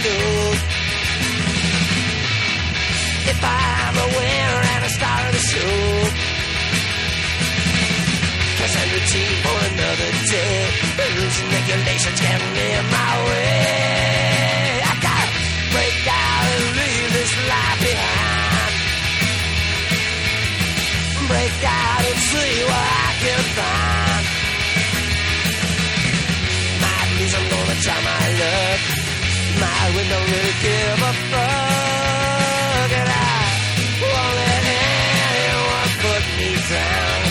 Gotta. 0.03 0.57
If 3.31 3.39
I'm 3.39 3.95
a 3.95 4.07
winner 4.17 4.59
and 4.73 4.83
a 4.83 4.89
star 4.89 5.19
of 5.27 5.31
the 5.31 5.43
show. 5.51 5.79
Cause 8.59 8.73
I'm 8.79 8.89
routine 8.95 9.37
for 9.43 9.57
another 9.71 10.11
day. 10.27 10.55
Rules 10.99 11.35
and 11.41 11.49
regulations 11.55 12.19
getting 12.19 12.55
in 12.67 12.83
my 12.91 13.13
way. 13.29 14.81
I 14.83 14.93
gotta 15.07 15.31
break 15.71 15.99
out 16.07 16.45
and 16.51 16.65
leave 16.79 17.09
this 17.17 17.33
life 17.51 17.79
behind. 17.87 18.73
Break 21.31 21.57
out 21.63 22.03
and 22.09 22.19
see 22.29 22.53
what 22.69 22.87
I 23.07 23.11
can 23.23 23.41
find. 23.57 24.23
At 26.91 27.07
least 27.19 27.35
I'm 27.37 27.47
gonna 27.49 27.77
try 27.79 27.99
my. 28.03 28.12
My 29.63 29.87
we 29.95 30.03
don't 30.11 30.27
really 30.33 30.55
give 30.67 30.99
a 31.09 31.13
fuck. 31.31 32.89
And 32.99 33.09
I 33.09 33.39
won't 34.03 34.33
let 34.43 34.63
anyone 34.83 35.89
put 36.03 36.23
me 36.37 36.51
down. 36.73 37.21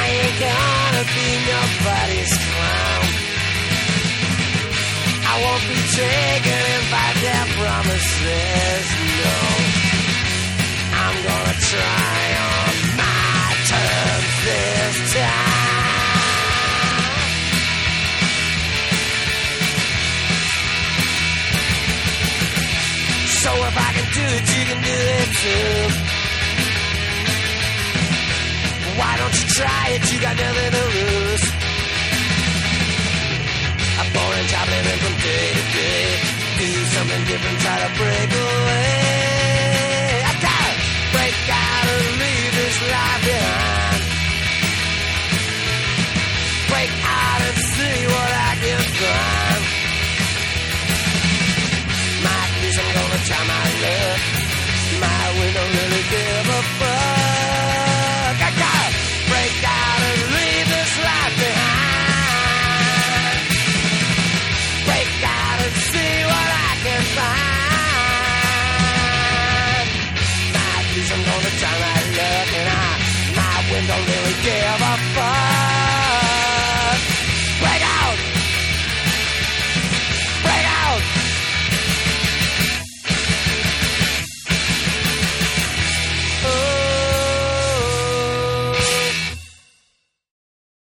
I 0.00 0.04
ain't 0.22 0.38
gonna 0.46 1.04
be 1.16 1.28
nobody's 1.50 2.34
clown. 2.46 3.04
I 5.30 5.34
won't 5.42 5.64
be 5.72 5.78
taken 5.98 6.60
in 6.74 6.82
by 6.94 7.08
their 7.24 7.44
promises, 7.58 8.86
no. 9.18 9.36
I'm 11.02 11.16
gonna 11.26 11.56
try 11.70 12.31
So 23.42 23.50
if 23.50 23.76
I 23.76 23.90
can 23.96 24.06
do 24.18 24.24
it, 24.38 24.44
you 24.54 24.62
can 24.70 24.80
do 24.90 24.98
it 25.18 25.30
too. 25.42 25.74
Why 28.98 29.12
don't 29.20 29.34
you 29.40 29.46
try 29.58 29.84
it? 29.94 30.02
You 30.12 30.18
got 30.20 30.36
nothing 30.38 30.70
to 30.78 30.84
lose. 30.96 31.44
A 33.98 34.04
boring 34.14 34.48
job 34.52 34.66
living 34.74 34.98
from 35.02 35.14
day 35.26 35.46
to 35.58 35.64
day. 35.74 36.06
Do 36.58 36.70
something 36.94 37.22
different, 37.30 37.58
try 37.64 37.76
to 37.82 37.90
break 37.98 38.30
away. 38.30 39.12
Break 41.12 41.34
out 41.50 41.86
and 41.94 42.06
leave 42.22 42.52
this 42.56 42.76
life 42.90 43.22
behind. 43.26 44.02
Break 46.70 46.92
out 47.04 47.40
and 47.48 47.58
see 47.74 48.06
what 48.06 48.30
I 48.32 48.52
can 48.62 48.80
find. 48.80 49.41
time 53.22 53.46
I 53.46 53.64
look, 53.82 54.20
my 54.98 55.22
we 55.38 55.46
don't 55.54 55.72
really 55.78 56.04
give 56.10 56.46
a 56.58 56.60
fuck. 56.78 58.34
I 58.34 58.50
gotta 58.50 58.90
break 59.30 59.62
out 59.62 60.00
and 60.10 60.20
leave 60.34 60.66
this 60.74 60.92
life 61.06 61.34
behind. 61.38 61.76
Break 64.90 65.12
out 65.22 65.58
and 65.62 65.74
see 65.92 66.14
what 66.26 66.48
I 66.66 66.70
can 66.82 67.02
find. 67.14 67.46
My 70.58 70.82
dreams, 70.90 71.10
I'm 71.14 71.22
gonna 71.22 71.52
time 71.62 71.78
my 71.78 72.02
luck, 72.18 72.50
and 72.58 72.68
I, 72.74 72.90
my 73.38 73.54
will 73.70 73.86
don't 73.86 74.06
really 74.10 74.34
give 74.42 74.81